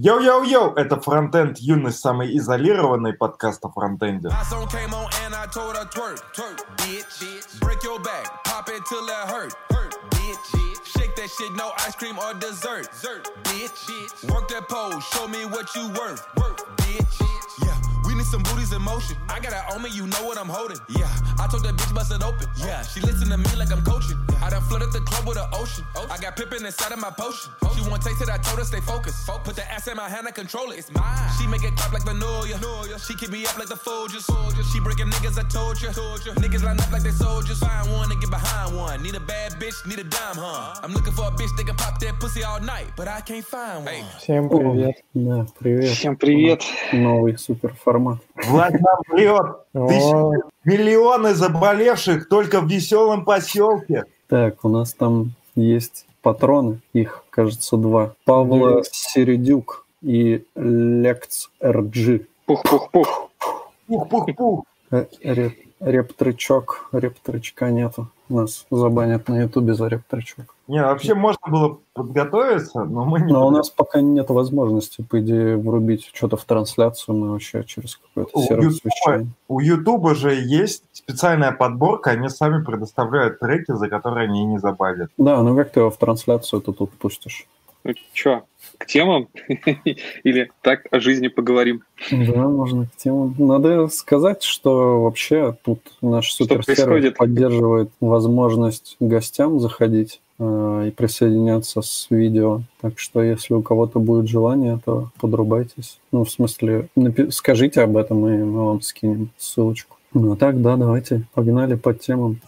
Йоу-йоу-йоу, 0.00 0.74
это 0.76 1.00
фронтенд 1.00 1.58
юность, 1.58 1.98
самый 1.98 2.36
изолированный 2.38 3.14
подкаст 3.14 3.64
о 3.64 3.70
фронтенде. 3.70 4.28
yeah. 17.64 17.77
need 18.17 18.25
some 18.25 18.43
booties 18.43 18.71
in 18.73 18.81
motion. 18.81 19.17
I 19.29 19.39
got 19.39 19.53
it 19.53 19.73
on 19.73 19.81
me, 19.81 19.89
you 19.89 20.07
know 20.07 20.23
what 20.25 20.37
I'm 20.37 20.49
holding. 20.49 20.77
Yeah, 20.97 21.09
I 21.39 21.47
told 21.47 21.63
that 21.63 21.75
bitch 21.75 21.93
bust 21.93 22.11
it 22.11 22.23
open. 22.23 22.47
Yeah, 22.57 22.83
she 22.83 22.99
listen 23.01 23.29
to 23.29 23.37
me 23.37 23.49
like 23.57 23.71
I'm 23.71 23.83
coaching. 23.83 24.17
I 24.41 24.49
done 24.49 24.61
flooded 24.63 24.91
the 24.91 25.01
club 25.01 25.27
with 25.27 25.37
an 25.37 25.47
ocean. 25.53 25.83
I 26.09 26.17
got 26.17 26.35
pippin' 26.35 26.65
inside 26.65 26.91
of 26.91 26.99
my 26.99 27.09
potion. 27.09 27.51
She 27.75 27.81
want 27.89 28.03
taste 28.03 28.21
it, 28.21 28.29
I 28.29 28.37
told 28.37 28.59
her 28.59 28.65
stay 28.65 28.81
focused. 28.81 29.27
Put 29.43 29.55
the 29.55 29.65
ass 29.71 29.87
in 29.87 29.97
my 29.97 30.09
hand, 30.09 30.27
I 30.27 30.31
control 30.31 30.71
it. 30.71 30.79
It's 30.79 30.91
mine. 30.93 31.29
She 31.39 31.47
make 31.47 31.63
it 31.63 31.75
clap 31.75 31.91
like 31.93 32.03
Vanilla. 32.03 32.47
She 32.99 33.15
keep 33.15 33.31
me 33.31 33.45
up 33.45 33.57
like 33.57 33.69
the 33.69 33.75
Folgers. 33.75 34.25
She 34.71 34.79
breaking 34.79 35.07
niggas, 35.07 35.37
I 35.39 35.43
told 35.49 35.81
you. 35.81 35.89
Niggas 35.89 36.63
line 36.63 36.79
up 36.79 36.91
like 36.91 37.03
they 37.03 37.11
soldiers. 37.11 37.59
Find 37.59 37.91
one 37.91 38.11
and 38.11 38.19
get 38.21 38.29
behind 38.29 38.75
one. 38.77 39.01
Need 39.01 39.15
a 39.15 39.19
bad 39.19 39.53
bitch, 39.53 39.85
need 39.87 39.99
a 39.99 40.03
dime, 40.03 40.35
huh? 40.35 40.79
I'm 40.83 40.93
looking 40.93 41.13
for 41.13 41.27
a 41.27 41.31
bitch 41.31 41.55
that 41.57 41.65
can 41.65 41.75
pop 41.75 41.99
that 41.99 42.19
pussy 42.19 42.43
all 42.43 42.59
night, 42.59 42.87
but 42.95 43.07
I 43.07 43.21
can't 43.21 43.45
find 43.45 43.85
one. 43.85 44.05
Всем 44.19 44.49
привет. 44.49 45.03
Да, 45.13 45.45
привет. 45.59 45.97
Всем 45.97 46.15
привет. 46.15 46.63
Новый 46.91 47.37
супер 47.37 47.73
формат. 47.73 48.06
Формат. 48.16 48.46
Влад 48.46 48.72
нам 48.80 48.96
врет. 49.08 49.56
Тысячи, 49.88 50.42
миллионы 50.64 51.34
заболевших 51.34 52.28
только 52.28 52.60
в 52.60 52.68
веселом 52.68 53.24
поселке. 53.24 54.04
Так, 54.28 54.64
у 54.64 54.68
нас 54.68 54.92
там 54.92 55.32
есть 55.54 56.06
патроны, 56.22 56.80
их, 56.92 57.24
кажется, 57.30 57.76
два. 57.76 58.14
Павла 58.24 58.82
Середюк 58.90 59.86
и 60.02 60.44
Лекц 60.54 61.48
РГ. 61.62 62.26
Пух-пух-пух. 62.46 63.30
Пух-пух-пух. 63.86 64.64
Э, 64.90 65.06
рептричок, 65.80 66.88
рептричка 66.92 67.70
нету. 67.70 68.08
Нас 68.28 68.66
забанят 68.70 69.28
на 69.28 69.42
Ютубе 69.42 69.74
за 69.74 69.88
рептричок. 69.88 70.54
Не, 70.68 70.82
вообще 70.82 71.14
можно 71.14 71.40
было 71.48 71.78
подготовиться, 71.94 72.84
но 72.84 73.06
мы 73.06 73.20
не... 73.20 73.32
Но 73.32 73.46
у 73.46 73.50
нас 73.50 73.70
пока 73.70 74.02
нет 74.02 74.28
возможности, 74.28 75.00
по 75.00 75.18
идее, 75.18 75.56
врубить 75.56 76.10
что-то 76.12 76.36
в 76.36 76.44
трансляцию, 76.44 77.16
мы 77.16 77.30
вообще 77.32 77.64
через 77.64 77.96
какой-то 77.96 78.38
сервис 78.42 78.80
вещаем. 78.84 79.32
У 79.48 79.60
Ютуба 79.60 80.14
же 80.14 80.34
есть 80.34 80.84
специальная 80.92 81.52
подборка, 81.52 82.10
они 82.10 82.28
сами 82.28 82.62
предоставляют 82.62 83.40
треки, 83.40 83.72
за 83.72 83.88
которые 83.88 84.24
они 84.24 84.44
не 84.44 84.58
забавят. 84.58 85.10
Да, 85.16 85.42
ну 85.42 85.56
как 85.56 85.70
ты 85.70 85.80
его 85.80 85.90
в 85.90 85.96
трансляцию 85.96 86.60
то 86.60 86.72
тут 86.72 86.90
пустишь? 86.92 87.46
Ну 87.84 87.94
что, 88.12 88.42
к 88.78 88.86
темам? 88.86 89.28
Или 90.24 90.50
так 90.62 90.86
о 90.90 91.00
жизни 91.00 91.28
поговорим? 91.28 91.82
Да, 92.10 92.48
можно 92.48 92.86
к 92.86 92.96
темам. 92.96 93.34
Надо 93.38 93.88
сказать, 93.88 94.42
что 94.42 95.02
вообще 95.02 95.56
тут 95.64 95.80
наш 96.00 96.32
суперсервис 96.32 97.14
поддерживает 97.16 97.90
возможность 98.00 98.96
гостям 99.00 99.60
заходить 99.60 100.20
э, 100.38 100.84
и 100.88 100.90
присоединяться 100.90 101.82
с 101.82 102.06
видео. 102.10 102.62
Так 102.80 102.98
что, 102.98 103.22
если 103.22 103.54
у 103.54 103.62
кого-то 103.62 103.98
будет 103.98 104.28
желание, 104.28 104.80
то 104.84 105.10
подрубайтесь. 105.20 105.98
Ну, 106.12 106.24
в 106.24 106.30
смысле, 106.30 106.88
скажите 107.30 107.82
об 107.82 107.96
этом, 107.96 108.26
и 108.28 108.36
мы 108.38 108.64
вам 108.64 108.80
скинем 108.80 109.30
ссылочку. 109.36 109.96
Ну, 110.14 110.32
а 110.32 110.36
так, 110.36 110.62
да, 110.62 110.76
давайте 110.76 111.24
погнали 111.34 111.74
по 111.74 111.92
темам. 111.92 112.40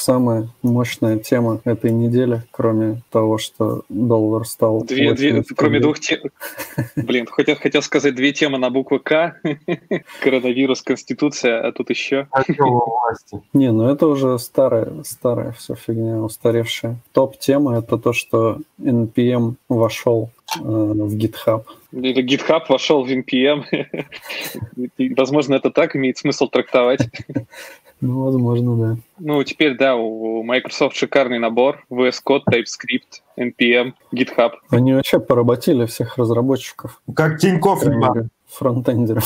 Самая 0.00 0.48
мощная 0.62 1.18
тема 1.18 1.60
этой 1.64 1.90
недели, 1.90 2.42
кроме 2.50 3.02
того, 3.10 3.38
что 3.38 3.82
доллар 3.88 4.46
стал... 4.46 4.82
Две, 4.84 5.12
две, 5.14 5.44
кроме 5.56 5.80
двух 5.80 6.00
тем... 6.00 6.20
Блин, 6.96 7.26
хотел, 7.26 7.56
хотел 7.56 7.82
сказать 7.82 8.14
две 8.14 8.32
темы 8.32 8.58
на 8.58 8.70
букву 8.70 8.98
К. 8.98 9.40
Коронавирус, 10.22 10.82
Конституция, 10.82 11.60
а 11.60 11.72
тут 11.72 11.90
еще... 11.90 12.26
Не, 13.52 13.72
ну 13.72 13.88
это 13.88 14.06
уже 14.06 14.38
старая, 14.38 15.02
старая 15.04 15.52
все 15.52 15.74
фигня, 15.74 16.18
устаревшая. 16.18 16.96
Топ-тема— 17.12 17.78
это 17.78 17.98
то, 17.98 18.12
что 18.12 18.58
NPM 18.80 19.54
вошел 19.68 20.30
э, 20.58 20.62
в 20.62 21.16
GitHub. 21.16 21.64
Или 21.92 22.24
GitHub 22.24 22.62
вошел 22.68 23.04
в 23.04 23.10
NPM. 23.10 23.64
Возможно, 25.16 25.54
это 25.54 25.70
так 25.70 25.96
имеет 25.96 26.18
смысл 26.18 26.48
трактовать. 26.48 27.00
Ну, 28.00 28.24
возможно, 28.24 28.76
да. 28.76 28.96
Ну, 29.18 29.44
теперь, 29.44 29.76
да, 29.76 29.96
у 29.96 30.42
Microsoft 30.42 30.96
шикарный 30.96 31.38
набор. 31.38 31.84
VS 31.90 32.16
Code, 32.26 32.42
TypeScript, 32.50 33.22
NPM, 33.38 33.92
GitHub. 34.14 34.52
Они 34.70 34.94
вообще 34.94 35.20
поработили 35.20 35.84
всех 35.84 36.16
разработчиков. 36.16 37.02
Как 37.14 37.38
Тинькофф. 37.38 37.82
Фронтендеров. 38.48 39.24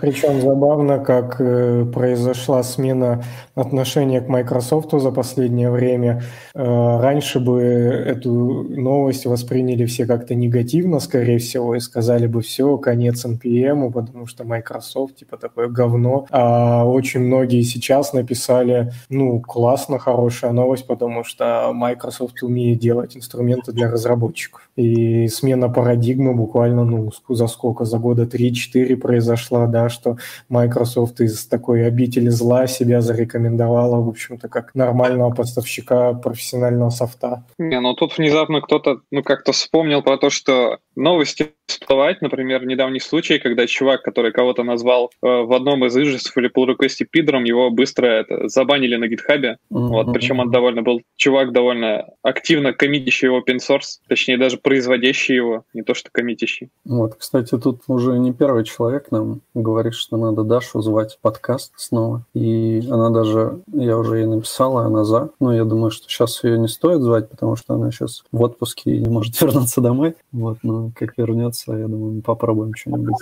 Причем 0.00 0.40
забавно, 0.40 0.98
как 0.98 1.36
э, 1.38 1.84
произошла 1.84 2.62
смена 2.64 3.22
отношения 3.54 4.20
к 4.20 4.28
Microsoft 4.28 4.90
за 4.92 5.12
последнее 5.12 5.70
время. 5.70 6.22
Э, 6.54 7.00
раньше 7.00 7.38
бы 7.38 7.62
эту 7.62 8.64
новость 8.64 9.26
восприняли 9.26 9.84
все 9.84 10.06
как-то 10.06 10.34
негативно, 10.34 10.98
скорее 10.98 11.38
всего, 11.38 11.76
и 11.76 11.80
сказали 11.80 12.26
бы 12.26 12.42
все, 12.42 12.78
конец 12.78 13.24
NPM, 13.24 13.92
потому 13.92 14.26
что 14.26 14.42
Microsoft 14.44 15.16
типа 15.16 15.36
такое 15.36 15.68
говно. 15.68 16.26
А 16.30 16.84
очень 16.84 17.20
многие 17.20 17.62
сейчас 17.62 18.12
написали, 18.12 18.92
ну, 19.08 19.40
классно, 19.40 20.00
хорошая 20.00 20.50
новость, 20.50 20.86
потому 20.88 21.22
что 21.22 21.70
Microsoft 21.72 22.42
умеет 22.42 22.80
делать 22.80 23.16
инструменты 23.16 23.70
для 23.72 23.88
разработчиков. 23.88 24.68
И 24.74 25.28
смена 25.28 25.68
парадигмы 25.68 26.34
буквально, 26.34 26.84
ну, 26.84 27.12
за 27.28 27.46
сколько, 27.46 27.84
за 27.84 27.98
года 27.98 28.24
3-4 28.24 28.96
произошла 28.96 29.59
да, 29.66 29.88
что 29.88 30.16
Microsoft 30.48 31.20
из 31.20 31.46
такой 31.46 31.86
обители 31.86 32.28
зла 32.28 32.66
себя 32.66 33.00
зарекомендовала, 33.00 33.96
в 34.00 34.08
общем-то, 34.08 34.48
как 34.48 34.74
нормального 34.74 35.30
поставщика 35.30 36.12
профессионального 36.14 36.90
софта. 36.90 37.44
Не, 37.58 37.80
ну 37.80 37.94
тут 37.94 38.18
внезапно 38.18 38.60
кто-то, 38.60 39.00
ну, 39.10 39.22
как-то 39.22 39.52
вспомнил 39.52 40.02
про 40.02 40.18
то, 40.18 40.30
что 40.30 40.78
новости 40.96 41.52
всплывать, 41.70 42.22
например, 42.22 42.66
недавний 42.66 43.00
случай, 43.00 43.38
когда 43.38 43.66
чувак, 43.66 44.02
который 44.02 44.32
кого-то 44.32 44.62
назвал 44.62 45.10
э, 45.22 45.26
в 45.26 45.52
одном 45.52 45.84
из 45.86 45.96
ижеств 45.96 46.36
или 46.36 46.50
pull 46.50 46.66
реквесте 46.66 47.04
пидором, 47.04 47.44
его 47.44 47.70
быстро 47.70 48.06
это, 48.06 48.48
забанили 48.48 48.96
на 48.96 49.08
гитхабе. 49.08 49.58
Mm-hmm. 49.72 49.88
Вот, 49.88 50.12
причем 50.12 50.40
он 50.40 50.50
довольно 50.50 50.82
был, 50.82 51.02
чувак 51.16 51.52
довольно 51.52 52.06
активно 52.22 52.72
коммитящий 52.72 53.28
open 53.28 53.58
source, 53.58 54.00
точнее 54.08 54.38
даже 54.38 54.58
производящий 54.58 55.34
его, 55.34 55.64
не 55.74 55.82
то 55.82 55.94
что 55.94 56.10
коммитящий. 56.12 56.70
Вот, 56.84 57.14
кстати, 57.14 57.58
тут 57.58 57.82
уже 57.88 58.18
не 58.18 58.32
первый 58.32 58.64
человек 58.64 59.10
нам 59.10 59.40
говорит, 59.54 59.94
что 59.94 60.16
надо 60.16 60.44
Дашу 60.44 60.80
звать 60.80 61.14
в 61.14 61.20
подкаст 61.20 61.72
снова. 61.76 62.24
И 62.34 62.82
она 62.90 63.10
даже, 63.10 63.60
я 63.72 63.96
уже 63.96 64.18
ей 64.18 64.26
написала, 64.26 64.84
она 64.84 65.04
за. 65.04 65.30
Но 65.40 65.54
я 65.54 65.64
думаю, 65.64 65.90
что 65.90 66.08
сейчас 66.08 66.42
ее 66.44 66.58
не 66.58 66.68
стоит 66.68 67.00
звать, 67.00 67.28
потому 67.28 67.56
что 67.56 67.74
она 67.74 67.90
сейчас 67.90 68.24
в 68.32 68.42
отпуске 68.42 68.92
и 68.92 68.98
не 68.98 69.08
может 69.08 69.40
вернуться 69.40 69.80
домой. 69.80 70.14
Вот, 70.32 70.58
но 70.62 70.90
как 70.94 71.16
вернется, 71.16 71.59
я 71.68 71.88
думаю, 71.88 72.14
мы 72.14 72.22
попробуем 72.22 72.74
что-нибудь. 72.74 73.16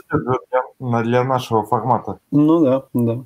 Для, 0.79 1.03
для 1.03 1.25
нашего 1.25 1.65
формата. 1.65 2.19
Ну 2.31 2.61
да, 2.65 2.85
да. 2.95 3.25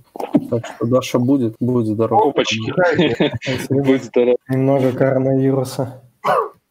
Так 0.51 0.67
что 0.67 0.87
Даша 0.87 1.19
будет, 1.19 1.57
будет 1.61 1.87
здорова. 1.87 2.31
Опачки. 2.31 2.73
Будет 3.73 4.05
здоров. 4.05 4.37
Немного 4.49 4.93
коронавируса. 4.93 6.03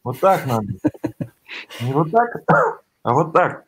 Вот 0.04 0.20
так 0.20 0.46
надо. 0.46 0.66
Не 1.80 1.92
вот 1.92 2.10
так, 2.10 2.42
а 3.02 3.14
вот 3.14 3.32
так. 3.32 3.64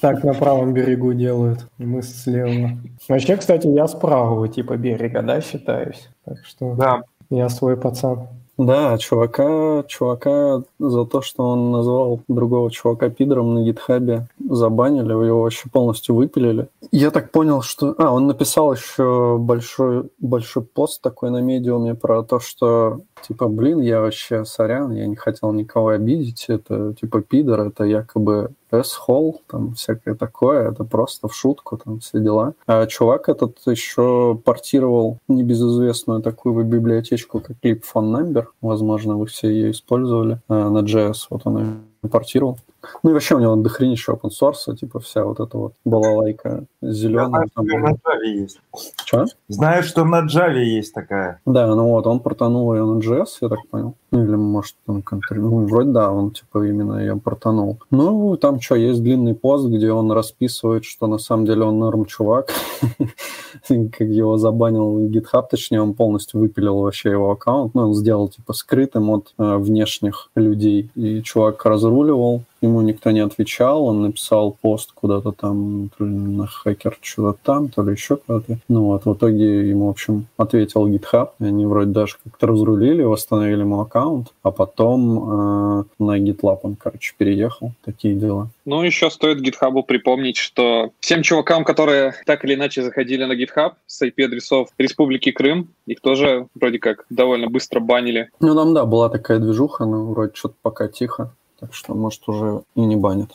Так 0.00 0.22
на 0.22 0.34
правом 0.34 0.72
берегу 0.72 1.12
делают, 1.14 1.68
мы 1.78 2.02
слева. 2.02 2.78
Вообще, 3.08 3.36
кстати, 3.36 3.66
я 3.66 3.88
с 3.88 3.94
правого 3.94 4.48
типа 4.48 4.76
берега, 4.76 5.22
да, 5.22 5.40
считаюсь. 5.40 6.08
Так 6.24 6.38
что 6.44 6.74
да. 6.74 7.02
я 7.28 7.48
свой 7.48 7.76
пацан. 7.76 8.28
Да, 8.60 8.98
чувака, 8.98 9.84
чувака 9.88 10.62
за 10.78 11.06
то, 11.06 11.22
что 11.22 11.44
он 11.44 11.70
назвал 11.70 12.20
другого 12.28 12.70
чувака 12.70 13.08
пидором 13.08 13.54
на 13.54 13.64
гитхабе, 13.64 14.26
забанили, 14.50 15.12
его 15.12 15.40
вообще 15.40 15.70
полностью 15.70 16.14
выпилили. 16.14 16.68
Я 16.92 17.10
так 17.10 17.30
понял, 17.30 17.62
что... 17.62 17.94
А, 17.96 18.12
он 18.12 18.26
написал 18.26 18.74
еще 18.74 19.38
большой, 19.38 20.10
большой 20.18 20.62
пост 20.62 21.00
такой 21.00 21.30
на 21.30 21.40
медиуме 21.40 21.94
про 21.94 22.22
то, 22.22 22.38
что 22.38 23.00
типа, 23.22 23.48
блин, 23.48 23.80
я 23.80 24.00
вообще 24.00 24.44
сорян, 24.44 24.92
я 24.92 25.06
не 25.06 25.16
хотел 25.16 25.52
никого 25.52 25.88
обидеть, 25.88 26.46
это 26.48 26.94
типа 26.94 27.22
пидор, 27.22 27.60
это 27.60 27.84
якобы 27.84 28.50
S-Hall, 28.70 29.36
там 29.48 29.74
всякое 29.74 30.14
такое, 30.14 30.70
это 30.70 30.84
просто 30.84 31.28
в 31.28 31.34
шутку, 31.34 31.76
там 31.76 32.00
все 32.00 32.20
дела. 32.20 32.54
А 32.66 32.86
чувак 32.86 33.28
этот 33.28 33.58
еще 33.66 34.40
портировал 34.44 35.18
небезызвестную 35.28 36.22
такую 36.22 36.64
библиотечку, 36.64 37.40
как 37.40 37.56
Clip 37.62 37.82
Phone 37.82 38.20
Number, 38.20 38.46
возможно, 38.60 39.16
вы 39.16 39.26
все 39.26 39.48
ее 39.48 39.70
использовали, 39.72 40.38
а, 40.48 40.70
на 40.70 40.78
JS, 40.78 41.26
вот 41.30 41.42
он 41.44 41.58
ее 41.58 42.10
портировал. 42.10 42.58
Ну 43.02 43.10
и 43.10 43.12
вообще 43.12 43.34
у 43.34 43.38
него 43.38 43.56
дохренища 43.56 44.12
open 44.12 44.30
source, 44.30 44.74
типа 44.76 45.00
вся 45.00 45.24
вот 45.24 45.40
эта 45.40 45.56
вот 45.56 45.74
балалайка 45.84 46.64
зеленая. 46.82 47.46
Знаю, 47.46 47.48
что 47.48 47.62
на 47.62 47.90
Java 47.92 48.24
есть. 48.24 48.60
Что? 49.04 49.24
Знаю, 49.48 49.82
что 49.82 50.04
на 50.04 50.26
Java 50.26 50.62
есть 50.62 50.94
такая. 50.94 51.40
Да, 51.46 51.66
ну 51.74 51.88
вот, 51.88 52.06
он 52.06 52.20
портанул 52.20 52.74
ее 52.74 52.84
на 52.84 52.98
JS, 52.98 53.26
я 53.40 53.48
так 53.48 53.58
понял. 53.70 53.94
Ну, 54.12 54.24
или, 54.24 54.34
может, 54.34 54.74
он 54.86 55.02
контр... 55.02 55.36
Ну, 55.36 55.66
вроде 55.66 55.90
да, 55.92 56.10
он, 56.10 56.32
типа, 56.32 56.66
именно 56.66 56.98
ее 56.98 57.16
портанул. 57.16 57.78
Ну, 57.90 58.36
там 58.36 58.60
что, 58.60 58.74
есть 58.74 59.02
длинный 59.02 59.34
пост, 59.34 59.66
где 59.68 59.92
он 59.92 60.10
расписывает, 60.10 60.84
что 60.84 61.06
на 61.06 61.18
самом 61.18 61.46
деле 61.46 61.62
он 61.62 61.78
норм 61.78 62.06
чувак. 62.06 62.52
Как 63.68 64.00
его 64.00 64.36
забанил 64.36 64.98
GitHub, 65.08 65.44
точнее, 65.48 65.80
он 65.80 65.94
полностью 65.94 66.40
выпилил 66.40 66.80
вообще 66.80 67.10
его 67.10 67.30
аккаунт. 67.30 67.74
Ну, 67.74 67.82
он 67.82 67.94
сделал, 67.94 68.28
типа, 68.28 68.52
скрытым 68.52 69.10
от 69.10 69.32
э, 69.38 69.56
внешних 69.56 70.30
людей. 70.34 70.90
И 70.96 71.22
чувак 71.22 71.64
разруливал, 71.64 72.42
ему 72.60 72.82
никто 72.82 73.10
не 73.10 73.20
отвечал, 73.20 73.84
он 73.84 74.02
написал 74.02 74.56
пост 74.60 74.92
куда-то 74.92 75.32
там, 75.32 75.90
то 75.96 76.04
ли 76.04 76.10
на 76.10 76.46
хакер 76.46 76.98
что-то 77.00 77.38
там, 77.42 77.68
то 77.68 77.82
ли 77.82 77.92
еще 77.92 78.16
куда-то. 78.16 78.58
Ну 78.68 78.84
вот, 78.84 79.04
в 79.04 79.14
итоге 79.14 79.68
ему, 79.68 79.86
в 79.86 79.90
общем, 79.90 80.26
ответил 80.36 80.86
GitHub, 80.88 81.30
и 81.40 81.44
они 81.44 81.66
вроде 81.66 81.92
даже 81.92 82.16
как-то 82.22 82.46
разрулили, 82.46 83.02
восстановили 83.02 83.60
ему 83.60 83.80
аккаунт, 83.80 84.28
а 84.42 84.50
потом 84.50 85.80
э, 85.80 85.84
на 85.98 86.18
GitLab 86.18 86.60
он, 86.62 86.76
короче, 86.76 87.14
переехал. 87.16 87.72
Такие 87.84 88.14
дела. 88.14 88.50
Ну, 88.64 88.82
еще 88.82 89.10
стоит 89.10 89.40
GitHub 89.40 89.82
припомнить, 89.82 90.36
что 90.36 90.90
всем 91.00 91.22
чувакам, 91.22 91.64
которые 91.64 92.14
так 92.26 92.44
или 92.44 92.54
иначе 92.54 92.82
заходили 92.82 93.24
на 93.24 93.32
GitHub 93.32 93.72
с 93.86 94.02
IP-адресов 94.02 94.68
Республики 94.78 95.32
Крым, 95.32 95.68
их 95.86 96.00
тоже 96.00 96.46
вроде 96.54 96.78
как 96.78 97.06
довольно 97.10 97.48
быстро 97.48 97.80
банили. 97.80 98.30
Ну, 98.40 98.54
там, 98.54 98.74
да, 98.74 98.84
была 98.84 99.08
такая 99.08 99.38
движуха, 99.38 99.84
но 99.84 100.06
вроде 100.06 100.32
что-то 100.34 100.54
пока 100.62 100.88
тихо. 100.88 101.34
Так 101.60 101.74
что, 101.74 101.94
может, 101.94 102.26
уже 102.26 102.62
и 102.74 102.80
не 102.80 102.96
банят. 102.96 103.30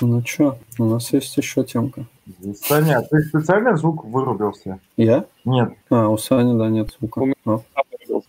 Ну 0.00 0.20
чё, 0.22 0.58
у 0.78 0.84
нас 0.84 1.12
есть 1.12 1.36
еще 1.36 1.64
темка. 1.64 2.04
Саня, 2.62 3.00
ты 3.02 3.20
специально 3.22 3.76
звук 3.76 4.04
вырубился? 4.04 4.80
Я? 4.96 5.24
Нет. 5.44 5.72
А, 5.88 6.08
у 6.08 6.18
Сани, 6.18 6.58
да, 6.58 6.68
нет 6.68 6.94
звука. 6.98 7.20
У 7.20 7.26
меня 7.26 7.34
А. 7.46 7.60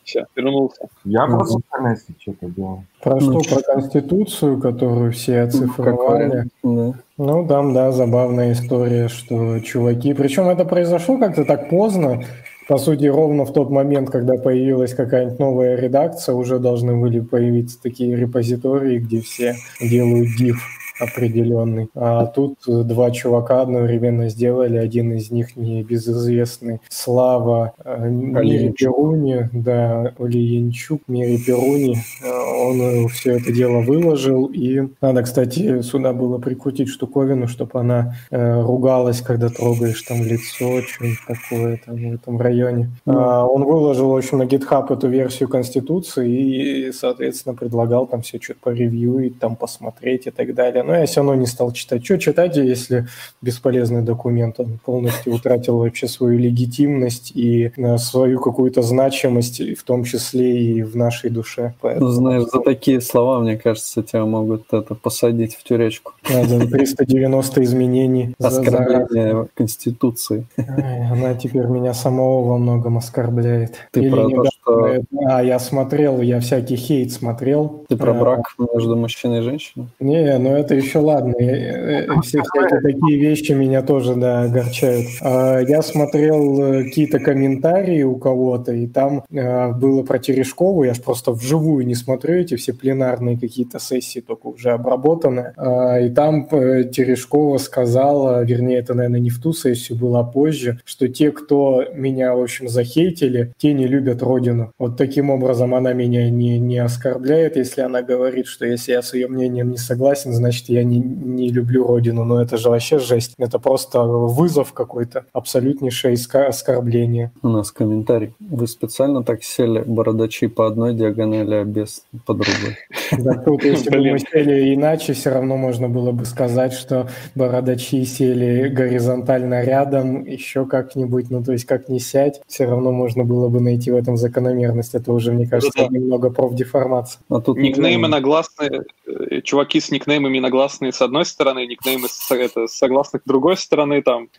Все, 0.03 0.25
вернулся. 0.35 0.87
Я 1.03 1.25
Мгм. 1.25 1.37
просто 1.37 1.59
если 1.89 2.15
что-то 2.19 2.47
делал. 2.47 2.83
Про 3.01 3.15
Ну, 3.19 3.41
что? 3.43 3.55
Про 3.55 3.73
Конституцию, 3.73 4.59
которую 4.59 5.11
все 5.11 5.41
оцифровали. 5.41 6.45
Да. 6.63 6.93
Ну, 7.17 7.47
там, 7.47 7.73
да, 7.73 7.91
забавная 7.91 8.51
история, 8.53 9.07
что 9.07 9.59
чуваки... 9.59 10.13
Причем 10.13 10.47
это 10.49 10.65
произошло 10.65 11.17
как-то 11.17 11.45
так 11.45 11.69
поздно. 11.69 12.21
По 12.67 12.77
сути, 12.79 13.05
ровно 13.05 13.45
в 13.45 13.53
тот 13.53 13.69
момент, 13.69 14.09
когда 14.09 14.35
появилась 14.37 14.93
какая-нибудь 14.95 15.37
новая 15.39 15.75
редакция, 15.75 16.33
уже 16.33 16.57
должны 16.57 16.95
были 16.95 17.19
появиться 17.19 17.79
такие 17.81 18.15
репозитории, 18.15 18.97
где 18.99 19.21
все 19.21 19.55
делают 19.79 20.29
div 20.41 20.55
определенный. 20.99 21.89
А 21.95 22.25
тут 22.25 22.59
два 22.65 23.11
чувака 23.11 23.61
одновременно 23.61 24.29
сделали. 24.29 24.77
Один 24.77 25.13
из 25.13 25.31
них 25.31 25.55
небезызвестный 25.55 26.79
Слава 26.89 27.73
э, 27.83 28.09
Мири. 28.09 28.71
Перуни, 28.71 29.49
да, 29.53 30.13
Ильинчук, 30.19 31.01
Мири 31.07 31.37
Перуни. 31.37 31.97
Э, 32.23 32.29
Он 32.29 33.07
все 33.09 33.37
это 33.37 33.51
дело 33.51 33.81
выложил. 33.81 34.45
И 34.45 34.87
надо, 35.01 35.23
кстати, 35.23 35.81
сюда 35.81 36.13
было 36.13 36.37
прикрутить 36.37 36.89
штуковину, 36.89 37.47
чтобы 37.47 37.79
она 37.79 38.15
э, 38.31 38.61
ругалась, 38.61 39.21
когда 39.21 39.49
трогаешь 39.49 40.01
там 40.03 40.23
лицо, 40.23 40.81
что-нибудь 40.81 41.19
такое 41.27 41.81
там 41.85 41.95
в 41.95 42.13
этом 42.13 42.39
районе. 42.39 42.89
А, 43.05 43.45
он 43.45 43.63
выложил, 43.63 44.09
в 44.09 44.15
общем, 44.15 44.39
на 44.39 44.43
GitHub 44.43 44.91
эту 44.93 45.07
версию 45.07 45.49
Конституции 45.49 46.87
и, 46.87 46.91
соответственно, 46.91 47.55
предлагал 47.55 48.07
там 48.07 48.21
все 48.21 48.39
что-то 48.41 48.59
поревьюить, 48.61 49.39
там 49.39 49.55
посмотреть 49.55 50.27
и 50.27 50.31
так 50.31 50.53
далее. 50.53 50.83
Но 50.85 50.95
я 50.95 51.05
все 51.05 51.21
равно 51.21 51.35
не 51.35 51.45
стал 51.47 51.71
читать. 51.71 52.05
Что 52.05 52.17
читать, 52.17 52.55
если 52.57 53.07
бесполезный 53.41 54.01
документ? 54.01 54.59
Он 54.59 54.79
полностью 54.85 55.33
утратил 55.33 55.77
вообще 55.79 56.07
свою 56.07 56.37
легитимность 56.37 57.31
и 57.35 57.71
э, 57.75 57.97
свою 57.97 58.39
какую-то 58.39 58.81
значимость, 58.81 59.59
в 59.77 59.83
том 59.83 60.03
числе 60.03 60.61
и 60.61 60.83
в 60.83 60.95
нашей 60.95 61.29
душе. 61.29 61.63
Ну, 61.67 61.73
Поэтому 61.81 62.09
знаешь, 62.09 62.43
за 62.43 62.59
такие 62.59 63.01
слова, 63.01 63.39
мне 63.39 63.57
кажется, 63.57 64.03
тебя 64.03 64.25
могут 64.25 64.71
это 64.73 64.95
посадить 64.95 65.55
в 65.55 65.63
тюрячку. 65.63 66.13
390 66.23 67.63
изменений. 67.63 68.35
за- 68.39 68.49
за 68.49 68.61
раз. 68.63 68.73
Оскорбление 68.73 69.47
Конституции. 69.53 70.45
Ай, 70.57 71.07
Она 71.11 71.33
теперь 71.35 71.65
меня 71.67 71.93
самого 71.93 72.47
во 72.47 72.57
многом 72.57 72.97
оскорбляет. 72.97 73.75
Ты 73.91 74.01
Или 74.01 74.09
про 74.09 74.29
то, 74.29 74.45
что- 74.45 74.95
А, 75.27 75.43
я 75.43 75.59
смотрел, 75.59 76.21
я 76.21 76.39
всякий 76.39 76.75
хейт 76.75 77.11
смотрел. 77.11 77.85
Ты 77.87 77.97
про 77.97 78.11
А, 78.11 78.13
брак 78.13 78.55
между 78.73 78.95
мужчиной 78.95 79.39
и 79.39 79.41
женщиной? 79.41 79.87
Не, 79.99 80.37
ну 80.37 80.51
это 80.51 80.74
еще 80.77 80.99
ладно. 80.99 81.33
Я- 81.39 82.03
э, 82.03 82.07
Все 82.23 82.41
всякие 82.41 82.81
такие 82.81 83.19
вещи 83.19 83.51
меня 83.53 83.81
тоже, 83.81 84.15
да, 84.15 84.43
огорчают. 84.43 85.07
А, 85.21 85.59
Я 85.59 85.81
смотрел 85.81 86.61
э, 86.63 86.83
какие-то 86.85 87.19
комментарии 87.19 88.03
у 88.03 88.15
кого-то, 88.17 88.71
и 88.73 88.87
там 88.87 89.23
э, 89.31 89.71
было 89.73 90.03
про 90.03 90.19
Терешкову. 90.19 90.83
Я 90.83 90.93
ж 90.93 91.01
просто 91.01 91.31
вживую 91.31 91.85
не 91.85 91.95
смотрю 91.95 92.35
эти 92.35 92.55
все 92.55 92.73
пленарные 92.73 93.37
какие-то 93.39 93.79
сессии, 93.79 94.19
только 94.19 94.47
уже 94.47 94.71
обработаны. 94.71 95.53
А, 95.57 95.99
И 95.99 96.09
там 96.09 96.47
э, 96.51 96.83
Терешкова 96.85 97.57
сказала, 97.57 98.43
вернее, 98.43 98.79
это, 98.79 98.93
наверное, 98.93 99.19
не 99.19 99.29
в 99.29 99.41
ту 99.41 99.53
сессию, 99.53 99.97
было 99.97 100.19
а 100.19 100.23
позже, 100.23 100.79
что 100.85 101.07
те, 101.07 101.31
кто 101.31 101.83
меня, 101.93 102.33
в 102.35 102.41
общем, 102.41 102.67
захейтили, 102.69 103.53
те 103.57 103.73
не 103.73 103.87
любят 103.87 104.21
Родину. 104.23 104.71
Вот 104.79 104.97
таким 104.97 105.29
образом 105.29 105.75
она 105.75 105.93
меня 105.93 106.29
не, 106.29 106.57
не 106.59 106.77
оскорбляет, 106.79 107.57
если 107.57 107.81
она 107.81 108.01
говорит, 108.01 108.47
что 108.47 108.65
если 108.65 108.93
я 108.93 109.01
с 109.01 109.13
ее 109.13 109.27
мнением 109.27 109.71
не 109.71 109.77
согласен, 109.77 110.33
значит, 110.33 110.64
я 110.69 110.83
не, 110.83 110.99
не 110.99 111.49
люблю 111.49 111.85
Родину. 111.87 112.23
Но 112.23 112.41
это 112.41 112.57
же 112.57 112.69
вообще 112.69 112.99
жесть. 112.99 113.33
Это 113.37 113.59
просто 113.59 114.03
вызов 114.03 114.73
какой-то, 114.73 115.25
абсолютнейшее 115.33 116.15
оскорбление. 116.47 117.31
У 117.43 117.49
нас 117.49 117.71
комментарий. 117.71 118.33
Вы 118.39 118.67
специально 118.67 119.23
так 119.23 119.43
сели 119.43 119.83
бородачи 119.85 120.47
по 120.47 120.67
одной 120.67 120.93
диагонали, 120.93 121.55
а 121.55 121.63
без 121.63 122.03
по 122.25 122.33
другой. 122.33 122.77
Да, 123.17 123.33
тут, 123.35 123.63
если 123.63 123.89
бы 123.91 124.11
мы 124.11 124.19
сели 124.19 124.73
иначе, 124.73 125.13
все 125.13 125.29
равно 125.29 125.57
можно 125.57 125.87
было 125.87 126.11
бы 126.11 126.25
сказать, 126.25 126.73
что 126.73 127.07
бородачи 127.35 128.03
сели 128.03 128.67
горизонтально 128.67 129.63
рядом, 129.63 130.25
еще 130.25 130.65
как-нибудь, 130.65 131.29
ну 131.29 131.43
то 131.43 131.51
есть 131.51 131.65
как 131.65 131.87
не 131.87 131.99
сядь, 131.99 132.41
все 132.47 132.65
равно 132.65 132.91
можно 132.91 133.23
было 133.23 133.47
бы 133.47 133.59
найти 133.61 133.91
в 133.91 133.95
этом 133.95 134.17
закономерность. 134.17 134.95
Это 134.95 135.11
уже, 135.13 135.31
мне 135.31 135.47
кажется, 135.47 135.77
Да-да. 135.77 135.95
немного 135.97 136.29
профдеформация. 136.29 137.21
А 137.29 137.39
тут 137.41 137.57
Никнеймы 137.57 138.07
нельзя. 138.07 138.07
нагласные, 138.07 138.83
э, 139.07 139.41
чуваки 139.41 139.79
с 139.79 139.91
никнеймами 139.91 140.39
нагласные 140.55 140.93
с 140.93 141.01
одной 141.01 141.25
стороны, 141.25 141.67
никнеймы 141.67 142.07
с, 142.07 142.31
это, 142.31 142.67
согласных 142.67 143.23
с 143.23 143.25
другой 143.25 143.57
стороны, 143.57 144.01
там. 144.01 144.29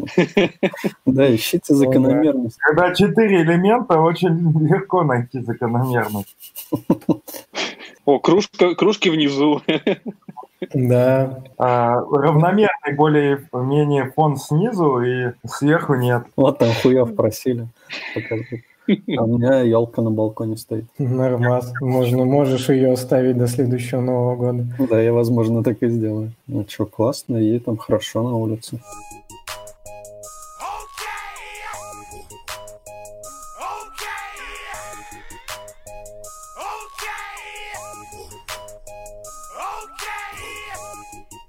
Да, 1.04 1.34
ищите 1.34 1.74
закономерность. 1.74 2.56
Когда 2.58 2.94
четыре 2.94 3.42
элемента, 3.42 4.00
очень 4.00 4.66
легко 4.66 5.04
найти 5.04 5.40
закономерность. 5.40 6.34
О, 8.06 8.18
кружка, 8.18 8.74
кружки 8.74 9.10
внизу. 9.10 9.60
Да, 10.72 11.42
А, 11.58 11.96
равномерный 11.96 12.94
более-менее 12.96 14.10
фон 14.16 14.38
снизу 14.38 15.02
и 15.02 15.32
сверху 15.46 15.96
нет. 15.96 16.24
Вот 16.34 16.58
там 16.58 16.70
хуев 16.82 17.14
просили. 17.14 17.68
Покажи. 18.14 18.62
А 18.88 19.24
у 19.24 19.38
меня 19.38 19.60
елка 19.60 20.02
на 20.02 20.10
балконе 20.10 20.56
стоит. 20.56 20.84
нормас. 20.98 21.72
Можно, 21.80 22.24
можешь 22.24 22.68
ее 22.68 22.92
оставить 22.92 23.36
до 23.36 23.46
следующего 23.46 24.00
Нового 24.00 24.36
года. 24.36 24.66
Да, 24.90 25.00
я, 25.00 25.12
возможно, 25.12 25.62
так 25.62 25.82
и 25.82 25.88
сделаю. 25.88 26.32
Ну 26.46 26.64
что, 26.68 26.86
классно, 26.86 27.36
ей 27.36 27.58
там 27.58 27.76
хорошо 27.76 28.22
на 28.22 28.36
улице. 28.36 28.80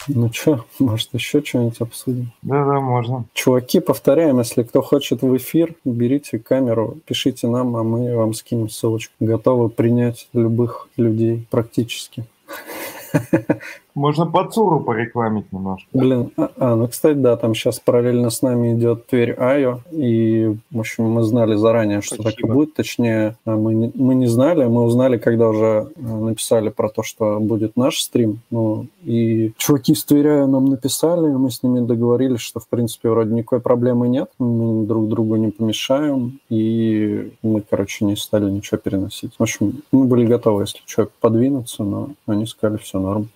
Ну 0.07 0.31
что, 0.31 0.65
может, 0.79 1.13
еще 1.13 1.43
что-нибудь 1.43 1.79
обсудим? 1.79 2.31
Да-да, 2.41 2.79
можно. 2.79 3.25
Чуваки, 3.33 3.79
повторяем, 3.79 4.39
если 4.39 4.63
кто 4.63 4.81
хочет 4.81 5.21
в 5.21 5.35
эфир, 5.35 5.75
берите 5.83 6.39
камеру, 6.39 6.97
пишите 7.05 7.47
нам, 7.47 7.75
а 7.75 7.83
мы 7.83 8.15
вам 8.15 8.33
скинем 8.33 8.69
ссылочку. 8.69 9.13
Готовы 9.19 9.69
принять 9.69 10.27
любых 10.33 10.87
людей 10.97 11.45
практически. 11.49 12.25
Можно 13.97 14.27
Пацуру 14.27 14.81
порекламить 14.81 15.51
немножко. 15.51 15.89
Блин, 15.91 16.29
а, 16.37 16.51
а, 16.57 16.75
ну, 16.75 16.87
кстати, 16.87 17.17
да, 17.17 17.35
там 17.35 17.55
сейчас 17.55 17.79
параллельно 17.79 18.29
с 18.29 18.43
нами 18.43 18.75
идет 18.75 19.07
Тверь 19.07 19.33
Айо, 19.39 19.79
и, 19.89 20.55
в 20.69 20.79
общем, 20.79 21.05
мы 21.05 21.23
знали 21.23 21.55
заранее, 21.55 22.01
что 22.01 22.17
так 22.17 22.27
и 22.27 22.29
Спасибо. 22.29 22.53
будет, 22.53 22.75
точнее, 22.75 23.37
а, 23.43 23.55
мы 23.55 23.73
не, 23.73 23.91
мы 23.95 24.13
не 24.13 24.27
знали, 24.27 24.65
мы 24.65 24.83
узнали, 24.83 25.17
когда 25.17 25.49
уже 25.49 25.87
э, 25.95 25.99
написали 25.99 26.69
про 26.69 26.89
то, 26.89 27.01
что 27.01 27.39
будет 27.39 27.75
наш 27.75 27.97
стрим, 27.99 28.41
ну, 28.51 28.85
и 29.03 29.53
чуваки 29.57 29.93
из 29.93 30.03
Тверь 30.03 30.27
Айо 30.27 30.45
нам 30.45 30.65
написали, 30.65 31.29
мы 31.29 31.49
с 31.49 31.63
ними 31.63 31.79
договорились, 31.83 32.41
что, 32.41 32.59
в 32.59 32.67
принципе, 32.67 33.09
вроде 33.09 33.33
никакой 33.33 33.61
проблемы 33.61 34.09
нет, 34.09 34.29
мы 34.37 34.85
друг 34.85 35.07
другу 35.07 35.37
не 35.37 35.49
помешаем, 35.49 36.39
и 36.49 37.31
мы, 37.41 37.63
короче, 37.67 38.05
не 38.05 38.15
стали 38.15 38.47
ничего 38.51 38.77
переносить. 38.77 39.33
В 39.39 39.41
общем, 39.41 39.81
мы 39.91 40.05
были 40.05 40.27
готовы, 40.27 40.63
если 40.63 40.81
человек 40.85 41.13
подвинуться, 41.19 41.83
но 41.83 42.09
они 42.27 42.45
сказали, 42.45 42.77
все 42.77 42.99
норм. 42.99 43.29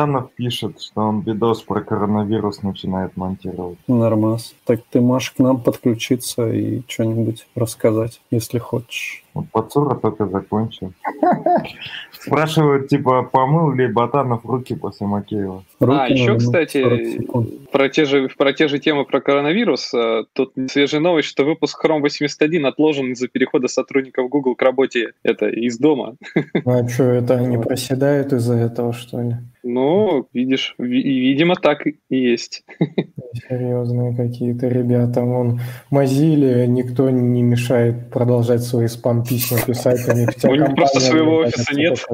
Батанов 0.00 0.32
пишет, 0.32 0.80
что 0.80 1.02
он 1.02 1.20
видос 1.20 1.62
про 1.62 1.82
коронавирус 1.82 2.62
начинает 2.62 3.16
монтировать. 3.16 3.78
Нормас. 3.86 4.54
Так 4.64 4.80
ты 4.90 5.00
можешь 5.00 5.32
к 5.32 5.38
нам 5.38 5.60
подключиться 5.60 6.50
и 6.50 6.82
что-нибудь 6.88 7.46
рассказать, 7.54 8.22
если 8.30 8.58
хочешь. 8.58 9.19
Вот 9.34 9.46
Пацура 9.50 9.94
только 9.94 10.26
закончил. 10.26 10.92
Спрашивают, 12.12 12.88
типа, 12.88 13.22
помыл 13.22 13.72
ли 13.72 13.86
Батанов 13.86 14.44
руки 14.44 14.74
после 14.74 15.06
Макеева? 15.06 15.64
Руки 15.78 15.98
а, 15.98 16.08
еще, 16.08 16.32
надо, 16.32 16.44
ну, 16.44 16.50
40 16.50 16.66
кстати, 16.66 17.26
про 17.70 17.88
те, 17.88 18.04
же, 18.04 18.28
про 18.36 18.52
те 18.52 18.68
же 18.68 18.78
темы 18.78 19.04
про 19.04 19.20
коронавирус. 19.20 19.94
э, 19.94 20.24
Тут 20.32 20.52
свежая 20.68 21.00
новость, 21.00 21.28
что 21.28 21.44
выпуск 21.44 21.82
Chrome 21.84 22.00
81 22.00 22.66
отложен 22.66 23.12
из-за 23.12 23.28
перехода 23.28 23.68
сотрудников 23.68 24.28
Google 24.28 24.54
к 24.56 24.62
работе 24.62 25.12
это 25.22 25.48
из 25.48 25.78
дома. 25.78 26.16
А 26.64 26.86
что, 26.88 27.04
это 27.04 27.36
они 27.36 27.56
проседают 27.58 28.32
из-за 28.32 28.54
этого, 28.54 28.92
что 28.92 29.20
ли? 29.20 29.36
Ну, 29.62 30.26
видишь, 30.32 30.74
видимо, 30.78 31.54
так 31.54 31.86
и 31.86 31.98
есть. 32.08 32.64
Серьезные 33.48 34.16
какие-то 34.16 34.68
ребята. 34.68 35.22
Вон 35.22 35.60
Мазили 35.90 36.66
никто 36.66 37.10
не 37.10 37.42
мешает 37.42 38.10
продолжать 38.10 38.62
свои 38.62 38.86
спам-письма 39.38 39.58
писать. 39.66 40.08
У 40.44 40.54
них 40.54 40.74
просто 40.74 41.00
своего 41.00 41.36
офиса 41.38 41.74
нет. 41.74 42.04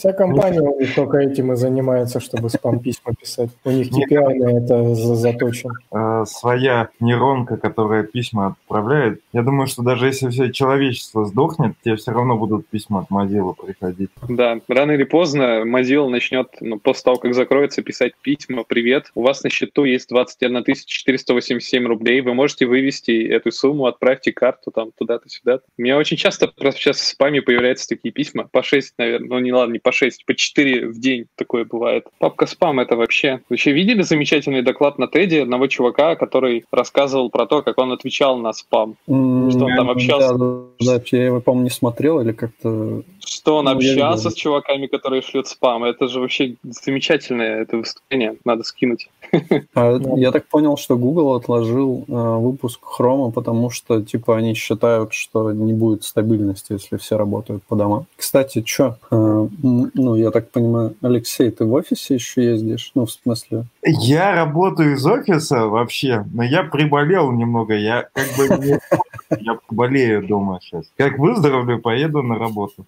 Вся 0.00 0.14
компания 0.14 0.62
у 0.62 0.80
них 0.80 0.94
только 0.94 1.18
этим 1.18 1.52
и 1.52 1.56
занимается, 1.56 2.20
чтобы 2.20 2.48
спам-письма 2.48 3.12
писать. 3.20 3.50
У 3.64 3.70
них 3.70 3.88
KPI 3.88 4.34
на 4.34 4.58
это 4.58 4.94
за- 4.94 5.14
заточен. 5.14 5.72
Э, 5.92 6.24
своя 6.26 6.88
нейронка, 7.00 7.58
которая 7.58 8.04
письма 8.04 8.56
отправляет. 8.62 9.20
Я 9.34 9.42
думаю, 9.42 9.66
что 9.66 9.82
даже 9.82 10.06
если 10.06 10.30
все 10.30 10.50
человечество 10.52 11.26
сдохнет, 11.26 11.74
тебе 11.84 11.96
все 11.96 12.12
равно 12.12 12.38
будут 12.38 12.66
письма 12.66 13.00
от 13.00 13.10
Mozilla 13.10 13.54
приходить. 13.54 14.08
Да, 14.26 14.60
рано 14.68 14.92
или 14.92 15.04
поздно 15.04 15.64
Mozilla 15.66 16.08
начнет, 16.08 16.48
ну, 16.62 16.78
после 16.78 17.02
того, 17.02 17.16
как 17.18 17.34
закроется, 17.34 17.82
писать 17.82 18.14
письма 18.22 18.64
«Привет, 18.64 19.10
у 19.14 19.20
вас 19.20 19.42
на 19.42 19.50
счету 19.50 19.84
есть 19.84 20.08
21 20.08 20.64
487 20.64 21.86
рублей, 21.86 22.22
вы 22.22 22.32
можете 22.32 22.64
вывести 22.64 23.26
эту 23.26 23.52
сумму, 23.52 23.84
отправьте 23.84 24.32
карту 24.32 24.70
там 24.70 24.92
туда-то, 24.96 25.28
сюда 25.28 25.60
У 25.76 25.82
меня 25.82 25.98
очень 25.98 26.16
часто 26.16 26.48
просто 26.48 26.80
сейчас 26.80 26.96
в 27.00 27.06
спаме 27.06 27.42
появляются 27.42 27.86
такие 27.86 28.12
письма, 28.12 28.48
по 28.50 28.62
6, 28.62 28.94
наверное, 28.96 29.28
ну 29.28 29.38
не 29.40 29.52
ладно, 29.52 29.74
не 29.74 29.78
по 29.78 29.89
6, 29.92 30.24
по 30.26 30.34
4 30.34 30.88
в 30.88 30.98
день 30.98 31.26
такое 31.36 31.64
бывает. 31.64 32.06
Папка 32.18 32.46
спам 32.46 32.80
это 32.80 32.96
вообще. 32.96 33.40
Вы 33.48 33.56
еще 33.56 33.72
видели 33.72 34.02
замечательный 34.02 34.62
доклад 34.62 34.98
на 34.98 35.06
Теди 35.06 35.36
одного 35.36 35.66
чувака, 35.66 36.16
который 36.16 36.64
рассказывал 36.70 37.30
про 37.30 37.46
то, 37.46 37.62
как 37.62 37.78
он 37.78 37.92
отвечал 37.92 38.38
на 38.38 38.52
спам? 38.52 38.96
М, 39.08 39.50
Что 39.50 39.64
он 39.64 39.76
там 39.76 39.90
общался? 39.90 40.34
Да, 40.80 41.00
я 41.12 41.26
его, 41.26 41.40
по-моему, 41.40 41.64
не 41.64 41.70
смотрел 41.70 42.20
или 42.20 42.32
как-то... 42.32 43.02
Что 43.24 43.56
он 43.56 43.66
Ну, 43.66 43.72
общался 43.72 44.30
с 44.30 44.34
чуваками, 44.34 44.86
которые 44.86 45.22
шлют 45.22 45.46
спам. 45.46 45.84
Это 45.84 46.08
же 46.08 46.20
вообще 46.20 46.56
замечательное 46.62 47.62
это 47.62 47.76
выступление. 47.76 48.36
Надо 48.44 48.64
скинуть. 48.64 49.08
А. 49.74 49.98
Я 50.16 50.32
так 50.32 50.46
понял, 50.46 50.76
что 50.76 50.96
Google 50.96 51.34
отложил 51.34 52.04
э, 52.08 52.12
выпуск 52.12 52.80
Chrome, 52.82 53.30
потому 53.30 53.70
что, 53.70 54.02
типа, 54.02 54.36
они 54.36 54.54
считают, 54.54 55.12
что 55.12 55.52
не 55.52 55.72
будет 55.72 56.02
стабильности, 56.04 56.72
если 56.72 56.96
все 56.96 57.16
работают 57.16 57.62
по 57.64 57.76
домам. 57.76 58.06
Кстати, 58.16 58.64
что? 58.66 58.98
ну, 59.10 60.16
я 60.16 60.30
так 60.30 60.50
понимаю, 60.50 60.96
Алексей, 61.02 61.50
ты 61.50 61.64
в 61.64 61.72
офисе 61.72 62.14
еще 62.14 62.44
ездишь? 62.44 62.90
Ну, 62.94 63.06
в 63.06 63.12
смысле... 63.12 63.64
Я 63.82 64.34
работаю 64.34 64.94
из 64.94 65.06
офиса 65.06 65.66
вообще, 65.66 66.24
но 66.32 66.42
я 66.42 66.64
приболел 66.64 67.30
немного. 67.30 67.74
Я 67.74 68.08
как 68.12 68.26
бы 68.36 68.64
не... 68.66 68.80
Я 69.38 69.58
болею 69.70 70.26
дома 70.26 70.58
сейчас. 70.70 70.92
Как 70.96 71.18
выздоровлю, 71.18 71.78
поеду 71.80 72.22
на 72.22 72.38
работу. 72.38 72.84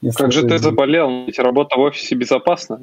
если 0.00 0.22
Как 0.22 0.32
же 0.32 0.46
ты 0.46 0.58
заболел? 0.58 1.26
Ведь 1.26 1.38
работа 1.38 1.76
в 1.76 1.80
офисе 1.80 2.14
безопасна. 2.14 2.80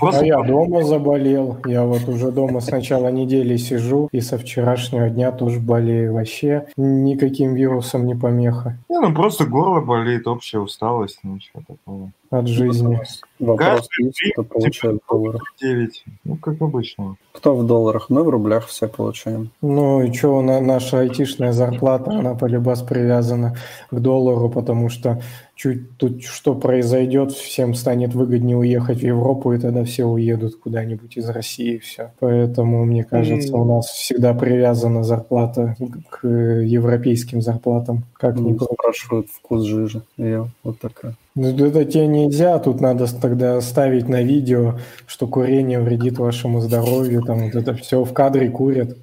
А 0.00 0.24
я 0.24 0.42
дома 0.42 0.82
заболел. 0.82 1.58
Я 1.66 1.84
вот 1.84 2.08
уже 2.08 2.30
дома 2.30 2.60
с 2.60 2.70
начала 2.70 3.10
недели 3.10 3.56
сижу, 3.56 4.08
и 4.12 4.20
со 4.20 4.38
вчерашнего 4.38 5.08
дня 5.08 5.32
тоже 5.32 5.60
болею. 5.60 6.14
Вообще 6.14 6.66
никаким 6.76 7.54
вирусом 7.54 8.06
не 8.06 8.14
помеха 8.14 8.76
Не, 8.88 9.00
ну 9.00 9.14
просто 9.14 9.46
горло 9.46 9.80
болит, 9.80 10.26
общая 10.26 10.58
усталость, 10.58 11.20
ничего 11.22 11.62
такого. 11.66 12.10
От 12.30 12.46
жизни. 12.46 13.00
Вопрос 13.40 13.88
есть, 13.98 14.32
кто 14.32 14.44
получает 14.44 15.00
в 15.04 15.10
долларах. 15.10 15.42
9, 15.60 16.04
ну 16.24 16.36
как 16.36 16.60
обычно. 16.62 17.16
Кто 17.32 17.56
в 17.56 17.66
долларах? 17.66 18.08
Мы 18.08 18.22
в 18.22 18.28
рублях 18.28 18.66
все 18.66 18.86
получаем. 18.86 19.50
Ну 19.62 20.02
и 20.02 20.12
что, 20.12 20.40
на, 20.42 20.60
наша 20.60 21.00
айтишная 21.00 21.52
зарплата, 21.52 22.10
она 22.10 22.34
полюбас 22.34 22.82
привязана 22.82 23.56
к 23.90 23.98
доллару, 23.98 24.48
потому 24.48 24.90
что 24.90 25.20
чуть 25.54 25.96
тут 25.96 26.22
что 26.22 26.54
произойдет, 26.54 27.32
всем 27.32 27.74
станет 27.74 28.14
выгоднее 28.14 28.56
уехать 28.56 29.00
в 29.00 29.04
Европу, 29.04 29.52
и 29.52 29.58
тогда 29.58 29.84
все 29.84 30.04
уедут 30.04 30.56
куда-нибудь 30.56 31.16
из 31.16 31.28
России, 31.28 31.78
все. 31.78 32.12
Поэтому, 32.20 32.84
мне 32.84 33.04
кажется, 33.04 33.56
у 33.56 33.64
нас 33.64 33.86
всегда 33.86 34.34
привязана 34.34 35.02
зарплата 35.02 35.76
к 36.08 36.26
европейским 36.26 37.42
зарплатам. 37.42 38.04
Как 38.14 38.36
Ну, 38.36 38.58
спрашивают 38.58 39.28
вкус 39.28 39.64
жижи. 39.64 40.02
Я 40.16 40.46
вот 40.62 40.78
такая. 40.78 41.14
Ну, 41.36 41.48
это 41.66 41.84
тебе 41.84 42.06
нельзя, 42.08 42.58
тут 42.58 42.80
надо 42.80 43.06
тогда 43.20 43.60
ставить 43.60 44.08
на 44.08 44.22
видео, 44.22 44.78
что 45.06 45.28
курение 45.28 45.78
вредит 45.80 46.18
вашему 46.18 46.60
здоровью, 46.60 47.22
там 47.22 47.44
вот 47.44 47.54
это 47.54 47.74
все 47.74 48.02
в 48.04 48.12
кадре 48.12 48.50
курят. 48.50 48.96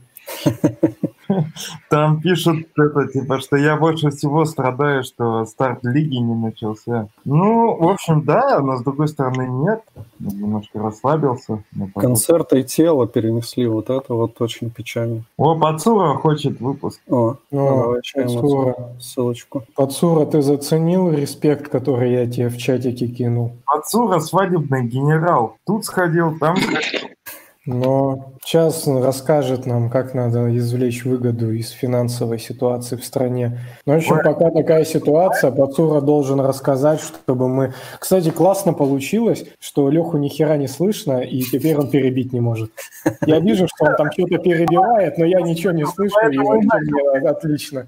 Там 1.90 2.22
пишут 2.22 2.68
это, 2.78 3.08
типа, 3.08 3.40
что 3.40 3.58
я 3.58 3.78
больше 3.78 4.10
всего 4.12 4.46
страдаю, 4.46 5.04
что 5.04 5.46
старт 5.46 5.80
лиги 5.84 6.18
не 6.18 6.36
начался. 6.36 7.10
Ну, 7.26 7.76
в 7.76 7.88
общем, 7.88 8.24
да, 8.24 8.60
но 8.60 8.78
с 8.78 8.84
другой 8.84 9.08
стороны 9.08 9.48
нет. 9.48 9.82
Я 10.20 10.32
Немножко 10.32 10.80
расслабился. 10.80 11.64
Концерты 11.96 12.62
и 12.62 12.64
тело 12.64 13.08
перенесли. 13.08 13.68
Вот 13.68 13.90
это 13.90 14.14
вот 14.14 14.40
очень 14.42 14.70
печально. 14.70 15.24
О, 15.38 15.56
Пацура 15.56 16.16
хочет 16.16 16.60
выпуск. 16.60 17.02
О, 17.10 17.36
ну, 17.52 17.98
О, 17.98 18.02
чаем 18.02 18.28
Пацура. 18.28 18.76
ссылочку. 19.00 19.64
Пацура, 19.76 20.26
ты 20.26 20.42
заценил 20.42 21.12
респект, 21.12 21.70
который 21.70 22.14
я 22.14 22.28
тебе 22.28 22.50
в 22.50 22.58
чатике 22.58 23.08
кинул? 23.08 23.54
Пацура 23.66 24.20
свадебный 24.20 24.86
генерал. 24.86 25.58
Тут 25.66 25.86
сходил, 25.86 26.38
там 26.40 26.58
сходил. 26.58 27.10
Но 27.68 28.32
сейчас 28.44 28.88
он 28.88 29.04
расскажет 29.04 29.66
нам, 29.66 29.90
как 29.90 30.14
надо 30.14 30.56
извлечь 30.58 31.04
выгоду 31.04 31.52
из 31.52 31.70
финансовой 31.72 32.40
ситуации 32.40 32.96
в 32.96 33.04
стране. 33.04 33.60
Ну, 33.86 33.94
в 33.94 33.98
общем, 33.98 34.20
пока 34.24 34.52
такая 34.52 34.86
ситуация, 34.86 35.52
Пацура 35.52 36.00
должен 36.00 36.40
рассказать, 36.40 37.02
чтобы 37.02 37.50
мы... 37.50 37.74
Кстати, 38.00 38.32
классно 38.32 38.72
получилось, 38.72 39.44
что 39.60 39.90
Леху 39.90 40.18
ни 40.18 40.30
хера 40.30 40.56
не 40.56 40.70
слышно, 40.70 41.20
и 41.20 41.42
теперь 41.42 41.76
он 41.78 41.90
перебить 41.90 42.32
не 42.32 42.40
может. 42.40 42.72
Я 43.26 43.40
вижу, 43.42 43.68
что 43.68 43.88
он 43.88 43.96
там 43.98 44.12
что-то 44.14 44.38
перебивает, 44.38 45.18
но 45.18 45.26
я 45.26 45.42
ничего 45.42 45.74
не 45.74 45.86
слышу, 45.86 46.16
и 46.32 46.38
мне 46.38 47.30
отлично. 47.30 47.88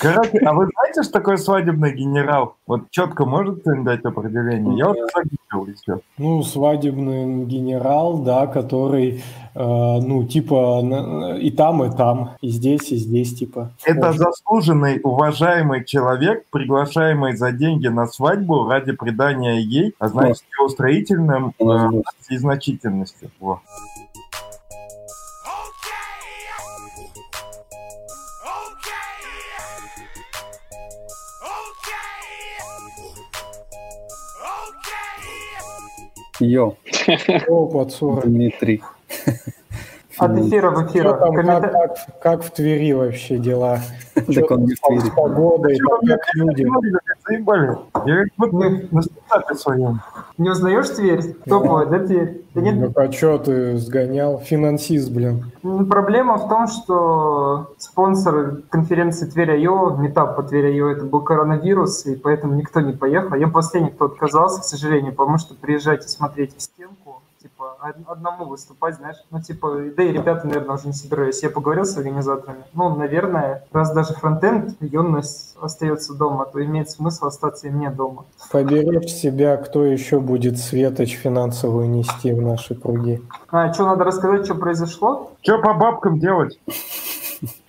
Короче, 0.00 0.38
а 0.44 0.52
вы 0.52 0.68
знаете, 0.74 1.02
что 1.02 1.12
такое 1.12 1.38
свадебный 1.38 1.94
генерал? 1.94 2.56
Вот 2.66 2.90
четко 2.90 3.24
может 3.24 3.62
дать 3.64 4.04
определение? 4.04 4.76
Я 4.76 4.88
вот 4.88 4.98
загуглил 5.14 5.74
еще. 5.74 6.00
Ну, 6.18 6.42
свадебный 6.42 7.46
генерал, 7.46 8.17
да, 8.18 8.46
который, 8.46 9.22
э, 9.54 9.60
ну, 9.60 10.24
типа, 10.24 11.36
и 11.40 11.50
там, 11.50 11.84
и 11.84 11.96
там, 11.96 12.36
и 12.40 12.48
здесь, 12.48 12.90
и 12.92 12.96
здесь, 12.96 13.34
типа. 13.34 13.72
Это 13.84 14.06
Может. 14.06 14.20
заслуженный, 14.20 15.00
уважаемый 15.02 15.84
человек, 15.84 16.44
приглашаемый 16.50 17.36
за 17.36 17.52
деньги 17.52 17.88
на 17.88 18.06
свадьбу 18.06 18.68
ради 18.68 18.92
придания 18.92 19.60
ей, 19.60 19.94
а 19.98 20.08
значит, 20.08 20.44
его 20.58 20.68
строительным 20.68 21.52
э, 21.58 22.02
и 22.30 22.36
значительности. 22.36 23.30
Во. 23.40 23.60
Йо, 36.40 36.74
О, 37.48 37.66
Пацура. 37.66 38.22
Дмитрий. 38.22 38.82
От 40.18 40.38
эфира 40.38 40.70
в 40.70 40.86
эфир. 40.86 41.02
Что 41.04 41.12
там, 41.14 41.34
как, 41.34 41.72
как- 41.72 41.96
как 42.22 42.42
в 42.42 42.50
Твери 42.50 42.92
вообще 42.92 43.38
дела? 43.38 43.78
Он 44.16 44.34
там 44.48 44.68
с 44.68 45.10
погодой, 45.10 45.78
как, 46.06 46.20
люди? 46.34 46.66
Заебали. 47.26 47.78
Я 48.06 48.24
как 48.24 48.32
будто 48.50 48.70
на 48.90 49.02
стартапе 49.02 49.54
своем. 49.54 50.00
Не 50.38 50.50
узнаешь 50.50 50.88
Тверь? 50.90 51.34
Топовая, 51.46 51.86
да, 51.86 51.98
Тверь? 52.06 52.42
Да 52.54 52.60
нет, 52.62 52.74
Ну 52.76 52.92
а 53.02 53.12
что 53.12 53.38
ты 53.38 53.76
сгонял? 53.76 54.38
Финансист, 54.40 55.10
блин. 55.12 55.52
Ну, 55.62 55.84
Проблема 55.86 56.38
в 56.38 56.48
том, 56.48 56.66
что 56.68 57.72
спонсор 57.78 58.62
конференции 58.70 59.26
Тверь.io, 59.26 59.98
метап 59.98 60.36
по 60.36 60.42
Тверь.io, 60.42 60.90
это 60.92 61.04
был 61.04 61.20
коронавирус, 61.20 62.06
и 62.06 62.16
поэтому 62.16 62.54
никто 62.54 62.80
не 62.80 62.92
поехал. 62.92 63.36
Я 63.36 63.48
последний, 63.48 63.90
кто 63.90 64.06
отказался, 64.06 64.60
к 64.62 64.64
сожалению, 64.64 65.14
потому 65.14 65.38
что 65.38 65.54
приезжать 65.54 66.04
и 66.06 66.08
смотреть 66.08 66.56
в 66.56 66.62
стенку, 66.62 66.94
типа, 67.40 67.76
од- 67.82 68.08
одному 68.08 68.44
выступать, 68.46 68.96
знаешь, 68.96 69.16
ну, 69.30 69.40
типа, 69.40 69.76
да 69.96 70.02
и 70.02 70.12
ребята, 70.12 70.46
наверное, 70.46 70.76
уже 70.76 70.88
не 70.88 70.92
собирались. 70.92 71.42
Я 71.42 71.50
поговорил 71.50 71.84
с 71.84 71.96
организаторами. 71.96 72.64
Ну, 72.74 72.94
наверное, 72.96 73.64
раз 73.72 73.92
даже 73.92 74.14
фронтенд, 74.14 74.76
юность 74.80 75.56
остается 75.60 76.14
дома, 76.14 76.46
то 76.46 76.64
имеет 76.64 76.90
смысл 76.90 77.26
остаться 77.26 77.66
и 77.66 77.70
мне 77.70 77.90
дома. 77.90 78.24
Поберечь 78.50 79.10
себя, 79.10 79.56
кто 79.56 79.84
еще 79.84 80.20
будет 80.20 80.58
светоч 80.58 81.16
финансовую 81.16 81.88
нести 81.88 82.32
в 82.32 82.40
наши 82.42 82.74
круги. 82.74 83.20
А, 83.50 83.72
что 83.72 83.86
надо 83.86 84.04
рассказать, 84.04 84.44
что 84.44 84.54
произошло? 84.54 85.32
Что 85.42 85.58
по 85.58 85.74
бабкам 85.74 86.18
делать? 86.18 86.58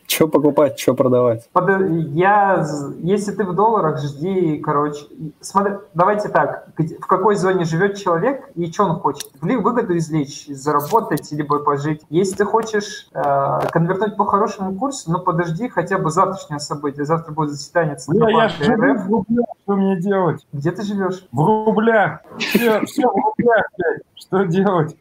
Что 0.10 0.28
покупать, 0.28 0.80
что 0.80 0.96
продавать? 0.96 1.48
Под- 1.54 1.70
Я, 2.14 2.66
если 2.98 3.32
ты 3.32 3.44
в 3.44 3.54
долларах, 3.54 4.00
жди, 4.02 4.58
короче, 4.58 5.06
смотри, 5.40 5.76
давайте 5.94 6.30
так, 6.30 6.68
в 6.78 7.06
какой 7.06 7.36
зоне 7.36 7.64
живет 7.64 7.96
человек 7.96 8.50
и 8.56 8.72
что 8.72 8.86
он 8.86 9.00
хочет? 9.00 9.30
Выгоду 9.40 9.96
извлечь, 9.96 10.48
заработать, 10.48 11.32
либо 11.32 11.60
пожить. 11.60 12.02
Если 12.10 12.36
ты 12.38 12.46
хочешь 12.46 13.08
э, 13.14 13.60
конвертнуть 13.72 14.18
по 14.18 14.26
хорошему 14.26 14.74
курсу, 14.80 15.12
ну 15.12 15.20
подожди 15.20 15.70
хотя 15.70 16.00
бы 16.00 16.10
завтрашнее 16.10 16.60
событие. 16.60 17.06
Завтра 17.06 17.32
будет 17.32 17.52
заседание 17.52 17.96
Ну, 18.08 18.28
я 18.28 18.50
Центробанка 18.50 18.64
живу 18.64 18.82
РФ. 18.94 19.06
в 19.06 19.10
рублях, 19.12 19.46
что 19.64 19.76
мне 19.76 19.96
делать? 20.02 20.48
Где 20.52 20.72
ты 20.72 20.82
живешь? 20.82 21.24
В 21.32 21.46
рублях. 21.46 22.22
Все, 22.40 22.82
все 22.86 23.08
в 23.08 23.14
рублях, 23.16 23.66
блядь. 23.78 24.02
Что 24.20 24.44
делать? 24.44 24.96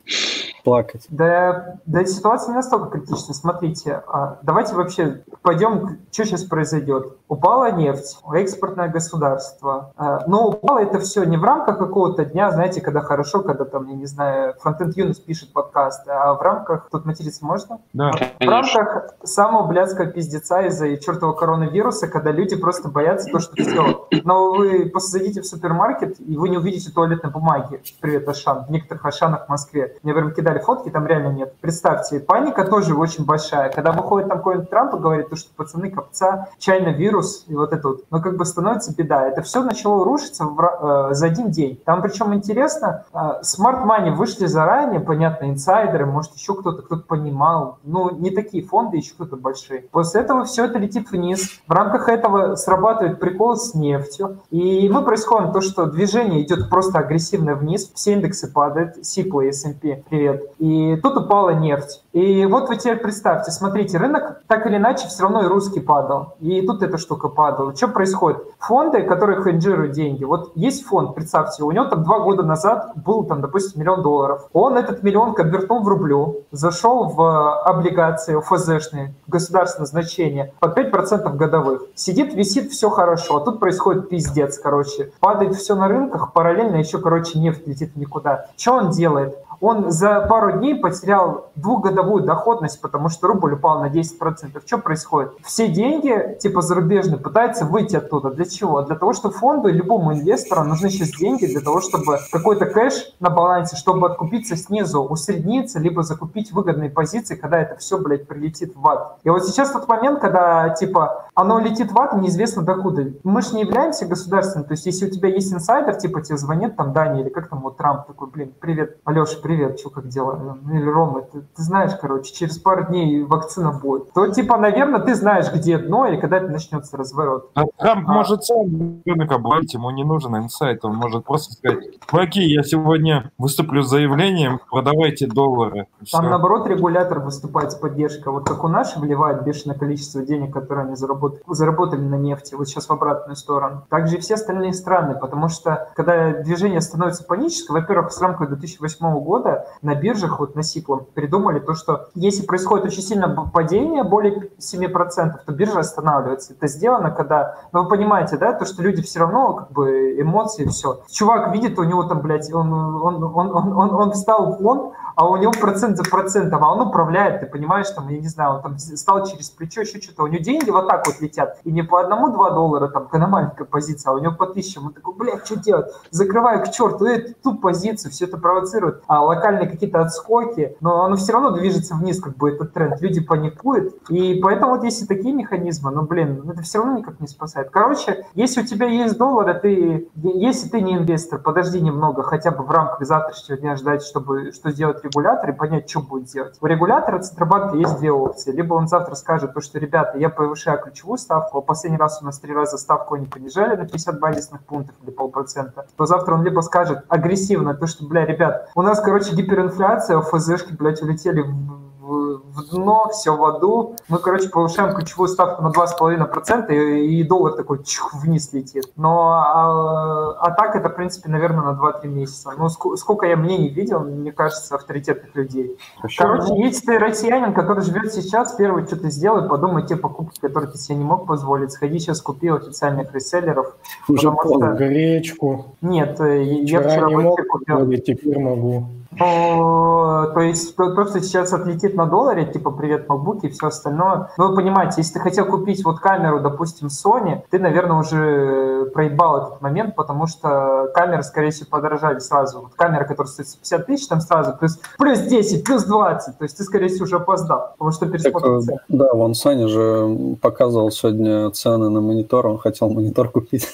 Плакать. 0.65 1.07
Да, 1.09 1.77
да 1.87 2.05
ситуация 2.05 2.51
не 2.51 2.57
настолько 2.57 2.99
критична. 2.99 3.33
Смотрите, 3.33 4.03
а, 4.07 4.39
давайте 4.43 4.75
вообще 4.75 5.23
пойдем, 5.43 5.99
что 6.13 6.25
сейчас 6.25 6.45
произойдет. 6.45 7.17
Упала 7.29 7.71
нефть, 7.71 8.19
экспортное 8.35 8.89
государство. 8.89 9.93
А, 9.97 10.25
Но 10.27 10.49
упало 10.49 10.81
это 10.81 10.99
все 10.99 11.25
не 11.25 11.37
в 11.37 11.45
рамках 11.45 11.79
какого-то 11.79 12.25
дня, 12.25 12.51
знаете, 12.51 12.81
когда 12.81 13.01
хорошо, 13.01 13.43
когда 13.43 13.65
там, 13.65 13.89
я 13.89 13.95
не 13.95 14.07
знаю, 14.07 14.55
Фронтенд 14.61 14.97
Юнус 14.97 15.19
пишет 15.19 15.53
подкаст, 15.53 16.07
а 16.07 16.35
в 16.35 16.43
рамках, 16.43 16.89
тут 16.91 17.07
материться 17.07 17.45
можно? 17.45 17.81
Да. 17.93 18.13
В 18.39 18.45
рамках 18.45 19.15
самого 19.23 19.67
блядского 19.67 20.07
пиздеца 20.07 20.63
из-за 20.67 20.97
чертового 20.99 21.35
коронавируса, 21.35 22.09
когда 22.09 22.31
люди 22.31 22.57
просто 22.57 22.89
боятся 22.89 23.31
то, 23.31 23.39
что 23.39 23.55
все. 23.57 24.07
Но 24.25 24.53
вы 24.53 24.87
просто 24.87 25.13
зайдите 25.13 25.41
в 25.41 25.47
супермаркет, 25.47 26.21
и 26.21 26.37
вы 26.37 26.49
не 26.49 26.59
увидите 26.59 26.91
туалетной 26.91 27.31
бумаги. 27.31 27.81
Привет, 28.01 28.29
Ашан. 28.29 28.65
В 28.67 28.71
некоторых 28.71 29.07
Ашанах 29.09 29.47
в 29.47 29.49
Москве. 29.49 29.97
Мне 30.03 30.13
прям 30.15 30.33
кидали 30.33 30.59
фотки, 30.59 30.91
там 30.91 31.07
реально 31.07 31.29
нет. 31.29 31.55
Представьте, 31.61 32.21
паника 32.21 32.65
тоже 32.65 32.95
очень 32.95 33.25
большая. 33.25 33.71
Когда 33.71 33.93
выходит 33.93 34.29
там 34.29 34.39
какой-нибудь 34.39 34.71
Трамп 34.71 34.95
и 34.95 34.99
говорит, 34.99 35.31
то, 35.31 35.37
что 35.37 35.51
пацаны, 35.55 35.91
копца, 35.91 36.49
чайно 36.59 36.89
вирус 36.89 37.45
и 37.49 37.55
вот 37.55 37.73
это 37.73 37.89
вот. 37.89 38.05
Но 38.11 38.21
как 38.21 38.37
бы 38.37 38.45
становится 38.45 38.95
беда. 38.95 39.27
Это 39.27 39.43
все 39.43 39.63
начало 39.63 40.05
рушиться 40.05 40.45
в 40.45 41.11
э, 41.11 41.15
за 41.15 41.27
один 41.27 41.51
день. 41.51 41.81
Там 41.85 42.03
причем 42.03 42.35
интересно, 42.35 43.05
э, 43.13 43.17
Smart 43.43 43.85
Money 43.85 44.13
вышли 44.13 44.47
заранее, 44.47 45.01
понятно, 45.01 45.51
инсайдеры, 45.51 46.07
может 46.07 46.35
еще 46.35 46.55
кто-то, 46.55 46.83
кто-то 46.83 47.03
понимал. 47.03 47.79
Ну, 47.85 48.11
не 48.11 48.31
такие 48.31 48.65
фонды, 48.65 48.99
еще 48.99 49.15
кто-то 49.15 49.37
большие. 49.37 49.83
После 49.91 50.21
этого 50.21 50.45
все 50.45 50.65
это 50.65 50.79
летит 50.79 51.11
вниз. 51.11 51.61
В 51.67 51.73
рамках 51.73 52.09
этого 52.09 52.57
срабатывает 52.57 53.21
прикол 53.21 53.57
с 53.57 53.75
нефтью. 53.75 54.39
И 54.51 54.89
мы 54.89 55.03
происходит 55.05 55.53
то, 55.53 55.61
что 55.61 55.87
движение 55.87 56.43
идет 56.43 56.69
просто 56.69 56.99
агрессивно 56.99 57.55
вниз. 57.55 57.91
Все 57.95 58.13
индексы 58.13 58.53
падают. 58.53 58.98
Сипла, 59.03 59.43
S&P, 59.49 60.03
привет. 60.09 60.53
И 60.59 60.97
тут 61.03 61.17
упала 61.17 61.51
нефть. 61.51 62.03
И 62.13 62.47
вот 62.47 62.69
вы 62.69 62.77
теперь 62.77 62.97
представьте, 62.97 63.51
смотрите, 63.51 63.99
рынок 63.99 64.41
так 64.47 64.67
или 64.67 64.77
иначе 64.77 65.09
все 65.09 65.25
равно 65.25 65.43
и 65.43 65.47
русский 65.47 65.81
падал. 65.81 66.37
И 66.41 66.67
тут 66.67 66.83
эта 66.83 66.97
штука 66.97 67.29
падала. 67.29 67.75
Что 67.77 67.89
происходит? 67.89 68.43
Фонды, 68.61 69.03
которые 69.03 69.43
хеджируют 69.43 69.93
деньги, 69.93 70.25
вот 70.25 70.53
есть 70.55 70.87
фонд, 70.87 71.15
представьте, 71.15 71.63
у 71.63 71.71
него 71.71 71.85
там 71.85 72.05
два 72.05 72.21
года 72.21 72.43
назад 72.43 72.93
был 72.97 73.25
там, 73.25 73.43
допустим, 73.43 73.81
миллион 73.81 74.03
долларов. 74.03 74.49
Он 74.55 74.79
этот 74.79 75.03
миллион 75.03 75.35
конвертнул 75.35 75.83
в 75.83 75.89
рублю, 75.89 76.45
зашел 76.51 77.09
в 77.09 77.21
э, 77.21 77.69
облигации 77.69 78.41
ФЗшные, 78.41 79.15
государственное 79.27 79.87
значение, 79.87 80.55
под 80.61 80.79
5% 80.79 81.37
годовых. 81.37 81.83
Сидит, 81.95 82.33
висит, 82.33 82.71
все 82.73 82.89
хорошо. 82.89 83.37
А 83.37 83.41
тут 83.45 83.61
происходит 83.61 84.09
пиздец, 84.09 84.59
короче. 84.59 85.13
Падает 85.21 85.55
все 85.57 85.75
на 85.75 85.89
рынках, 85.89 86.33
параллельно 86.33 86.77
еще, 86.77 86.99
короче, 86.99 87.39
нефть 87.39 87.67
летит 87.67 87.97
никуда. 87.97 88.47
Что 88.57 88.73
он 88.75 88.91
делает? 88.91 89.37
Он 89.61 89.91
за 89.91 90.21
пару 90.21 90.53
дней 90.53 90.75
потерял 90.77 91.51
двухгодовую 91.57 92.23
доходность, 92.23 92.81
потому 92.81 93.09
что 93.09 93.27
рубль 93.27 93.55
упал 93.55 93.81
на 93.81 93.89
10%. 93.89 94.63
Что 94.65 94.79
происходит? 94.79 95.33
Все 95.43 95.69
деньги, 95.69 96.37
типа 96.41 96.61
зарубежные, 96.61 97.19
пытаются 97.19 97.65
выйти 97.65 97.97
оттуда. 97.97 98.31
Для 98.31 98.45
чего? 98.45 98.83
Для 98.83 98.97
того, 98.97 99.13
что 99.13 99.31
фонду 99.31 99.69
и 99.69 99.73
любому 99.73 100.13
инвестору 100.13 100.65
нужны 100.65 100.91
сейчас 100.91 101.11
деньги 101.11 101.47
для 101.47 101.61
того, 101.61 101.81
чтобы 101.81 102.19
какой-то 102.31 102.67
кэш 102.67 103.15
на 103.21 103.31
балансе, 103.31 103.77
чтобы 103.77 104.07
откупиться 104.07 104.57
снизу, 104.57 105.03
усредниться, 105.03 105.81
либо 105.81 106.03
закупить 106.03 106.53
выгодные 106.53 106.91
позиции, 106.91 107.35
когда 107.35 107.59
это 107.59 107.77
все, 107.77 107.99
блядь, 107.99 108.29
прилетит 108.29 108.77
в 108.77 108.87
ад. 108.89 109.19
И 109.25 109.31
вот 109.31 109.45
сейчас 109.45 109.73
тот 109.73 109.89
момент, 109.89 110.21
когда, 110.21 110.69
типа, 110.71 111.27
оно 111.35 111.59
летит 111.59 111.91
в 111.91 111.99
ад, 111.99 112.15
неизвестно 112.15 112.63
докуда. 112.63 113.13
Мы 113.25 113.43
же 113.43 113.55
не 113.55 113.63
являемся 113.63 114.07
государственным, 114.07 114.67
то 114.67 114.73
есть 114.73 114.87
если 114.87 115.07
у 115.07 115.11
тебя 115.11 115.29
есть 115.29 115.53
инсайдер, 115.53 115.97
типа 115.97 116.21
тебе 116.23 116.37
звонит 116.37 116.77
там 116.77 116.93
Дани 116.93 117.23
или 117.23 117.29
как 117.29 117.49
там 117.49 117.61
вот 117.61 117.77
Трамп 117.77 118.07
такой, 118.07 118.29
блин, 118.29 118.55
привет, 118.61 118.99
Алеша, 119.05 119.39
привет, 119.49 119.81
что 119.81 119.89
как 119.89 120.09
дела? 120.09 120.59
Ну, 120.63 120.75
Или 120.75 120.87
Рома, 120.87 121.23
ты, 121.23 121.41
ты 121.41 121.63
знаешь, 121.63 121.93
короче, 121.99 122.35
через 122.35 122.59
пару 122.59 122.85
дней 122.85 123.23
вакцина 123.23 123.73
будет. 123.73 124.13
То 124.13 124.29
типа, 124.29 124.59
наверное, 124.59 125.01
ты 125.01 125.15
знаешь, 125.15 125.51
где 125.51 125.79
дно 125.79 126.07
или 126.07 126.21
когда 126.21 126.37
это 126.37 126.49
начнется 126.49 126.99
разворот. 126.99 127.51
А 127.55 127.63
Трамп 127.79 128.07
А. 128.07 128.13
может 128.13 128.45
сам 128.45 129.01
рынок 129.07 129.33
обломить, 129.33 129.73
ему 129.73 129.91
не 129.91 130.05
нужен 130.05 130.37
инсайт, 130.37 130.85
он 130.85 130.97
может 130.97 131.25
просто 131.25 131.55
сказать, 131.55 131.79
чуваки, 132.11 132.43
я 132.43 132.63
сегодня 132.63 133.33
выступлю 133.39 133.81
с 133.81 133.89
заявлением, 133.89 134.61
продавайте 134.71 135.27
доллары. 135.27 135.87
И 136.03 136.05
Там, 136.13 136.21
всё. 136.25 136.29
наоборот, 136.29 136.67
регулятор 136.67 137.21
выступает 137.21 137.73
с 137.73 137.75
поддержкой. 137.75 138.29
Вот 138.35 138.47
как 138.47 138.63
у 138.65 138.69
наши 138.69 139.01
вливает 139.01 139.45
бешеное 139.45 139.79
количество 139.79 140.21
денег, 140.21 140.53
которые 140.53 140.85
они 140.85 140.95
заработали, 140.95 141.43
заработали 141.49 142.03
на 142.03 142.17
нефти, 142.17 142.55
вот 142.55 142.69
сейчас 142.69 142.87
в 142.87 142.93
обратную 142.93 143.37
сторону. 143.37 143.85
Также 143.89 144.17
и 144.17 144.21
все 144.21 144.35
остальные 144.35 144.75
страны, 144.75 145.15
потому 145.19 145.49
что 145.49 145.89
когда 145.97 146.35
движение 146.35 146.83
становится 146.83 147.25
паническое, 147.25 147.81
во-первых, 147.81 148.13
с 148.13 148.21
рамкой 148.21 148.49
2008 148.49 149.19
года 149.21 149.38
на 149.83 149.95
биржах, 149.95 150.39
вот 150.41 150.55
на 150.55 150.63
Сиклом, 150.63 151.07
придумали 151.15 151.59
то, 151.59 151.75
что 151.75 152.09
если 152.15 152.45
происходит 152.45 152.87
очень 152.87 153.03
сильное 153.03 153.35
падение, 153.53 154.05
более 154.05 154.51
7%, 154.59 155.33
то 155.45 155.53
биржа 155.53 155.81
останавливается. 155.81 156.55
Это 156.55 156.67
сделано, 156.67 157.11
когда, 157.11 157.57
ну 157.73 157.83
вы 157.83 157.89
понимаете, 157.89 158.37
да, 158.37 158.53
то, 158.53 158.65
что 158.65 158.83
люди 158.83 159.03
все 159.03 159.21
равно, 159.21 159.55
как 159.55 159.73
бы, 159.73 160.21
эмоции, 160.21 160.67
все. 160.67 161.01
Чувак 161.11 161.53
видит, 161.53 161.79
у 161.79 161.85
него 161.85 162.05
там, 162.05 162.21
блядь, 162.21 162.53
он, 162.53 162.73
он, 162.73 163.23
он, 163.23 163.55
он, 163.55 163.73
он, 163.77 163.95
он 163.95 164.13
встал 164.13 164.53
в 164.53 164.63
фонд, 164.63 164.93
а 165.19 165.29
у 165.29 165.37
него 165.37 165.51
процент 165.51 165.97
за 165.97 166.05
процентом, 166.05 166.63
а 166.63 166.73
он 166.73 166.87
управляет, 166.87 167.41
ты 167.41 167.47
понимаешь, 167.47 167.91
там, 167.91 168.09
я 168.09 168.21
не 168.21 168.29
знаю, 168.29 168.55
он 168.55 168.63
там 168.63 168.79
стал 168.79 169.27
через 169.27 169.51
плечо, 169.51 169.81
еще 169.81 170.01
что-то, 170.01 170.23
у 170.23 170.27
него 170.29 170.43
деньги 170.43 170.71
вот 170.71 170.87
так 170.87 171.05
вот 171.09 171.21
летят, 171.21 171.59
и 171.65 171.73
не 171.73 171.83
по 171.83 172.01
одному-два 172.01 172.51
доллара, 172.51 172.87
там, 172.87 173.09
какая 173.09 173.27
маленькая 173.27 173.65
позиция, 173.65 174.13
а 174.13 174.15
у 174.15 174.19
него 174.19 174.35
по 174.35 174.47
тысячам, 174.47 174.87
он 174.87 174.93
такой, 174.93 175.15
блядь, 175.15 175.45
что 175.45 175.57
делать? 175.57 175.93
Закрываю 176.13 176.63
к 176.63 176.71
черту 176.71 177.07
эту 177.07 177.35
ту 177.43 177.57
позицию, 177.57 178.13
все 178.13 178.27
это 178.27 178.39
провоцирует, 178.39 179.03
а 179.09 179.25
локальные 179.29 179.69
какие-то 179.69 180.01
отскоки, 180.01 180.77
но 180.81 181.05
оно 181.05 181.17
все 181.17 181.33
равно 181.33 181.51
движется 181.51 181.95
вниз, 181.95 182.21
как 182.21 182.37
бы, 182.37 182.51
этот 182.51 182.73
тренд, 182.73 183.01
люди 183.01 183.21
паникуют, 183.21 183.95
и 184.09 184.41
поэтому 184.43 184.77
вот 184.77 184.85
если 184.85 185.07
такие 185.07 185.35
механизмы, 185.35 185.91
ну, 185.91 186.03
блин, 186.03 186.49
это 186.51 186.63
все 186.63 186.79
равно 186.79 186.99
никак 186.99 187.21
не 187.21 187.27
спасает. 187.27 187.71
Короче, 187.71 188.25
если 188.35 188.63
у 188.63 188.67
тебя 188.67 188.87
есть 188.87 189.17
доллары, 189.19 189.55
ты, 189.55 190.09
если 190.17 190.69
ты 190.69 190.81
не 190.81 190.97
инвестор, 190.97 191.39
подожди 191.39 191.81
немного, 191.81 192.23
хотя 192.23 192.51
бы 192.51 192.65
в 192.65 192.71
рамках 192.71 193.07
завтрашнего 193.07 193.59
дня 193.59 193.77
ждать, 193.77 194.03
чтобы 194.03 194.53
что 194.53 194.71
сделать 194.71 195.05
регулятор 195.05 195.51
и 195.51 195.53
понять, 195.53 195.89
что 195.89 196.01
будет 196.01 196.29
делать. 196.29 196.57
У 196.61 196.67
регулятора 196.67 197.19
Центробанка 197.21 197.77
есть 197.77 197.99
две 197.99 198.11
опции. 198.11 198.53
Либо 198.53 198.75
он 198.75 198.89
завтра 198.89 199.15
скажет, 199.15 199.55
то, 199.55 199.61
что, 199.61 199.79
ребята, 199.79 200.19
я 200.19 200.29
повышаю 200.29 200.81
ключевую 200.81 201.19
ставку, 201.19 201.59
а 201.59 201.61
последний 201.61 201.99
раз 201.99 202.21
у 202.23 202.25
нас 202.25 202.39
три 202.39 202.55
раза 202.55 202.79
ставку 202.79 203.15
они 203.15 203.27
понижали 203.27 203.77
на 203.77 203.85
50 203.85 204.21
базисных 204.21 204.63
пунктов 204.63 204.95
или 205.03 205.11
полпроцента, 205.11 205.87
то 205.97 206.07
завтра 206.07 206.35
он 206.35 206.43
либо 206.43 206.61
скажет 206.61 207.05
агрессивно, 207.09 207.75
то, 207.75 207.87
что, 207.87 208.07
бля, 208.07 208.25
ребят, 208.25 208.71
у 208.75 208.83
нас, 208.83 209.01
короче, 209.01 209.18
гиперинфляция, 209.35 210.21
ФЗшки, 210.21 210.75
блядь, 210.75 211.03
улетели 211.03 211.43
в 211.43 211.79
в 212.09 212.71
дно, 212.71 213.11
все 213.13 213.37
в 213.37 213.45
аду. 213.45 213.97
Мы, 214.09 214.19
короче, 214.19 214.49
повышаем 214.49 214.95
ключевую 214.95 215.29
ставку 215.29 215.63
на 215.63 215.69
2,5%, 215.69 216.73
и, 216.73 217.21
и 217.21 217.23
доллар 217.23 217.53
такой 217.53 217.85
чух, 217.85 218.15
вниз 218.15 218.51
летит. 218.55 218.85
Но 218.97 219.33
а, 219.35 220.33
а 220.41 220.51
так 220.53 220.75
это, 220.75 220.89
в 220.89 220.95
принципе, 220.97 221.29
наверное, 221.29 221.73
на 221.73 221.79
2-3 221.79 222.09
месяца. 222.09 222.53
Ну, 222.57 222.67
ск- 222.67 222.97
сколько 222.97 223.27
я 223.27 223.37
мнений 223.37 223.69
видел, 223.69 224.01
мне 224.01 224.33
кажется, 224.33 224.75
авторитетных 224.77 225.35
людей. 225.37 225.77
Еще 226.03 226.23
Короче, 226.23 226.55
если 226.57 226.87
ты 226.87 226.99
россиянин, 226.99 227.53
который 227.53 227.83
живет 227.83 228.13
сейчас, 228.13 228.55
первое, 228.55 228.87
что 228.87 228.97
ты 228.97 229.11
сделай, 229.11 229.47
подумай 229.47 229.87
те 229.87 229.97
покупки, 229.97 230.41
которые 230.41 230.71
ты 230.71 230.79
себе 230.79 230.97
не 230.97 231.05
мог 231.05 231.27
позволить. 231.27 231.73
Сходи 231.73 231.99
сейчас 231.99 232.23
купи 232.23 232.51
у 232.51 232.57
официальных 232.57 233.15
реселлеров. 233.15 233.77
уже 234.09 234.21
что- 234.21 234.73
Гречку. 234.79 235.77
Нет, 235.83 236.19
э, 236.21 236.43
я 236.43 236.65
Вчера 236.81 236.91
вчера 236.91 237.09
не 237.09 237.17
мог 237.17 237.39
купил. 237.47 237.93
теперь 237.99 238.39
могу. 238.39 238.87
Ну, 239.21 240.31
то 240.35 240.41
есть 240.41 240.77
то, 240.77 240.95
то, 240.95 241.05
что 241.07 241.21
сейчас 241.21 241.53
отлетит 241.53 241.95
на 241.95 242.07
долларе, 242.07 242.47
типа 242.47 242.71
привет 242.71 243.07
MacBook 243.09 243.41
и 243.43 243.49
все 243.49 243.69
остальное. 243.69 244.31
Ну, 244.37 244.49
вы 244.49 244.57
понимаете, 244.57 244.95
если 244.99 245.15
ты 245.15 245.21
хотел 245.21 245.47
купить 245.47 245.85
вот 245.85 246.01
камеру, 246.01 246.41
допустим, 246.41 246.89
Sony, 246.89 247.43
ты, 247.51 247.59
наверное, 247.59 247.99
уже 247.99 248.91
проебал 248.95 249.39
этот 249.39 249.63
момент, 249.63 249.95
потому 249.97 250.27
что 250.27 250.91
камеры, 250.95 251.23
скорее 251.23 251.51
всего, 251.51 251.69
подорожали 251.71 252.19
сразу. 252.19 252.61
Вот 252.63 252.75
камера, 252.75 253.05
которая 253.05 253.31
стоит 253.31 253.49
150 253.49 253.87
тысяч, 253.87 254.09
там 254.09 254.21
сразу 254.21 254.57
плюс, 254.59 254.81
плюс 254.99 255.19
10, 255.21 255.65
плюс 255.65 255.85
20. 255.85 256.39
То 256.39 256.45
есть 256.45 256.57
ты, 256.57 256.63
скорее 256.65 256.89
всего, 256.89 257.05
уже 257.05 257.17
опоздал, 257.17 257.73
потому 257.73 257.93
что 257.93 258.07
э, 258.07 258.19
цены. 258.19 258.81
да, 258.89 259.13
вон 259.15 259.35
Саня 259.35 259.69
же 259.69 260.37
показывал 260.41 260.91
сегодня 260.91 261.51
цены 261.51 261.89
на 261.89 262.01
монитор, 262.01 262.47
он 262.47 262.59
хотел 262.59 262.91
монитор 262.91 263.29
купить, 263.31 263.69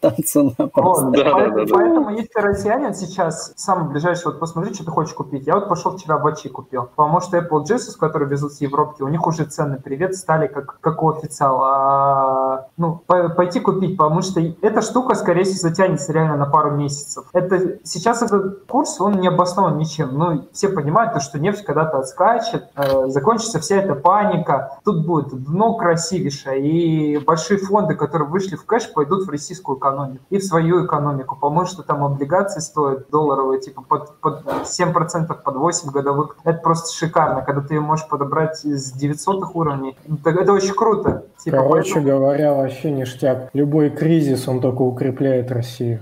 там 0.00 0.14
цена 0.24 0.52
просто. 0.72 1.06
Вот, 1.06 1.16
Да, 1.16 1.30
поэтому, 1.32 1.56
да, 1.56 1.64
да. 1.64 1.74
поэтому, 1.74 2.10
если 2.10 2.40
россиянин 2.40 2.94
сейчас, 2.94 3.52
самый 3.56 3.90
ближайший, 3.90 4.26
вот 4.26 4.40
посмотри, 4.40 4.74
что 4.74 4.87
ты 4.88 4.92
хочешь 4.92 5.14
купить. 5.14 5.46
Я 5.46 5.54
вот 5.54 5.68
пошел 5.68 5.96
вчера 5.96 6.18
бачи 6.18 6.48
купил, 6.48 6.84
потому 6.84 7.20
что 7.20 7.36
Apple 7.36 7.64
Jesus, 7.64 7.98
которые 7.98 8.28
везут 8.28 8.54
с 8.54 8.60
Европки, 8.60 9.02
у 9.02 9.08
них 9.08 9.26
уже 9.26 9.44
цены 9.44 9.78
привет 9.78 10.16
стали 10.16 10.46
как, 10.46 10.80
как 10.80 11.02
у 11.02 11.10
официала. 11.10 11.68
А, 11.70 12.66
ну, 12.78 13.02
по- 13.06 13.28
пойти 13.28 13.60
купить, 13.60 13.96
потому 13.98 14.22
что 14.22 14.40
эта 14.40 14.80
штука, 14.80 15.14
скорее 15.14 15.44
всего, 15.44 15.68
затянется 15.68 16.12
реально 16.12 16.36
на 16.36 16.46
пару 16.46 16.70
месяцев. 16.70 17.26
Это 17.32 17.78
сейчас 17.84 18.22
этот 18.22 18.64
курс, 18.66 19.00
он 19.00 19.20
не 19.20 19.28
обоснован 19.28 19.76
ничем. 19.76 20.16
Ну, 20.16 20.46
все 20.52 20.70
понимают, 20.70 21.12
то, 21.12 21.20
что 21.20 21.38
нефть 21.38 21.64
когда-то 21.64 21.98
отскачет, 21.98 22.68
э, 22.74 23.08
закончится 23.08 23.58
вся 23.60 23.76
эта 23.76 23.94
паника, 23.94 24.78
тут 24.84 25.06
будет 25.06 25.28
дно 25.44 25.74
красивейшее, 25.74 26.66
и 26.66 27.18
большие 27.18 27.58
фонды, 27.58 27.94
которые 27.94 28.28
вышли 28.28 28.56
в 28.56 28.64
кэш, 28.64 28.92
пойдут 28.92 29.26
в 29.26 29.30
российскую 29.30 29.78
экономику 29.78 30.24
и 30.30 30.38
в 30.38 30.44
свою 30.44 30.86
экономику, 30.86 31.36
потому 31.36 31.66
что 31.66 31.82
там 31.82 32.02
облигации 32.04 32.60
стоят 32.60 33.10
долларовые, 33.10 33.60
типа 33.60 33.82
под, 33.82 34.18
под 34.20 34.66
7% 34.78 35.42
под 35.42 35.56
8 35.56 35.90
годовых. 35.90 36.36
Это 36.44 36.58
просто 36.60 36.94
шикарно, 36.94 37.42
когда 37.42 37.60
ты 37.62 37.74
ее 37.74 37.80
можешь 37.80 38.06
подобрать 38.08 38.64
из 38.64 38.92
900 38.92 39.44
уровней. 39.54 39.96
Это, 40.24 40.30
это 40.40 40.52
очень 40.52 40.74
круто. 40.74 41.24
Типа, 41.42 41.58
Короче 41.58 41.94
поэтому- 41.94 42.18
говоря, 42.18 42.54
вообще 42.54 42.90
ништяк. 42.90 43.50
Любой 43.54 43.90
кризис, 43.90 44.46
он 44.48 44.60
только 44.60 44.82
укрепляет 44.82 45.50
Россию. 45.50 46.00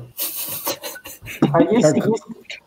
а 1.53 1.63
если 1.63 2.01
как- 2.01 2.15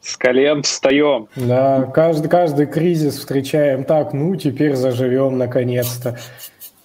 С 0.01 0.17
колен 0.17 0.63
встаем. 0.63 1.27
Да, 1.35 1.83
каждый, 1.93 2.29
каждый 2.29 2.65
кризис 2.65 3.17
встречаем 3.17 3.83
так, 3.83 4.13
ну, 4.13 4.35
теперь 4.35 4.75
заживем 4.75 5.37
наконец-то. 5.37 6.17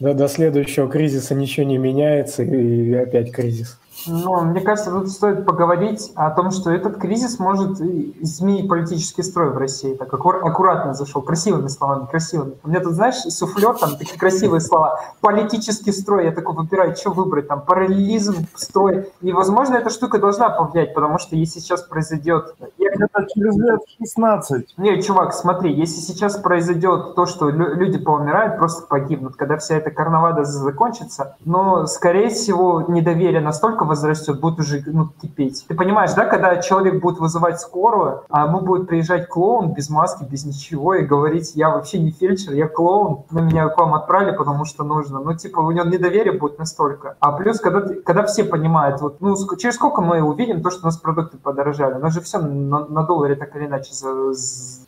Да, 0.00 0.12
до 0.12 0.28
следующего 0.28 0.88
кризиса 0.90 1.34
ничего 1.34 1.66
не 1.66 1.78
меняется, 1.78 2.42
и 2.42 2.92
опять 2.94 3.32
кризис. 3.32 3.78
Ну, 4.06 4.40
мне 4.42 4.60
кажется, 4.60 4.90
тут 4.90 5.10
стоит 5.10 5.46
поговорить 5.46 6.12
о 6.14 6.30
том, 6.30 6.50
что 6.50 6.70
этот 6.70 6.96
кризис 6.98 7.38
может 7.38 7.80
изменить 7.80 8.68
политический 8.68 9.22
строй 9.22 9.50
в 9.50 9.56
России. 9.56 9.94
Так 9.94 10.12
аккур- 10.12 10.40
аккуратно 10.40 10.94
зашел, 10.94 11.22
красивыми 11.22 11.68
словами, 11.68 12.06
красивыми. 12.06 12.54
У 12.62 12.68
меня 12.68 12.80
тут, 12.80 12.92
знаешь, 12.94 13.16
суфлер, 13.16 13.74
там 13.74 13.96
такие 13.96 14.18
красивые 14.18 14.60
слова. 14.60 15.00
Политический 15.20 15.92
строй. 15.92 16.24
Я 16.24 16.32
такой 16.32 16.54
выбираю, 16.54 16.94
что 16.96 17.10
выбрать, 17.10 17.48
там, 17.48 17.62
параллелизм, 17.62 18.46
строй. 18.54 19.10
И, 19.20 19.32
возможно, 19.32 19.76
эта 19.76 19.90
штука 19.90 20.18
должна 20.18 20.50
повлиять, 20.50 20.94
потому 20.94 21.18
что 21.18 21.36
если 21.36 21.60
сейчас 21.60 21.82
произойдет... 21.82 22.54
Это 22.78 23.26
через 23.34 23.56
лет 23.56 23.80
16. 23.98 24.74
не, 24.78 25.02
чувак, 25.02 25.34
смотри, 25.34 25.72
если 25.72 26.00
сейчас 26.00 26.36
произойдет 26.36 27.14
то, 27.16 27.26
что 27.26 27.48
лю- 27.48 27.74
люди 27.74 27.98
поумирают, 27.98 28.56
просто 28.58 28.86
погибнут, 28.86 29.36
когда 29.36 29.56
вся 29.56 29.76
эта 29.76 29.90
карнавада 29.90 30.44
закончится, 30.44 31.36
но, 31.44 31.86
скорее 31.86 32.28
всего, 32.28 32.84
недоверие 32.86 33.40
настолько 33.40 33.84
возрастет, 33.94 34.40
будет 34.40 34.58
уже 34.58 34.82
ну, 34.86 35.08
кипеть. 35.20 35.64
Ты 35.68 35.74
понимаешь, 35.74 36.12
да, 36.12 36.26
когда 36.26 36.56
человек 36.56 37.00
будет 37.00 37.18
вызывать 37.18 37.60
скорую, 37.60 38.22
а 38.28 38.46
ему 38.46 38.60
будет 38.60 38.88
приезжать 38.88 39.28
клоун 39.28 39.72
без 39.72 39.88
маски, 39.88 40.24
без 40.24 40.44
ничего, 40.44 40.94
и 40.94 41.04
говорить, 41.04 41.52
я 41.54 41.70
вообще 41.70 41.98
не 41.98 42.10
фельдшер, 42.10 42.54
я 42.54 42.68
клоун, 42.68 43.24
ну, 43.30 43.42
меня 43.42 43.68
к 43.68 43.78
вам 43.78 43.94
отправили, 43.94 44.36
потому 44.36 44.64
что 44.64 44.84
нужно. 44.84 45.20
Ну, 45.20 45.34
типа, 45.34 45.60
у 45.60 45.70
него 45.70 45.86
недоверие 45.86 46.38
будет 46.38 46.58
настолько. 46.58 47.16
А 47.20 47.32
плюс, 47.32 47.60
когда, 47.60 47.80
когда 48.04 48.24
все 48.26 48.44
понимают, 48.44 49.00
вот, 49.00 49.20
ну, 49.20 49.36
через 49.56 49.76
сколько 49.76 50.02
мы 50.02 50.20
увидим 50.22 50.62
то, 50.62 50.70
что 50.70 50.82
у 50.82 50.86
нас 50.86 50.96
продукты 50.96 51.38
подорожали? 51.38 51.94
У 51.94 51.98
нас 51.98 52.12
же 52.12 52.20
все 52.20 52.38
на, 52.38 52.86
на 52.86 53.02
долларе 53.04 53.36
так 53.36 53.54
или 53.56 53.66
иначе 53.66 53.92
за- 53.92 54.34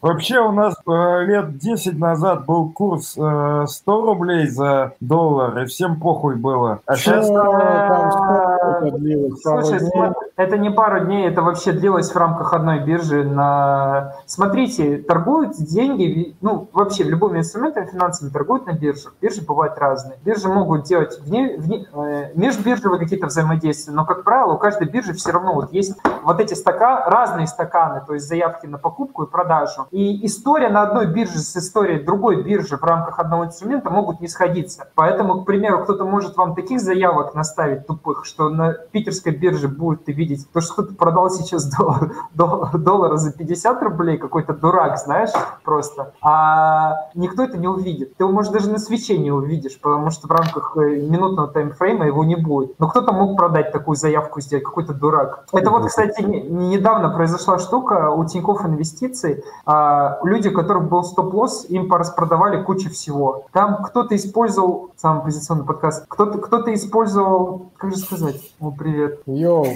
Вообще 0.03 0.41
у 0.41 0.53
нас 0.53 0.75
э, 0.87 1.25
лет 1.25 1.59
10 1.59 1.99
назад 1.99 2.47
был 2.47 2.71
курс 2.71 3.17
э, 3.17 3.65
100 3.67 4.03
рублей 4.03 4.47
за 4.49 4.93
доллар, 5.01 5.59
и 5.59 5.67
всем 5.67 6.01
похуй 6.01 6.37
было. 6.37 6.81
А 6.87 6.97
сейчас... 6.97 7.29
Там 7.29 8.96
длилось? 8.99 9.41
Пару 9.43 9.63
Слушай, 9.63 9.81
дней? 9.81 10.13
это 10.37 10.59
не 10.59 10.71
пару 10.71 11.05
дней, 11.05 11.29
это 11.29 11.43
вообще 11.43 11.73
длилось 11.73 12.11
в 12.11 12.17
рамках 12.17 12.53
одной 12.53 12.81
биржи. 12.81 13.25
На... 13.25 14.15
Смотрите, 14.27 14.99
торгуют 14.99 15.57
деньги, 15.57 16.37
ну, 16.41 16.69
вообще 16.73 17.05
любыми 17.05 17.39
инструментами 17.39 17.87
финансовыми 17.87 18.33
торгуют 18.33 18.67
на 18.67 18.73
биржах. 18.73 19.15
Биржи 19.21 19.43
бывают 19.43 19.79
разные. 19.79 20.19
Биржи 20.25 20.49
могут 20.49 20.85
делать 20.85 21.19
вне, 21.21 21.57
вне, 21.59 21.87
э, 21.93 22.33
межбиржевые 22.35 22.99
какие-то 22.99 23.27
взаимодействия, 23.27 23.95
но, 23.95 24.05
как 24.05 24.25
правило, 24.25 24.53
у 24.53 24.59
каждой 24.59 24.89
биржи 24.89 25.15
все 25.15 25.33
равно 25.33 25.55
вот 25.55 25.73
есть 25.73 25.97
вот 26.23 26.41
эти 26.41 26.55
стаканы, 26.55 27.03
разные 27.07 27.47
стаканы, 27.47 28.03
то 28.07 28.15
есть 28.15 28.29
заявки 28.29 28.67
на 28.67 28.79
покупку 28.79 29.25
и 29.25 29.31
продажу. 29.31 29.87
И 29.91 30.25
история 30.27 30.69
на 30.69 30.83
одной 30.83 31.07
бирже 31.07 31.39
с 31.39 31.57
историей 31.57 32.03
другой 32.03 32.43
биржи 32.43 32.77
в 32.77 32.85
рамках 32.85 33.19
одного 33.19 33.47
инструмента 33.47 33.91
могут 33.91 34.21
не 34.21 34.29
сходиться. 34.29 34.89
Поэтому, 34.95 35.43
к 35.43 35.47
примеру, 35.47 35.83
кто-то 35.85 36.05
может 36.05 36.37
вам 36.37 36.55
таких 36.55 36.81
заявок 36.81 37.35
наставить 37.35 37.87
тупых, 37.87 38.25
что 38.25 38.51
на 38.51 38.73
питерской 38.91 39.33
бирже 39.33 39.69
будет 39.69 40.03
видеть 40.07 40.47
то, 40.53 40.61
что 40.61 40.75
кто-то 40.75 40.95
продал 40.95 41.31
сейчас 41.31 41.65
доллар, 41.79 42.13
дол- 42.35 42.69
доллара 42.75 43.17
за 43.17 43.33
50 43.33 43.83
рублей, 43.83 44.19
какой-то 44.19 44.53
дурак, 44.53 44.99
знаешь, 44.99 45.31
просто. 45.65 46.13
А 46.23 47.09
никто 47.15 47.43
это 47.43 47.57
не 47.57 47.69
увидит. 47.69 48.17
Ты 48.17 48.25
его, 48.25 48.33
может, 48.33 48.53
даже 48.53 48.71
на 48.71 48.79
свече 48.79 49.19
не 49.19 49.31
увидишь, 49.31 49.79
потому 49.81 50.11
что 50.11 50.29
в 50.29 50.31
рамках 50.31 50.77
э, 50.77 50.97
минутного 50.97 51.49
таймфрейма 51.49 52.07
его 52.07 52.25
не 52.25 52.37
будет. 52.37 52.79
Но 52.79 52.89
кто-то 52.89 53.13
мог 53.13 53.37
продать 53.37 53.73
такую 53.73 53.97
заявку 53.97 54.41
сделать, 54.41 54.65
какой-то 54.65 54.93
дурак. 54.93 55.47
Это 55.53 55.71
вот, 55.71 55.87
кстати, 55.87 56.23
не- 56.23 56.43
недавно 56.43 57.09
произошла 57.09 57.59
штука 57.59 58.11
у 58.11 58.25
Тинькофф 58.25 58.67
Инвестиций. 58.67 59.43
А, 59.65 60.19
люди, 60.23 60.49
у 60.49 60.53
которых 60.55 60.89
был 60.89 61.03
стоп-лосс, 61.03 61.67
им 61.69 61.89
пораспродавали 61.89 62.63
кучу 62.63 62.91
всего. 62.91 63.45
Там 63.53 63.83
кто-то 63.83 64.15
использовал, 64.15 64.91
самый 64.97 65.23
позиционный 65.23 65.65
подкаст, 65.65 66.05
кто-то 66.09 66.39
кто 66.39 66.67
использовал, 66.75 67.71
как 67.77 67.91
же 67.91 67.99
сказать, 67.99 68.41
о, 68.67 68.73
привет, 68.73 69.23
Йоу, 69.27 69.67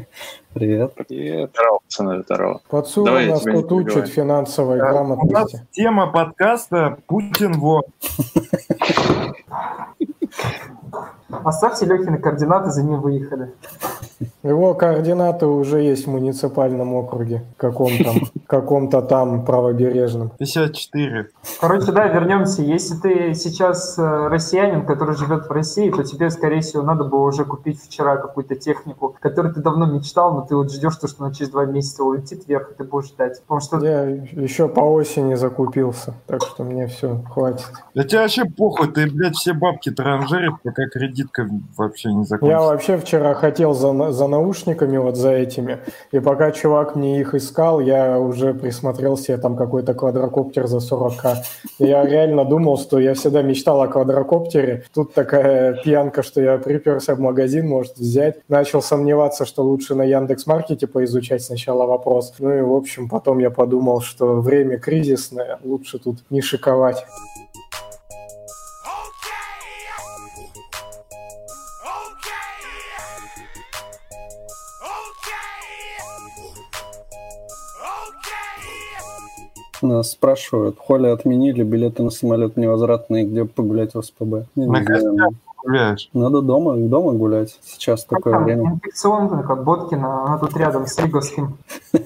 Привет. 0.54 0.94
Привет. 0.94 1.50
Здорово, 1.52 1.78
пацаны, 1.84 2.22
здорово. 2.22 2.60
Подсула 2.68 3.06
Давай 3.06 3.26
нас 3.26 3.42
тут 3.42 3.72
учит 3.72 4.08
финансовой 4.08 4.78
У 4.78 4.82
нас 4.82 4.92
грамотности. 4.92 5.66
тема 5.72 6.12
подкаста 6.12 6.98
«Путин 7.06 7.58
вор». 7.58 7.84
Оставьте 11.44 11.86
Лехины 11.86 12.18
координаты, 12.18 12.70
за 12.70 12.82
ним 12.82 13.00
выехали. 13.00 13.52
Его 14.42 14.74
координаты 14.74 15.46
уже 15.46 15.80
есть 15.82 16.06
в 16.06 16.10
муниципальном 16.10 16.94
округе, 16.94 17.42
каком-то 17.56 18.12
каком-то 18.46 19.02
там 19.02 19.44
правобережном. 19.44 20.30
54. 20.38 21.28
Короче, 21.60 21.92
да, 21.92 22.06
вернемся. 22.06 22.62
Если 22.62 22.94
ты 22.94 23.34
сейчас 23.34 23.98
э, 23.98 24.28
россиянин, 24.28 24.86
который 24.86 25.16
живет 25.16 25.48
в 25.48 25.50
России, 25.50 25.90
то 25.90 26.04
тебе, 26.04 26.30
скорее 26.30 26.60
всего, 26.60 26.82
надо 26.82 27.04
было 27.04 27.26
уже 27.26 27.44
купить 27.44 27.82
вчера 27.82 28.16
какую-то 28.16 28.54
технику, 28.54 29.16
которую 29.20 29.52
ты 29.52 29.60
давно 29.60 29.86
мечтал, 29.86 30.32
но 30.34 30.42
ты 30.42 30.54
вот 30.54 30.72
ждешь, 30.72 30.96
то, 30.96 31.08
что 31.08 31.24
она 31.24 31.34
через 31.34 31.50
два 31.50 31.64
месяца 31.64 32.04
улетит 32.04 32.46
вверх, 32.46 32.70
и 32.70 32.74
ты 32.74 32.84
будешь 32.84 33.08
ждать. 33.08 33.40
Потому 33.42 33.60
что 33.60 33.84
Я 33.84 34.04
еще 34.04 34.68
по 34.68 34.80
осени 34.80 35.34
закупился, 35.34 36.14
так 36.26 36.42
что 36.42 36.64
мне 36.64 36.86
все, 36.86 37.22
хватит. 37.32 37.66
Да 37.94 38.04
тебе 38.04 38.20
вообще 38.20 38.44
похуй, 38.44 38.92
ты, 38.92 39.10
блядь, 39.10 39.34
все 39.34 39.52
бабки 39.52 39.90
транжиришь, 39.90 40.54
пока 40.62 40.84
кредитка 41.32 41.48
вообще 41.76 42.10
не 42.10 42.20
Я 42.20 42.24
закончится. 42.24 42.60
вообще 42.66 42.96
вчера 42.98 43.34
хотел 43.34 43.72
зана- 43.72 44.12
заносить 44.12 44.36
наушниками 44.36 44.98
вот 44.98 45.16
за 45.16 45.32
этими, 45.32 45.78
и 46.12 46.20
пока 46.20 46.50
чувак 46.50 46.94
мне 46.94 47.20
их 47.20 47.34
искал, 47.34 47.80
я 47.80 48.18
уже 48.18 48.52
присмотрел 48.54 49.16
себе 49.16 49.38
там 49.38 49.56
какой-то 49.56 49.94
квадрокоптер 49.94 50.66
за 50.66 50.80
40к. 50.80 51.36
Я 51.78 52.04
реально 52.04 52.44
думал, 52.44 52.76
что 52.78 52.98
я 52.98 53.14
всегда 53.14 53.42
мечтал 53.42 53.80
о 53.82 53.88
квадрокоптере. 53.88 54.84
Тут 54.94 55.14
такая 55.14 55.74
пьянка, 55.82 56.22
что 56.22 56.40
я 56.40 56.58
приперся 56.58 57.14
в 57.14 57.18
магазин, 57.20 57.66
может 57.68 57.96
взять. 57.96 58.36
Начал 58.48 58.82
сомневаться, 58.82 59.44
что 59.46 59.62
лучше 59.62 59.94
на 59.94 60.02
Яндекс.Маркете 60.02 60.86
поизучать 60.86 61.42
сначала 61.42 61.86
вопрос. 61.86 62.34
Ну 62.38 62.52
и, 62.52 62.60
в 62.60 62.72
общем, 62.72 63.08
потом 63.08 63.38
я 63.38 63.50
подумал, 63.50 64.00
что 64.00 64.40
время 64.40 64.78
кризисное, 64.78 65.58
лучше 65.64 65.98
тут 65.98 66.18
не 66.30 66.40
шиковать. 66.40 67.06
Нас 79.82 80.12
спрашивают, 80.12 80.76
Холи 80.78 81.08
отменили 81.08 81.62
билеты 81.62 82.02
на 82.02 82.10
самолет 82.10 82.56
невозвратные, 82.56 83.24
где 83.24 83.44
погулять 83.44 83.94
в 83.94 84.02
СПБ? 84.02 84.46
Не, 84.54 84.66
На 84.66 84.80
не 84.80 85.36
гуляешь. 85.66 86.08
Надо 86.12 86.42
дома, 86.42 86.76
дома 86.76 87.12
гулять. 87.12 87.58
Сейчас 87.64 88.04
Как 88.04 88.18
такое 88.18 88.34
там, 88.34 88.44
время. 88.44 88.70
инфекционных 88.74 89.50
от 89.50 89.64
Боткина, 89.64 90.24
она 90.24 90.38
тут 90.38 90.56
рядом 90.56 90.86
с 90.86 90.98
Лиговским. 90.98 91.58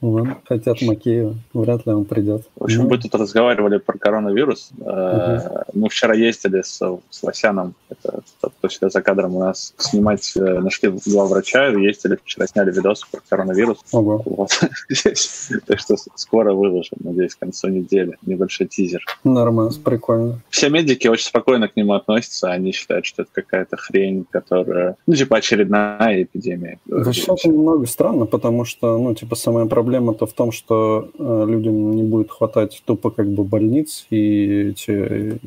Вон, 0.00 0.36
хотят 0.44 0.80
Макеева. 0.82 1.34
Вряд 1.54 1.86
ли 1.86 1.92
он 1.92 2.04
придет. 2.04 2.42
В 2.56 2.64
общем, 2.64 2.82
Ну, 2.84 2.90
мы 2.90 2.98
тут 2.98 3.14
разговаривали 3.14 3.78
про 3.78 3.98
коронавирус. 3.98 4.70
Э, 4.80 5.62
Мы 5.74 5.88
вчера 5.88 6.14
ездили 6.14 6.62
с, 6.62 6.78
с 7.10 7.22
Васяном, 7.22 7.74
это 7.88 8.20
тот, 8.40 8.52
кто 8.58 8.68
всегда 8.68 8.90
за 8.90 9.02
кадром 9.02 9.34
у 9.36 9.40
нас, 9.40 9.74
снимать, 9.76 10.32
э, 10.36 10.40
нашли 10.60 10.90
два 11.06 11.26
врача, 11.26 11.66
ездили, 11.68 12.18
вчера 12.22 12.46
сняли 12.46 12.70
видос 12.70 13.04
про 13.10 13.20
коронавирус. 13.28 13.78
Ого, 13.92 14.22
Вот. 14.24 14.50
Так 15.66 15.78
что 15.80 15.96
скоро 16.14 16.52
выложим, 16.52 16.98
надеюсь, 17.00 17.34
к 17.34 17.38
концу 17.40 17.68
недели. 17.68 18.16
Небольшой 18.22 18.66
тизер. 18.66 19.04
нормально, 19.24 19.72
прикольно. 19.84 20.40
Все 20.50 20.68
медики 20.70 21.08
очень 21.08 21.26
спокойно 21.26 21.68
к 21.68 21.76
нему 21.76 21.92
относятся. 21.94 22.50
Они 22.50 22.72
считают, 22.72 23.06
что 23.06 23.22
это 23.22 23.30
какая-то 23.32 23.76
хрень, 23.76 24.24
которая... 24.30 24.96
Ну, 25.06 25.14
типа, 25.14 25.38
очередная 25.38 26.22
эпидемия. 26.22 26.78
Вообще 26.86 27.32
это 27.32 27.48
немного 27.48 27.86
странно, 27.86 28.26
потому 28.26 28.64
что, 28.64 28.98
ну, 28.98 29.14
типа, 29.14 29.34
самая 29.36 29.66
проблема-то 29.88 30.26
в 30.26 30.32
том, 30.34 30.52
что 30.52 31.08
э, 31.18 31.44
людям 31.48 31.92
не 31.92 32.02
будет 32.02 32.30
хватать 32.30 32.82
тупо 32.84 33.10
как 33.10 33.26
бы 33.26 33.42
больниц 33.42 34.06
и 34.10 34.70
эти 34.70 35.38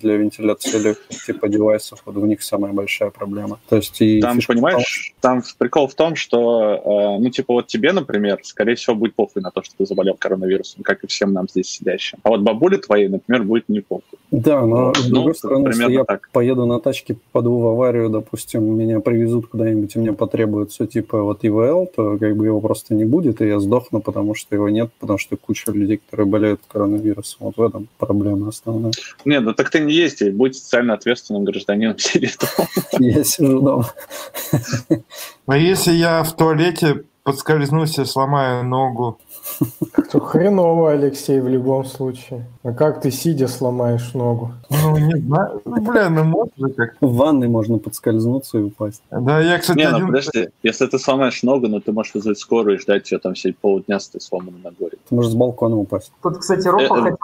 для 0.00 0.16
вентиляции 0.16 0.78
легких 0.78 1.24
типа 1.24 1.48
девайсов, 1.48 2.02
вот 2.04 2.16
в 2.16 2.26
них 2.26 2.42
самая 2.42 2.72
большая 2.72 3.10
проблема. 3.10 3.60
То 3.68 3.76
есть 3.76 4.00
и 4.00 4.20
Там, 4.20 4.36
фишка 4.36 4.52
в 4.52 4.56
том, 4.56 4.62
понимаешь, 4.64 5.14
там 5.20 5.42
прикол 5.58 5.86
в 5.86 5.94
том, 5.94 6.16
что, 6.16 7.18
э, 7.18 7.22
ну, 7.22 7.30
типа, 7.30 7.54
вот 7.54 7.68
тебе, 7.68 7.92
например, 7.92 8.40
скорее 8.42 8.74
всего, 8.74 8.96
будет 8.96 9.14
похуй 9.14 9.42
на 9.42 9.50
то, 9.52 9.62
что 9.62 9.74
ты 9.78 9.86
заболел 9.86 10.16
коронавирусом, 10.18 10.82
как 10.82 11.04
и 11.04 11.06
всем 11.06 11.32
нам 11.32 11.46
здесь 11.48 11.68
сидящим. 11.68 12.18
А 12.24 12.30
вот 12.30 12.40
бабуле 12.40 12.78
твоей, 12.78 13.08
например, 13.08 13.44
будет 13.44 13.68
не 13.68 13.80
похуй. 13.80 14.18
Да, 14.32 14.66
но 14.66 14.92
с 14.94 15.08
Ну, 15.08 15.14
другой 15.14 15.34
стороны, 15.36 15.68
если 15.68 15.92
я 15.92 16.04
так. 16.04 16.28
поеду 16.32 16.66
на 16.66 16.80
тачке, 16.80 17.14
попаду 17.14 17.58
в 17.58 17.66
аварию, 17.68 18.08
допустим, 18.10 18.76
меня 18.76 18.98
привезут 19.00 19.46
куда-нибудь, 19.46 19.94
и 19.94 19.98
мне 20.00 20.12
потребуется 20.12 20.86
типа 20.86 21.22
вот 21.22 21.44
ИВЛ, 21.44 21.90
то 21.94 22.18
как 22.18 22.36
бы 22.36 22.46
его 22.46 22.60
просто 22.60 22.94
не 22.94 23.04
будет, 23.04 23.40
и 23.40 23.46
я 23.46 23.60
сдохну, 23.68 24.00
потому 24.00 24.34
что 24.34 24.54
его 24.54 24.68
нет, 24.68 24.90
потому 24.98 25.18
что 25.18 25.36
куча 25.36 25.70
людей, 25.70 25.98
которые 25.98 26.26
болеют 26.26 26.60
коронавирусом. 26.66 27.38
Вот 27.40 27.56
в 27.56 27.62
этом 27.62 27.88
проблема 27.98 28.48
основная. 28.48 28.92
Нет, 29.24 29.42
ну 29.42 29.52
так 29.52 29.70
ты 29.70 29.80
не 29.80 29.92
езди, 29.92 30.30
будь 30.30 30.56
социально 30.56 30.94
ответственным 30.94 31.44
гражданином, 31.44 31.98
сиди 31.98 32.30
дома. 32.40 32.68
Я 32.98 33.24
сижу 33.24 33.60
дома. 33.60 33.92
А 35.46 35.56
если 35.56 35.92
я 35.92 36.22
в 36.22 36.34
туалете 36.34 37.04
подскользнусь 37.22 37.98
и 37.98 38.04
сломаю 38.04 38.64
ногу? 38.64 39.18
То 40.12 40.20
хреново, 40.20 40.92
Алексей, 40.92 41.40
в 41.40 41.48
любом 41.48 41.84
случае. 41.84 42.46
А 42.62 42.72
как 42.72 43.00
ты 43.00 43.10
сидя 43.10 43.48
сломаешь 43.48 44.14
ногу? 44.14 44.52
Ну, 44.70 44.96
не 44.96 45.20
знаю. 45.20 45.60
Ну, 45.64 45.80
бля, 45.82 46.08
ну 46.08 46.50
же 46.56 46.68
как. 46.72 46.96
В 47.00 47.14
ванной 47.14 47.48
можно 47.48 47.78
подскользнуться 47.78 48.58
и 48.58 48.62
упасть. 48.62 49.02
Да, 49.10 49.40
я, 49.40 49.58
кстати, 49.58 49.78
Не, 49.78 49.90
ну 49.90 49.96
один... 49.96 50.06
подожди, 50.06 50.48
если 50.62 50.86
ты 50.86 50.98
сломаешь 50.98 51.42
ногу, 51.42 51.68
ну 51.68 51.80
ты 51.80 51.92
можешь 51.92 52.14
вызвать 52.14 52.38
скорую 52.38 52.76
и 52.76 52.80
ждать 52.80 53.10
ее 53.10 53.18
там 53.18 53.34
все 53.34 53.52
полдня 53.52 54.00
с 54.00 54.08
той 54.08 54.20
сломанной 54.20 54.60
ногой. 54.62 54.90
Ты 54.90 55.14
можешь 55.14 55.32
с 55.32 55.34
балкона 55.34 55.76
упасть. 55.76 56.12
Тут, 56.22 56.38
кстати, 56.38 56.66
Рофа 56.68 57.18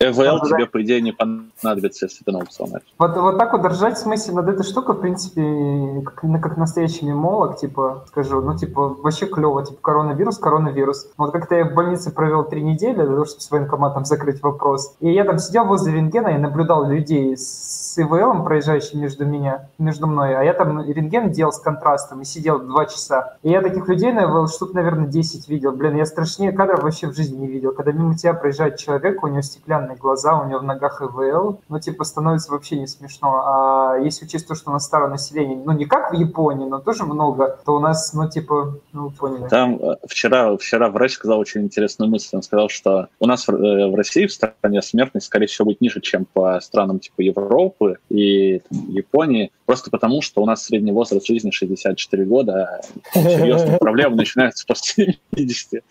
Э, 0.00 0.06
э, 0.06 0.12
хотел... 0.12 0.24
ЭВЛ 0.24 0.40
тебе, 0.46 0.66
по 0.66 0.82
идее, 0.82 1.02
не 1.02 1.12
понадобится, 1.12 2.06
если 2.06 2.24
ты 2.24 2.32
ногу 2.32 2.46
сломаешь. 2.50 2.86
Вот, 2.98 3.16
вот 3.16 3.38
так 3.38 3.52
вот 3.52 3.62
держать 3.62 3.98
в 3.98 4.00
смысле 4.00 4.34
над 4.34 4.48
этой 4.48 4.64
штукой, 4.64 4.94
в 4.96 5.00
принципе, 5.00 6.02
как, 6.06 6.22
ну, 6.22 6.40
как 6.40 6.56
настоящий 6.56 7.04
мемолог, 7.04 7.58
типа, 7.58 8.04
скажу, 8.08 8.40
ну, 8.40 8.56
типа, 8.56 8.88
вообще 8.88 9.26
клево, 9.26 9.64
типа, 9.64 9.78
коронавирус, 9.82 10.38
коронавирус. 10.38 11.08
Вот 11.18 11.32
как-то 11.32 11.54
я 11.60 11.66
в 11.66 11.74
больнице 11.74 12.10
провел 12.10 12.44
три 12.44 12.62
недели, 12.62 12.94
для 12.94 13.06
того, 13.06 13.24
чтобы 13.24 13.40
с 13.40 13.50
военкоматом 13.50 14.04
закрыть 14.04 14.42
вопрос. 14.42 14.94
И 15.00 15.12
я 15.12 15.24
там 15.24 15.38
сидел 15.38 15.64
возле 15.64 15.94
рентгена 15.94 16.28
и 16.28 16.38
наблюдал 16.38 16.88
людей 16.88 17.36
с 17.36 17.96
ИВЛом, 17.98 18.44
проезжающим 18.44 19.00
между 19.00 19.24
меня, 19.26 19.68
между 19.78 20.06
мной, 20.06 20.34
а 20.34 20.42
я 20.42 20.54
там 20.54 20.80
рентген 20.82 21.30
делал 21.30 21.52
с 21.52 21.58
контрастом 21.58 22.22
и 22.22 22.24
сидел 22.24 22.60
два 22.60 22.86
часа. 22.86 23.36
И 23.42 23.50
я 23.50 23.60
таких 23.60 23.88
людей 23.88 24.12
на 24.12 24.24
ИВЛ 24.24 24.48
штук, 24.48 24.74
наверное, 24.74 25.06
10 25.06 25.48
видел. 25.48 25.72
Блин, 25.72 25.96
я 25.96 26.06
страшнее 26.06 26.52
кадров 26.52 26.82
вообще 26.82 27.08
в 27.08 27.14
жизни 27.14 27.38
не 27.38 27.46
видел. 27.46 27.72
Когда 27.72 27.92
мимо 27.92 28.16
тебя 28.16 28.34
проезжает 28.34 28.76
человек, 28.76 29.22
у 29.22 29.26
него 29.26 29.42
стеклянные 29.42 29.96
глаза, 29.96 30.40
у 30.40 30.46
него 30.46 30.60
в 30.60 30.64
ногах 30.64 31.02
ИВЛ, 31.02 31.60
ну, 31.68 31.80
типа, 31.80 32.04
становится 32.04 32.52
вообще 32.52 32.78
не 32.78 32.86
смешно. 32.86 33.42
А 33.44 33.96
если 33.98 34.24
учесть 34.24 34.48
то, 34.48 34.54
что 34.54 34.70
у 34.70 34.72
нас 34.72 34.84
старое 34.84 35.10
население, 35.10 35.60
ну, 35.64 35.72
не 35.72 35.84
как 35.84 36.12
в 36.12 36.14
Японии, 36.14 36.68
но 36.68 36.78
тоже 36.78 37.04
много, 37.04 37.58
то 37.64 37.74
у 37.74 37.80
нас, 37.80 38.12
ну, 38.14 38.28
типа, 38.28 38.74
ну, 38.92 39.10
поняли. 39.10 39.48
Там 39.48 39.76
э, 39.76 39.96
вчера, 40.08 40.56
вчера 40.56 40.88
врач 40.88 41.14
сказал 41.14 41.40
интересную 41.58 42.10
мысль. 42.10 42.36
Он 42.36 42.42
сказал, 42.42 42.68
что 42.68 43.08
у 43.18 43.26
нас 43.26 43.48
в, 43.48 43.50
э, 43.50 43.88
в 43.88 43.94
России, 43.94 44.26
в 44.26 44.32
стране 44.32 44.82
смертность, 44.82 45.26
скорее 45.26 45.46
всего, 45.46 45.66
будет 45.66 45.80
ниже, 45.80 46.00
чем 46.00 46.24
по 46.24 46.60
странам 46.60 47.00
типа 47.00 47.22
Европы 47.22 47.98
и 48.08 48.60
там, 48.68 48.90
Японии, 48.90 49.50
просто 49.66 49.90
потому, 49.90 50.22
что 50.22 50.42
у 50.42 50.46
нас 50.46 50.64
средний 50.64 50.92
возраст 50.92 51.26
жизни 51.26 51.50
64 51.50 52.24
года, 52.24 52.80
а 53.14 53.20
серьезные 53.22 53.78
проблемы 53.78 54.16
начинаются 54.16 54.64
после 54.66 55.18
70. 55.34 55.82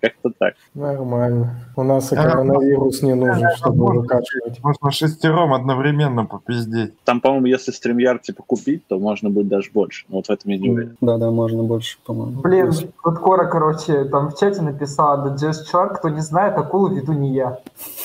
Как-то 0.00 0.30
так. 0.38 0.54
Нормально. 0.74 1.56
У 1.76 1.82
нас 1.82 2.12
и 2.12 2.16
коронавирус 2.16 3.02
не 3.02 3.14
нужен, 3.14 3.48
чтобы 3.56 3.86
выкачивать. 4.00 4.62
Можно 4.62 4.90
шестером 4.90 5.52
одновременно 5.52 6.24
попиздеть. 6.24 6.94
Там, 7.04 7.20
по-моему, 7.20 7.46
если 7.46 7.72
StreamYard 7.72 8.20
типа 8.20 8.42
купить, 8.42 8.86
то 8.86 8.98
можно 8.98 9.30
будет 9.30 9.48
даже 9.48 9.70
больше. 9.72 10.06
Но 10.08 10.16
вот 10.16 10.26
в 10.26 10.30
этом 10.30 10.50
я 10.50 10.58
не 10.58 10.70
уверен. 10.70 10.96
Да-да, 11.00 11.30
можно 11.30 11.62
больше, 11.62 11.98
по-моему. 12.04 12.40
Блин, 12.40 12.72
вот 13.04 13.18
Кора, 13.18 13.46
короче, 13.46 14.04
там 14.04 14.30
в 14.30 14.38
чате 14.38 14.62
написала, 14.62 15.28
да 15.28 15.34
Jazz 15.34 15.56
Shark, 15.72 15.96
кто 15.96 16.08
не 16.08 16.20
знает, 16.20 16.56
акулу 16.56 16.88
веду 16.88 17.12
не 17.12 17.34
я. 17.34 17.58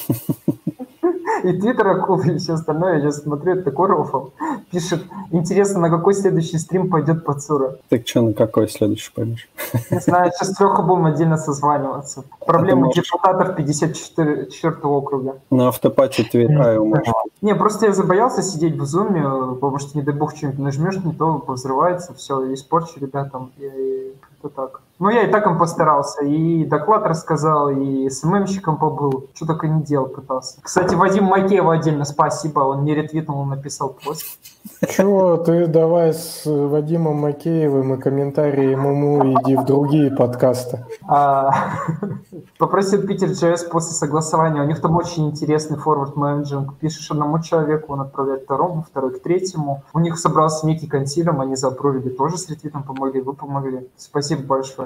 И 1.43 1.54
твиттер 1.54 1.88
акулы, 1.88 2.36
и 2.36 2.38
все 2.38 2.54
остальное, 2.54 2.95
я 2.95 3.02
сейчас 3.02 3.24
смотрю, 3.24 3.56
это 3.56 3.71
рофл. 3.71 4.30
Пишет, 4.71 5.04
интересно, 5.32 5.80
на 5.80 5.89
какой 5.89 6.13
следующий 6.13 6.58
стрим 6.58 6.89
пойдет 6.89 7.26
Пацура. 7.26 7.78
Так 7.89 8.08
что, 8.08 8.21
на 8.21 8.34
какой 8.34 8.67
следующий 8.69 9.12
пойдешь? 9.13 9.50
Не 9.91 10.00
знаю, 10.00 10.32
сейчас 10.32 10.54
с 10.54 10.60
Леха 10.60 10.82
будем 10.82 11.06
отдельно 11.06 11.38
созваниваться. 11.38 12.24
Проблема 12.45 12.86
можешь- 12.86 13.04
депутатов 13.04 13.56
54 13.56 14.88
округа. 14.88 15.36
На 15.50 15.67
автопате 15.67 16.24
Твиттера. 16.24 16.80
Не, 17.41 17.56
просто 17.56 17.88
я 17.88 17.93
забоялся 17.93 18.41
сидеть 18.41 18.76
в 18.78 18.86
зуме, 18.86 19.24
потому 19.56 19.80
что, 19.80 19.98
не 19.98 20.04
дай 20.04 20.13
бог, 20.13 20.36
что-нибудь 20.36 20.60
нажмешь, 20.60 20.98
не 21.04 21.13
то 21.13 21.43
взрывается, 21.48 22.13
все, 22.13 22.54
испорчу 22.54 23.00
ребятам, 23.00 23.52
и 23.58 24.13
как-то 24.21 24.50
так. 24.50 24.82
Ну, 24.97 25.10
я 25.10 25.23
и 25.23 25.31
так 25.31 25.45
им 25.45 25.58
постарался, 25.58 26.23
и 26.23 26.63
доклад 26.65 27.05
рассказал, 27.05 27.69
и 27.69 28.10
СММщиком 28.10 28.77
побыл, 28.77 29.29
что 29.34 29.45
только 29.45 29.67
не 29.67 29.84
делал, 29.84 30.08
пытался. 30.08 30.60
Кстати, 30.62 30.95
Вадим 30.95 31.25
Макеева 31.25 31.73
отдельно 31.73 32.05
спасибо, 32.05 32.62
он 32.62 32.81
мне 32.81 32.95
ретвитнул, 32.95 33.39
он 33.39 33.49
написал 33.49 33.89
пост. 33.89 34.25
Чего, 34.88 35.38
ты 35.38 35.67
давай 35.67 36.13
с 36.13 36.43
Вадимом 36.45 37.17
Макеевым 37.17 37.93
и 37.93 37.97
комментарии 37.97 38.71
ему 38.71 39.34
иди 39.34 39.55
в 39.55 39.65
другие 39.65 40.12
подкасты. 40.12 40.86
А, 41.08 41.51
Попросил 42.58 43.05
Питер 43.05 43.29
JS 43.29 43.69
после 43.69 43.93
согласования. 43.93 44.62
У 44.62 44.65
них 44.65 44.81
там 44.81 44.95
очень 44.95 45.29
интересный 45.29 45.77
форвард 45.77 46.15
менеджинг. 46.15 46.75
Пишешь 46.77 47.12
одному 47.12 47.41
человеку, 47.41 47.93
он 47.93 48.01
отправляет 48.01 48.43
второму, 48.43 48.86
второй 48.89 49.12
к 49.12 49.21
третьему. 49.21 49.84
У 49.93 49.99
них 49.99 50.17
собрался 50.17 50.65
некий 50.65 50.88
консилиум, 50.88 51.41
они 51.41 51.55
запровили 51.55 52.10
тоже 52.10 52.38
с 52.38 52.49
ретвитом 52.49 52.84
помогли, 52.84 53.21
вы 53.21 53.34
помогли. 53.34 53.88
Спасибо 53.97 54.43
большое. 54.43 54.85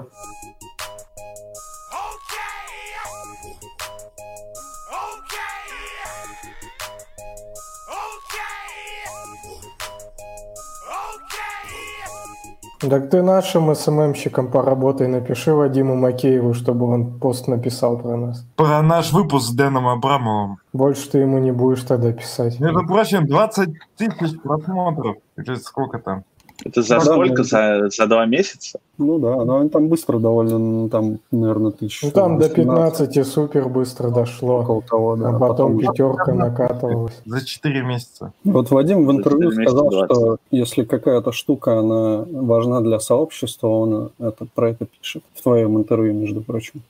Так 12.90 13.10
ты 13.10 13.22
нашим 13.22 13.76
СММщиком 13.76 14.50
поработай, 14.50 15.08
напиши 15.08 15.54
Вадиму 15.54 15.96
Макееву, 15.96 16.54
чтобы 16.54 16.86
он 16.86 17.20
пост 17.20 17.48
написал 17.48 18.00
про 18.00 18.16
нас. 18.16 18.46
Про 18.56 18.82
наш 18.82 19.12
выпуск 19.12 19.50
с 19.50 19.54
Дэном 19.54 19.88
Абрамовым. 19.88 20.60
Больше 20.72 21.10
ты 21.10 21.20
ему 21.20 21.40
не 21.40 21.52
будешь 21.52 21.84
тогда 21.84 22.14
писать. 22.14 22.58
Между 22.60 22.88
прочим, 22.88 23.28
20 23.28 23.70
тысяч 23.98 24.42
просмотров. 24.42 25.18
Или 25.36 25.56
сколько 25.56 26.00
там? 26.00 26.24
Это 26.66 26.82
за 26.82 26.96
Да, 26.96 27.02
сколько? 27.02 27.44
За, 27.44 27.90
за 27.90 28.06
два 28.08 28.26
месяца? 28.26 28.80
Ну 28.98 29.18
да, 29.18 29.44
но 29.46 29.60
они 29.60 29.70
там 29.70 29.88
быстро 29.88 30.20
довольно, 30.20 30.58
ну, 30.60 30.90
там, 30.90 31.20
наверное, 31.32 31.72
тысяч. 31.72 32.02
Ну 32.04 32.12
там 32.12 32.38
до 32.38 32.48
18, 32.50 32.56
15 32.56 33.28
супер 33.28 33.70
быстро 33.70 34.10
дошло, 34.10 34.60
Около 34.60 34.82
того, 34.82 35.16
да. 35.16 35.30
а 35.30 35.40
потом 35.40 35.76
уже- 35.76 35.88
пятерка 35.88 36.34
накатывалась. 36.34 37.14
За 37.26 37.46
4 37.46 37.82
месяца. 37.84 38.34
Вот 38.44 38.72
Вадим 38.72 39.06
в 39.06 39.12
интервью 39.12 39.52
сказал, 39.52 39.90
20. 39.90 40.16
что 40.16 40.38
если 40.52 40.84
какая-то 40.84 41.32
штука, 41.32 41.80
она 41.80 42.26
важна 42.30 42.82
для 42.82 43.00
сообщества, 43.00 43.68
он 43.68 44.12
это, 44.20 44.46
про 44.54 44.72
это 44.72 44.86
пишет. 44.86 45.24
В 45.36 45.42
твоем 45.42 45.78
интервью, 45.78 46.14
между 46.14 46.42
прочим. 46.42 46.82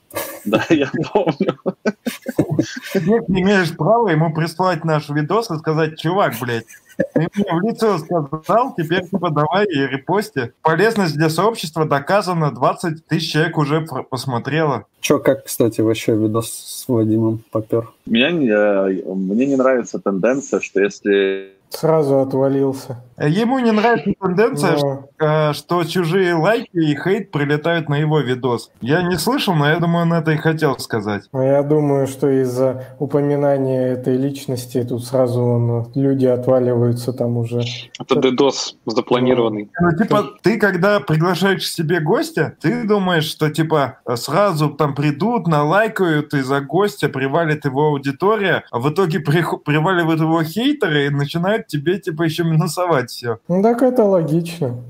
Да, 0.45 0.65
я 0.69 0.89
помню. 1.11 1.57
Ты 2.93 2.99
не 3.27 3.41
имеешь 3.41 3.75
права 3.75 4.09
ему 4.09 4.33
прислать 4.33 4.83
наш 4.83 5.09
видос 5.09 5.51
и 5.51 5.57
сказать, 5.57 5.99
чувак, 5.99 6.33
блядь, 6.41 6.65
ты 7.13 7.27
мне 7.33 7.53
в 7.53 7.61
лицо 7.61 7.97
сказал, 7.97 8.73
теперь 8.77 9.07
типа 9.07 9.29
давай 9.29 9.65
и 9.65 9.87
репости. 9.87 10.53
Полезность 10.61 11.15
для 11.15 11.29
сообщества 11.29 11.85
доказана, 11.85 12.51
20 12.51 13.05
тысяч 13.05 13.31
человек 13.31 13.57
уже 13.57 13.81
посмотрело. 13.81 14.85
Че, 14.99 15.19
как, 15.19 15.45
кстати, 15.45 15.81
вообще 15.81 16.15
видос 16.15 16.49
с 16.49 16.87
Вадимом 16.87 17.41
попер? 17.51 17.89
Меня 18.05 18.29
э, 18.29 19.03
мне 19.05 19.45
не 19.45 19.55
нравится 19.55 19.99
тенденция, 19.99 20.59
что 20.59 20.81
если 20.81 21.53
Сразу 21.69 22.19
отвалился. 22.19 23.03
Ему 23.17 23.59
не 23.59 23.71
нравится 23.71 24.11
тенденция, 24.21 24.77
Но 24.81 25.09
э, 25.19 25.53
что 25.53 25.83
чужие 25.83 26.33
лайки 26.35 26.69
и 26.73 26.95
хейт 26.95 27.31
прилетают 27.31 27.89
на 27.89 27.95
его 27.95 28.19
видос. 28.19 28.71
Я 28.79 29.01
не 29.01 29.17
слышал, 29.17 29.53
но 29.55 29.67
я 29.67 29.77
думаю, 29.77 30.03
он 30.03 30.13
это 30.13 30.31
и 30.31 30.37
хотел 30.37 30.79
сказать. 30.79 31.23
но 31.33 31.43
я 31.43 31.61
думаю, 31.63 32.07
что 32.07 32.29
из-за 32.29 32.85
упоминания 32.97 33.87
этой 33.91 34.15
личности 34.15 34.83
тут 34.87 35.03
сразу 35.05 35.41
он, 35.41 35.91
люди 35.95 36.25
отваливаются 36.25 37.11
там 37.11 37.37
уже. 37.37 37.61
Это 37.99 38.15
дедос 38.21 38.77
запланированный. 38.85 39.69
Ну, 39.79 39.97
типа, 39.97 40.29
ты 40.41 40.57
когда 40.57 41.01
приглашаешь 41.01 41.63
к 41.63 41.67
себе 41.67 41.99
гостя, 41.99 42.55
ты 42.61 42.87
думаешь, 42.87 43.25
что, 43.25 43.49
типа, 43.49 43.97
сразу 44.15 44.69
там 44.69 44.95
придут, 44.95 45.45
налайкают, 45.47 46.33
и 46.33 46.41
за 46.41 46.61
гостя 46.61 47.09
привалит 47.09 47.65
его 47.65 47.87
аудитория, 47.87 48.63
а 48.71 48.79
в 48.79 48.89
итоге 48.89 49.19
прих- 49.19 49.59
приваливают 49.63 50.21
его 50.21 50.41
хейтеры 50.43 51.07
и 51.07 51.09
начинают 51.09 51.58
тебе, 51.67 51.99
типа, 51.99 52.23
еще 52.23 52.43
минусовать 52.43 53.09
все. 53.09 53.39
Ну 53.47 53.61
так 53.61 53.81
это 53.81 54.03
логично. 54.03 54.83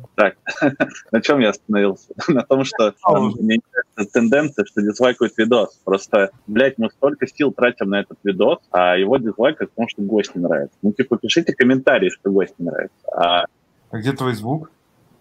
На 1.12 1.22
чем 1.22 1.40
я 1.40 1.50
остановился? 1.50 2.10
На 2.28 2.44
том, 2.44 2.64
что 2.66 2.94
А, 3.04 3.20
мне 3.20 3.58
не 3.58 3.62
нравится 3.72 4.14
тенденция, 4.14 4.66
что 4.66 4.82
дизлайкают 4.82 5.38
видос. 5.38 5.80
Просто, 5.86 6.32
блядь, 6.48 6.78
мы 6.78 6.90
столько 6.90 7.28
сил 7.28 7.52
тратим 7.52 7.90
на 7.90 8.02
этот 8.02 8.18
видос, 8.24 8.60
а 8.72 8.98
его 8.98 9.18
дизлайкают, 9.18 9.72
потому 9.72 9.88
что 9.90 10.02
гость 10.02 10.36
не 10.36 10.42
нравится. 10.42 10.78
Ну, 10.82 10.92
типа, 10.92 11.18
пишите 11.18 11.54
комментарии, 11.54 12.10
что 12.10 12.32
гость 12.32 12.56
не 12.58 12.66
нравится. 12.66 13.08
А 13.12 13.46
А 13.92 13.98
где 13.98 14.12
твой 14.12 14.36
звук? 14.36 14.72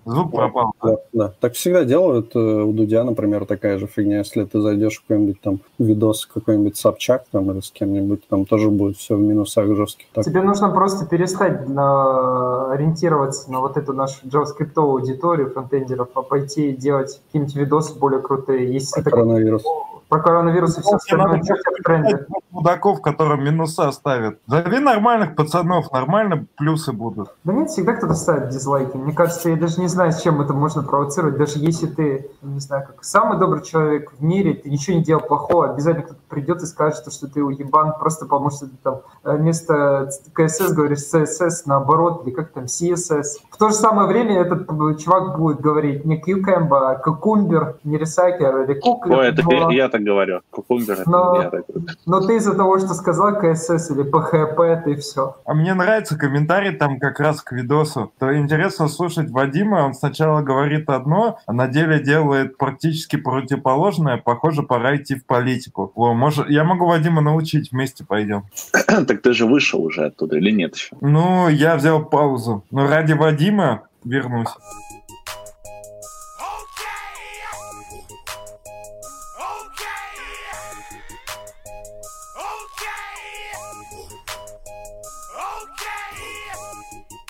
Звук 0.08 0.32
пропал. 0.32 0.72
Да, 0.82 0.96
да. 1.12 1.32
Так 1.40 1.52
всегда 1.52 1.84
делают. 1.84 2.34
э, 2.34 2.38
У 2.38 2.72
Дудя, 2.72 3.04
например, 3.04 3.44
такая 3.46 3.78
же 3.78 3.86
фигня. 3.86 4.18
Если 4.18 4.44
ты 4.44 4.60
зайдешь 4.60 4.98
в 4.98 5.02
какой-нибудь 5.02 5.40
там 5.40 5.60
видос, 5.78 6.26
какой-нибудь 6.26 6.76
Собчак 6.76 7.24
там 7.30 7.50
или 7.50 7.60
с 7.60 7.70
кем-нибудь, 7.70 8.26
там 8.28 8.44
тоже 8.46 8.70
будет 8.70 8.96
все 8.96 9.16
в 9.16 9.20
минусах 9.20 9.66
жестких. 9.76 10.06
Так, 10.14 10.24
Тебе 10.24 10.42
нужно 10.42 10.70
просто 10.70 11.06
перестать 11.06 11.68
на- 11.68 12.72
ориентироваться 12.72 13.50
на 13.52 13.60
вот 13.60 13.76
эту 13.76 13.92
нашу 13.92 14.26
JavaScript 14.26 14.72
аудиторию 14.76 15.50
фронтендеров, 15.50 16.08
а 16.14 16.22
пойти 16.22 16.72
делать 16.72 17.20
какие-нибудь 17.26 17.54
видосы 17.56 17.98
более 17.98 18.20
крутые. 18.20 18.72
Если 18.72 19.02
ты 19.02 19.10
коронавирус. 19.10 19.62
Про 20.08 20.20
коронавирус 20.20 20.78
и 20.78 20.80
все 20.80 20.96
остальное, 20.96 21.40
в 21.40 21.82
тренде? 21.84 22.26
Мудаков, 22.50 23.02
которым 23.02 23.44
минуса 23.44 23.90
ставят. 23.92 24.38
Зови 24.46 24.78
нормальных 24.78 25.36
пацанов, 25.36 25.92
нормально 25.92 26.46
плюсы 26.56 26.92
будут. 26.92 27.30
Да 27.44 27.52
нет, 27.52 27.70
всегда 27.70 27.92
кто-то 27.94 28.14
ставит 28.14 28.48
дизлайки. 28.48 28.96
Мне 28.96 29.12
кажется, 29.12 29.50
я 29.50 29.56
даже 29.56 29.80
не 29.80 29.88
знаю, 29.88 30.12
с 30.12 30.22
чем 30.22 30.40
это 30.40 30.54
можно 30.54 30.82
провоцировать. 30.82 31.36
Даже 31.36 31.58
если 31.58 31.86
ты, 31.86 32.30
не 32.42 32.60
знаю, 32.60 32.86
как 32.86 33.04
самый 33.04 33.38
добрый 33.38 33.62
человек 33.62 34.12
в 34.12 34.22
мире, 34.22 34.54
ты 34.54 34.70
ничего 34.70 34.96
не 34.96 35.04
делал 35.04 35.22
плохого, 35.22 35.70
обязательно 35.70 36.06
кто-то 36.06 36.20
придет 36.28 36.62
и 36.62 36.66
скажет, 36.66 36.98
что, 37.00 37.10
что 37.10 37.28
ты 37.28 37.42
уебан, 37.42 37.94
просто 37.98 38.26
потому 38.26 38.50
что 38.50 38.66
ты 38.66 38.76
там 38.82 39.00
э, 39.24 39.36
вместо 39.36 40.10
CSS 40.36 40.72
говоришь 40.74 41.04
CSS 41.12 41.62
наоборот, 41.66 42.22
или 42.24 42.34
как 42.34 42.52
там 42.52 42.64
CSS. 42.64 43.24
В 43.50 43.56
то 43.56 43.68
же 43.68 43.74
самое 43.74 44.08
время 44.08 44.40
этот 44.40 44.70
э, 44.70 44.94
чувак 44.98 45.38
будет 45.38 45.60
говорить 45.60 46.04
не 46.04 46.20
Cucumber, 46.20 46.78
а 46.78 47.02
Cucumber, 47.04 47.76
не 47.84 47.96
Recycler 47.96 48.64
или 48.64 48.78
Куклер. 48.78 49.18
Ой, 49.18 49.28
это 49.28 49.42
я, 49.50 49.68
я 49.70 49.88
так 49.88 50.02
говорю. 50.02 50.40
Кукумбер, 50.50 51.00
это 51.00 51.10
Но- 51.10 51.42
я. 51.42 51.50
Но 52.06 52.20
ты 52.20 52.36
из-за 52.36 52.54
того, 52.54 52.78
что 52.78 52.94
сказал 52.94 53.40
CSS 53.40 53.92
или 53.92 54.10
PHP, 54.10 54.82
ты 54.84 54.96
все. 54.96 55.36
А 55.44 55.54
мне 55.54 55.74
нравится 55.74 56.18
комментарий 56.18 56.72
там 56.72 56.98
как 56.98 57.20
раз 57.20 57.42
к 57.42 57.52
видосу. 57.52 58.12
То 58.18 58.36
интересно 58.36 58.88
слушать 58.88 59.30
Вадима, 59.30 59.84
он 59.86 59.94
сначала 59.94 60.42
говорит 60.42 60.88
одно, 60.90 61.38
а 61.46 61.52
на 61.52 61.68
деле 61.68 62.00
делает 62.02 62.56
практически 62.56 63.16
противоположное. 63.16 64.18
Похоже, 64.18 64.62
пора 64.62 64.96
идти 64.96 65.14
в 65.14 65.26
политику. 65.26 65.92
О, 65.94 66.14
может, 66.18 66.50
я 66.50 66.64
могу 66.64 66.84
Вадима 66.84 67.20
научить, 67.20 67.70
вместе 67.70 68.04
пойдем. 68.04 68.44
Так 69.06 69.22
ты 69.22 69.32
же 69.32 69.46
вышел 69.46 69.82
уже 69.82 70.06
оттуда 70.06 70.36
или 70.36 70.50
нет 70.50 70.74
еще? 70.74 70.96
Ну, 71.00 71.48
я 71.48 71.76
взял 71.76 72.04
паузу. 72.04 72.64
Но 72.70 72.88
ради 72.88 73.12
Вадима 73.12 73.84
вернусь. 74.04 74.48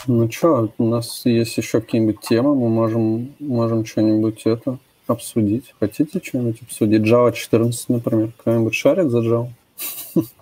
Ну 0.06 0.30
что, 0.30 0.72
у 0.78 0.88
нас 0.88 1.26
есть 1.26 1.58
еще 1.58 1.82
какие-нибудь 1.82 2.20
темы, 2.20 2.54
мы 2.54 2.70
можем, 2.70 3.34
можем 3.38 3.84
что-нибудь 3.84 4.40
это 4.46 4.78
обсудить. 5.08 5.74
Хотите 5.80 6.20
что-нибудь 6.22 6.62
обсудить? 6.62 7.02
Java 7.02 7.32
14, 7.32 7.88
например. 7.88 8.32
Кто-нибудь 8.38 8.74
шарит 8.74 9.10
за 9.10 9.18
Java? 9.18 9.48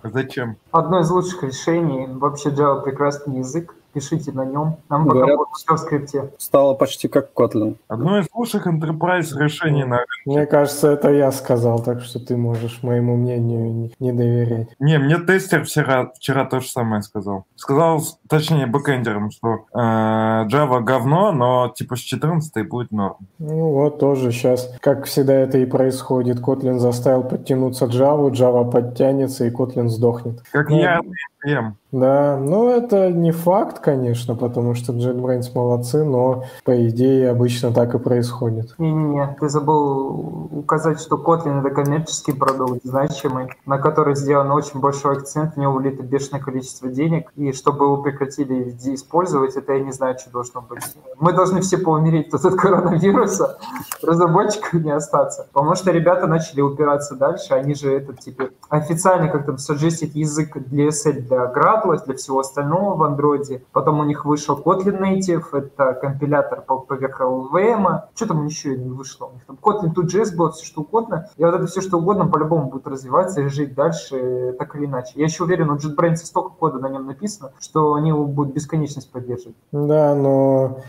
Зачем? 0.03 0.57
Одно 0.71 0.99
из 1.01 1.09
лучших 1.09 1.43
решений. 1.43 2.07
Вообще 2.07 2.49
Java 2.49 2.81
прекрасный 2.83 3.39
язык. 3.39 3.75
Пишите 3.97 4.31
на 4.31 4.45
нем. 4.45 4.75
Нам 4.89 5.05
пока 5.07 5.17
Говорят- 5.21 5.37
будет 5.37 5.47
все 5.55 5.73
в 5.73 5.77
скрипте. 5.79 6.29
Стало 6.37 6.75
почти 6.75 7.07
как 7.07 7.29
Kotlin. 7.35 7.77
Одно 7.87 8.19
из 8.19 8.27
лучших 8.31 8.67
enterprise 8.67 9.35
решений 9.35 9.85
на 9.85 10.01
Мне 10.27 10.45
кажется, 10.45 10.89
это 10.91 11.09
я 11.11 11.31
сказал, 11.31 11.79
так 11.81 12.01
что 12.01 12.19
ты 12.19 12.37
можешь 12.37 12.83
моему 12.83 13.15
мнению 13.15 13.73
не- 13.73 13.91
не 13.99 14.11
доверять. 14.11 14.67
Не, 14.77 14.99
мне 14.99 15.17
тестер 15.17 15.63
вчера, 15.63 16.11
вчера 16.15 16.45
то 16.45 16.59
же 16.59 16.67
самое 16.69 17.01
сказал. 17.01 17.45
Сказал, 17.55 18.03
точнее, 18.29 18.67
бэкэндерам, 18.67 19.31
что 19.31 19.65
э, 19.73 19.77
Java 19.79 20.81
говно, 20.81 21.31
но 21.31 21.69
типа 21.75 21.95
с 21.95 21.99
14 21.99 22.69
будет 22.69 22.91
норм. 22.91 23.15
Ну 23.39 23.71
вот 23.71 23.97
тоже 23.97 24.31
сейчас, 24.31 24.71
как 24.79 25.05
всегда 25.05 25.33
это 25.33 25.57
и 25.57 25.65
происходит. 25.65 26.39
Kotlin 26.39 26.77
заставил 26.77 27.23
подтянуться 27.23 27.85
Java, 27.85 28.29
Java 28.29 28.69
подтянется 28.69 29.45
и 29.45 29.49
Kotlin 29.49 29.87
сдохнет. 29.87 30.43
Как 30.51 30.69
Ну, 30.69 30.77
я 30.77 31.01
NPM. 31.47 31.73
Да, 31.93 32.37
ну 32.37 32.69
это 32.69 33.11
не 33.11 33.31
факт, 33.31 33.79
конечно, 33.79 34.35
потому 34.35 34.75
что 34.75 34.91
JetBrains 34.91 35.45
молодцы, 35.55 36.03
но 36.03 36.43
по 36.65 36.87
идее 36.89 37.29
обычно 37.29 37.71
так 37.71 37.95
и 37.95 37.99
происходит. 37.99 38.75
Не-не-не, 38.77 39.37
ты 39.39 39.47
забыл 39.47 40.49
указать, 40.51 40.99
что 40.99 41.15
Kotlin 41.15 41.61
это 41.61 41.69
коммерческий 41.69 42.33
продукт, 42.33 42.81
значимый, 42.83 43.47
на 43.65 43.77
который 43.77 44.15
сделан 44.15 44.51
очень 44.51 44.81
большой 44.81 45.17
акцент, 45.17 45.55
в 45.55 45.57
него 45.57 45.73
влито 45.73 46.03
бешеное 46.03 46.41
количество 46.41 46.89
денег, 46.89 47.31
и 47.37 47.53
чтобы 47.53 47.85
его 47.85 47.97
прекратили 47.97 48.65
везде 48.65 48.93
использовать, 48.93 49.55
это 49.55 49.73
я 49.73 49.79
не 49.79 49.93
знаю, 49.93 50.17
что 50.19 50.29
должно 50.29 50.61
быть. 50.61 50.83
Мы 51.19 51.31
должны 51.31 51.61
все 51.61 51.77
поумереть 51.77 52.31
тут 52.31 52.43
от 52.43 52.55
коронавируса, 52.55 53.59
разработчиков 54.03 54.73
не 54.73 54.91
остаться. 54.91 55.47
Потому 55.53 55.75
что 55.75 55.91
ребята 55.91 56.27
начали 56.27 56.59
упираться 56.59 57.15
дальше, 57.15 57.53
они 57.53 57.75
же 57.75 57.95
этот 57.95 58.19
типа 58.19 58.49
официально 58.67 59.29
как 59.29 59.45
там 59.45 59.57
сажистить 59.57 60.15
язык 60.15 60.57
для 60.57 60.89
SL, 60.89 61.21
для 61.21 61.36
Gradle, 61.45 62.03
для 62.05 62.15
всего 62.15 62.39
остального 62.39 62.95
в 62.95 63.03
андроиде. 63.03 63.63
Потом 63.71 63.99
у 63.99 64.03
них 64.03 64.25
вышел 64.25 64.57
Kotlin 64.57 64.99
Native, 65.01 65.45
это 65.53 65.93
компилятор 65.93 66.61
по- 66.61 66.79
поверх 66.79 67.21
LVM. 67.21 68.01
Что 68.15 68.27
там 68.27 68.45
еще 68.45 68.77
не 68.77 68.89
вышло? 68.89 69.27
У 69.27 69.33
них 69.33 69.45
там 69.45 69.57
Kotlin 69.61 69.93
2.js 69.93 70.35
было, 70.35 70.51
все 70.51 70.65
что 70.65 70.81
угодно. 70.81 71.29
И 71.37 71.43
вот 71.43 71.53
это 71.55 71.65
все 71.67 71.81
что 71.81 71.97
угодно 71.97 72.27
по-любому 72.27 72.69
будет 72.69 72.87
развиваться 72.87 73.41
и 73.41 73.47
жить 73.47 73.73
дальше 73.75 74.15
э, 74.15 74.53
так 74.57 74.75
или 74.75 74.85
иначе. 74.85 75.13
Я 75.15 75.25
еще 75.25 75.43
уверен, 75.43 75.69
у 75.69 75.75
JetBrains 75.75 76.17
столько 76.17 76.49
кода 76.49 76.79
на 76.79 76.89
нем 76.89 77.05
написано, 77.05 77.51
что 77.59 77.93
они 77.93 78.09
его 78.09 78.25
будут 78.25 78.53
бесконечность 78.53 79.11
поддерживать. 79.11 79.55
Да, 79.71 80.15
но, 80.15 80.79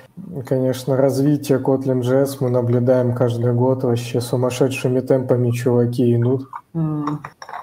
конечно, 0.47 0.97
развитие 0.97 1.59
Kotlin.js 1.59 2.37
мы 2.41 2.51
наблюдаем 2.51 3.15
каждый 3.15 3.53
год 3.53 3.85
вообще 3.85 4.21
сумасшедшими 4.21 5.01
темпами 5.01 5.51
чуваки 5.51 6.15
идут. 6.17 6.49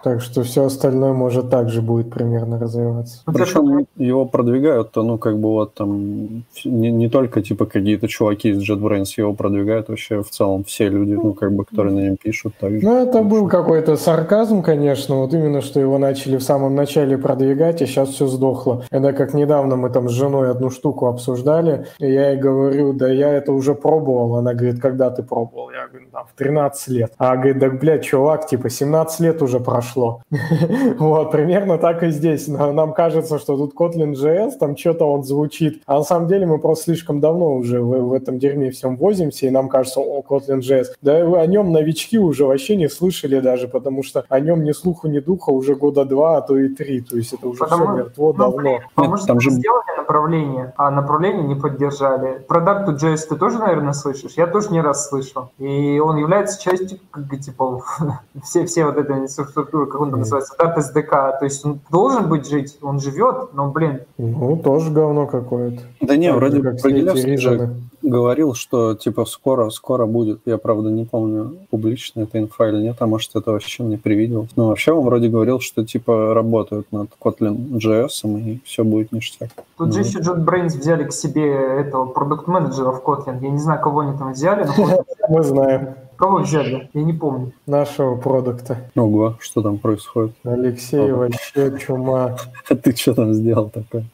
Так 0.03 0.21
что 0.21 0.43
все 0.43 0.65
остальное 0.65 1.13
может 1.13 1.49
также 1.49 1.81
будет 1.81 2.11
примерно 2.11 2.59
развиваться. 2.59 3.21
ну, 3.25 3.33
Причем 3.33 3.87
его 3.95 4.25
продвигают-то, 4.25 5.03
ну, 5.03 5.17
как 5.17 5.39
бы 5.39 5.49
вот 5.49 5.73
там, 5.73 6.43
не, 6.63 6.91
не 6.91 7.09
только, 7.09 7.41
типа, 7.41 7.65
какие-то 7.65 8.07
чуваки 8.07 8.49
из 8.49 8.69
JetBrains, 8.69 9.13
его 9.17 9.33
продвигают 9.33 9.89
вообще 9.89 10.21
в 10.21 10.29
целом 10.29 10.63
все 10.63 10.89
люди, 10.89 11.13
ну, 11.13 11.33
как 11.33 11.53
бы, 11.53 11.65
которые 11.65 11.95
на 11.95 11.99
нем 12.01 12.17
пишут. 12.17 12.53
Так 12.59 12.71
же. 12.71 12.79
Ну, 12.83 12.95
это 13.03 13.23
был 13.23 13.47
какой-то 13.47 13.95
сарказм, 13.97 14.61
конечно, 14.61 15.15
вот 15.15 15.33
именно, 15.33 15.61
что 15.61 15.79
его 15.79 15.97
начали 15.97 16.37
в 16.37 16.43
самом 16.43 16.75
начале 16.75 17.17
продвигать, 17.17 17.81
и 17.81 17.85
сейчас 17.85 18.09
все 18.09 18.27
сдохло. 18.27 18.83
Это 18.91 19.13
как 19.13 19.33
недавно 19.33 19.75
мы 19.75 19.89
там 19.89 20.09
с 20.09 20.11
женой 20.11 20.51
одну 20.51 20.69
штуку 20.69 21.07
обсуждали, 21.07 21.87
и 21.99 22.11
я 22.11 22.31
ей 22.31 22.39
говорю, 22.39 22.93
да 22.93 23.07
я 23.07 23.33
это 23.33 23.51
уже 23.53 23.73
пробовал. 23.73 24.35
Она 24.35 24.53
говорит, 24.53 24.79
когда 24.79 25.09
ты 25.09 25.23
пробовал? 25.23 25.71
Я 25.71 25.87
говорю, 25.87 26.07
там, 26.11 26.25
в 26.31 26.37
13 26.37 26.87
лет. 26.89 27.13
А 27.17 27.35
говорит, 27.35 27.59
да, 27.59 27.69
блядь, 27.69 28.03
чувак, 28.03 28.47
типа, 28.47 28.69
17 28.69 29.04
лет 29.19 29.41
уже 29.41 29.59
прошло. 29.59 30.21
Вот, 30.99 31.31
примерно 31.31 31.77
так 31.77 32.03
и 32.03 32.09
здесь. 32.09 32.47
На- 32.47 32.71
Нам 32.71 32.93
кажется, 32.93 33.39
что 33.39 33.57
тут 33.57 33.73
Kotlin 33.75 34.13
JS, 34.13 34.51
там 34.59 34.75
что-то 34.77 35.05
он 35.11 35.23
звучит. 35.23 35.81
А 35.85 35.95
на 35.97 36.03
самом 36.03 36.27
деле 36.27 36.45
мы 36.45 36.59
просто 36.59 36.85
слишком 36.85 37.19
давно 37.19 37.53
уже 37.55 37.81
в, 37.81 38.09
в 38.09 38.13
этом 38.13 38.39
дерьме 38.39 38.71
всем 38.71 38.95
возимся, 38.97 39.45
и 39.47 39.49
нам 39.49 39.69
кажется, 39.69 39.99
о, 39.99 40.21
Kotlin 40.21 40.59
JS. 40.59 40.85
Да 41.01 41.19
и 41.19 41.23
вы 41.23 41.39
о 41.39 41.45
нем 41.47 41.71
новички 41.71 42.17
уже 42.19 42.45
вообще 42.45 42.75
не 42.75 42.89
слышали 42.89 43.39
даже, 43.39 43.67
потому 43.67 44.03
что 44.03 44.23
о 44.29 44.39
нем 44.39 44.63
ни 44.63 44.71
слуху, 44.71 45.07
ни 45.07 45.19
духа 45.19 45.49
уже 45.51 45.75
года 45.75 46.05
два, 46.05 46.37
а 46.37 46.41
то 46.41 46.57
и 46.57 46.69
три. 46.69 47.01
То 47.01 47.17
есть 47.17 47.33
это 47.33 47.47
уже 47.47 47.59
Потому- 47.59 47.85
все 47.85 47.95
мертво 47.95 48.33
ну, 48.33 48.33
давно. 48.33 48.61
Нет, 48.69 48.81
может, 48.95 49.27
там 49.27 49.39
же- 49.39 49.51
сделали 49.51 49.97
направление, 49.97 50.73
а 50.77 50.91
направление 50.91 51.43
не 51.43 51.55
поддержали. 51.55 52.39
Про 52.47 52.61
Dart2JS 52.61 53.27
ты 53.29 53.35
тоже, 53.35 53.57
наверное, 53.59 53.93
слышишь? 53.93 54.33
Я 54.37 54.47
тоже 54.47 54.69
не 54.71 54.81
раз 54.81 55.09
слышал. 55.09 55.49
И 55.57 55.99
он 55.99 56.17
является 56.17 56.61
частью, 56.61 56.99
как 57.11 57.29
типа, 57.39 57.81
все, 58.43 58.65
все 58.65 58.84
вот 58.85 58.97
этой 58.97 59.17
инфраструктуры, 59.17 59.87
как 59.87 60.01
он 60.01 60.11
там 60.11 60.19
называется, 60.19 60.53
Dart 60.59 60.77
SDK. 60.77 61.39
То 61.39 61.45
есть 61.45 61.65
он 61.65 61.79
должен 61.89 62.29
быть 62.29 62.47
жить, 62.47 62.77
он 62.81 62.99
живет, 62.99 63.53
но, 63.53 63.69
блин, 63.69 64.01
Ну, 64.17 64.57
тоже 64.57 64.91
говно 64.91 65.27
какое-то. 65.27 65.81
Да 66.01 66.15
не, 66.15 66.31
же, 66.31 66.37
вроде 66.37 66.61
как 66.61 66.81
Брагилевский 66.81 67.37
же 67.37 67.75
говорил, 68.01 68.53
что, 68.53 68.93
типа, 68.95 69.25
скоро, 69.25 69.69
скоро 69.69 70.05
будет. 70.05 70.41
Я, 70.45 70.57
правда, 70.57 70.89
не 70.89 71.05
помню, 71.05 71.55
публично 71.69 72.21
это 72.21 72.39
инфа 72.39 72.69
или 72.69 72.81
нет, 72.81 72.97
а 72.99 73.07
может, 73.07 73.35
это 73.35 73.51
вообще 73.51 73.83
мне 73.83 73.97
привиделось. 73.97 74.49
Но 74.55 74.67
вообще 74.67 74.91
он 74.91 75.03
вроде 75.05 75.27
говорил, 75.27 75.59
что, 75.59 75.85
типа, 75.85 76.33
работают 76.33 76.91
над 76.91 77.09
Kotlin 77.19 77.77
JS, 77.77 78.39
и 78.39 78.61
все 78.63 78.83
будет 78.83 79.11
ништяк. 79.11 79.49
Тут 79.77 79.93
же 79.93 79.99
Ну. 79.99 80.05
еще 80.05 80.19
JetBrains 80.19 80.77
взяли 80.77 81.03
к 81.05 81.11
себе 81.11 81.51
этого 81.51 82.05
продукт-менеджера 82.05 82.91
в 82.91 83.03
Kotlin. 83.03 83.39
Я 83.41 83.49
не 83.49 83.59
знаю, 83.59 83.81
кого 83.81 84.01
они 84.01 84.17
там 84.17 84.33
взяли, 84.33 84.67
но 84.77 85.03
Мы 85.29 85.43
знаем 85.43 85.95
кого 86.17 86.37
взяли, 86.39 86.89
я 86.93 87.03
не 87.03 87.13
помню. 87.13 87.51
нашего 87.65 88.15
продукта. 88.15 88.89
Ого, 88.95 89.35
что 89.39 89.61
там 89.61 89.77
происходит? 89.77 90.33
Алексей 90.43 90.99
Ага. 90.99 91.15
вообще 91.15 91.77
чума. 91.79 92.37
А 92.69 92.75
ты 92.83 92.95
что 92.95 93.13
там 93.13 93.33
сделал 93.33 93.69
такое? 93.69 94.05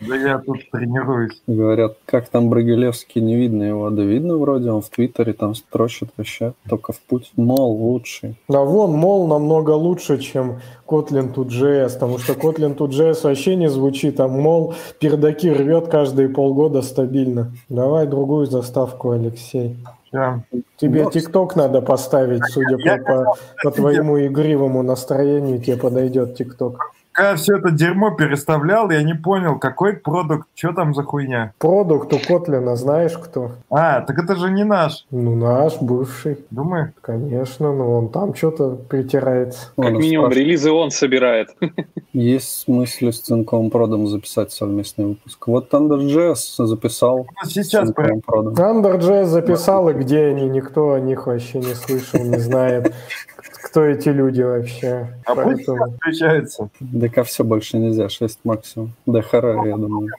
Да 0.00 0.16
я 0.16 0.38
тут 0.38 0.58
тренируюсь. 0.70 1.42
Говорят, 1.46 1.96
как 2.06 2.28
там 2.28 2.48
Брагилевский, 2.50 3.20
не 3.20 3.36
видно 3.36 3.62
его. 3.62 3.90
Да 3.90 4.02
видно 4.02 4.36
вроде, 4.36 4.70
он 4.70 4.82
в 4.82 4.88
Твиттере 4.90 5.32
там 5.32 5.54
строчит 5.54 6.10
вообще, 6.16 6.52
только 6.68 6.92
в 6.92 7.00
путь. 7.00 7.32
Мол, 7.36 7.72
лучший. 7.76 8.36
А 8.48 8.60
вон, 8.60 8.92
мол, 8.92 9.26
намного 9.26 9.70
лучше, 9.70 10.18
чем 10.18 10.60
Kotlin 10.86 11.32
тут 11.32 11.48
JS, 11.48 11.94
потому 11.94 12.18
что 12.18 12.32
Kotlin 12.34 12.74
тут 12.74 12.92
JS 12.92 13.20
вообще 13.24 13.56
не 13.56 13.68
звучит, 13.70 14.20
а 14.20 14.28
мол, 14.28 14.74
пердаки 15.00 15.50
рвет 15.50 15.88
каждые 15.88 16.28
полгода 16.28 16.82
стабильно. 16.82 17.52
Давай 17.68 18.06
другую 18.06 18.46
заставку, 18.46 19.10
Алексей. 19.10 19.76
Ща. 20.14 20.42
Тебе 20.76 21.10
ТикТок 21.10 21.56
надо 21.56 21.82
поставить, 21.82 22.44
судя 22.50 22.78
по, 22.78 23.04
по, 23.04 23.36
по 23.62 23.70
твоему 23.70 24.24
игривому 24.26 24.82
настроению, 24.82 25.60
тебе 25.60 25.76
подойдет 25.76 26.36
ТикТок. 26.36 26.92
Когда 27.14 27.36
все 27.36 27.56
это 27.58 27.70
дерьмо 27.70 28.10
переставлял, 28.10 28.90
я 28.90 29.02
не 29.02 29.14
понял, 29.14 29.58
какой 29.58 29.94
продукт, 29.94 30.48
что 30.54 30.72
там 30.72 30.94
за 30.94 31.04
хуйня. 31.04 31.52
Продукт 31.58 32.12
у 32.12 32.18
Котлина 32.18 32.74
знаешь 32.76 33.16
кто? 33.16 33.52
А, 33.70 34.00
так 34.00 34.18
это 34.18 34.34
же 34.34 34.50
не 34.50 34.64
наш. 34.64 35.06
Ну, 35.12 35.36
наш, 35.36 35.80
бывший. 35.80 36.38
Думаю, 36.50 36.92
Конечно, 37.00 37.72
но 37.72 37.98
он 37.98 38.08
там 38.08 38.34
что-то 38.34 38.70
притирается. 38.88 39.68
Как 39.76 39.84
Ладно, 39.84 39.98
минимум, 39.98 40.26
спрашиваю. 40.26 40.46
релизы 40.46 40.70
он 40.72 40.90
собирает. 40.90 41.48
Есть 42.12 42.66
мысли 42.68 43.10
с 43.10 43.20
Цинковым 43.20 43.70
Продом 43.70 44.06
записать 44.06 44.52
совместный 44.52 45.06
выпуск. 45.06 45.46
Вот 45.46 45.72
Thunder.js 45.72 46.64
записал 46.66 47.26
Ну, 47.42 47.48
сейчас. 47.48 47.90
Thunder.js 47.90 49.24
записал, 49.26 49.88
и 49.90 49.92
где 49.94 50.26
они, 50.26 50.48
никто 50.48 50.92
о 50.92 51.00
них 51.00 51.26
вообще 51.26 51.58
не 51.58 51.74
слышал, 51.74 52.20
не 52.20 52.38
знает, 52.38 52.92
кто 53.74 53.86
эти 53.86 54.08
люди 54.08 54.40
вообще. 54.40 55.12
А 55.26 55.34
Поэтому 55.34 55.90
встречается 55.94 56.68
ДК 56.78 57.24
все 57.24 57.42
больше 57.42 57.76
нельзя, 57.76 58.08
6 58.08 58.38
максимум. 58.44 58.92
Да 59.04 59.20
хара, 59.20 59.66
я 59.66 59.76
думаю. 59.76 60.10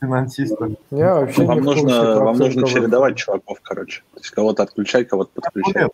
финансистом. 0.00 0.78
я 0.90 1.16
вообще 1.16 1.44
Вам 1.44 1.56
не 1.56 1.60
в 1.60 1.64
курсе 1.64 1.82
нужно, 1.82 2.24
вам 2.24 2.38
нужно 2.38 2.66
чередовать 2.66 3.16
чуваков, 3.18 3.58
короче. 3.62 4.00
То 4.14 4.20
есть 4.20 4.30
кого-то 4.30 4.62
отключать, 4.62 5.08
кого-то 5.08 5.30
подключать. 5.34 5.90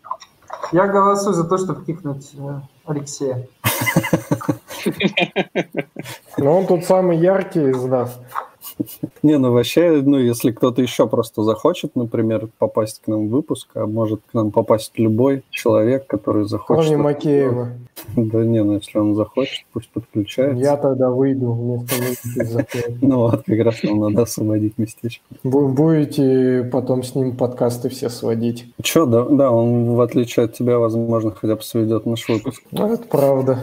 Я 0.71 0.87
голосую 0.87 1.33
за 1.33 1.43
то, 1.43 1.57
чтобы 1.57 1.83
кикнуть 1.83 2.31
э, 2.37 2.61
Алексея. 2.85 3.45
Но 6.37 6.57
он 6.57 6.67
тут 6.67 6.85
самый 6.85 7.17
яркий 7.17 7.69
из 7.69 7.83
нас. 7.83 8.17
Не, 9.23 9.37
ну 9.37 9.51
вообще, 9.51 10.01
ну 10.03 10.17
если 10.17 10.51
кто-то 10.51 10.81
еще 10.81 11.07
просто 11.07 11.43
захочет, 11.43 11.95
например, 11.95 12.47
попасть 12.57 13.01
к 13.03 13.07
нам 13.07 13.27
в 13.27 13.31
выпуск, 13.31 13.69
а 13.75 13.85
может 13.85 14.21
к 14.31 14.33
нам 14.33 14.51
попасть 14.51 14.93
любой 14.97 15.43
человек, 15.49 16.07
который 16.07 16.45
захочет. 16.45 16.85
Кроме 16.87 17.03
Макеева. 17.03 17.69
Да 18.15 18.45
не, 18.45 18.63
ну 18.63 18.73
если 18.75 18.97
он 18.97 19.15
захочет, 19.15 19.65
пусть 19.73 19.89
подключается. 19.89 20.63
Я 20.63 20.77
тогда 20.77 21.09
выйду 21.09 21.51
вместо. 21.51 22.65
Ну 23.01 23.17
вот, 23.17 23.43
как 23.45 23.59
раз 23.59 23.83
нам 23.83 23.99
надо 23.99 24.23
освободить 24.23 24.77
местечко. 24.77 25.23
Бу- 25.43 25.67
Будете 25.69 26.67
потом 26.71 27.03
с 27.03 27.15
ним 27.15 27.35
подкасты 27.35 27.89
все 27.89 28.09
сводить. 28.09 28.65
Че, 28.81 29.05
да, 29.05 29.23
да, 29.25 29.51
он, 29.51 29.95
в 29.95 30.01
отличие 30.01 30.45
от 30.45 30.53
тебя, 30.53 30.79
возможно, 30.79 31.31
хотя 31.31 31.55
бы 31.55 31.61
сведет 31.61 32.05
наш 32.05 32.27
выпуск. 32.29 32.61
Ну, 32.71 32.93
это 32.93 33.03
правда. 33.07 33.59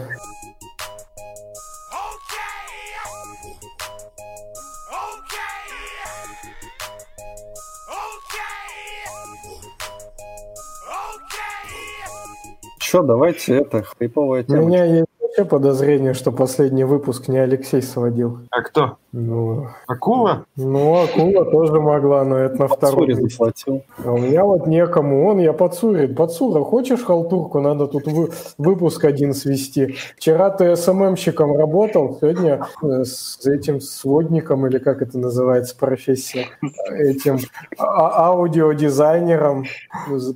Че, 12.87 13.03
давайте 13.03 13.57
это, 13.57 13.83
хайповая 13.83 14.43
У 14.43 14.45
тема. 14.45 14.61
меня 14.61 14.85
есть 14.85 15.07
вообще 15.37 15.49
подозрение, 15.49 16.13
что 16.13 16.31
последний 16.31 16.83
выпуск 16.83 17.27
не 17.27 17.37
Алексей 17.37 17.81
сводил. 17.81 18.39
А 18.51 18.61
кто? 18.61 18.97
Ну, 19.13 19.67
Акула? 19.87 20.45
ну 20.55 21.01
акула 21.03 21.45
тоже 21.45 21.79
могла, 21.79 22.23
но 22.23 22.37
это 22.37 22.59
на 22.59 22.67
втором 22.67 23.11
заплатил. 23.13 23.83
А 24.03 24.11
у 24.11 24.17
меня 24.17 24.43
вот 24.43 24.67
некому. 24.67 25.27
Он, 25.27 25.39
я 25.39 25.53
подсурит. 25.53 26.15
Подсура, 26.15 26.63
хочешь 26.63 27.03
халтурку? 27.03 27.59
Надо 27.61 27.87
тут 27.87 28.05
вы- 28.05 28.29
выпуск 28.57 29.05
один 29.05 29.33
свести. 29.33 29.95
Вчера 30.17 30.49
ты 30.49 30.75
СММщиком 30.75 31.55
работал, 31.57 32.17
сегодня 32.19 32.67
э, 32.83 33.03
с 33.05 33.45
этим 33.45 33.79
сводником, 33.81 34.67
или 34.67 34.77
как 34.77 35.01
это 35.01 35.17
называется, 35.17 35.75
профессия, 35.77 36.47
этим 36.91 37.39
а- 37.77 38.27
аудиодизайнером 38.27 39.65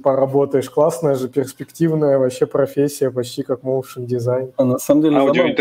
поработаешь. 0.02 0.70
Классная 0.70 1.16
же, 1.16 1.28
перспективная 1.30 2.18
вообще 2.18 2.46
профессия, 2.46 3.12
почти 3.12 3.44
как 3.44 3.62
motion 3.62 4.06
дизайн. 4.06 4.52
А 4.58 4.64
на 4.64 4.80
самом 4.92 5.02
деле. 5.34 5.56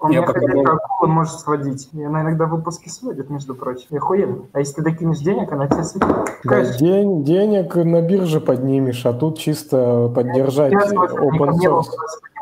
У 0.00 0.08
меня 0.08 0.22
пока 0.22 0.40
хозяйка 0.40 0.56
был- 0.56 0.72
акулы 0.72 1.08
может 1.12 1.40
сводить. 1.40 1.88
И 1.92 2.02
она 2.02 2.22
иногда 2.22 2.46
выпуски 2.46 2.88
сводит, 2.88 3.30
между 3.30 3.54
прочим. 3.54 3.86
И 3.90 3.96
охуенно. 3.96 4.46
А 4.52 4.58
если 4.60 4.74
ты 4.74 4.82
докинешь 4.82 5.18
денег, 5.18 5.52
она 5.52 5.66
тебе 5.68 5.84
сводит. 5.84 6.08
Да, 6.44 6.64
день, 6.78 7.24
денег 7.24 7.74
на 7.74 8.00
бирже 8.02 8.40
поднимешь, 8.40 9.04
а 9.06 9.12
тут 9.12 9.38
чисто 9.38 10.10
поддержать 10.14 10.72
Я 10.72 10.78
open 10.78 11.50
source. 11.64 11.84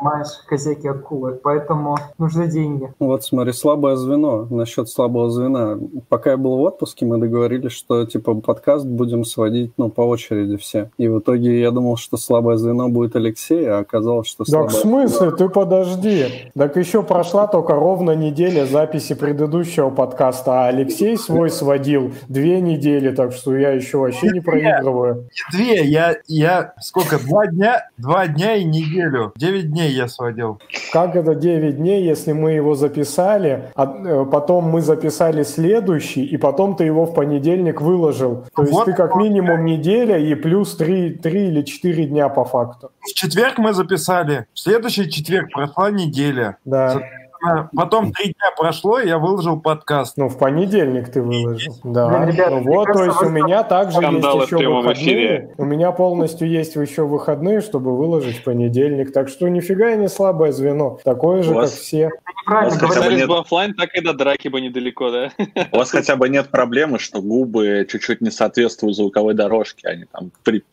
Понимаешь, 0.01 0.27
хозяйки 0.47 0.87
акулы. 0.87 1.39
Поэтому 1.43 1.97
нужны 2.17 2.47
деньги. 2.47 2.91
Вот 2.99 3.23
смотри, 3.23 3.53
слабое 3.53 3.95
звено. 3.95 4.47
Насчет 4.49 4.89
слабого 4.89 5.29
звена. 5.29 5.77
Пока 6.09 6.31
я 6.31 6.37
был 6.37 6.57
в 6.57 6.61
отпуске, 6.61 7.05
мы 7.05 7.17
договорились, 7.17 7.71
что 7.71 8.05
типа 8.05 8.35
подкаст 8.35 8.85
будем 8.85 9.23
сводить 9.23 9.73
ну, 9.77 9.89
по 9.89 10.01
очереди 10.01 10.57
все. 10.57 10.89
И 10.97 11.07
в 11.07 11.19
итоге 11.19 11.59
я 11.59 11.71
думал, 11.71 11.97
что 11.97 12.17
слабое 12.17 12.57
звено 12.57 12.89
будет 12.89 13.15
Алексей, 13.15 13.69
а 13.69 13.79
оказалось, 13.79 14.27
что 14.27 14.43
Так 14.43 14.69
в 14.69 14.71
слабое... 14.71 15.07
смысле? 15.07 15.31
Ты 15.31 15.49
подожди. 15.49 16.25
Так 16.55 16.75
еще 16.77 17.03
прошла 17.03 17.47
только 17.47 17.73
ровно 17.73 18.15
неделя 18.15 18.65
записи 18.65 19.13
предыдущего 19.13 19.89
подкаста, 19.89 20.63
а 20.63 20.67
Алексей 20.67 21.17
свой 21.17 21.49
сводил 21.49 22.13
две 22.27 22.59
недели, 22.61 23.13
так 23.13 23.33
что 23.33 23.55
я 23.55 23.71
еще 23.71 23.99
вообще 23.99 24.29
не 24.29 24.39
проигрываю. 24.39 25.29
Две, 25.51 25.83
я, 25.83 26.15
я 26.27 26.73
сколько, 26.79 27.19
два 27.19 27.47
дня? 27.47 27.89
Два 27.97 28.27
дня 28.27 28.55
и 28.55 28.63
неделю. 28.63 29.33
Девять 29.35 29.69
дней 29.69 29.90
дней 29.91 30.01
я 30.01 30.07
сводил. 30.07 30.59
Как 30.93 31.15
это 31.15 31.35
9 31.35 31.77
дней, 31.77 32.03
если 32.03 32.33
мы 32.33 32.51
его 32.51 32.75
записали, 32.75 33.71
а 33.75 33.85
э, 33.85 34.25
потом 34.31 34.65
мы 34.65 34.81
записали 34.81 35.43
следующий, 35.43 36.25
и 36.25 36.37
потом 36.37 36.75
ты 36.75 36.85
его 36.85 37.05
в 37.05 37.13
понедельник 37.13 37.81
выложил? 37.81 38.45
То 38.55 38.63
есть 38.63 38.73
Вот. 38.73 38.85
ты 38.85 38.93
как 38.93 39.15
минимум 39.15 39.65
неделя 39.65 40.17
и 40.17 40.35
плюс 40.35 40.75
3, 40.75 41.15
3 41.15 41.47
или 41.47 41.61
4 41.61 42.05
дня 42.05 42.29
по 42.29 42.45
факту. 42.45 42.91
В 43.01 43.13
четверг 43.13 43.57
мы 43.57 43.73
записали. 43.73 44.45
В 44.53 44.59
следующий 44.59 45.09
четверг 45.09 45.51
прошла 45.53 45.91
неделя. 45.91 46.57
Да. 46.65 47.01
А 47.43 47.69
Потом 47.75 48.11
три 48.11 48.25
дня 48.25 48.51
прошло, 48.57 48.99
и 48.99 49.07
я 49.07 49.17
выложил 49.17 49.59
подкаст. 49.59 50.17
Ну, 50.17 50.29
в 50.29 50.37
понедельник 50.37 51.11
ты 51.11 51.21
выложил. 51.21 51.75
Да. 51.83 52.07
Блин, 52.09 52.29
ребят, 52.29 52.49
ну 52.51 52.61
вот, 52.63 52.87
то 52.93 53.03
есть 53.03 53.21
у 53.21 53.29
меня 53.29 53.63
также 53.63 53.97
Скандалы 53.97 54.41
есть 54.41 54.51
еще 54.51 54.67
выходные. 54.69 54.93
эфире. 55.03 55.53
У 55.57 55.65
меня 55.65 55.91
полностью 55.91 56.47
есть 56.49 56.75
еще 56.75 57.03
выходные, 57.05 57.61
чтобы 57.61 57.97
выложить 57.97 58.37
в 58.37 58.43
понедельник. 58.43 59.11
Так 59.11 59.29
что 59.29 59.47
нифига 59.49 59.89
я 59.89 59.95
не 59.95 60.07
слабое 60.07 60.51
звено. 60.51 60.99
Такое 61.03 61.41
же, 61.43 61.51
У 61.51 61.53
как 61.53 61.61
вас- 61.63 61.71
все. 61.73 62.11
Говорят. 62.47 62.81
Остались 62.83 63.19
нет. 63.19 63.27
бы 63.29 63.37
оффлайн, 63.39 63.73
так 63.75 63.93
и 63.93 64.01
до 64.01 64.13
драки 64.13 64.47
бы 64.47 64.61
недалеко, 64.61 65.11
да? 65.11 65.29
У 65.71 65.77
вас 65.77 65.91
хотя 65.91 66.15
бы 66.15 66.27
нет 66.27 66.49
проблемы, 66.49 66.97
что 66.99 67.21
губы 67.21 67.85
чуть-чуть 67.89 68.19
не 68.21 68.31
соответствуют 68.31 68.95
звуковой 68.95 69.35
дорожке, 69.35 69.87
они 69.87 70.05
там 70.11 70.31
при- 70.43 70.63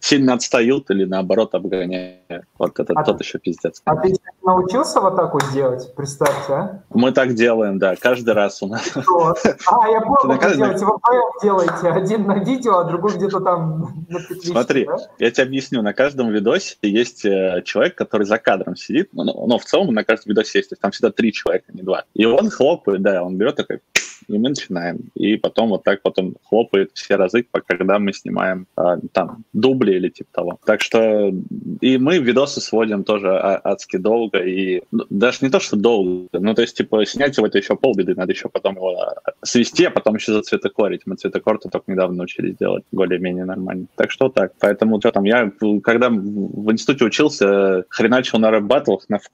сильно 0.00 0.32
отстают 0.34 0.90
или 0.90 1.04
наоборот 1.04 1.54
обгоняют. 1.54 2.44
Вот 2.58 2.78
это 2.80 2.94
А 2.96 3.04
тот 3.04 3.20
еще 3.20 3.38
пиздец. 3.38 3.82
А 3.84 3.96
ты 3.96 4.14
научился 4.42 5.00
вот 5.00 5.14
так 5.16 5.34
вот 5.34 5.44
делать? 5.52 5.93
Представьте, 5.96 6.52
а? 6.52 6.82
Мы 6.90 7.12
так 7.12 7.34
делаем, 7.34 7.78
да, 7.78 7.94
каждый 7.96 8.34
раз 8.34 8.62
у 8.62 8.66
нас. 8.66 8.86
Что? 8.86 9.34
А, 9.66 9.88
я 9.88 10.00
понял, 10.00 10.38
как 10.38 10.56
делаете. 10.56 10.84
Вы 10.84 10.98
делаете. 11.42 11.88
Один 11.88 12.26
на 12.26 12.38
видео, 12.38 12.78
а 12.78 12.84
другой 12.84 13.14
где-то 13.14 13.40
там 13.40 14.04
на 14.08 14.20
петличке, 14.20 14.48
Смотри, 14.48 14.84
да? 14.86 14.96
я 15.18 15.30
тебе 15.30 15.44
объясню, 15.44 15.82
на 15.82 15.92
каждом 15.92 16.30
видосе 16.30 16.76
есть 16.82 17.24
э, 17.24 17.62
человек, 17.64 17.94
который 17.94 18.26
за 18.26 18.38
кадром 18.38 18.76
сидит, 18.76 19.10
но, 19.12 19.24
но 19.24 19.58
в 19.58 19.64
целом 19.64 19.94
на 19.94 20.04
каждом 20.04 20.30
видосе 20.30 20.58
есть, 20.58 20.70
то 20.70 20.72
есть 20.74 20.82
там 20.82 20.90
всегда 20.90 21.10
три 21.10 21.32
человека, 21.32 21.66
не 21.72 21.82
два. 21.82 22.04
И 22.14 22.24
он 22.24 22.50
хлопает, 22.50 23.02
да, 23.02 23.22
он 23.22 23.36
берет 23.36 23.56
такой, 23.56 23.80
и 24.28 24.38
мы 24.38 24.50
начинаем. 24.50 24.98
И 25.14 25.36
потом 25.36 25.70
вот 25.70 25.84
так 25.84 26.00
вот 26.04 26.18
он 26.18 26.36
хлопает 26.44 26.90
все 26.94 27.16
разы, 27.16 27.44
когда 27.66 27.98
мы 27.98 28.12
снимаем 28.12 28.66
а, 28.76 28.98
там 29.12 29.44
дубли 29.52 29.94
или 29.94 30.08
типа 30.08 30.30
того. 30.32 30.58
Так 30.64 30.80
что 30.80 31.32
и 31.80 31.98
мы 31.98 32.18
видосы 32.18 32.60
сводим 32.60 33.04
тоже 33.04 33.30
а- 33.30 33.60
адски 33.62 33.96
долго, 33.96 34.38
и 34.38 34.82
ну, 34.90 35.04
даже 35.10 35.38
не 35.42 35.50
то, 35.50 35.60
что 35.60 35.76
долго, 35.76 36.28
ну 36.32 36.54
то 36.54 36.62
есть 36.62 36.76
типа 36.76 37.04
снять 37.06 37.36
его 37.36 37.46
это 37.46 37.58
еще 37.58 37.76
полбеды, 37.76 38.14
надо 38.14 38.32
еще 38.32 38.48
потом 38.48 38.76
его 38.76 39.00
а, 39.00 39.14
свести, 39.42 39.84
а 39.84 39.90
потом 39.90 40.16
еще 40.16 40.32
зацветокорить. 40.32 41.02
Мы 41.06 41.16
цветокор-то 41.16 41.68
только 41.68 41.90
недавно 41.90 42.18
научились 42.18 42.56
делать 42.56 42.84
более-менее 42.92 43.44
нормально. 43.44 43.86
Так 43.96 44.10
что 44.10 44.28
так. 44.28 44.52
Поэтому 44.60 45.00
что 45.00 45.12
там, 45.12 45.24
я 45.24 45.50
когда 45.82 46.08
в 46.08 46.72
институте 46.72 47.04
учился, 47.04 47.84
хреначил 47.88 48.38
на 48.38 48.50
рэп-баттлах, 48.50 49.08
на 49.08 49.18
в 49.18 49.30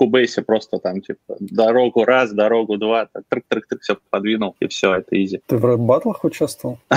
просто 0.46 0.78
там 0.78 1.00
типа 1.00 1.36
дорогу 1.40 2.04
раз, 2.04 2.32
дорогу 2.32 2.76
два, 2.76 3.08
трык-трык-трык 3.28 3.78
все 3.80 3.96
подвинул, 4.10 4.56
и 4.60 4.66
все, 4.66 4.79
это 4.88 5.22
изи. 5.22 5.40
Ты 5.46 5.56
в 5.56 5.64
рэп-баттлах 5.64 6.24
участвовал? 6.24 6.78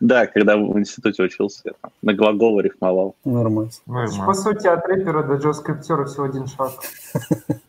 Да, 0.00 0.26
когда 0.26 0.56
в 0.56 0.78
институте 0.78 1.22
учился, 1.22 1.72
на 2.02 2.14
глаголы 2.14 2.62
рифмовал. 2.62 3.14
Нормально. 3.24 3.70
По 3.86 3.92
Нормально. 3.92 4.34
сути, 4.34 4.66
от 4.66 4.86
рэпера 4.86 5.22
до 5.22 5.34
джаваскриптера 5.34 6.04
всего 6.04 6.24
один 6.24 6.46
шаг. 6.46 6.70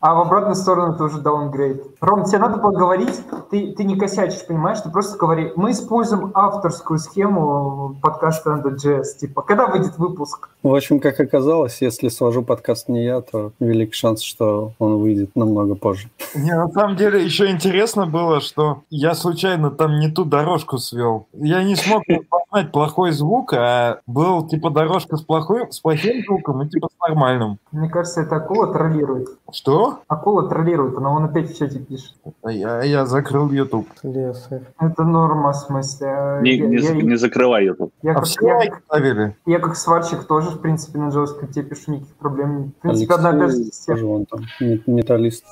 А 0.00 0.14
в 0.14 0.20
обратную 0.20 0.54
сторону 0.54 0.94
это 0.94 1.04
уже 1.04 1.20
даунгрейд. 1.20 1.82
Ром, 2.00 2.24
тебе 2.24 2.38
надо 2.38 2.58
поговорить, 2.58 3.20
ты, 3.50 3.72
ты 3.72 3.84
не 3.84 3.98
косячишь, 3.98 4.46
понимаешь? 4.46 4.80
Ты 4.80 4.90
просто 4.90 5.18
говори, 5.18 5.52
мы 5.56 5.72
используем 5.72 6.30
авторскую 6.34 6.98
схему 6.98 7.96
подкаста 8.00 8.50
Under.js. 8.50 9.18
Типа, 9.18 9.42
когда 9.42 9.66
выйдет 9.66 9.98
выпуск? 9.98 10.50
В 10.62 10.74
общем, 10.74 10.98
как 10.98 11.20
оказалось, 11.20 11.80
если 11.82 12.08
свожу 12.08 12.42
подкаст 12.42 12.88
не 12.88 13.04
я, 13.04 13.20
то 13.20 13.52
велик 13.60 13.94
шанс, 13.94 14.22
что 14.22 14.72
он 14.80 14.96
выйдет 14.98 15.30
намного 15.36 15.76
позже. 15.76 16.08
Не, 16.34 16.52
на 16.54 16.68
самом 16.70 16.96
деле 16.96 17.24
еще 17.24 17.48
интересно 17.50 18.06
было, 18.06 18.40
что 18.40 18.82
я 18.90 19.14
случайно 19.14 19.70
там 19.70 19.98
не 20.00 20.10
ту 20.10 20.24
дорожку 20.24 20.78
свел. 20.78 21.26
Я 21.32 21.62
не 21.62 21.76
смог 21.76 22.02
распознать 22.08 22.72
плохой 22.72 23.12
звук, 23.12 23.52
а 23.52 24.00
был 24.06 24.48
типа 24.48 24.70
дорожка 24.70 25.16
с, 25.16 25.22
плохой, 25.22 25.70
с 25.70 25.78
плохим 25.78 26.24
звуком 26.26 26.62
и 26.62 26.68
типа 26.68 26.88
с 26.88 27.00
нормальным. 27.08 27.58
Мне 27.70 27.88
кажется, 27.88 28.22
это 28.22 28.36
акула 28.36 28.72
троллирует. 28.72 29.28
Что? 29.52 30.00
Акула 30.08 30.48
троллирует, 30.48 30.96
она 30.98 31.10
вон 31.10 31.24
опять 31.24 31.50
в 31.50 31.56
чате 31.58 31.78
пишет. 31.78 32.14
А 32.42 32.50
Я, 32.50 32.82
я 32.82 33.06
закрыл 33.06 33.50
YouTube. 33.52 33.86
Слесарь. 34.00 34.62
Это 34.80 35.04
норма, 35.04 35.52
в 35.52 35.56
смысле. 35.56 36.06
А 36.08 36.40
Не, 36.40 36.56
я, 36.56 36.66
не, 36.66 36.76
я- 36.78 36.92
не 36.94 37.16
закрывай 37.16 37.64
YouTube. 37.66 37.92
я 38.02 38.10
А 38.12 38.14
как, 38.16 38.24
все 38.24 38.46
я, 38.46 38.80
ставили. 38.86 39.36
я 39.46 39.58
как 39.60 39.76
сварщик 39.76 40.24
тоже, 40.24 40.47
в 40.50 40.60
принципе, 40.60 40.98
на 40.98 41.08
JavaScript 41.08 41.62
пишу, 41.62 41.92
никаких 41.92 42.14
проблем. 42.16 42.72
В 42.78 42.82
принципе, 42.82 43.14
одна 43.14 43.30
и 43.30 43.32
та 43.32 43.48
же 43.48 43.54
Алексей, 43.54 43.64
система. 43.72 43.96
тоже 43.96 44.06
вон 44.06 44.26
там, 44.26 44.40
металлист. 44.86 45.44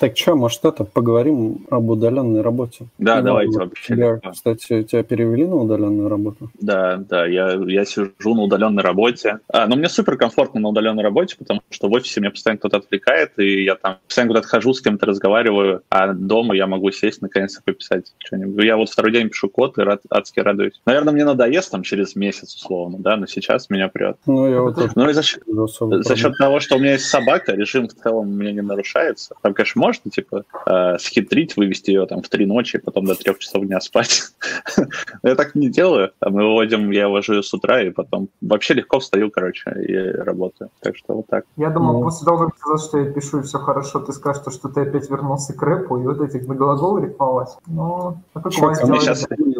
Так 0.00 0.16
что, 0.16 0.34
может, 0.34 0.64
это, 0.64 0.84
поговорим 0.84 1.66
об 1.68 1.90
удаленной 1.90 2.40
работе? 2.40 2.86
Да, 2.96 3.16
Ну, 3.16 3.24
давайте 3.24 3.58
вот 3.58 3.68
вообще. 3.68 3.94
Тебя, 3.94 4.18
кстати, 4.18 4.82
тебя 4.82 5.02
перевели 5.02 5.44
на 5.44 5.56
удаленную 5.56 6.08
работу? 6.08 6.50
Да, 6.58 6.96
да, 6.96 7.26
я, 7.26 7.52
я 7.66 7.84
сижу 7.84 8.10
на 8.18 8.42
удаленной 8.42 8.82
работе. 8.82 9.40
А, 9.52 9.66
но 9.66 9.76
мне 9.76 9.90
супер 9.90 10.16
комфортно 10.16 10.58
на 10.58 10.68
удаленной 10.68 11.02
работе, 11.02 11.36
потому 11.38 11.60
что 11.68 11.88
в 11.88 11.92
офисе 11.92 12.20
меня 12.20 12.30
постоянно 12.30 12.58
кто-то 12.58 12.78
отвлекает, 12.78 13.38
и 13.38 13.62
я 13.64 13.74
там 13.74 13.98
постоянно 14.06 14.30
куда-то 14.30 14.48
хожу, 14.48 14.72
с 14.72 14.80
кем-то 14.80 15.04
разговариваю, 15.04 15.82
а 15.90 16.14
дома 16.14 16.56
я 16.56 16.66
могу 16.66 16.90
сесть, 16.92 17.20
наконец-то 17.20 17.60
пописать 17.62 18.14
что-нибудь. 18.24 18.64
Я 18.64 18.78
вот 18.78 18.88
второй 18.88 19.12
день 19.12 19.28
пишу 19.28 19.50
код 19.50 19.76
и 19.76 19.82
рад, 19.82 20.00
адски 20.08 20.40
радуюсь. 20.40 20.80
Наверное, 20.86 21.12
мне 21.12 21.26
надоест 21.26 21.70
там 21.70 21.82
через 21.82 22.16
месяц, 22.16 22.54
условно, 22.54 22.96
да, 23.00 23.18
но 23.18 23.26
сейчас 23.26 23.68
меня 23.68 23.88
прет. 23.88 24.16
Ну, 24.24 24.50
я 24.50 24.62
вот 24.62 24.78
Ну 24.96 25.10
и 25.10 25.12
за, 25.12 25.22
счет- 25.22 25.42
за 25.46 26.16
счет 26.16 26.38
того, 26.38 26.58
что 26.60 26.76
у 26.76 26.78
меня 26.78 26.92
есть 26.92 27.04
собака, 27.04 27.52
режим 27.52 27.86
в 27.88 27.92
целом 27.92 28.30
у 28.30 28.32
меня 28.32 28.52
не 28.52 28.62
нарушается. 28.62 29.34
Там, 29.42 29.52
конечно, 29.52 29.89
можно, 29.90 30.08
типа, 30.08 30.44
э, 30.66 30.98
схитрить, 30.98 31.56
вывести 31.56 31.90
ее 31.90 32.06
там 32.06 32.22
в 32.22 32.28
три 32.28 32.46
ночи, 32.46 32.76
и 32.76 32.80
потом 32.80 33.06
до 33.06 33.16
трех 33.16 33.38
часов 33.38 33.66
дня 33.66 33.80
спать. 33.80 34.22
Я 35.24 35.34
так 35.34 35.56
не 35.56 35.68
делаю. 35.68 36.12
А 36.20 36.30
Мы 36.30 36.44
выводим, 36.44 36.92
я 36.92 37.08
вожу 37.08 37.34
ее 37.34 37.42
с 37.42 37.52
утра, 37.52 37.82
и 37.82 37.90
потом 37.90 38.28
вообще 38.40 38.74
легко 38.74 39.00
встаю, 39.00 39.30
короче, 39.30 39.70
и 39.88 39.96
работаю. 39.96 40.70
Так 40.80 40.96
что 40.96 41.14
вот 41.14 41.26
так. 41.26 41.44
Я 41.56 41.70
думал, 41.70 41.94
Ну. 41.94 42.04
после 42.04 42.24
того, 42.24 42.38
как 42.38 42.54
ты 42.54 42.60
сказал, 42.60 42.78
что 42.78 42.98
я 42.98 43.12
пишу, 43.12 43.40
и 43.40 43.42
все 43.42 43.58
хорошо, 43.58 43.98
ты 43.98 44.12
скажешь, 44.12 44.42
что, 44.42 44.50
что 44.52 44.68
ты 44.68 44.82
опять 44.82 45.10
вернулся 45.10 45.54
к 45.54 45.62
рэпу 45.62 45.98
и 45.98 46.06
вот 46.06 46.20
этих 46.20 46.46
на 46.46 46.54
глаголы 46.54 47.06
рифмовать. 47.06 47.56
Ну, 47.66 48.16
а 48.34 48.40
как 48.40 48.52
у 48.58 48.60
вас 48.60 48.80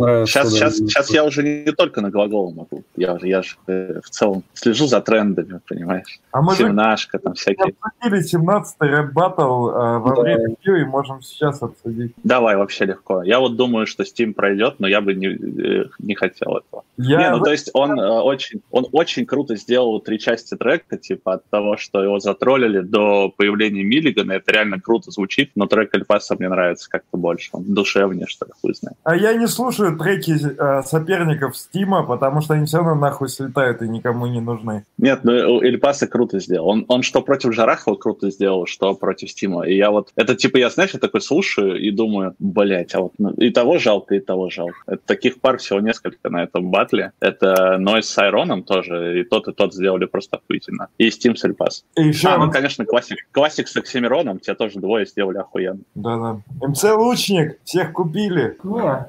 делали? 0.06 0.26
сейчас- 0.26 0.52
нравится 0.52 0.76
Сейчас, 0.78 0.90
сейчас, 1.06 1.10
я 1.10 1.24
уже 1.24 1.42
не 1.42 1.72
только 1.72 2.00
на 2.00 2.10
глагол 2.10 2.52
могу. 2.52 2.82
Я 2.96 3.18
же, 3.18 3.28
я 3.28 3.42
же 3.42 3.56
э, 3.66 4.00
в 4.04 4.10
целом 4.10 4.42
слежу 4.54 4.86
за 4.86 5.00
трендами, 5.00 5.60
понимаешь? 5.68 6.20
А 6.32 6.42
мы 6.42 6.54
Семнашка, 6.54 7.18
там 7.18 7.34
всякие. 7.34 7.74
обсудили 7.80 8.22
17-й 8.38 8.86
рэп-баттл 8.88 9.42
э, 9.68 9.98
во 9.98 10.14
Да. 10.16 10.22
время 10.22 10.54
и 10.64 10.84
можем 10.84 11.22
сейчас 11.22 11.62
обсудить. 11.62 12.12
Давай, 12.22 12.56
вообще 12.56 12.84
легко. 12.86 13.22
Я 13.22 13.40
вот 13.40 13.56
думаю, 13.56 13.86
что 13.86 14.02
Steam 14.04 14.32
пройдет, 14.34 14.76
но 14.78 14.86
я 14.88 15.00
бы 15.00 15.14
не, 15.14 15.28
э, 15.28 15.86
не 15.98 16.14
хотел 16.14 16.56
этого. 16.58 16.84
Я 16.96 17.18
Не, 17.18 17.30
ну 17.36 17.42
то 17.42 17.50
есть 17.50 17.70
он 17.74 17.98
э, 17.98 18.08
очень, 18.20 18.60
он 18.70 18.86
очень 18.92 19.26
круто 19.26 19.56
сделал 19.56 20.00
три 20.00 20.18
части 20.18 20.54
трека, 20.56 20.96
типа 20.96 21.34
от 21.34 21.44
того, 21.50 21.76
что 21.76 22.02
его 22.02 22.18
затроллили 22.20 22.80
до 22.80 23.30
появления 23.36 23.82
Миллигана, 23.82 24.32
это 24.32 24.52
реально 24.52 24.80
круто 24.80 25.10
звучит, 25.10 25.50
но 25.54 25.66
трек 25.66 25.94
Эльпаса 25.94 26.36
мне 26.38 26.48
нравится 26.48 26.88
как-то 26.90 27.16
больше, 27.16 27.50
он 27.52 27.64
душевнее, 27.74 28.26
что 28.26 28.46
ли, 28.46 28.52
хуй 28.60 28.74
знает. 28.74 28.96
А 29.04 29.16
я 29.16 29.34
не 29.34 29.46
слушаю 29.46 29.89
треки 29.96 30.32
э, 30.32 30.82
соперников 30.84 31.56
Стима, 31.56 32.02
потому 32.04 32.40
что 32.40 32.54
они 32.54 32.66
все 32.66 32.78
равно 32.78 32.94
нахуй 32.94 33.28
слетают 33.28 33.82
и 33.82 33.88
никому 33.88 34.26
не 34.26 34.40
нужны. 34.40 34.84
Нет, 34.98 35.20
ну 35.22 35.60
Эльпаса 35.62 36.06
круто 36.06 36.38
сделал. 36.40 36.68
Он, 36.68 36.84
он 36.88 37.02
что 37.02 37.22
против 37.22 37.54
Жарахова 37.54 37.96
круто 37.96 38.30
сделал, 38.30 38.66
что 38.66 38.94
против 38.94 39.30
Стима. 39.30 39.66
И 39.66 39.76
я 39.76 39.90
вот, 39.90 40.10
это 40.16 40.34
типа, 40.34 40.58
я, 40.58 40.70
знаешь, 40.70 40.92
я 40.94 41.00
такой 41.00 41.20
слушаю 41.20 41.80
и 41.80 41.90
думаю, 41.90 42.34
блять, 42.38 42.94
а 42.94 43.00
вот 43.00 43.12
ну, 43.18 43.30
и 43.30 43.50
того 43.50 43.78
жалко, 43.78 44.14
и 44.14 44.20
того 44.20 44.50
жалко. 44.50 44.76
Это 44.86 45.02
таких 45.04 45.40
пар 45.40 45.58
всего 45.58 45.80
несколько 45.80 46.30
на 46.30 46.42
этом 46.42 46.70
батле. 46.70 47.12
Это 47.20 47.76
Noise 47.78 48.02
с 48.02 48.18
Айроном 48.18 48.62
тоже, 48.62 49.20
и 49.20 49.24
тот, 49.24 49.48
и 49.48 49.52
тот 49.52 49.74
сделали 49.74 50.06
просто 50.06 50.36
охуительно. 50.36 50.88
И 50.98 51.08
Steam 51.08 51.36
с 51.36 51.44
Эльпас. 51.44 51.84
И 51.96 52.08
еще... 52.08 52.28
А, 52.28 52.38
ну, 52.38 52.50
конечно, 52.50 52.84
классик, 52.84 53.18
классик 53.32 53.68
с 53.68 53.76
Оксимироном, 53.76 54.38
те 54.38 54.54
тоже 54.54 54.78
двое 54.78 55.06
сделали 55.06 55.38
охуенно. 55.38 55.80
Да-да. 55.94 56.40
МЦ 56.66 56.84
Лучник, 56.96 57.58
всех 57.64 57.92
купили. 57.92 58.56
Не, 58.62 59.06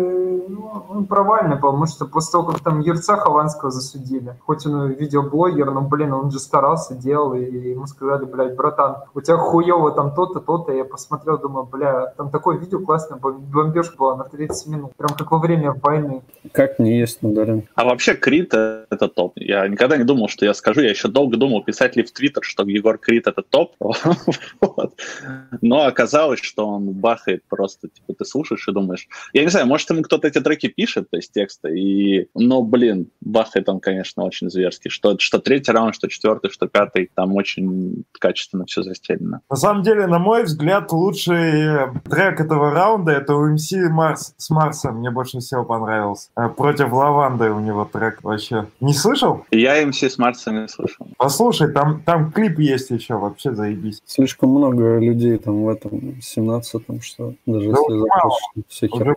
ну, 0.00 1.06
провальный, 1.08 1.56
потому 1.56 1.86
что 1.86 2.06
после 2.06 2.32
того, 2.32 2.52
как 2.52 2.60
там 2.60 2.80
Ерца 2.80 3.16
Хованского 3.16 3.70
засудили, 3.70 4.36
хоть 4.46 4.66
он 4.66 4.90
видеоблогер, 4.90 5.70
но, 5.70 5.82
блин, 5.82 6.12
он 6.12 6.30
же 6.30 6.38
старался, 6.38 6.94
делал, 6.94 7.34
и 7.34 7.42
ему 7.42 7.86
сказали, 7.86 8.24
блядь, 8.24 8.56
братан, 8.56 8.96
у 9.14 9.20
тебя 9.20 9.36
хуево 9.36 9.92
там 9.92 10.14
то-то, 10.14 10.40
то-то, 10.40 10.72
я 10.72 10.84
посмотрел, 10.84 11.38
думаю, 11.38 11.66
бля, 11.66 12.12
там 12.16 12.30
такое 12.30 12.58
видео 12.58 12.80
классное, 12.80 13.18
бомбежка 13.18 13.96
была 13.96 14.16
на 14.16 14.24
30 14.24 14.66
минут, 14.68 14.96
прям 14.96 15.10
как 15.16 15.30
во 15.30 15.38
время 15.38 15.74
войны. 15.82 16.22
Как 16.52 16.78
не 16.78 16.98
есть 16.98 17.22
на 17.22 17.62
А 17.74 17.84
вообще 17.84 18.14
Крит 18.14 18.54
это 18.54 19.08
топ. 19.08 19.32
Я 19.36 19.66
никогда 19.68 19.96
не 19.96 20.04
думал, 20.04 20.28
что 20.28 20.44
я 20.44 20.54
скажу, 20.54 20.80
я 20.80 20.90
еще 20.90 21.08
долго 21.08 21.36
думал, 21.36 21.62
писать 21.62 21.96
ли 21.96 22.02
в 22.02 22.12
Твиттер, 22.12 22.42
что 22.42 22.64
Егор 22.64 22.98
Крит 22.98 23.26
это 23.26 23.42
топ, 23.42 23.74
но 25.60 25.84
оказалось, 25.84 26.40
что 26.40 26.66
он 26.66 26.90
бахает 26.90 27.42
просто, 27.48 27.88
типа, 27.88 28.14
ты 28.14 28.24
слушаешь 28.24 28.66
и 28.68 28.72
думаешь, 28.72 29.08
я 29.32 29.42
не 29.42 29.48
знаю, 29.48 29.66
может, 29.66 29.89
ему 29.94 30.02
кто-то 30.02 30.28
эти 30.28 30.40
треки 30.40 30.68
пишет, 30.68 31.10
то 31.10 31.16
есть 31.16 31.32
тексты, 31.32 31.78
и, 31.78 32.28
но, 32.34 32.62
блин, 32.62 33.10
бахает 33.20 33.68
он, 33.68 33.80
конечно, 33.80 34.24
очень 34.24 34.50
зверский. 34.50 34.90
Что, 34.90 35.16
что 35.18 35.38
третий 35.38 35.72
раунд, 35.72 35.94
что 35.94 36.08
четвертый, 36.08 36.50
что 36.50 36.66
пятый, 36.66 37.10
там 37.14 37.34
очень 37.34 38.04
качественно 38.18 38.64
все 38.66 38.82
застелено. 38.82 39.40
На 39.50 39.56
самом 39.56 39.82
деле, 39.82 40.06
на 40.06 40.18
мой 40.18 40.44
взгляд, 40.44 40.92
лучший 40.92 41.90
трек 42.08 42.40
этого 42.40 42.70
раунда 42.70 43.12
это 43.12 43.34
у 43.34 43.46
МС 43.46 43.70
Марс 43.72 44.34
с 44.36 44.50
Марсом. 44.50 44.96
Мне 44.96 45.10
больше 45.10 45.38
всего 45.38 45.64
понравился. 45.64 46.30
Э, 46.36 46.48
против 46.48 46.92
Лаванды 46.92 47.50
у 47.50 47.60
него 47.60 47.84
трек 47.84 48.22
вообще. 48.22 48.66
Не 48.80 48.94
слышал? 48.94 49.44
Я 49.50 49.84
МС 49.86 50.02
с 50.02 50.18
Марса 50.18 50.50
не 50.50 50.68
слышал. 50.68 51.06
Послушай, 51.16 51.72
там, 51.72 52.02
там 52.02 52.32
клип 52.32 52.58
есть 52.58 52.90
еще, 52.90 53.14
вообще 53.14 53.54
заебись. 53.54 54.00
Слишком 54.06 54.50
много 54.50 54.98
людей 54.98 55.38
там 55.38 55.64
в 55.64 55.68
этом 55.68 56.18
17-м, 56.20 57.00
что 57.00 57.34
даже 57.46 57.70
да 57.70 57.78
если 57.78 57.98
захочешь 57.98 58.64
все 58.68 58.88
хер 58.88 59.16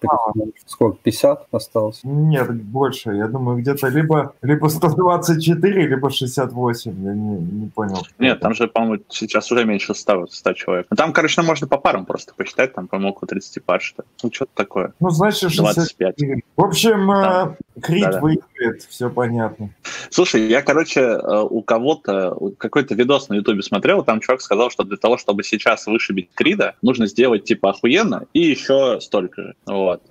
Сколько, 0.66 0.98
50 1.04 1.48
осталось? 1.52 2.00
Нет, 2.04 2.54
больше. 2.64 3.12
Я 3.12 3.28
думаю, 3.28 3.58
где-то 3.58 3.90
либо, 3.90 4.34
либо 4.42 4.68
124, 4.68 5.88
либо 5.88 6.10
68. 6.10 7.06
Я 7.06 7.14
не, 7.14 7.38
не 7.38 7.68
понял. 7.68 8.06
Нет, 8.18 8.40
там 8.40 8.54
же, 8.54 8.68
по-моему, 8.68 9.04
сейчас 9.10 9.52
уже 9.52 9.66
меньше 9.66 9.94
100, 9.94 10.28
100 10.28 10.54
человек. 10.54 10.88
Ну, 10.90 10.96
там, 10.96 11.12
короче, 11.12 11.42
можно 11.42 11.68
по 11.68 11.78
парам 11.78 12.06
просто 12.06 12.34
посчитать. 12.34 12.74
Там, 12.74 12.88
по-моему, 12.88 13.12
около 13.12 13.28
30 13.28 13.64
пар, 13.64 13.82
что 13.82 14.04
Ну, 14.24 14.32
что-то 14.32 14.52
такое. 14.56 14.94
Ну, 15.00 15.10
значит, 15.10 15.52
65. 15.52 16.16
В 16.56 16.64
общем, 16.64 17.08
да. 17.08 17.56
Э, 17.76 17.82
Крит 17.82 18.12
да, 18.12 18.20
выиграет, 18.20 18.84
все 18.84 19.10
понятно. 19.10 19.70
Слушай, 20.10 20.48
я, 20.48 20.62
короче, 20.62 21.02
э, 21.02 21.42
у 21.42 21.62
кого-то, 21.62 22.38
какой-то 22.58 22.96
видос 22.96 23.30
на 23.30 23.36
Ютубе 23.36 23.64
смотрел, 23.64 24.04
там 24.04 24.20
чувак 24.20 24.42
сказал, 24.42 24.70
что 24.70 24.84
для 24.84 24.98
того, 24.98 25.18
чтобы 25.18 25.44
сейчас 25.44 25.88
вышибить 25.88 26.30
Крида, 26.34 26.76
нужно 26.82 27.08
сделать, 27.08 27.44
типа, 27.44 27.72
охуенно 27.72 28.26
и 28.34 28.42
еще 28.42 29.00
столько 29.02 29.42
же. 29.42 29.56
Вот. 29.66 30.04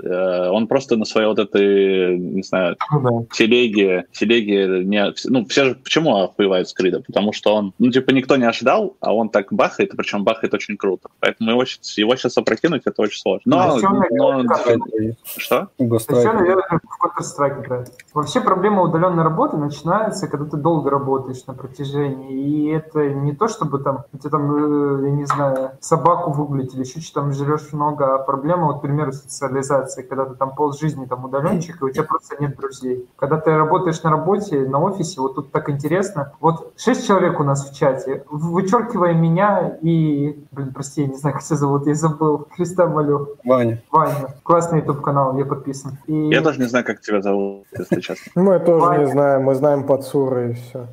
Он 0.51 0.67
просто 0.67 0.97
на 0.97 1.05
своей 1.05 1.29
вот 1.29 1.39
этой, 1.39 2.19
не 2.19 2.43
знаю, 2.43 2.77
ну, 2.91 3.21
да. 3.21 3.27
телеге, 3.35 4.07
телеге 4.13 4.85
не... 4.85 5.13
Ну, 5.27 5.45
все 5.47 5.65
же 5.65 5.75
почему 5.75 6.17
охуевают 6.17 6.69
с 6.69 6.75
Крида? 6.75 7.03
Потому 7.07 7.33
что 7.33 7.55
он, 7.55 7.73
ну, 7.79 7.91
типа, 7.91 8.11
никто 8.11 8.37
не 8.37 8.45
ожидал, 8.45 8.97
а 9.01 9.15
он 9.15 9.29
так 9.29 9.53
бахает, 9.53 9.93
причем 9.97 10.25
бахает 10.25 10.55
очень 10.55 10.77
круто. 10.77 11.09
Поэтому 11.21 11.51
его, 11.51 11.63
его 11.63 12.17
сейчас 12.17 12.37
опрокинуть, 12.37 12.83
это 12.85 13.03
очень 13.03 13.21
сложно. 13.21 13.43
Но, 13.45 13.79
но, 14.11 14.43
но... 14.43 14.55
Что? 15.37 15.69
Вообще 18.15 18.41
проблема 18.41 18.83
удаленной 18.83 19.23
работы 19.23 19.57
начинается, 19.57 20.29
когда 20.29 20.47
ты 20.47 20.57
долго 20.57 20.91
работаешь 20.91 21.45
на 21.47 21.55
протяжении. 21.55 22.33
И 22.33 22.67
это 22.69 23.09
не 23.09 23.35
то, 23.35 23.49
чтобы 23.49 23.79
там, 23.79 24.05
у 24.13 24.19
тебя 24.19 24.31
там, 24.31 24.55
э, 24.55 25.07
я 25.07 25.11
не 25.11 25.25
знаю, 25.25 25.73
собаку 25.81 26.31
выгулить 26.33 26.75
или 26.75 26.83
еще 26.83 27.01
что-то 27.01 27.23
там 27.23 27.33
жрешь 27.33 27.73
много, 27.73 28.15
а 28.15 28.19
проблема, 28.19 28.67
вот, 28.67 28.79
к 28.79 28.83
примеру, 28.83 29.13
социализации, 29.13 30.03
когда 30.03 30.22
ты 30.27 30.35
там 30.35 30.55
пол 30.55 30.73
жизни 30.73 31.07
там 31.07 31.25
удаленщик, 31.25 31.81
и 31.81 31.85
у 31.85 31.91
тебя 31.91 32.05
просто 32.05 32.37
нет 32.41 32.57
друзей. 32.57 33.09
Когда 33.17 33.39
ты 33.39 33.57
работаешь 33.57 34.03
на 34.03 34.11
работе, 34.11 34.61
на 34.61 34.81
офисе, 34.81 35.21
вот 35.21 35.35
тут 35.35 35.53
так 35.53 35.69
интересно. 35.69 36.33
Вот 36.41 36.73
шесть 36.77 37.07
человек 37.07 37.41
у 37.41 37.45
нас 37.45 37.69
в 37.69 37.75
чате, 37.75 38.25
вычеркивая 38.31 39.15
меня 39.15 39.77
и, 39.83 40.39
блин, 40.51 40.73
прости, 40.73 41.03
я 41.03 41.09
не 41.09 41.17
знаю, 41.17 41.35
как 41.35 41.45
тебя 41.45 41.57
зовут, 41.57 41.87
я 41.87 41.95
забыл, 41.95 42.49
Христа 42.55 42.87
молю. 42.87 43.37
Ваня. 43.45 43.83
Ваня. 43.91 44.35
Классный 44.43 44.81
YouTube-канал, 44.81 45.37
я 45.39 45.45
подписан. 45.45 45.99
И... 46.07 46.29
Я 46.29 46.41
даже 46.41 46.61
не 46.61 46.67
знаю, 46.67 46.85
как 46.85 47.01
тебя 47.01 47.21
зовут, 47.23 47.67
если 47.77 48.01
честно. 48.01 48.31
Мы 48.35 48.59
тоже 48.59 48.99
не 48.99 49.07
знаем, 49.07 49.43
мы 49.43 49.55
знаем 49.55 49.85
Пацура 49.85 50.51
и 50.51 50.55
все. 50.55 50.87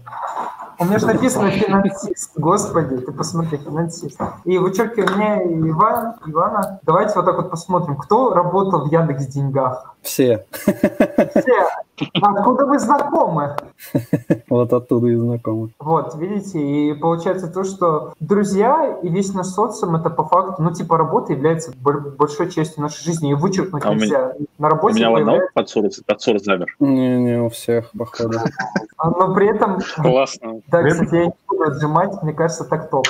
У 0.81 0.85
меня 0.85 0.97
же 0.97 1.07
написано 1.07 1.51
финансист. 1.51 2.31
Господи, 2.37 2.99
ты 2.99 3.11
посмотри, 3.11 3.57
финансист. 3.57 4.17
И 4.45 4.57
вычеркиваю 4.57 5.13
меня 5.17 5.43
Иван, 5.69 6.15
Ивана. 6.25 6.79
Давайте 6.83 7.15
вот 7.15 7.25
так 7.25 7.35
вот 7.35 7.51
посмотрим, 7.51 7.97
кто 7.97 8.33
работал 8.33 8.87
в 8.87 8.91
Яндекс 8.91 9.27
Деньгах. 9.27 9.97
Все. 10.01 10.45
Все. 10.51 11.67
Откуда 12.21 12.65
вы 12.65 12.79
знакомы? 12.79 13.55
Вот 14.49 14.73
оттуда 14.73 15.07
и 15.07 15.15
знакомы. 15.15 15.69
Вот, 15.79 16.15
видите, 16.15 16.59
и 16.59 16.93
получается 16.93 17.47
то, 17.47 17.63
что 17.63 18.13
друзья 18.19 18.97
и 19.03 19.07
весь 19.09 19.33
наш 19.33 19.47
социум, 19.47 19.95
это 19.95 20.09
по 20.09 20.23
факту, 20.23 20.61
ну, 20.61 20.73
типа, 20.73 20.97
работа 20.97 21.33
является 21.33 21.71
большой 21.77 22.49
частью 22.49 22.81
нашей 22.81 23.03
жизни, 23.03 23.31
и 23.31 23.33
вычеркнуть 23.35 23.83
а 23.85 23.93
нельзя. 23.93 24.33
Меня, 24.33 24.47
На 24.57 24.69
работе 24.69 24.95
у 24.95 24.97
меня 24.97 25.11
появляется... 25.11 25.49
одного 25.55 26.03
подсур 26.05 26.39
замер. 26.39 26.75
Не-не, 26.79 27.41
у 27.41 27.49
всех, 27.49 27.91
походу. 27.91 28.39
А, 28.97 29.09
но 29.11 29.33
при 29.35 29.49
этом... 29.49 29.79
Классно. 29.97 30.61
Да, 30.67 30.83
кстати, 30.83 31.15
я 31.15 31.25
не 31.25 31.33
буду 31.47 31.63
отжимать, 31.63 32.23
мне 32.23 32.33
кажется, 32.33 32.65
так 32.65 32.89
топ. 32.89 33.07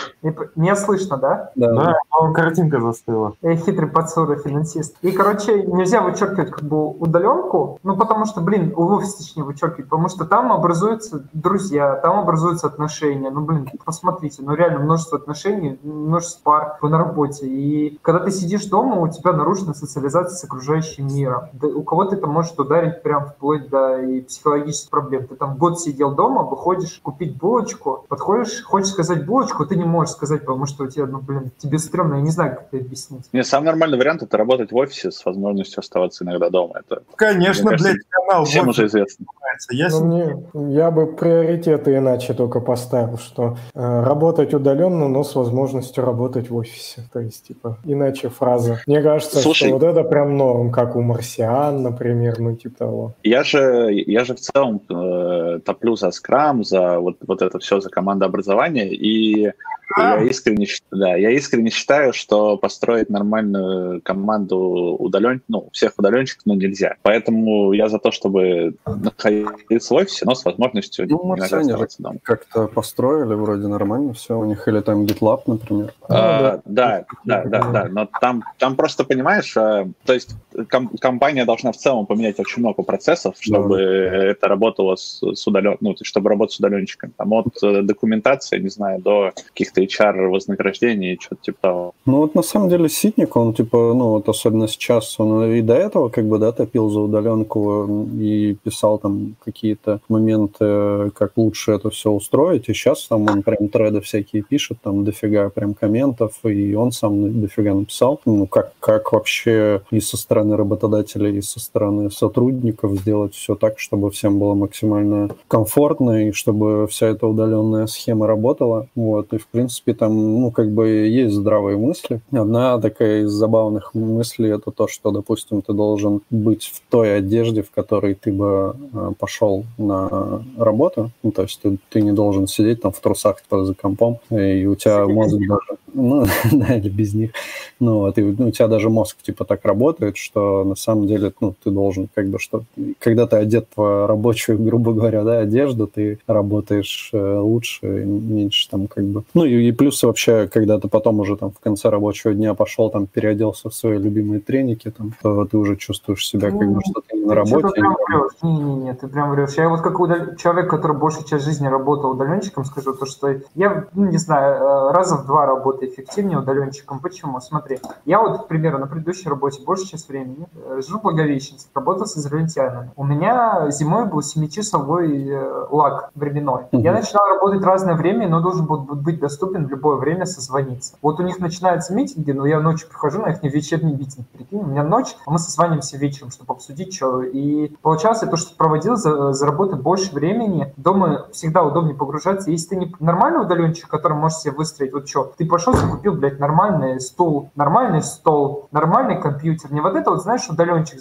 Меня 0.56 0.76
слышно, 0.76 1.18
да? 1.18 1.52
Да, 1.56 1.74
да 1.74 1.96
картинка 2.34 2.80
застыла. 2.80 3.34
Я 3.42 3.56
хитрый 3.56 3.90
подсур, 3.90 4.38
финансист. 4.40 4.96
И, 5.02 5.12
короче, 5.12 5.64
нельзя 5.64 6.02
вычеркивать 6.02 6.52
как 6.52 6.64
бы 6.64 6.79
удаленку, 6.88 7.80
ну, 7.84 7.96
потому 7.98 8.26
что, 8.26 8.42
блин, 8.42 8.74
в 8.76 8.92
офис 8.92 9.16
точнее 9.16 9.44
вычеркивать, 9.44 9.90
потому 9.90 10.10
что 10.10 10.26
там 10.26 10.52
образуются 10.52 11.28
друзья, 11.34 11.96
там 11.96 12.20
образуются 12.20 12.68
отношения. 12.68 13.30
Ну, 13.30 13.42
блин, 13.42 13.70
посмотрите, 13.86 14.42
ну, 14.42 14.54
реально 14.54 14.80
множество 14.80 15.18
отношений, 15.18 15.80
множество 15.84 16.42
пар 16.44 16.78
на 16.82 16.98
работе. 16.98 17.48
И 17.48 18.00
когда 18.02 18.24
ты 18.24 18.32
сидишь 18.32 18.66
дома, 18.66 19.02
у 19.02 19.08
тебя 19.08 19.34
нарушена 19.34 19.74
социализация 19.74 20.36
с 20.36 20.44
окружающим 20.44 21.08
миром. 21.08 21.50
Да, 21.54 21.68
у 21.68 21.84
кого-то 21.84 22.16
это 22.16 22.28
может 22.28 22.60
ударить 22.60 23.04
прям 23.04 23.26
вплоть 23.28 23.70
до 23.70 24.02
и 24.02 24.22
психологических 24.22 24.90
проблем. 24.90 25.28
Ты 25.28 25.36
там 25.36 25.58
год 25.58 25.80
сидел 25.80 26.16
дома, 26.16 26.44
выходишь 26.44 27.00
купить 27.04 27.38
булочку, 27.38 28.06
подходишь, 28.08 28.64
хочешь 28.64 28.92
сказать 28.92 29.26
булочку, 29.26 29.66
ты 29.66 29.76
не 29.76 29.84
можешь 29.84 30.14
сказать, 30.14 30.42
потому 30.42 30.66
что 30.66 30.84
у 30.84 30.88
тебя, 30.88 31.06
ну, 31.06 31.20
блин, 31.20 31.52
тебе 31.58 31.78
стрёмно, 31.80 32.16
я 32.16 32.22
не 32.22 32.32
знаю, 32.32 32.56
как 32.56 32.68
это 32.72 32.84
объяснить. 32.84 33.30
Не, 33.34 33.44
самый 33.44 33.66
нормальный 33.66 33.98
вариант— 33.98 34.22
это 34.24 34.38
работать 34.38 34.72
в 34.72 34.76
офисе 34.76 35.12
с 35.12 35.26
возможностью 35.26 35.80
оставаться 35.80 36.24
иногда 36.24 36.50
дома. 36.50 36.69
Это, 36.74 37.04
Конечно, 37.16 37.72
блядь, 37.72 37.98
канал 38.10 38.46
всем 38.46 38.70
уже 38.70 38.88
известно. 38.88 39.26
Я, 39.72 39.90
ну, 39.90 40.06
мне, 40.06 40.74
я 40.74 40.90
бы 40.90 41.08
приоритеты 41.08 41.98
иначе 41.98 42.34
только 42.34 42.62
поставил, 42.62 43.18
что 43.18 43.58
э, 43.74 44.04
работать 44.04 44.54
удаленно, 44.54 45.10
но 45.10 45.24
с 45.24 45.36
возможностью 45.36 46.06
работать 46.06 46.50
в 46.50 46.56
офисе. 46.56 47.04
То 47.12 47.20
есть, 47.20 47.48
типа, 47.48 47.78
иначе 47.84 48.30
фраза. 48.30 48.80
Мне 48.88 49.02
кажется, 49.02 49.40
Слушай, 49.40 49.68
что 49.68 49.74
вот 49.74 49.84
это 49.84 50.04
прям 50.04 50.38
норм, 50.38 50.72
как 50.72 50.96
у 50.96 51.02
марсиан, 51.02 51.82
например, 51.82 52.40
ну 52.40 52.56
типа 52.56 52.80
того. 52.80 53.14
Я 53.24 53.44
же, 53.44 53.90
я 53.92 54.24
же 54.24 54.36
в 54.36 54.40
целом 54.40 54.82
э, 54.90 55.60
топлю 55.66 55.96
за 55.96 56.12
скрам, 56.12 56.64
за 56.64 57.00
вот, 57.00 57.18
вот 57.28 57.42
это 57.42 57.60
все, 57.60 57.80
за 57.82 57.90
командообразование, 57.90 58.94
и 58.94 59.52
я 59.98 60.22
искренне, 60.24 60.68
да, 60.92 61.16
я 61.16 61.32
искренне 61.32 61.70
считаю, 61.70 62.14
что 62.14 62.58
построить 62.58 63.10
нормальную 63.10 64.02
команду 64.02 64.58
удален, 65.00 65.42
ну, 65.48 65.70
всех 65.72 65.94
удаленщиков, 65.98 66.46
ну, 66.46 66.56
нельзя. 66.56 66.96
Поэтому 67.02 67.74
я 67.74 67.90
за 67.90 68.00
то, 68.00 68.12
чтобы 68.12 68.76
находиться 68.86 69.94
в 69.94 69.98
офисе, 69.98 70.26
но 70.26 70.36
с 70.36 70.46
возможностью 70.46 71.08
ну, 71.10 71.36
иногда 71.36 71.58
оставаться 71.58 72.04
дома. 72.04 72.20
Как-то 72.24 72.68
построили 72.68 73.34
вроде 73.34 73.68
нормально 73.68 74.14
все 74.14 74.38
у 74.38 74.46
них, 74.46 74.68
или 74.68 74.80
там 74.82 75.06
GitLab, 75.06 75.42
например. 75.48 75.94
А, 76.08 76.62
да, 76.66 77.06
да, 77.26 77.44
да, 77.46 77.64
да, 77.72 77.88
но 77.90 78.08
там, 78.22 78.44
там 78.58 78.76
просто, 78.76 79.04
понимаешь, 79.04 79.56
а, 79.58 79.88
то 80.06 80.14
есть 80.14 80.36
ком- 80.70 80.98
компания 81.00 81.46
должна 81.46 81.72
в 81.72 81.78
целом 81.78 82.06
поменять 82.06 82.40
очень 82.40 82.62
много 82.62 82.84
процессов, 82.84 83.36
чтобы 83.40 83.80
это 83.82 84.48
работало 84.48 84.96
с, 84.96 85.22
с 85.22 85.48
удален, 85.48 85.78
ну, 85.80 85.96
чтобы 86.02 86.30
работать 86.30 86.56
с 86.56 86.60
удаленщиками. 86.60 87.12
Там 87.18 87.34
от 87.34 87.64
э, 87.64 87.82
документации, 87.82 88.60
не 88.60 88.70
знаю, 88.70 89.02
до 89.02 89.32
каких-то 89.48 89.79
HR 89.86 90.30
вознаграждение 90.30 91.16
и 91.16 91.20
что-то 91.20 91.42
типа 91.44 91.58
того. 91.62 91.94
Ну 92.06 92.18
вот 92.18 92.36
на 92.36 92.42
самом 92.42 92.70
деле 92.70 92.90
Ситник, 92.90 93.36
он 93.36 93.54
типа, 93.54 93.94
ну 93.94 94.10
вот 94.10 94.30
особенно 94.30 94.68
сейчас, 94.68 95.20
он 95.20 95.52
и 95.52 95.62
до 95.62 95.76
этого 95.76 96.10
как 96.10 96.26
бы, 96.26 96.38
да, 96.38 96.52
топил 96.52 96.90
за 96.90 97.00
удаленку 97.00 98.08
и 98.20 98.56
писал 98.64 98.98
там 98.98 99.36
какие-то 99.44 100.02
моменты, 100.10 101.12
как 101.12 101.32
лучше 101.36 101.74
это 101.74 101.90
все 101.90 102.12
устроить, 102.12 102.70
и 102.70 102.74
сейчас 102.74 103.08
там 103.08 103.30
он 103.30 103.44
прям 103.44 103.70
треды 103.70 104.02
всякие 104.02 104.44
пишет, 104.44 104.80
там 104.84 105.04
дофига 105.04 105.50
прям 105.50 105.74
комментов, 105.74 106.34
и 106.44 106.76
он 106.76 106.92
сам 106.92 107.42
дофига 107.42 107.74
написал, 107.74 108.20
ну 108.26 108.48
как, 108.48 108.74
как 108.80 109.12
вообще 109.12 109.82
и 109.92 110.00
со 110.00 110.18
стороны 110.18 110.56
работодателей, 110.58 111.38
и 111.38 111.42
со 111.42 111.60
стороны 111.60 112.12
сотрудников 112.12 113.00
сделать 113.00 113.36
все 113.36 113.56
так, 113.56 113.80
чтобы 113.80 114.12
всем 114.12 114.40
было 114.40 114.54
максимально 114.54 115.30
комфортно, 115.48 116.28
и 116.28 116.32
чтобы 116.32 116.88
вся 116.88 117.08
эта 117.08 117.28
удаленная 117.28 117.88
схема 117.88 118.28
работала, 118.28 118.88
вот, 118.96 119.34
и 119.34 119.38
в 119.38 119.48
принципе 119.48 119.69
принципе, 119.70 119.94
там, 119.94 120.42
ну, 120.42 120.52
как 120.52 120.72
бы 120.72 120.88
есть 120.88 121.36
здравые 121.36 121.78
мысли. 121.78 122.22
Одна 122.32 122.80
такая 122.80 123.22
из 123.22 123.32
забавных 123.32 123.94
мыслей 123.94 124.50
это 124.50 124.72
то, 124.72 124.88
что, 124.88 125.12
допустим, 125.12 125.62
ты 125.62 125.74
должен 125.74 126.22
быть 126.32 126.64
в 126.64 126.82
той 126.90 127.18
одежде, 127.18 127.62
в 127.62 127.70
которой 127.70 128.16
ты 128.16 128.32
бы 128.32 128.76
э, 128.94 129.12
пошел 129.20 129.66
на 129.78 130.42
работу. 130.58 131.12
Ну, 131.22 131.32
то 131.32 131.44
есть 131.44 131.62
ты, 131.62 131.78
ты 131.90 132.02
не 132.02 132.12
должен 132.12 132.48
сидеть 132.48 132.82
там 132.82 132.92
в 132.92 133.00
трусах 133.00 133.42
типа, 133.42 133.66
за 133.66 133.76
компом, 133.76 134.18
и 134.32 134.66
у 134.66 134.76
тебя 134.76 135.06
мозг 135.06 135.38
даже... 135.38 135.80
Ну, 135.94 136.26
да, 136.52 136.76
или 136.76 136.90
без 136.90 137.14
них. 137.14 137.32
Ну, 137.80 138.00
вот, 138.00 138.18
и, 138.18 138.22
ну, 138.24 138.48
у 138.48 138.52
тебя 138.52 138.68
даже 138.68 138.90
мозг 138.90 139.18
типа 139.22 139.46
так 139.46 139.66
работает, 139.66 140.18
что 140.18 140.64
на 140.64 140.76
самом 140.76 141.08
деле, 141.08 141.32
ну, 141.42 141.54
ты 141.64 141.70
должен 141.70 142.10
как 142.14 142.28
бы, 142.28 142.40
что 142.40 142.64
когда 143.00 143.28
ты 143.28 143.38
одет 143.38 143.68
в 143.76 144.08
рабочую, 144.08 144.58
грубо 144.68 144.94
говоря, 144.94 145.24
да, 145.24 145.40
одежду, 145.40 145.88
ты 145.88 146.18
работаешь 146.28 147.12
э, 147.14 147.38
лучше, 147.40 147.86
меньше 147.86 148.70
там 148.70 148.88
как 148.88 149.04
бы... 149.06 149.24
Ну, 149.34 149.46
и, 149.46 149.59
и 149.60 149.72
плюс 149.72 150.02
вообще, 150.04 150.48
когда 150.48 150.80
ты 150.80 150.88
потом 150.88 151.20
уже 151.20 151.36
там 151.38 151.52
в 151.52 151.60
конце 151.60 151.90
рабочего 151.90 152.34
дня 152.34 152.54
пошел, 152.54 152.90
там, 152.90 153.08
переоделся 153.08 153.70
в 153.70 153.76
свои 153.76 153.98
любимые 153.98 154.40
треники, 154.40 154.92
там, 154.92 155.14
то 155.22 155.46
ты 155.46 155.58
уже 155.58 155.76
чувствуешь 155.76 156.28
себя 156.28 156.52
как 156.52 156.72
бы, 156.72 156.82
что 156.90 157.02
ты 157.08 157.19
на 157.26 157.36
работе. 157.36 157.68
Ты 157.68 157.74
прям 157.74 157.96
врешь. 158.08 158.32
Не-не-не, 158.42 158.94
ты 158.94 159.08
прям 159.08 159.32
врешь. 159.32 159.54
Я 159.56 159.70
вот 159.70 159.82
как 159.82 160.00
удал... 160.00 160.36
человек, 160.36 160.70
который 160.70 160.98
большую 160.98 161.26
часть 161.26 161.46
жизни 161.46 161.68
работал 161.68 162.12
удаленщиком, 162.12 162.66
скажу 162.66 162.94
то, 162.94 163.06
что 163.06 163.36
я, 163.56 163.86
ну, 163.94 164.06
не 164.06 164.18
знаю, 164.18 164.56
э, 164.56 164.92
раза 164.92 165.18
в 165.18 165.26
два 165.26 165.46
работаю 165.46 165.92
эффективнее 165.92 166.40
удаленщиком. 166.40 167.00
Почему? 167.00 167.40
Смотри, 167.40 167.80
я 168.06 168.22
вот, 168.22 168.44
к 168.44 168.48
примеру, 168.48 168.80
на 168.80 168.88
предыдущей 168.88 169.30
работе 169.30 169.62
большую 169.64 169.88
часть 169.88 170.10
времени 170.10 170.48
э, 170.56 170.82
живу 170.86 171.00
в 171.00 171.04
Благовещенске, 171.04 171.70
работал 171.74 172.06
с 172.06 172.18
израильтянами. 172.18 172.92
У 172.96 173.04
меня 173.04 173.70
зимой 173.70 174.06
был 174.06 174.20
7-часовой 174.20 175.30
э, 175.30 175.66
лаг 175.70 176.12
временной. 176.16 176.64
Mm-hmm. 176.72 176.82
Я 176.82 176.94
начинал 176.94 177.28
работать 177.28 177.64
разное 177.64 177.96
время, 177.96 178.28
но 178.28 178.42
должен 178.42 178.66
был 178.66 178.80
быть 178.80 179.20
доступен 179.20 179.68
в 179.68 179.70
любое 179.70 179.98
время 179.98 180.26
созвониться. 180.26 180.96
Вот 181.02 181.20
у 181.20 181.24
них 181.24 181.40
начинаются 181.40 181.94
митинги, 181.94 182.32
но 182.32 182.46
я 182.46 182.60
ночью 182.60 182.88
прихожу 182.90 183.22
на 183.22 183.32
их 183.32 183.44
вечерний 183.44 183.94
митинг. 183.94 184.28
Прикинь, 184.30 184.60
у 184.60 184.66
меня 184.66 184.84
ночь, 184.84 185.16
а 185.26 185.32
мы 185.32 185.40
созваниваемся 185.40 185.98
вечером, 185.98 186.32
чтобы 186.32 186.54
обсудить, 186.54 186.94
что. 186.94 187.09
И 187.22 187.76
получалось, 187.82 188.20
то, 188.20 188.38
что 188.38 188.56
проводил 188.56 188.96
за, 188.96 189.34
за 189.34 189.46
работой 189.46 189.80
больше 189.80 190.14
времени. 190.14 190.74
Дома 190.78 191.28
всегда 191.32 191.64
удобнее 191.64 191.96
погружаться. 191.96 192.52
Если 192.52 192.70
ты 192.70 192.76
не 192.76 192.96
нормальный 193.00 193.42
удаленщик, 193.42 193.88
который 193.88 194.18
можешь 194.18 194.40
себе 194.40 194.54
выстроить, 194.54 194.94
вот 194.94 195.08
что, 195.08 195.34
ты 195.38 195.46
пошел, 195.46 195.74
закупил, 195.74 196.14
блядь, 196.14 196.40
нормальный 196.40 197.00
стул, 197.00 197.50
нормальный 197.56 198.02
стол, 198.02 198.68
нормальный 198.72 199.20
компьютер. 199.20 199.72
Не 199.72 199.82
вот 199.82 199.96
это 199.96 200.12
вот, 200.12 200.22
знаешь, 200.22 200.48
удаленщик, 200.50 201.00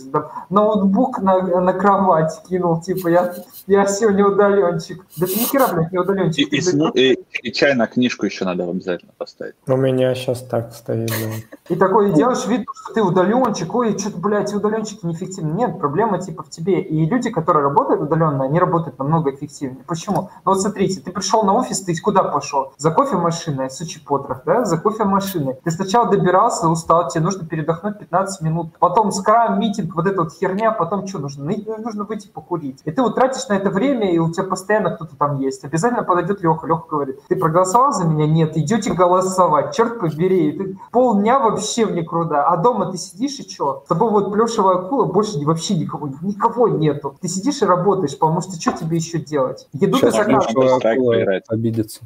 ноутбук 0.51 1.19
на, 1.21 1.61
на 1.61 1.73
кровать 1.73 2.41
кинул, 2.49 2.81
типа, 2.81 3.09
я, 3.09 3.35
я 3.67 3.87
сегодня 3.87 4.27
удаленщик. 4.27 5.05
Да 5.17 5.27
ты 5.27 5.33
ни 5.33 5.45
хера, 5.45 5.69
блядь, 5.73 5.93
не 5.93 5.99
удаленщик. 5.99 6.53
И, 6.53 6.57
и, 6.57 6.77
блядь, 6.77 6.97
и, 6.97 7.25
и 7.43 7.53
чай 7.53 7.75
на 7.75 7.87
книжку 7.87 8.27
еще 8.27 8.45
надо 8.45 8.65
обязательно 8.69 9.13
поставить. 9.17 9.55
У 9.67 9.77
меня 9.77 10.15
сейчас 10.15 10.43
так 10.43 10.73
стоит. 10.73 11.09
Да. 11.09 11.75
И 11.75 11.77
такой 11.77 12.13
делаешь 12.13 12.47
вид, 12.47 12.67
что 12.83 12.95
ты 12.95 13.03
удаленщик, 13.03 13.75
ой, 13.75 13.99
что-то, 13.99 14.19
блядь, 14.19 14.53
удаленщики 14.55 15.05
неэффективны. 15.05 15.53
Нет, 15.53 15.79
проблема 15.99 16.21
типа 16.21 16.45
в 16.45 16.51
тебе. 16.51 16.81
И 16.81 17.07
люди, 17.07 17.29
которые 17.29 17.65
работают 17.65 18.01
удаленно, 18.01 18.45
они 18.45 18.61
работают 18.61 19.01
намного 19.01 19.35
эффективнее. 19.35 19.83
Почему? 19.85 20.31
Ну 20.45 20.53
вот 20.53 20.61
смотрите, 20.61 21.01
ты 21.01 21.11
пришел 21.11 21.43
на 21.43 21.55
офис, 21.55 21.81
ты 21.81 22.01
куда 22.01 22.23
пошел? 22.23 22.73
За 22.77 22.93
кофемашиной, 22.93 23.69
сучи 23.69 23.99
потрох, 23.99 24.43
да? 24.47 24.65
За 24.65 24.79
кофемашиной. 24.79 25.55
Ты 25.65 25.71
сначала 25.73 26.09
добирался, 26.09 26.69
устал, 26.69 27.09
тебе 27.09 27.25
нужно 27.25 27.45
передохнуть 27.45 27.99
15 27.99 28.43
минут. 28.43 28.79
Потом 28.79 29.11
скрам, 29.11 29.59
митинг, 29.59 29.97
вот 29.97 30.07
эта 30.07 30.23
вот 30.23 30.33
херня, 30.33 30.71
потом 30.71 31.05
что 31.09 31.19
нужно? 31.19 31.45
Ну, 31.67 31.79
нужно 31.79 32.05
выйти 32.05 32.29
покурить. 32.29 32.81
И 32.85 32.93
ты 32.93 33.03
вот 33.03 33.17
тратишь 33.17 33.49
на 33.49 33.55
это 33.55 33.71
время, 33.71 34.13
и 34.13 34.19
у 34.19 34.31
тебя 34.31 34.45
постоянно 34.45 34.91
кто-то 34.91 35.17
там 35.17 35.39
есть. 35.41 35.65
Обязательно 35.65 36.05
подойдет 36.05 36.43
Леха. 36.43 36.69
Леха 36.69 36.85
говорит, 36.89 37.27
ты 37.27 37.35
проголосовал 37.35 37.93
за 37.93 38.05
меня? 38.05 38.27
Нет, 38.27 38.57
идете 38.57 38.93
голосовать. 38.93 39.75
Черт 39.75 39.99
побери. 39.99 40.53
Ты 40.53 40.79
полдня 40.93 41.41
вообще 41.41 41.87
в 41.87 41.91
никуда. 41.91 42.45
А 42.47 42.57
дома 42.57 42.93
ты 42.93 42.99
сидишь 42.99 43.41
и 43.41 43.51
что? 43.51 43.83
С 43.85 43.89
тобой 43.89 44.11
вот 44.11 44.33
плюшевая 44.33 44.77
акула, 44.77 45.07
больше 45.07 45.39
вообще 45.49 45.75
никого, 45.89 46.11
никого 46.23 46.69
нету. 46.69 47.17
Ты 47.21 47.29
сидишь 47.29 47.63
и 47.63 47.65
работаешь, 47.65 48.17
потому 48.19 48.41
что 48.41 48.61
что 48.61 48.73
тебе 48.73 48.97
еще 48.99 49.19
делать? 49.19 49.69
Еду 49.73 49.99
ты 49.99 50.11
заказываешь. 50.11 51.43
обидится. 51.49 52.01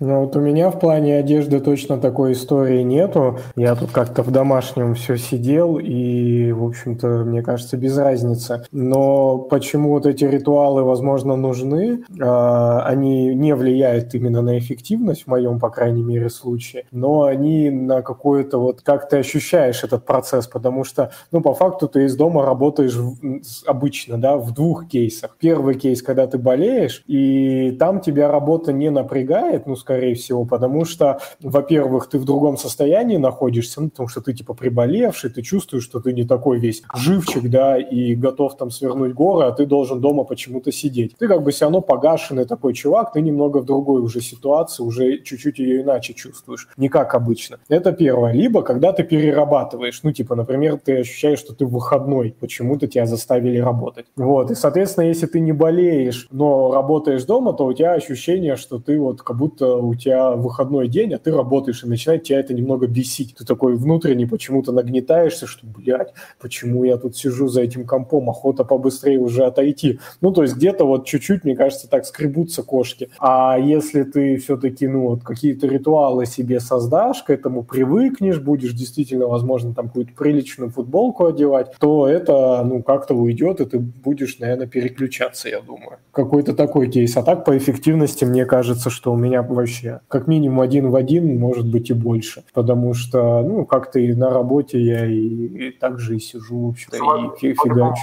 Ну 0.00 0.24
вот 0.24 0.36
у 0.36 0.40
меня 0.40 0.70
в 0.70 0.78
плане 0.78 1.16
одежды 1.16 1.60
точно 1.60 1.98
такой 1.98 2.32
истории 2.32 2.82
нету. 2.82 3.38
Я 3.56 3.74
тут 3.74 3.90
как-то 3.90 4.22
в 4.22 4.30
домашнем 4.30 4.94
все 4.94 5.16
сидел, 5.16 5.78
и, 5.78 6.52
в 6.52 6.64
общем-то, 6.64 7.24
мне 7.24 7.42
кажется, 7.42 7.76
без 7.76 7.98
разницы. 7.98 8.64
Но 8.70 9.38
почему 9.38 9.90
вот 9.90 10.06
эти 10.06 10.24
ритуалы, 10.24 10.84
возможно, 10.84 11.34
нужны, 11.36 12.04
а, 12.20 12.82
они 12.86 13.34
не 13.34 13.54
влияют 13.54 14.14
именно 14.14 14.40
на 14.40 14.58
эффективность, 14.58 15.24
в 15.24 15.26
моем, 15.26 15.58
по 15.58 15.70
крайней 15.70 16.02
мере, 16.02 16.30
случае, 16.30 16.84
но 16.92 17.24
они 17.24 17.70
на 17.70 18.02
какое-то 18.02 18.58
вот, 18.58 18.82
как 18.82 19.08
ты 19.08 19.18
ощущаешь 19.18 19.82
этот 19.82 20.04
процесс, 20.04 20.46
потому 20.46 20.84
что, 20.84 21.10
ну, 21.32 21.40
по 21.40 21.54
факту 21.54 21.88
ты 21.88 22.04
из 22.04 22.16
дома 22.16 22.44
работаешь 22.44 22.67
в, 22.76 23.16
обычно, 23.66 24.18
да, 24.18 24.36
в 24.36 24.52
двух 24.52 24.88
кейсах. 24.88 25.36
Первый 25.38 25.74
кейс, 25.74 26.02
когда 26.02 26.26
ты 26.26 26.38
болеешь, 26.38 27.02
и 27.06 27.76
там 27.78 28.00
тебя 28.00 28.30
работа 28.30 28.72
не 28.72 28.90
напрягает, 28.90 29.66
ну, 29.66 29.76
скорее 29.76 30.14
всего, 30.14 30.44
потому 30.44 30.84
что, 30.84 31.20
во-первых, 31.40 32.08
ты 32.08 32.18
в 32.18 32.24
другом 32.24 32.56
состоянии 32.56 33.16
находишься, 33.16 33.80
ну, 33.80 33.90
потому 33.90 34.08
что 34.08 34.20
ты, 34.20 34.32
типа, 34.32 34.54
приболевший, 34.54 35.30
ты 35.30 35.42
чувствуешь, 35.42 35.84
что 35.84 36.00
ты 36.00 36.12
не 36.12 36.24
такой 36.24 36.58
весь 36.58 36.82
живчик, 36.94 37.48
да, 37.48 37.78
и 37.78 38.14
готов 38.14 38.56
там 38.56 38.70
свернуть 38.70 39.14
горы, 39.14 39.46
а 39.46 39.52
ты 39.52 39.66
должен 39.66 40.00
дома 40.00 40.24
почему-то 40.24 40.72
сидеть. 40.72 41.16
Ты 41.18 41.28
как 41.28 41.42
бы 41.42 41.50
все 41.50 41.66
равно 41.66 41.80
погашенный 41.80 42.44
такой 42.44 42.74
чувак, 42.74 43.12
ты 43.12 43.20
немного 43.20 43.58
в 43.58 43.64
другой 43.64 44.00
уже 44.00 44.20
ситуации, 44.20 44.82
уже 44.82 45.18
чуть-чуть 45.18 45.58
ее 45.58 45.82
иначе 45.82 46.14
чувствуешь, 46.14 46.68
не 46.76 46.88
как 46.88 47.14
обычно. 47.14 47.58
Это 47.68 47.92
первое. 47.92 48.32
Либо 48.32 48.62
когда 48.62 48.92
ты 48.92 49.02
перерабатываешь, 49.02 50.00
ну, 50.02 50.12
типа, 50.12 50.34
например, 50.34 50.78
ты 50.78 50.98
ощущаешь, 51.00 51.38
что 51.38 51.54
ты 51.54 51.66
выходной, 51.66 52.34
почему-то 52.58 52.88
тебя 52.88 53.06
заставили 53.06 53.58
работать. 53.58 54.06
Вот, 54.16 54.50
и, 54.50 54.56
соответственно, 54.56 55.04
если 55.04 55.26
ты 55.26 55.38
не 55.38 55.52
болеешь, 55.52 56.26
но 56.32 56.72
работаешь 56.72 57.24
дома, 57.24 57.52
то 57.52 57.66
у 57.66 57.72
тебя 57.72 57.92
ощущение, 57.92 58.56
что 58.56 58.80
ты 58.80 58.98
вот 58.98 59.22
как 59.22 59.36
будто 59.36 59.76
у 59.76 59.94
тебя 59.94 60.32
выходной 60.32 60.88
день, 60.88 61.14
а 61.14 61.18
ты 61.18 61.30
работаешь, 61.30 61.84
и 61.84 61.88
начинает 61.88 62.24
тебя 62.24 62.40
это 62.40 62.54
немного 62.54 62.88
бесить. 62.88 63.36
Ты 63.38 63.44
такой 63.44 63.76
внутренне 63.76 64.26
почему-то 64.26 64.72
нагнетаешься, 64.72 65.46
что, 65.46 65.66
блядь, 65.66 66.12
почему 66.40 66.82
я 66.82 66.96
тут 66.96 67.16
сижу 67.16 67.46
за 67.46 67.62
этим 67.62 67.86
компом, 67.86 68.28
охота 68.28 68.64
побыстрее 68.64 69.20
уже 69.20 69.44
отойти. 69.44 70.00
Ну, 70.20 70.32
то 70.32 70.42
есть 70.42 70.56
где-то 70.56 70.84
вот 70.84 71.06
чуть-чуть, 71.06 71.44
мне 71.44 71.54
кажется, 71.54 71.88
так 71.88 72.06
скребутся 72.06 72.64
кошки. 72.64 73.08
А 73.20 73.56
если 73.56 74.02
ты 74.02 74.36
все-таки, 74.38 74.88
ну, 74.88 75.10
вот 75.10 75.22
какие-то 75.22 75.68
ритуалы 75.68 76.26
себе 76.26 76.58
создашь, 76.58 77.22
к 77.22 77.30
этому 77.30 77.62
привыкнешь, 77.62 78.40
будешь 78.40 78.72
действительно, 78.72 79.28
возможно, 79.28 79.74
там 79.74 79.86
какую-то 79.86 80.12
приличную 80.18 80.70
футболку 80.70 81.26
одевать, 81.26 81.68
то 81.78 82.08
это, 82.08 82.47
ну, 82.64 82.82
как-то 82.82 83.14
уйдет, 83.14 83.60
и 83.60 83.64
ты 83.66 83.78
будешь, 83.78 84.38
наверное, 84.38 84.66
переключаться, 84.66 85.48
я 85.48 85.60
думаю. 85.60 85.98
Какой-то 86.12 86.54
такой 86.54 86.90
кейс. 86.90 87.16
А 87.16 87.22
так 87.22 87.44
по 87.44 87.56
эффективности 87.56 88.24
мне 88.24 88.44
кажется, 88.44 88.90
что 88.90 89.12
у 89.12 89.16
меня 89.16 89.42
вообще 89.42 90.00
как 90.08 90.26
минимум 90.26 90.60
один 90.60 90.90
в 90.90 90.96
один, 90.96 91.38
может 91.38 91.70
быть 91.70 91.90
и 91.90 91.94
больше. 91.94 92.44
Потому 92.52 92.94
что, 92.94 93.42
ну, 93.42 93.64
как-то 93.64 93.98
и 93.98 94.12
на 94.14 94.30
работе 94.30 94.80
я 94.80 95.06
и, 95.06 95.18
и 95.18 95.70
так 95.70 95.98
же 95.98 96.16
и 96.16 96.18
сижу, 96.18 96.66
в 96.66 96.68
общем-то, 96.70 96.96
и 97.40 97.54
фигачу. 97.54 98.02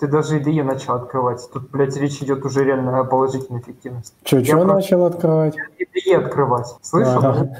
Ты 0.00 0.06
даже 0.06 0.40
IDE 0.40 0.62
начал 0.62 0.94
открывать. 0.94 1.46
Тут, 1.52 1.70
блядь, 1.70 1.94
речь 1.96 2.22
идет 2.22 2.42
уже 2.46 2.64
реально 2.64 3.00
о 3.00 3.04
положительной 3.04 3.60
эффективности. 3.60 4.14
Че, 4.24 4.42
что 4.42 4.64
начал 4.64 5.04
открывать? 5.04 5.54
IDE 5.78 6.14
открывать. 6.14 6.74
Слышал? 6.80 7.18
Ага. 7.18 7.50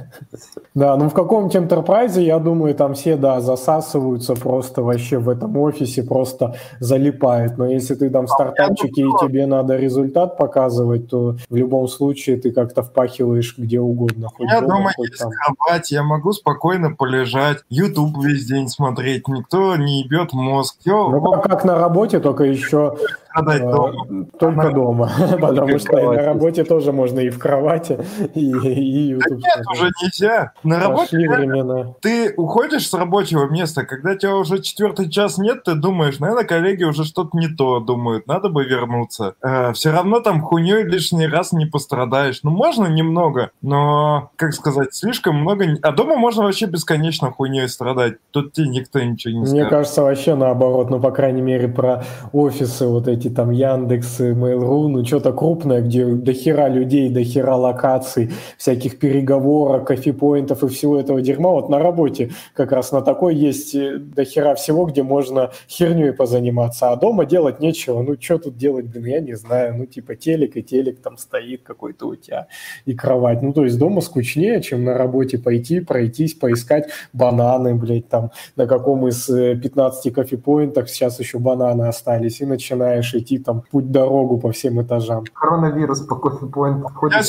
Да, 0.74 0.96
ну 0.96 1.10
в 1.10 1.14
каком-нибудь 1.14 1.56
enterprise, 1.56 2.18
я 2.18 2.38
думаю, 2.38 2.74
там 2.74 2.94
все, 2.94 3.16
да, 3.16 3.40
засасываются 3.40 4.34
просто 4.34 4.82
вообще 4.82 5.18
в 5.18 5.28
этом 5.28 5.56
офисе, 5.58 6.02
просто 6.02 6.54
залипают. 6.78 7.58
Но 7.58 7.66
если 7.66 7.94
ты 7.94 8.08
там 8.08 8.26
в 8.26 8.30
стартапчике 8.30 9.02
и 9.02 9.10
тебе 9.20 9.46
надо 9.46 9.76
результат 9.76 10.38
показывать, 10.38 11.10
то 11.10 11.36
в 11.50 11.56
любом 11.56 11.88
случае 11.88 12.38
ты 12.38 12.52
как-то 12.52 12.82
впахиваешь 12.82 13.58
где 13.58 13.80
угодно. 13.80 14.28
Хоть 14.34 14.48
я 14.48 14.60
дома, 14.62 14.92
есть 14.96 15.18
там. 15.18 15.30
кровать, 15.30 15.90
я 15.90 16.02
могу 16.02 16.32
спокойно 16.32 16.94
полежать, 16.94 17.58
YouTube 17.68 18.24
весь 18.24 18.46
день 18.46 18.68
смотреть, 18.68 19.28
никто 19.28 19.76
не 19.76 20.02
ебет 20.02 20.32
мозг. 20.32 20.76
Все, 20.80 21.10
ну, 21.10 21.32
как 21.42 21.64
на 21.64 21.74
работе, 21.74 22.20
только 22.30 22.44
еще 22.44 22.96
страдать 23.30 23.62
э, 23.62 23.70
дома. 23.70 24.26
Только 24.38 24.68
а 24.68 24.70
дома, 24.70 25.10
потому 25.40 25.78
что 25.78 26.12
на 26.12 26.22
работе 26.22 26.64
тоже 26.64 26.92
можно 26.92 27.20
и 27.20 27.30
в 27.30 27.38
кровати, 27.38 27.98
и, 28.34 28.50
и 28.50 29.08
YouTube. 29.10 29.28
Да 29.28 29.36
нет, 29.36 29.66
уже 29.72 29.90
нельзя. 30.02 30.52
На 30.62 30.80
работе 30.80 31.16
времена. 31.16 31.94
ты 32.00 32.34
уходишь 32.36 32.88
с 32.88 32.94
рабочего 32.94 33.46
места, 33.46 33.84
когда 33.84 34.14
тебя 34.14 34.36
уже 34.36 34.60
четвертый 34.60 35.08
час 35.08 35.38
нет, 35.38 35.64
ты 35.64 35.74
думаешь, 35.74 36.18
наверное, 36.18 36.44
коллеги 36.44 36.84
уже 36.84 37.04
что-то 37.04 37.36
не 37.36 37.48
то 37.48 37.80
думают, 37.80 38.26
надо 38.26 38.48
бы 38.48 38.64
вернуться. 38.64 39.34
Э, 39.42 39.72
все 39.72 39.90
равно 39.90 40.20
там 40.20 40.40
хуйней 40.40 40.82
лишний 40.82 41.26
раз 41.26 41.52
не 41.52 41.66
пострадаешь. 41.66 42.40
Ну, 42.42 42.50
можно 42.50 42.86
немного, 42.86 43.50
но, 43.62 44.30
как 44.36 44.52
сказать, 44.52 44.94
слишком 44.94 45.36
много... 45.36 45.66
А 45.82 45.92
дома 45.92 46.16
можно 46.16 46.44
вообще 46.44 46.66
бесконечно 46.66 47.30
хуйней 47.30 47.68
страдать. 47.68 48.14
Тут 48.30 48.52
тебе 48.52 48.68
никто 48.68 49.00
ничего 49.00 49.32
не 49.32 49.40
Мне 49.40 49.48
скажет. 49.48 49.70
кажется, 49.70 50.02
вообще 50.02 50.34
наоборот, 50.34 50.90
ну, 50.90 51.00
по 51.00 51.10
крайней 51.10 51.42
мере, 51.42 51.68
про 51.68 52.04
офисы 52.32 52.86
вот 52.86 53.08
эти 53.08 53.19
эти 53.20 53.28
там 53.28 53.50
Яндекс, 53.50 54.20
Mail.ru, 54.20 54.88
ну 54.88 55.04
что-то 55.04 55.32
крупное, 55.32 55.82
где 55.82 56.06
до 56.06 56.32
хера 56.32 56.68
людей, 56.68 57.10
до 57.10 57.22
хера 57.22 57.56
локаций, 57.56 58.30
всяких 58.56 58.98
переговорок, 58.98 59.86
кофепоинтов 59.86 60.64
и 60.64 60.68
всего 60.68 60.98
этого 60.98 61.20
дерьма. 61.20 61.50
Вот 61.50 61.68
на 61.68 61.78
работе 61.78 62.30
как 62.54 62.72
раз 62.72 62.92
на 62.92 63.02
такой 63.02 63.36
есть 63.36 63.74
э, 63.74 63.98
до 63.98 64.24
хера 64.24 64.54
всего, 64.54 64.86
где 64.86 65.02
можно 65.02 65.50
херней 65.68 66.12
позаниматься, 66.12 66.90
а 66.90 66.96
дома 66.96 67.26
делать 67.26 67.60
нечего. 67.60 68.02
Ну 68.02 68.16
что 68.18 68.38
тут 68.38 68.56
делать, 68.56 68.86
блин, 68.86 69.04
я 69.04 69.20
не 69.20 69.34
знаю. 69.34 69.76
Ну 69.76 69.86
типа 69.86 70.16
телек 70.16 70.56
и 70.56 70.62
телек 70.62 71.00
там 71.00 71.18
стоит 71.18 71.62
какой-то 71.62 72.06
у 72.06 72.16
тебя 72.16 72.46
и 72.86 72.94
кровать. 72.94 73.42
Ну 73.42 73.52
то 73.52 73.64
есть 73.64 73.78
дома 73.78 74.00
скучнее, 74.00 74.62
чем 74.62 74.84
на 74.84 74.94
работе 74.94 75.38
пойти, 75.38 75.80
пройтись, 75.80 76.34
поискать 76.34 76.88
бананы, 77.12 77.74
блядь, 77.74 78.08
там 78.08 78.30
на 78.56 78.66
каком 78.66 79.06
из 79.08 79.26
15 79.26 80.06
э, 80.06 80.10
кофепоинтах 80.10 80.88
сейчас 80.88 81.20
еще 81.20 81.38
бананы 81.38 81.84
остались, 81.84 82.40
и 82.40 82.46
начинаешь 82.46 83.09
идти 83.14 83.38
там 83.38 83.62
путь-дорогу 83.70 84.38
по 84.38 84.52
всем 84.52 84.80
этажам. 84.82 85.24
Коронавирус 85.32 86.00
по 86.00 86.16
кофепоинту 86.16 86.88
ходит 86.88 87.24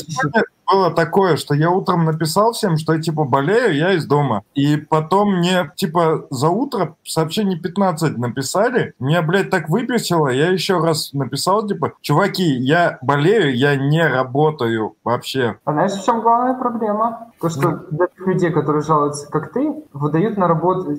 было 0.72 0.92
такое, 0.92 1.38
что 1.38 1.54
я 1.54 1.70
утром 1.70 2.06
написал 2.06 2.54
всем, 2.54 2.78
что 2.78 2.94
я, 2.94 3.02
типа, 3.02 3.26
болею, 3.26 3.76
я 3.76 3.94
из 3.94 4.06
дома. 4.06 4.44
И 4.54 4.78
потом 4.78 5.38
мне, 5.38 5.72
типа, 5.76 6.26
за 6.30 6.50
утро 6.50 6.96
сообщений 7.04 7.60
15 7.60 8.18
написали. 8.18 8.94
Меня, 9.00 9.22
блядь, 9.22 9.50
так 9.50 9.70
выписало. 9.70 10.30
Я 10.30 10.50
еще 10.50 10.80
раз 10.80 11.14
написал, 11.14 11.68
типа, 11.68 11.94
чуваки, 12.02 12.44
я 12.44 12.98
болею, 13.02 13.56
я 13.56 13.76
не 13.76 14.06
работаю 14.08 14.96
вообще. 15.04 15.58
А 15.66 15.74
знаешь, 15.74 15.94
в 15.94 16.06
чем 16.06 16.22
главная 16.22 16.54
проблема? 16.54 17.32
То, 17.40 17.50
что 17.50 17.72
для 17.90 18.08
тех 18.08 18.28
людей, 18.28 18.52
которые 18.52 18.84
жалуются, 18.84 19.30
как 19.30 19.52
ты, 19.52 19.74
выдают 19.94 20.38
на 20.38 20.48
работу 20.48 20.96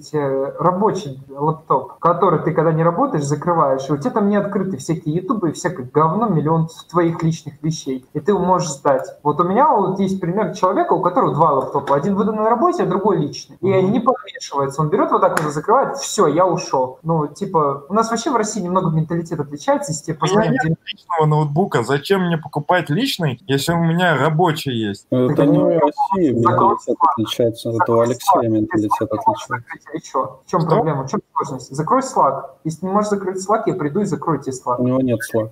рабочий 0.59 1.23
лаптоп, 1.29 1.99
который 1.99 2.41
ты, 2.43 2.53
когда 2.53 2.73
не 2.73 2.83
работаешь, 2.83 3.25
закрываешь, 3.25 3.89
и 3.89 3.93
у 3.93 3.97
тебя 3.97 4.11
там 4.11 4.29
не 4.29 4.37
открыты 4.37 4.77
всякие 4.77 5.17
ютубы 5.17 5.51
и 5.51 5.53
всякое 5.53 5.89
говно, 5.93 6.29
миллион 6.29 6.69
твоих 6.91 7.23
личных 7.23 7.63
вещей, 7.63 8.05
и 8.13 8.21
ты 8.21 8.35
можешь 8.35 8.71
сдать. 8.71 9.07
Вот 9.23 9.41
у 9.41 9.45
меня 9.45 9.62
вот 9.69 10.01
есть 10.01 10.21
пример 10.21 10.55
человека, 10.55 10.93
у 10.93 11.03
которого 11.03 11.35
два 11.35 11.53
лаптопа. 11.53 11.97
Один 11.97 12.15
выдан 12.15 12.37
на 12.37 12.49
работе, 12.49 12.83
а 12.83 12.87
другой 12.87 13.19
личный. 13.19 13.57
И 13.61 13.73
они 13.73 13.91
не 13.91 14.01
помешиваются. 14.01 14.83
Он 14.83 14.89
берет 14.89 15.11
вот 15.11 15.21
так 15.21 15.41
вот, 15.43 15.53
закрывает, 15.53 15.97
все, 15.99 16.27
я 16.27 16.47
ушел. 16.47 16.99
Ну, 17.03 17.27
типа, 17.27 17.85
у 17.89 17.95
нас 17.95 18.11
вообще 18.11 18.31
в 18.31 18.37
России 18.37 18.61
немного 18.61 18.91
менталитет 18.91 19.41
отличается, 19.41 19.93
если 19.93 20.07
тебе 20.07 20.17
позвонят... 20.17 20.49
У 20.49 20.53
меня 20.53 20.61
нет 20.71 20.79
личного 20.85 21.27
ноутбука. 21.27 21.83
Зачем 21.83 22.27
мне 22.27 22.39
покупать 22.39 22.91
личный, 22.91 23.41
если 23.47 23.73
у 23.73 23.83
меня 23.83 24.17
рабочий 24.17 24.73
есть? 24.73 25.07
Это 25.11 25.47
не 25.47 25.59
в 25.59 25.69
России 25.69 26.33
менталитет 26.33 26.97
отличается. 27.01 27.71
Это 27.71 27.93
у 27.93 28.01
Алексея 28.01 28.49
менталитет 28.49 29.09
отличается. 29.11 29.55
Еще. 29.95 30.19
В 30.19 30.51
чем 30.51 30.61
что? 30.61 30.71
проблема? 30.71 31.05
В 31.05 31.11
чем 31.11 31.21
сложность? 31.35 31.75
Закрой 31.75 32.03
Slack. 32.03 32.43
Если 32.65 32.87
не 32.87 32.93
можешь 32.93 33.11
закрыть 33.11 33.49
Slack, 33.49 33.63
я 33.67 33.75
приду 33.75 34.01
и 34.01 34.05
закрою 34.05 34.41
тебе 34.41 34.53
Slack. 34.53 34.77
У 34.79 34.87
него 34.87 35.01
нет 35.01 35.21
Slack. 35.35 35.51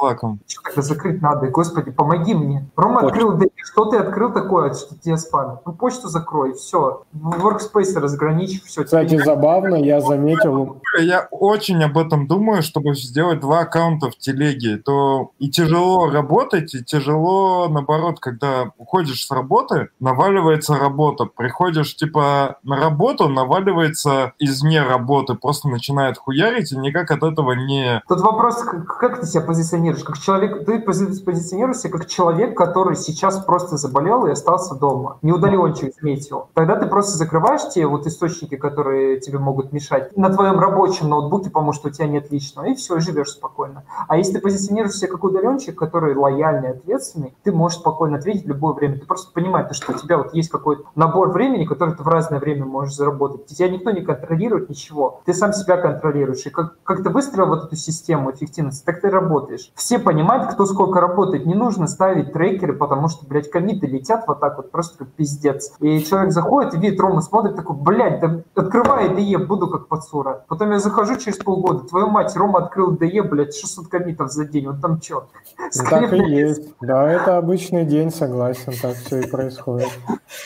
Slack. 0.00 0.38
Что 0.46 0.62
тогда 0.62 0.82
закрыть 0.82 1.22
надо? 1.22 1.48
Господи, 1.48 1.90
помоги 1.90 2.34
мне. 2.34 2.68
Рома 2.76 3.00
открыл 3.00 3.32
что 3.56 3.86
ты 3.86 3.96
открыл 3.98 4.32
такое, 4.32 4.74
что 4.74 4.96
тебе 4.98 5.16
спамят? 5.16 5.60
Ну, 5.64 5.72
почту 5.72 6.08
закрой, 6.08 6.54
все. 6.54 7.02
Workspace 7.14 7.98
разграничь, 7.98 8.62
все. 8.64 8.84
Кстати, 8.84 9.22
забавно, 9.22 9.76
я 9.76 10.00
заметил... 10.00 10.80
Я 10.98 11.28
очень 11.30 11.82
об 11.84 11.96
этом 11.98 12.26
думаю, 12.26 12.62
чтобы 12.62 12.94
сделать 12.94 13.40
два 13.40 13.60
аккаунта 13.60 14.10
в 14.10 14.16
телеге. 14.16 14.78
То 14.78 15.30
и 15.38 15.50
тяжело 15.50 16.10
работать, 16.10 16.74
и 16.74 16.84
тяжело, 16.84 17.68
наоборот, 17.68 18.20
когда 18.20 18.72
уходишь 18.78 19.26
с 19.26 19.30
работы, 19.30 19.88
наваливается 20.00 20.76
работа. 20.76 21.24
Приходишь, 21.24 21.96
типа, 21.96 22.58
на 22.62 22.76
работу, 22.76 23.28
наваливается 23.28 24.32
из 24.38 24.62
не 24.62 24.82
работы, 24.82 25.34
просто 25.34 25.68
начинает 25.68 26.18
хуярить, 26.18 26.72
и 26.72 26.78
никак 26.78 27.10
от 27.10 27.22
этого 27.22 27.52
не... 27.52 28.02
Тут 28.08 28.20
вопрос, 28.20 28.62
как 28.98 29.20
ты 29.20 29.26
себя 29.26 29.42
позиционируешь? 29.42 30.04
Как 30.04 30.18
человек, 30.18 30.64
ты 30.64 30.80
позиционируешься 30.80 31.88
как 31.88 32.06
человек, 32.06 32.56
который 32.56 32.96
сейчас 32.96 33.29
просто 33.38 33.76
заболел 33.76 34.26
и 34.26 34.30
остался 34.30 34.74
дома. 34.74 35.18
Не 35.22 35.32
удаленчик 35.32 35.94
заметил. 35.98 36.48
Тогда 36.54 36.76
ты 36.76 36.86
просто 36.86 37.16
закрываешь 37.16 37.68
те 37.72 37.86
вот 37.86 38.06
источники, 38.06 38.56
которые 38.56 39.20
тебе 39.20 39.38
могут 39.38 39.72
мешать. 39.72 40.16
На 40.16 40.30
твоем 40.30 40.58
рабочем 40.58 41.08
ноутбуке, 41.08 41.50
потому 41.50 41.72
что 41.72 41.88
у 41.88 41.90
тебя 41.90 42.06
нет 42.06 42.30
личного, 42.30 42.66
и 42.66 42.74
все, 42.74 42.96
и 42.96 43.00
живешь 43.00 43.30
спокойно. 43.30 43.84
А 44.08 44.16
если 44.16 44.34
ты 44.34 44.40
позиционируешь 44.40 44.94
себя 44.94 45.10
как 45.10 45.24
удаленчик, 45.24 45.78
который 45.78 46.14
лояльный, 46.14 46.70
ответственный, 46.70 47.34
ты 47.42 47.52
можешь 47.52 47.78
спокойно 47.78 48.18
ответить 48.18 48.44
в 48.44 48.48
любое 48.48 48.74
время. 48.74 48.98
Ты 48.98 49.06
просто 49.06 49.32
понимаешь, 49.32 49.74
что 49.76 49.92
у 49.92 49.96
тебя 49.96 50.18
вот 50.18 50.34
есть 50.34 50.50
какой-то 50.50 50.84
набор 50.94 51.30
времени, 51.30 51.64
который 51.64 51.94
ты 51.94 52.02
в 52.02 52.08
разное 52.08 52.40
время 52.40 52.64
можешь 52.64 52.94
заработать. 52.94 53.46
Тебя 53.46 53.68
никто 53.68 53.90
не 53.90 54.02
контролирует, 54.02 54.68
ничего. 54.68 55.20
Ты 55.24 55.34
сам 55.34 55.52
себя 55.52 55.76
контролируешь. 55.76 56.46
И 56.46 56.50
как, 56.50 56.82
как 56.82 57.02
ты 57.02 57.10
выстроил 57.10 57.48
вот 57.48 57.64
эту 57.64 57.76
систему 57.76 58.30
эффективности, 58.30 58.84
так 58.84 59.00
ты 59.00 59.10
работаешь. 59.10 59.70
Все 59.74 59.98
понимают, 59.98 60.52
кто 60.52 60.66
сколько 60.66 61.00
работает. 61.00 61.46
Не 61.46 61.54
нужно 61.54 61.86
ставить 61.86 62.32
трекеры, 62.32 62.74
потому 62.74 63.08
что, 63.08 63.19
блядь, 63.26 63.50
комиты 63.50 63.86
летят 63.86 64.24
вот 64.26 64.40
так 64.40 64.56
вот, 64.56 64.70
просто 64.70 64.98
как 64.98 65.08
пиздец. 65.08 65.72
И 65.80 66.00
человек 66.04 66.32
заходит, 66.32 66.74
видит 66.74 67.00
Рома, 67.00 67.20
смотрит, 67.22 67.56
такой, 67.56 67.76
блядь, 67.76 68.20
да 68.20 68.42
открывай 68.54 69.14
ДЕ, 69.14 69.38
буду 69.38 69.68
как 69.68 69.88
подсура. 69.88 70.44
Потом 70.48 70.70
я 70.70 70.78
захожу 70.78 71.16
через 71.16 71.38
полгода, 71.38 71.86
твою 71.86 72.08
мать, 72.08 72.34
Рома 72.36 72.60
открыл 72.60 72.96
ДЕ, 72.96 73.22
блядь, 73.22 73.54
600 73.54 73.88
комитов 73.88 74.30
за 74.30 74.44
день, 74.44 74.66
он 74.68 74.80
там 74.80 75.00
что? 75.00 75.26
Ну, 75.58 75.84
так 75.88 76.12
и 76.12 76.18
есть. 76.18 76.74
Да, 76.80 77.10
это 77.10 77.38
обычный 77.38 77.84
день, 77.84 78.10
согласен, 78.10 78.72
так 78.80 78.94
все 78.94 79.20
и 79.20 79.26
происходит. 79.26 79.88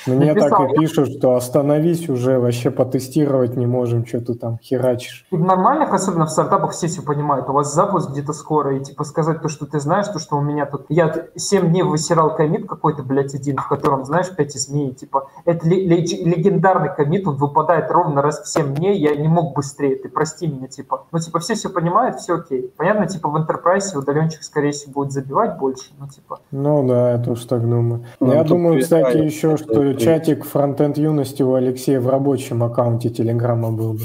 Мне 0.07 0.35
так 0.35 0.53
и 0.61 0.79
пишут, 0.79 1.11
что 1.19 1.35
остановись 1.35 2.09
уже, 2.09 2.39
вообще 2.39 2.71
потестировать 2.71 3.57
не 3.57 3.67
можем, 3.67 4.07
что 4.07 4.21
ты 4.21 4.35
там 4.35 4.59
херачишь. 4.59 5.27
И 5.31 5.37
в 5.37 5.43
нормальных, 5.45 5.93
особенно 5.93 6.27
в 6.27 6.31
стартапах, 6.31 6.73
все 6.73 6.87
все 6.87 7.03
понимают, 7.03 7.49
у 7.49 7.53
вас 7.53 7.75
запуск 7.75 8.11
где-то 8.11 8.33
скоро, 8.33 8.77
и 8.77 8.81
типа 8.81 9.05
сказать 9.05 9.43
то, 9.43 9.49
что 9.49 9.67
ты 9.67 9.81
знаешь, 9.81 10.07
то, 10.09 10.19
что 10.19 10.37
у 10.37 10.41
меня 10.41 10.67
тут... 10.67 10.87
Я 10.89 11.27
7 11.37 11.69
дней 11.71 11.83
высирал 11.83 12.35
комит 12.35 12.64
какой-то, 12.67 13.03
блядь, 13.03 13.35
один, 13.35 13.57
в 13.57 13.69
котором, 13.69 14.05
знаешь, 14.05 14.35
5 14.35 14.57
изменений, 14.57 14.95
типа, 14.95 15.29
это 15.45 15.67
легендарный 15.69 16.95
комит, 16.95 17.27
он 17.27 17.37
выпадает 17.37 17.91
ровно 17.91 18.23
раз 18.23 18.43
в 18.43 18.49
7 18.49 18.75
дней, 18.75 18.99
я 18.99 19.15
не 19.17 19.29
мог 19.29 19.55
быстрее, 19.55 19.97
ты 19.97 20.09
прости 20.09 20.47
меня, 20.47 20.69
типа. 20.69 21.07
Ну, 21.13 21.19
типа, 21.19 21.39
все 21.39 21.55
все 21.55 21.71
понимают, 21.71 22.17
все 22.17 22.37
окей. 22.37 22.73
Понятно, 22.77 23.07
типа, 23.07 23.29
в 23.29 23.37
Enterprise 23.37 23.97
удаленщик, 23.97 24.43
скорее 24.43 24.73
всего, 24.73 24.93
будет 24.93 25.13
забивать 25.13 25.59
больше, 25.59 25.91
ну, 25.99 26.09
типа. 26.09 26.41
Ну, 26.51 26.87
да, 26.87 27.13
я 27.13 27.19
тоже 27.19 27.47
так 27.47 27.69
думаю. 27.69 28.05
Ну, 28.21 28.33
я 28.33 28.45
думаю, 28.45 28.81
кстати, 28.81 29.17
еще, 29.19 29.57
что 29.57 29.95
чатик 29.95 30.45
фронтенд 30.45 30.99
юности 30.99 31.43
у 31.43 31.55
Алексея 31.55 32.01
в 32.01 32.09
рабочем 32.09 32.63
аккаунте 32.63 33.11
Телеграма 33.11 33.71
был 33.71 33.95
бы. 33.95 34.01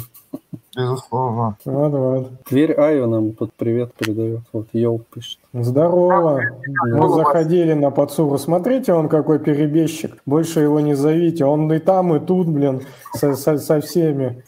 Безусловно. 0.75 1.57
Вот, 1.65 1.91
вот. 1.91 2.31
Дверь 2.49 2.73
Айо 2.79 3.07
нам 3.07 3.33
под 3.33 3.53
привет 3.53 3.93
передает. 3.95 4.41
Вот 4.53 4.67
Йоу 4.71 4.99
пишет. 4.99 5.39
Здорово. 5.51 6.41
Мы 6.85 7.09
заходили 7.09 7.73
на 7.73 7.89
подсуру. 7.89 8.37
Смотрите, 8.37 8.93
он 8.93 9.09
какой 9.09 9.39
перебежчик. 9.39 10.17
Больше 10.27 10.59
его 10.59 10.79
не 10.79 10.93
зовите. 10.93 11.43
Он 11.43 11.71
и 11.73 11.79
там, 11.79 12.15
и 12.15 12.19
тут, 12.19 12.47
блин, 12.47 12.83
со, 13.15 13.33
со, 13.35 13.57
со 13.57 13.81
всеми. 13.81 14.43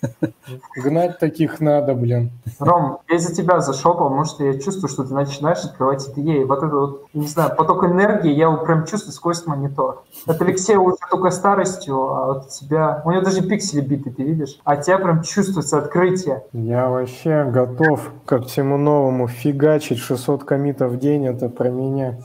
Гнать 0.75 1.17
таких 1.17 1.59
надо, 1.59 1.95
блин. 1.95 2.29
Ром, 2.59 2.99
я 3.09 3.15
из-за 3.15 3.33
тебя 3.33 3.61
зашел, 3.61 3.93
потому 3.93 4.25
что 4.25 4.43
я 4.43 4.59
чувствую, 4.59 4.89
что 4.89 5.03
ты 5.03 5.15
начинаешь 5.15 5.63
открывать 5.63 6.07
идеи. 6.09 6.43
Вот 6.43 6.59
это 6.61 6.75
вот, 6.75 7.05
не 7.13 7.25
знаю, 7.25 7.55
поток 7.55 7.83
энергии 7.83 8.31
я 8.31 8.43
его 8.43 8.57
прям 8.57 8.85
чувствую 8.85 9.13
сквозь 9.13 9.45
монитор. 9.47 10.03
От 10.27 10.39
Алексея 10.39 10.77
уже 10.77 10.97
только 11.09 11.31
старостью, 11.31 11.95
а 11.95 12.25
вот 12.27 12.49
тебя... 12.49 13.01
У 13.05 13.11
него 13.11 13.23
даже 13.23 13.41
пиксели 13.41 13.81
биты, 13.81 14.11
ты 14.11 14.21
видишь? 14.21 14.59
А 14.63 14.75
тебя 14.75 14.99
прям 14.99 15.23
чувствуется 15.23 15.79
открытие. 15.79 16.43
Я 16.53 16.89
вообще 16.89 17.43
готов 17.45 18.11
ко 18.25 18.39
всему 18.39 18.77
новому 18.77 19.27
фигачить 19.27 19.97
600 19.97 20.43
комитов 20.43 20.90
в 20.91 20.99
день 20.99 21.25
это 21.25 21.49
про 21.49 21.69
меня. 21.69 22.19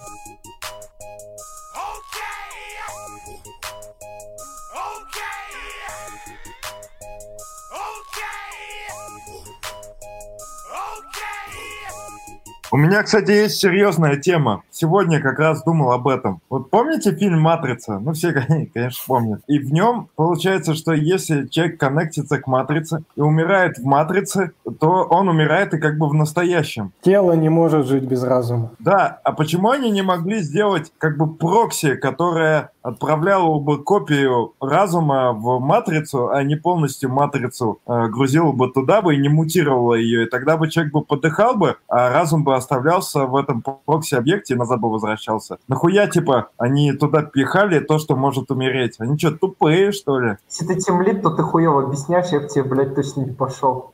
У 12.76 12.78
меня, 12.78 13.02
кстати, 13.02 13.30
есть 13.30 13.58
серьезная 13.58 14.16
тема. 14.16 14.62
Сегодня 14.70 15.18
как 15.22 15.38
раз 15.38 15.64
думал 15.64 15.92
об 15.92 16.06
этом. 16.08 16.42
Вот 16.50 16.68
помните 16.68 17.16
фильм 17.16 17.40
«Матрица»? 17.40 17.98
Ну, 17.98 18.12
все, 18.12 18.32
конечно, 18.74 19.02
помнят. 19.06 19.40
И 19.46 19.58
в 19.58 19.72
нем 19.72 20.10
получается, 20.14 20.74
что 20.74 20.92
если 20.92 21.46
человек 21.46 21.80
коннектится 21.80 22.38
к 22.38 22.46
матрице 22.46 23.02
и 23.16 23.22
умирает 23.22 23.78
в 23.78 23.86
матрице, 23.86 24.50
то 24.78 25.04
он 25.08 25.30
умирает 25.30 25.72
и 25.72 25.78
как 25.78 25.96
бы 25.96 26.06
в 26.06 26.12
настоящем. 26.12 26.92
Тело 27.00 27.32
не 27.32 27.48
может 27.48 27.86
жить 27.86 28.04
без 28.04 28.22
разума. 28.22 28.72
Да, 28.78 29.20
а 29.24 29.32
почему 29.32 29.70
они 29.70 29.90
не 29.90 30.02
могли 30.02 30.40
сделать 30.40 30.92
как 30.98 31.16
бы 31.16 31.32
прокси, 31.32 31.96
которая 31.96 32.72
отправлял 32.86 33.58
бы 33.58 33.82
копию 33.82 34.52
разума 34.60 35.32
в 35.32 35.58
матрицу, 35.58 36.28
а 36.28 36.44
не 36.44 36.54
полностью 36.54 37.10
матрицу 37.10 37.80
э, 37.84 38.06
грузил 38.08 38.52
бы 38.52 38.70
туда 38.70 39.02
бы 39.02 39.16
и 39.16 39.18
не 39.18 39.28
мутировал 39.28 39.94
ее, 39.94 40.24
и 40.24 40.28
тогда 40.28 40.56
бы 40.56 40.70
человек 40.70 40.92
бы 40.92 41.02
подыхал 41.02 41.56
бы, 41.56 41.78
а 41.88 42.10
разум 42.10 42.44
бы 42.44 42.54
оставлялся 42.66 43.26
в 43.26 43.36
этом 43.36 43.62
прокси-объекте 43.62 44.54
и 44.54 44.56
назад 44.56 44.80
бы 44.80 44.90
возвращался. 44.90 45.58
Нахуя, 45.68 46.08
типа, 46.08 46.48
они 46.58 46.92
туда 46.92 47.22
пихали 47.22 47.78
то, 47.78 47.98
что 47.98 48.16
может 48.16 48.50
умереть? 48.50 48.96
Они 48.98 49.16
что, 49.16 49.30
тупые, 49.30 49.92
что 49.92 50.18
ли? 50.18 50.36
Если 50.50 50.66
ты 50.66 50.80
темлит, 50.80 51.22
то 51.22 51.30
ты 51.30 51.42
хуево 51.42 51.84
объясняешь, 51.84 52.26
я 52.32 52.40
к 52.40 52.48
тебе, 52.48 52.64
блядь, 52.64 52.94
точно 52.94 53.22
не 53.22 53.32
пошел. 53.32 53.92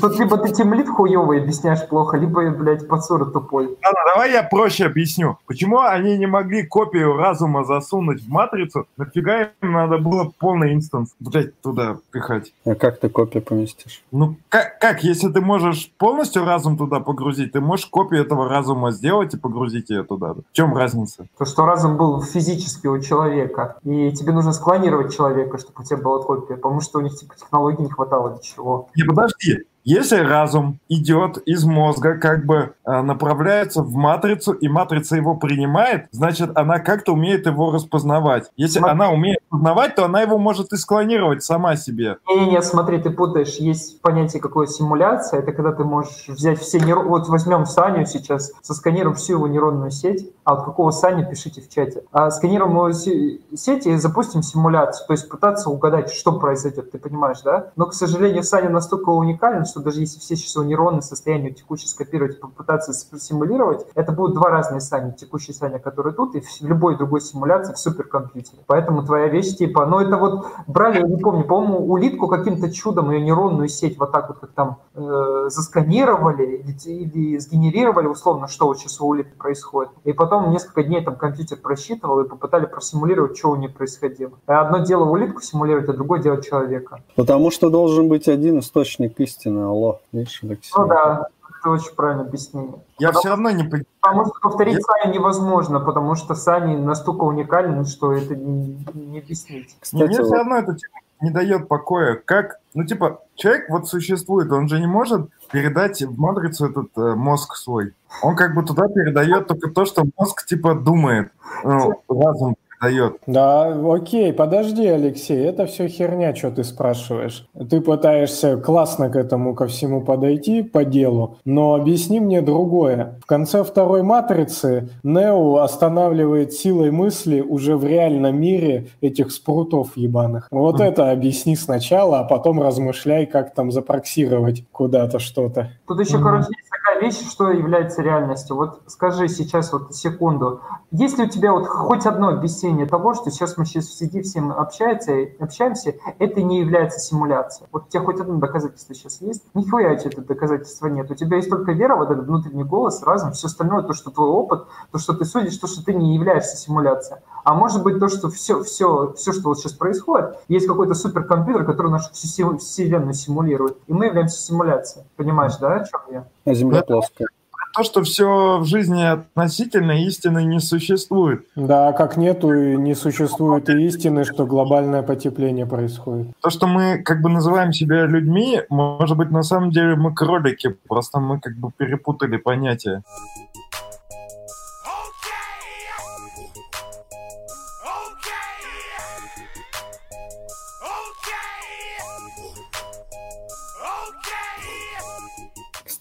Тут 0.00 0.18
либо 0.18 0.38
ты 0.38 0.52
темлит 0.52 0.88
хуево 0.88 1.36
объясняешь 1.36 1.86
плохо, 1.88 2.16
либо, 2.16 2.48
блядь, 2.50 2.86
пацура 2.86 3.24
тупой. 3.24 3.66
Ладно, 3.66 4.00
давай 4.14 4.32
я 4.32 4.42
проще 4.42 4.86
объясню. 4.86 5.38
Почему 5.46 5.80
они 5.80 6.16
не 6.16 6.26
могли 6.26 6.64
копию 6.64 7.16
разума 7.16 7.64
засунуть 7.64 8.22
в 8.22 8.28
матрицу? 8.28 8.86
Нафига 8.96 9.42
им 9.42 9.72
надо 9.72 9.98
было 9.98 10.32
полный 10.38 10.74
инстанс, 10.74 11.14
блядь, 11.18 11.60
туда 11.60 11.96
пихать? 12.12 12.52
А 12.64 12.74
как 12.74 13.00
ты 13.00 13.08
копию 13.08 13.42
поместишь? 13.42 14.04
Ну, 14.12 14.36
как, 14.48 14.78
как, 14.78 15.02
если 15.02 15.28
ты 15.28 15.40
можешь 15.40 15.90
полностью 15.98 16.44
разум 16.44 16.76
туда 16.76 17.00
погрузить, 17.00 17.52
ты 17.52 17.60
можешь 17.60 17.86
копию 17.86 18.01
этого 18.10 18.48
разума 18.48 18.90
сделать 18.90 19.34
и 19.34 19.38
погрузить 19.38 19.90
ее 19.90 20.04
туда. 20.04 20.34
В 20.34 20.52
чем 20.52 20.76
разница? 20.76 21.26
То, 21.38 21.44
что 21.44 21.64
разум 21.64 21.96
был 21.96 22.22
физически 22.22 22.86
у 22.86 23.00
человека, 23.00 23.76
и 23.84 24.12
тебе 24.12 24.32
нужно 24.32 24.52
склонировать 24.52 25.14
человека, 25.14 25.58
чтобы 25.58 25.74
у 25.80 25.84
тебя 25.84 25.98
была 25.98 26.22
копия, 26.22 26.56
потому 26.56 26.80
что 26.80 26.98
у 26.98 27.02
них 27.02 27.14
типа 27.14 27.34
технологий 27.36 27.82
не 27.82 27.90
хватало 27.90 28.30
для 28.30 28.42
чего. 28.42 28.88
Не, 28.96 29.04
подожди, 29.04 29.64
если 29.84 30.18
разум 30.18 30.78
идет 30.88 31.38
из 31.46 31.64
мозга, 31.64 32.18
как 32.18 32.46
бы 32.46 32.74
э, 32.84 33.02
направляется 33.02 33.82
в 33.82 33.94
матрицу, 33.94 34.52
и 34.52 34.68
матрица 34.68 35.16
его 35.16 35.34
принимает, 35.34 36.06
значит, 36.10 36.56
она 36.56 36.78
как-то 36.78 37.12
умеет 37.12 37.46
его 37.46 37.72
распознавать. 37.72 38.50
Если 38.56 38.78
Смотри. 38.78 38.92
она 38.94 39.10
умеет 39.10 39.38
познавать, 39.48 39.94
то 39.94 40.04
она 40.04 40.22
его 40.22 40.38
может 40.38 40.72
и 40.72 40.76
склонировать 40.76 41.42
сама 41.42 41.76
себе. 41.76 42.18
Не-не-не, 42.28 42.62
смотри, 42.62 42.98
ты 42.98 43.10
путаешь. 43.10 43.56
Есть 43.56 44.00
понятие 44.02 44.40
какое 44.40 44.66
симуляция. 44.66 45.40
Это 45.40 45.52
когда 45.52 45.72
ты 45.72 45.84
можешь 45.84 46.28
взять 46.28 46.60
все 46.60 46.78
нейроны... 46.78 47.08
Вот 47.08 47.28
возьмем 47.28 47.66
Саню 47.66 48.06
сейчас, 48.06 48.52
сосканируем 48.62 49.16
всю 49.16 49.34
его 49.34 49.48
нейронную 49.48 49.90
сеть. 49.90 50.30
А 50.44 50.54
вот 50.54 50.64
какого 50.64 50.90
Саню 50.90 51.28
пишите 51.28 51.60
в 51.60 51.68
чате. 51.68 52.04
А 52.12 52.30
сканируем 52.30 52.72
его 52.72 52.92
се- 52.92 53.40
сеть 53.54 53.86
и 53.86 53.96
запустим 53.96 54.42
симуляцию. 54.42 55.06
То 55.06 55.12
есть 55.12 55.28
пытаться 55.28 55.70
угадать, 55.70 56.12
что 56.12 56.38
произойдет. 56.38 56.90
Ты 56.90 56.98
понимаешь, 56.98 57.40
да? 57.44 57.70
Но, 57.76 57.86
к 57.86 57.94
сожалению, 57.94 58.42
Саня 58.42 58.68
настолько 58.68 59.10
уникален, 59.10 59.64
что 59.72 59.80
даже 59.80 60.00
если 60.00 60.20
все 60.20 60.36
сейчас 60.36 60.54
его 60.54 60.64
нейронные 60.64 61.02
состояния 61.02 61.50
текущие 61.50 61.88
скопировать 61.88 62.36
и 62.36 62.38
попытаться 62.38 62.92
симулировать, 62.92 63.86
это 63.94 64.12
будут 64.12 64.34
два 64.34 64.50
разные 64.50 64.80
Сани. 64.80 65.12
Текущий 65.12 65.52
Саня, 65.52 65.78
который 65.78 66.12
тут, 66.12 66.34
и 66.34 66.40
в 66.40 66.46
любой 66.60 66.96
другой 66.96 67.20
симуляции 67.20 67.72
в 67.72 67.78
суперкомпьютере. 67.78 68.62
Поэтому 68.66 69.04
твоя 69.04 69.28
вещь 69.28 69.56
типа... 69.56 69.86
Ну, 69.86 69.98
это 69.98 70.16
вот 70.16 70.46
брали, 70.66 70.98
я 70.98 71.06
не 71.06 71.16
помню, 71.16 71.44
по-моему, 71.44 71.90
улитку 71.90 72.28
каким-то 72.28 72.70
чудом 72.70 73.10
ее 73.10 73.22
нейронную 73.22 73.68
сеть 73.68 73.98
вот 73.98 74.12
так 74.12 74.28
вот 74.28 74.38
как 74.38 74.52
там 74.52 74.78
э, 74.94 75.46
засканировали 75.48 76.56
или, 76.56 76.72
или 76.86 77.38
сгенерировали 77.38 78.06
условно, 78.06 78.48
что 78.48 78.66
вот 78.66 78.78
сейчас 78.78 79.00
у 79.00 79.06
улитки 79.06 79.34
происходит. 79.36 79.92
И 80.04 80.12
потом 80.12 80.50
несколько 80.50 80.82
дней 80.82 81.02
там 81.02 81.16
компьютер 81.16 81.58
просчитывал 81.58 82.20
и 82.20 82.28
попытали 82.28 82.66
просимулировать, 82.66 83.36
что 83.36 83.50
у 83.50 83.56
нее 83.56 83.70
происходило. 83.70 84.32
Одно 84.46 84.78
дело 84.78 85.04
улитку 85.04 85.40
симулировать, 85.40 85.88
а 85.88 85.92
другое 85.92 86.20
дело 86.20 86.42
человека. 86.42 87.02
Потому 87.16 87.50
что 87.50 87.70
должен 87.70 88.08
быть 88.08 88.28
один 88.28 88.58
источник 88.58 89.18
истины, 89.20 89.61
алло. 89.64 90.00
Видишь, 90.12 90.40
Алексей? 90.42 90.72
Ну 90.76 90.86
да, 90.86 91.26
это 91.60 91.70
очень 91.70 91.94
правильное 91.94 92.26
объяснение. 92.26 92.74
Я 92.98 93.08
Потому- 93.08 93.20
все 93.20 93.28
равно 93.30 93.50
не 93.50 93.64
понимаю. 93.64 93.86
Потому 94.00 94.24
что 94.26 94.34
повторить 94.40 94.78
Саню 94.84 95.14
невозможно, 95.14 95.80
потому 95.80 96.14
что 96.16 96.34
Сани 96.34 96.76
настолько 96.76 97.24
уникален, 97.24 97.84
что 97.84 98.12
это 98.12 98.34
не, 98.34 98.84
не 98.94 99.18
объяснить. 99.18 99.76
Кстати, 99.78 100.02
мне 100.02 100.12
все 100.12 100.24
вот 100.24 100.32
равно 100.32 100.56
это 100.56 100.74
типа, 100.74 100.98
не 101.20 101.30
дает 101.30 101.68
покоя. 101.68 102.20
Как, 102.24 102.58
ну 102.74 102.84
типа, 102.84 103.20
человек 103.36 103.70
вот 103.70 103.88
существует, 103.88 104.50
он 104.52 104.68
же 104.68 104.80
не 104.80 104.86
может 104.86 105.28
передать 105.52 106.02
в 106.02 106.18
матрицу 106.18 106.66
этот 106.70 106.88
э, 106.96 107.14
мозг 107.14 107.54
свой. 107.56 107.94
Он 108.22 108.34
как 108.36 108.54
бы 108.54 108.64
туда 108.64 108.88
передает 108.88 109.46
только 109.46 109.70
то, 109.70 109.84
что 109.84 110.04
мозг 110.18 110.44
типа 110.46 110.74
думает, 110.74 111.30
ну, 111.62 112.02
разум 112.08 112.56
передает. 112.82 113.16
Да, 113.26 113.74
окей, 113.92 114.32
подожди, 114.32 114.86
Алексей, 114.86 115.44
это 115.44 115.66
все 115.66 115.88
херня, 115.88 116.34
что 116.34 116.50
ты 116.50 116.64
спрашиваешь. 116.64 117.46
Ты 117.70 117.80
пытаешься 117.80 118.56
классно 118.56 119.08
к 119.10 119.16
этому 119.16 119.54
ко 119.54 119.66
всему 119.66 120.02
подойти 120.02 120.62
по 120.62 120.84
делу, 120.84 121.38
но 121.44 121.74
объясни 121.74 122.20
мне 122.20 122.42
другое. 122.42 123.18
В 123.22 123.26
конце 123.26 123.64
второй 123.64 124.02
матрицы 124.02 124.90
Нео 125.02 125.56
останавливает 125.58 126.52
силой 126.52 126.90
мысли 126.90 127.40
уже 127.40 127.76
в 127.76 127.84
реальном 127.84 128.40
мире 128.40 128.88
этих 129.00 129.32
спрутов 129.32 129.96
ебаных. 129.96 130.48
Вот 130.50 130.76
Мгм. 130.76 130.82
это 130.84 131.10
объясни 131.10 131.56
сначала, 131.56 132.20
а 132.20 132.24
потом 132.24 132.60
размышляй, 132.62 133.26
как 133.26 133.54
там 133.54 133.70
запроксировать 133.70 134.64
куда-то 134.72 135.18
что-то. 135.18 135.70
Тут 135.86 136.00
еще, 136.00 136.16
Мгм. 136.16 136.24
короче, 136.24 136.46
есть 136.56 136.71
вещь, 137.02 137.28
что 137.28 137.50
является 137.50 138.00
реальностью. 138.00 138.56
Вот 138.56 138.82
скажи 138.86 139.28
сейчас, 139.28 139.72
вот 139.72 139.94
секунду, 139.94 140.60
есть 140.90 141.18
ли 141.18 141.24
у 141.24 141.28
тебя 141.28 141.52
вот 141.52 141.66
хоть 141.66 142.06
одно 142.06 142.28
объяснение 142.28 142.86
того, 142.86 143.14
что 143.14 143.30
сейчас 143.30 143.56
мы 143.56 143.66
сейчас 143.66 143.86
сидим 143.86 144.22
всем 144.22 144.52
общается, 144.52 145.12
общаемся, 145.40 145.94
это 146.18 146.42
не 146.42 146.60
является 146.60 147.00
симуляцией? 147.00 147.68
Вот 147.72 147.86
у 147.86 147.88
тебя 147.88 148.02
хоть 148.02 148.20
одно 148.20 148.36
доказательство 148.36 148.94
сейчас 148.94 149.20
есть? 149.20 149.42
Нихуя 149.54 149.92
у 149.92 149.96
тебя 149.96 150.22
доказательства 150.22 150.86
нет. 150.86 151.10
У 151.10 151.14
тебя 151.14 151.36
есть 151.36 151.50
только 151.50 151.72
вера, 151.72 151.96
вот 151.96 152.10
этот 152.10 152.26
внутренний 152.26 152.64
голос, 152.64 153.02
разум, 153.02 153.32
все 153.32 153.48
остальное, 153.48 153.82
то, 153.82 153.94
что 153.94 154.10
твой 154.10 154.28
опыт, 154.28 154.66
то, 154.92 154.98
что 154.98 155.12
ты 155.14 155.24
судишь, 155.24 155.56
то, 155.56 155.66
что 155.66 155.84
ты 155.84 155.94
не 155.94 156.14
являешься 156.14 156.56
симуляцией. 156.56 157.20
А 157.44 157.54
может 157.54 157.82
быть 157.82 157.98
то, 157.98 158.08
что 158.08 158.28
все, 158.30 158.62
все, 158.62 159.12
все, 159.16 159.32
что 159.32 159.48
вот 159.48 159.58
сейчас 159.58 159.72
происходит, 159.72 160.36
есть 160.48 160.66
какой-то 160.66 160.94
суперкомпьютер, 160.94 161.64
который 161.64 161.90
нашу 161.90 162.12
всю 162.12 162.58
вселенную 162.58 163.14
симулирует, 163.14 163.78
и 163.86 163.92
мы 163.92 164.06
являемся 164.06 164.40
симуляцией. 164.40 165.06
Понимаешь, 165.16 165.56
да, 165.56 165.74
о 165.74 165.84
чем 165.84 166.00
я? 166.10 166.26
а 166.44 166.54
Земля 166.54 166.82
плоская. 166.82 167.28
То, 167.74 167.84
что 167.84 168.02
все 168.02 168.58
в 168.58 168.66
жизни 168.66 169.02
относительно, 169.02 169.92
истины 170.04 170.44
не 170.44 170.60
существует. 170.60 171.46
Да, 171.56 171.92
как 171.92 172.18
нету 172.18 172.52
и 172.52 172.76
не 172.76 172.94
существует 172.94 173.70
и 173.70 173.86
истины, 173.86 174.24
что 174.24 174.44
глобальное 174.44 175.02
потепление 175.02 175.64
происходит. 175.64 176.28
То, 176.42 176.50
что 176.50 176.66
мы 176.66 176.98
как 176.98 177.22
бы 177.22 177.30
называем 177.30 177.72
себя 177.72 178.04
людьми, 178.04 178.60
может 178.68 179.16
быть, 179.16 179.30
на 179.30 179.42
самом 179.42 179.70
деле 179.70 179.96
мы 179.96 180.14
кролики, 180.14 180.76
просто 180.86 181.18
мы 181.18 181.40
как 181.40 181.56
бы 181.56 181.70
перепутали 181.74 182.36
понятия. 182.36 183.02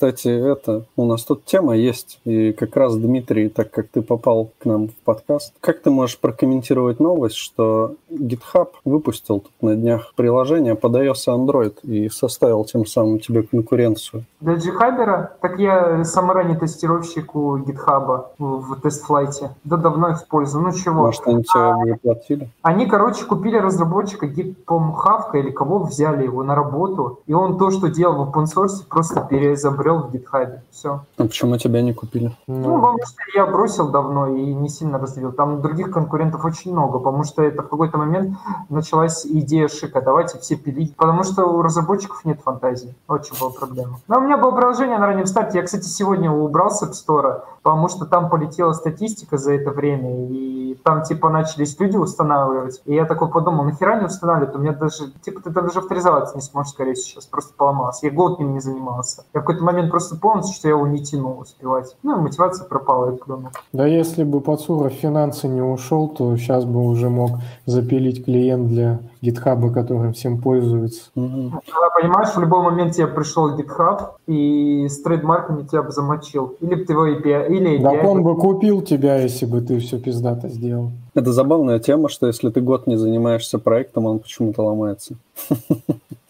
Кстати, 0.01 0.29
это, 0.29 0.85
у 0.97 1.05
нас 1.05 1.23
тут 1.23 1.45
тема 1.45 1.75
есть, 1.77 2.21
и 2.25 2.53
как 2.53 2.75
раз, 2.75 2.97
Дмитрий, 2.97 3.49
так 3.49 3.69
как 3.69 3.87
ты 3.89 4.01
попал 4.01 4.49
к 4.57 4.65
нам 4.65 4.87
в 4.87 4.95
подкаст, 4.95 5.53
как 5.61 5.83
ты 5.83 5.91
можешь 5.91 6.17
прокомментировать 6.17 6.99
новость, 6.99 7.35
что 7.35 7.93
GitHub 8.09 8.69
выпустил 8.83 9.41
тут 9.41 9.51
на 9.61 9.75
днях 9.75 10.13
приложение 10.15 10.73
под 10.73 10.95
iOS 10.95 11.27
и 11.27 11.29
Android 11.29 11.75
и 11.83 12.09
составил 12.09 12.65
тем 12.65 12.87
самым 12.87 13.19
тебе 13.19 13.43
конкуренцию? 13.43 14.25
Для 14.39 14.55
джихабера, 14.55 15.33
так 15.39 15.59
я 15.59 16.03
самый 16.03 16.33
ранний 16.33 16.55
тестировщик 16.57 17.35
у 17.35 17.59
GitHub 17.59 18.25
в, 18.39 18.81
тест-флайте. 18.81 19.51
Да 19.63 19.77
давно 19.77 20.13
использую. 20.13 20.63
Ну 20.63 20.71
чего? 20.71 21.03
Может, 21.03 21.27
они 21.27 21.43
тебе 21.43 21.75
уже 21.75 21.95
платили? 21.97 22.49
Они, 22.63 22.87
короче, 22.87 23.23
купили 23.25 23.57
разработчика, 23.57 24.25
Git, 24.25 24.55
по-моему, 24.65 24.93
Хавка 24.93 25.37
или 25.37 25.51
кого 25.51 25.77
взяли 25.83 26.23
его 26.23 26.41
на 26.41 26.55
работу, 26.55 27.19
и 27.27 27.35
он 27.35 27.59
то, 27.59 27.69
что 27.69 27.87
делал 27.87 28.25
в 28.25 28.35
open 28.35 28.45
source, 28.45 28.83
просто 28.89 29.21
переизобрел 29.29 29.90
в 29.99 30.13
GitHub. 30.13 30.59
Все. 30.71 31.01
А 31.17 31.23
почему 31.23 31.57
тебя 31.57 31.81
не 31.81 31.93
купили? 31.93 32.35
Ну, 32.47 32.75
потому 32.75 32.99
что 33.05 33.21
я 33.35 33.45
бросил 33.45 33.89
давно 33.89 34.27
и 34.27 34.53
не 34.53 34.69
сильно 34.69 34.99
развил. 34.99 35.31
Там 35.31 35.61
других 35.61 35.91
конкурентов 35.91 36.43
очень 36.45 36.71
много, 36.71 36.99
потому 36.99 37.23
что 37.23 37.43
это 37.43 37.61
в 37.61 37.69
какой-то 37.69 37.97
момент 37.97 38.37
началась 38.69 39.25
идея 39.25 39.67
шика. 39.67 40.01
Давайте 40.01 40.39
все 40.39 40.55
пилить. 40.55 40.95
Потому 40.95 41.23
что 41.23 41.45
у 41.45 41.61
разработчиков 41.61 42.25
нет 42.25 42.41
фантазии. 42.41 42.95
Очень 43.07 43.39
была 43.39 43.51
проблема. 43.51 43.99
Но 44.07 44.19
у 44.19 44.21
меня 44.21 44.37
было 44.37 44.51
приложение 44.51 44.97
на 44.97 45.07
раннем 45.07 45.25
старте. 45.25 45.59
Я, 45.59 45.63
кстати, 45.63 45.85
сегодня 45.85 46.25
его 46.25 46.45
убрал 46.45 46.71
с 46.71 46.83
App 46.83 46.91
Store, 46.91 47.41
потому 47.63 47.87
что 47.87 48.05
там 48.05 48.29
полетела 48.29 48.73
статистика 48.73 49.37
за 49.37 49.53
это 49.53 49.71
время, 49.71 50.27
и 50.29 50.75
там, 50.83 51.03
типа, 51.03 51.29
начались 51.29 51.79
люди 51.79 51.97
устанавливать. 51.97 52.81
И 52.85 52.93
я 52.93 53.05
такой 53.05 53.29
подумал, 53.29 53.65
нахера 53.65 53.99
не 53.99 54.05
устанавливать? 54.05 54.55
У 54.55 54.59
меня 54.59 54.73
даже, 54.73 55.11
типа, 55.21 55.41
ты 55.41 55.51
там 55.51 55.67
даже 55.67 55.79
авторизоваться 55.79 56.35
не 56.35 56.41
сможешь, 56.41 56.71
скорее 56.71 56.95
сейчас. 56.95 57.25
Просто 57.25 57.53
поломался. 57.55 58.05
Я 58.07 58.11
год 58.11 58.39
ним 58.39 58.53
не 58.53 58.59
занимался. 58.59 59.23
Я 59.33 59.41
в 59.41 59.43
какой-то 59.43 59.63
момент 59.63 59.91
просто 59.91 60.15
понял, 60.15 60.43
что 60.43 60.67
я 60.67 60.75
его 60.75 60.87
не 60.87 61.03
тянул 61.03 61.39
успевать. 61.39 61.95
Ну, 62.03 62.21
мотивация 62.21 62.67
пропала, 62.67 63.11
я 63.11 63.17
плюнул. 63.17 63.51
Да 63.73 63.85
если 63.85 64.23
бы 64.23 64.41
Пацуров 64.41 64.93
финансы 64.93 65.47
не 65.47 65.61
ушел, 65.61 66.07
то 66.07 66.35
сейчас 66.37 66.65
бы 66.65 66.83
уже 66.83 67.09
мог 67.09 67.31
запилить 67.65 68.25
клиент 68.25 68.67
для 68.67 68.99
гитхаба, 69.21 69.71
которым 69.71 70.13
всем 70.13 70.41
пользуются. 70.41 71.11
Когда, 71.13 71.89
понимаешь, 72.01 72.29
в 72.35 72.39
любой 72.39 72.63
момент 72.63 72.95
тебе 72.95 73.07
пришел 73.07 73.57
GitHub 73.57 74.13
и 74.27 74.87
с 74.89 75.01
трейдмарками 75.01 75.63
тебя 75.63 75.83
бы 75.83 75.91
замочил. 75.91 76.55
Или 76.59 76.75
бы 76.75 76.85
ты 76.85 76.93
его 76.93 77.07
API, 77.07 77.47
или 77.49 77.79
API. 77.79 77.83
Так 77.83 78.03
он 78.03 78.23
бы 78.23 78.35
купил 78.35 78.81
тебя, 78.81 79.17
если 79.17 79.45
бы 79.45 79.61
ты 79.61 79.79
все 79.79 79.99
пиздато 79.99 80.49
сделал. 80.49 80.91
Это 81.13 81.31
забавная 81.33 81.79
тема, 81.79 82.09
что 82.09 82.27
если 82.27 82.49
ты 82.49 82.61
год 82.61 82.87
не 82.87 82.97
занимаешься 82.97 83.59
проектом, 83.59 84.05
он 84.05 84.19
почему-то 84.19 84.63
ломается. 84.63 85.15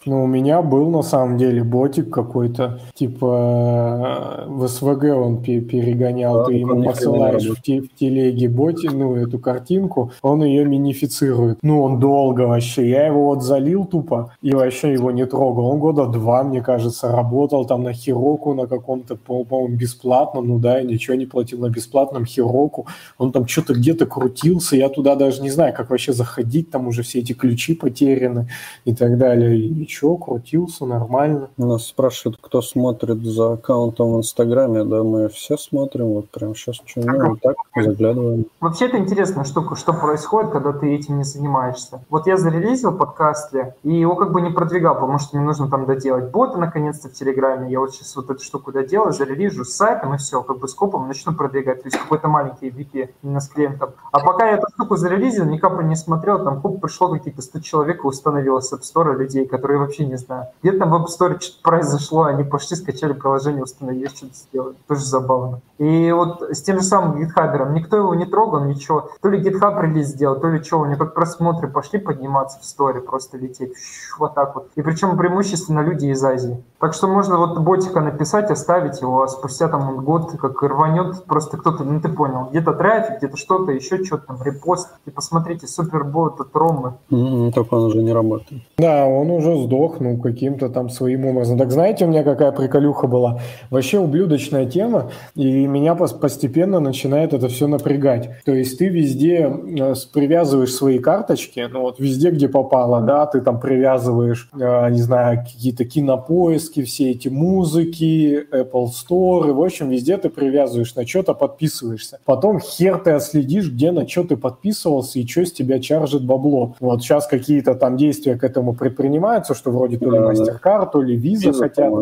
Ну, 0.04 0.24
у 0.24 0.26
меня 0.26 0.62
был 0.62 0.90
на 0.90 1.02
самом 1.02 1.38
деле 1.38 1.62
ботик 1.62 2.10
какой-то, 2.10 2.80
типа 2.94 4.44
в 4.48 4.66
СВГ 4.66 5.04
он 5.16 5.42
перегонял, 5.42 6.38
да, 6.38 6.44
ты 6.44 6.54
ему 6.54 6.82
посылаешь 6.82 7.44
в, 7.44 7.62
те, 7.62 7.80
в 7.80 7.94
телеге 7.94 8.48
боти, 8.48 8.88
ну, 8.88 9.14
эту 9.14 9.38
картинку, 9.38 10.12
он 10.22 10.42
ее 10.44 10.64
минифицирует. 10.64 11.58
Ну, 11.62 11.82
он 11.82 12.00
долго 12.00 12.42
вообще. 12.42 12.88
Я 12.88 13.06
его 13.06 13.26
вот 13.26 13.42
залил 13.42 13.84
тупо 13.84 14.34
и 14.42 14.52
вообще 14.52 14.92
его 14.92 15.10
не 15.10 15.24
трогал. 15.26 15.66
Он 15.66 15.78
года 15.78 16.06
два, 16.06 16.42
мне 16.42 16.62
кажется, 16.62 17.12
работал 17.12 17.64
там 17.64 17.84
на 17.84 17.92
Хироку 17.92 18.54
на 18.54 18.66
каком-то, 18.66 19.16
по-моему, 19.16 19.76
бесплатном, 19.76 20.48
ну 20.48 20.58
да, 20.58 20.78
я 20.78 20.84
ничего 20.84 21.14
не 21.14 21.26
платил 21.26 21.60
на 21.60 21.70
бесплатном 21.70 22.24
Хироку. 22.24 22.86
Он 23.18 23.30
там 23.30 23.46
что-то 23.46 23.74
где-то 23.74 24.06
крутился, 24.06 24.76
я 24.76 24.88
туда 24.88 25.14
даже 25.14 25.42
не 25.42 25.50
знаю, 25.50 25.74
как 25.74 25.90
вообще 25.90 26.12
заходить, 26.12 26.70
там 26.70 26.88
уже 26.88 27.02
все 27.02 27.20
эти 27.20 27.32
ключи 27.32 27.74
потеряны 27.74 28.48
и 28.84 28.94
так 28.94 29.16
далее. 29.18 29.86
Ничего, 29.92 30.16
крутился 30.16 30.86
нормально. 30.86 31.50
Нас 31.58 31.88
спрашивают, 31.88 32.38
кто 32.40 32.62
смотрит 32.62 33.22
за 33.26 33.52
аккаунтом 33.52 34.14
в 34.14 34.16
Инстаграме. 34.20 34.84
Да, 34.84 35.02
мы 35.02 35.28
все 35.28 35.58
смотрим, 35.58 36.14
вот 36.14 36.30
прям 36.30 36.54
сейчас 36.54 36.76
что-нибудь 36.82 37.42
так 37.42 37.56
заглядываем. 37.76 38.46
Вообще 38.58 38.86
это 38.86 38.96
интересная 38.96 39.44
штука, 39.44 39.76
что 39.76 39.92
происходит, 39.92 40.50
когда 40.50 40.72
ты 40.72 40.94
этим 40.94 41.18
не 41.18 41.24
занимаешься. 41.24 42.02
Вот 42.08 42.26
я 42.26 42.38
зарелизил 42.38 42.96
подкасте, 42.96 43.74
и 43.82 43.94
его 43.94 44.16
как 44.16 44.32
бы 44.32 44.40
не 44.40 44.48
продвигал, 44.48 44.94
потому 44.94 45.18
что 45.18 45.36
мне 45.36 45.44
нужно 45.44 45.68
там 45.68 45.84
доделать 45.84 46.30
боты 46.30 46.56
наконец-то 46.56 47.10
в 47.10 47.12
Телеграме. 47.12 47.70
Я 47.70 47.78
вот 47.78 47.92
сейчас 47.92 48.16
вот 48.16 48.30
эту 48.30 48.42
штуку 48.42 48.72
доделаю, 48.72 49.12
зарелижу 49.12 49.66
с 49.66 49.74
сайтом, 49.74 50.14
и 50.14 50.16
все, 50.16 50.42
как 50.42 50.58
бы 50.58 50.68
скопом 50.68 51.06
начну 51.06 51.34
продвигать. 51.34 51.82
То 51.82 51.88
есть 51.88 51.98
какой-то 51.98 52.28
маленький 52.28 52.70
VP 52.70 53.10
именно 53.22 53.40
с 53.40 53.48
клиентом. 53.50 53.90
А 54.10 54.20
пока 54.20 54.48
я 54.48 54.56
эту 54.56 54.68
штуку 54.72 54.96
зарелизил, 54.96 55.44
ни 55.44 55.58
капли 55.58 55.84
не 55.84 55.96
смотрел, 55.96 56.42
там 56.42 56.62
хоп, 56.62 56.80
пришло 56.80 57.10
какие-то 57.10 57.42
100 57.42 57.60
человек 57.60 58.04
и 58.04 58.06
установилось 58.06 58.68
с 58.68 58.72
App 58.72 58.80
Store 58.80 59.14
людей, 59.14 59.44
которые 59.44 59.81
вообще 59.82 60.06
не 60.06 60.16
знаю. 60.16 60.46
Где-то 60.62 60.78
там 60.78 60.90
в 60.90 60.94
App 60.94 61.06
Store 61.06 61.40
что-то 61.40 61.62
произошло, 61.62 62.24
они 62.24 62.44
пошли, 62.44 62.76
скачали 62.76 63.12
приложение, 63.12 63.62
установили, 63.62 64.08
что-то 64.08 64.34
сделали. 64.34 64.76
Тоже 64.88 65.04
забавно. 65.04 65.60
И 65.78 66.12
вот 66.12 66.42
с 66.42 66.62
тем 66.62 66.78
же 66.78 66.84
самым 66.84 67.20
GitHub, 67.20 67.72
никто 67.72 67.96
его 67.96 68.14
не 68.14 68.24
трогал, 68.24 68.64
ничего. 68.64 69.10
То 69.20 69.28
ли 69.28 69.42
GitHub 69.42 69.80
релиз 69.80 70.08
сделал, 70.08 70.38
то 70.38 70.48
ли 70.48 70.62
что, 70.62 70.80
у 70.80 70.86
него 70.86 70.98
как 70.98 71.14
просмотры 71.14 71.68
пошли 71.68 71.98
подниматься 71.98 72.60
в 72.60 72.64
сторе, 72.64 73.00
просто 73.00 73.36
лететь. 73.36 73.72
Вот 74.18 74.34
так 74.34 74.54
вот. 74.54 74.68
И 74.76 74.82
причем 74.82 75.16
преимущественно 75.16 75.80
люди 75.80 76.06
из 76.06 76.22
Азии. 76.24 76.62
Так 76.78 76.94
что 76.94 77.08
можно 77.08 77.36
вот 77.36 77.58
ботика 77.58 78.00
написать, 78.00 78.50
оставить 78.50 79.00
его, 79.00 79.22
а 79.22 79.28
спустя 79.28 79.68
там 79.68 80.04
год 80.04 80.32
как 80.38 80.62
рванет, 80.62 81.24
просто 81.24 81.56
кто-то, 81.56 81.84
ну 81.84 82.00
ты 82.00 82.08
понял, 82.08 82.48
где-то 82.50 82.72
трафик, 82.74 83.18
где-то 83.18 83.36
что-то, 83.36 83.72
еще 83.72 84.04
что-то 84.04 84.26
там, 84.28 84.42
репост. 84.42 84.88
И 85.06 85.10
посмотрите, 85.10 85.66
супербот 85.66 86.40
от 86.40 86.54
Ромы. 86.54 86.94
Mm-hmm, 87.10 87.52
только 87.52 87.74
он 87.74 87.84
уже 87.84 88.02
не 88.02 88.12
работает. 88.12 88.62
Да, 88.78 89.06
он 89.06 89.30
уже 89.30 89.56
сдох, 89.64 89.71
ну 90.00 90.16
каким-то 90.18 90.68
там 90.68 90.88
своим 90.90 91.26
образом. 91.26 91.58
Так 91.58 91.70
знаете, 91.70 92.04
у 92.04 92.08
меня 92.08 92.22
какая 92.22 92.52
приколюха 92.52 93.06
была? 93.06 93.40
Вообще 93.70 93.98
ублюдочная 93.98 94.66
тема, 94.66 95.10
и 95.34 95.66
меня 95.66 95.94
постепенно 95.94 96.80
начинает 96.80 97.32
это 97.32 97.48
все 97.48 97.66
напрягать. 97.66 98.30
То 98.44 98.52
есть 98.52 98.78
ты 98.78 98.88
везде 98.88 99.50
э, 99.50 99.94
привязываешь 100.12 100.72
свои 100.72 100.98
карточки, 100.98 101.66
ну 101.70 101.80
вот 101.82 101.98
везде, 101.98 102.30
где 102.30 102.48
попало, 102.48 103.00
да, 103.02 103.26
ты 103.26 103.40
там 103.40 103.60
привязываешь, 103.60 104.48
э, 104.52 104.90
не 104.90 105.00
знаю, 105.00 105.38
какие-то 105.38 105.84
кинопоиски, 105.84 106.82
все 106.82 107.10
эти 107.10 107.28
музыки, 107.28 108.46
Apple 108.52 108.86
Store, 108.86 109.48
и, 109.48 109.52
в 109.52 109.62
общем, 109.62 109.88
везде 109.88 110.16
ты 110.16 110.28
привязываешь, 110.28 110.94
на 110.94 111.06
что-то 111.06 111.34
подписываешься. 111.34 112.20
Потом 112.24 112.60
хер 112.60 112.98
ты 112.98 113.12
отследишь, 113.12 113.70
где 113.70 113.90
на 113.92 114.06
что 114.06 114.24
ты 114.24 114.36
подписывался 114.36 115.18
и 115.18 115.26
что 115.26 115.44
с 115.44 115.52
тебя 115.52 115.80
чаржит 115.80 116.24
бабло. 116.24 116.74
Вот 116.80 117.02
сейчас 117.02 117.26
какие-то 117.26 117.74
там 117.74 117.96
действия 117.96 118.36
к 118.36 118.44
этому 118.44 118.74
предпринимаются, 118.74 119.54
что 119.62 119.70
вроде 119.70 119.96
то 119.96 120.10
ли 120.10 120.18
MasterCard, 120.18 120.90
то 120.92 121.00
ли 121.00 121.16
Visa, 121.16 121.50
Visa 121.50 121.58
хотят. 121.58 121.92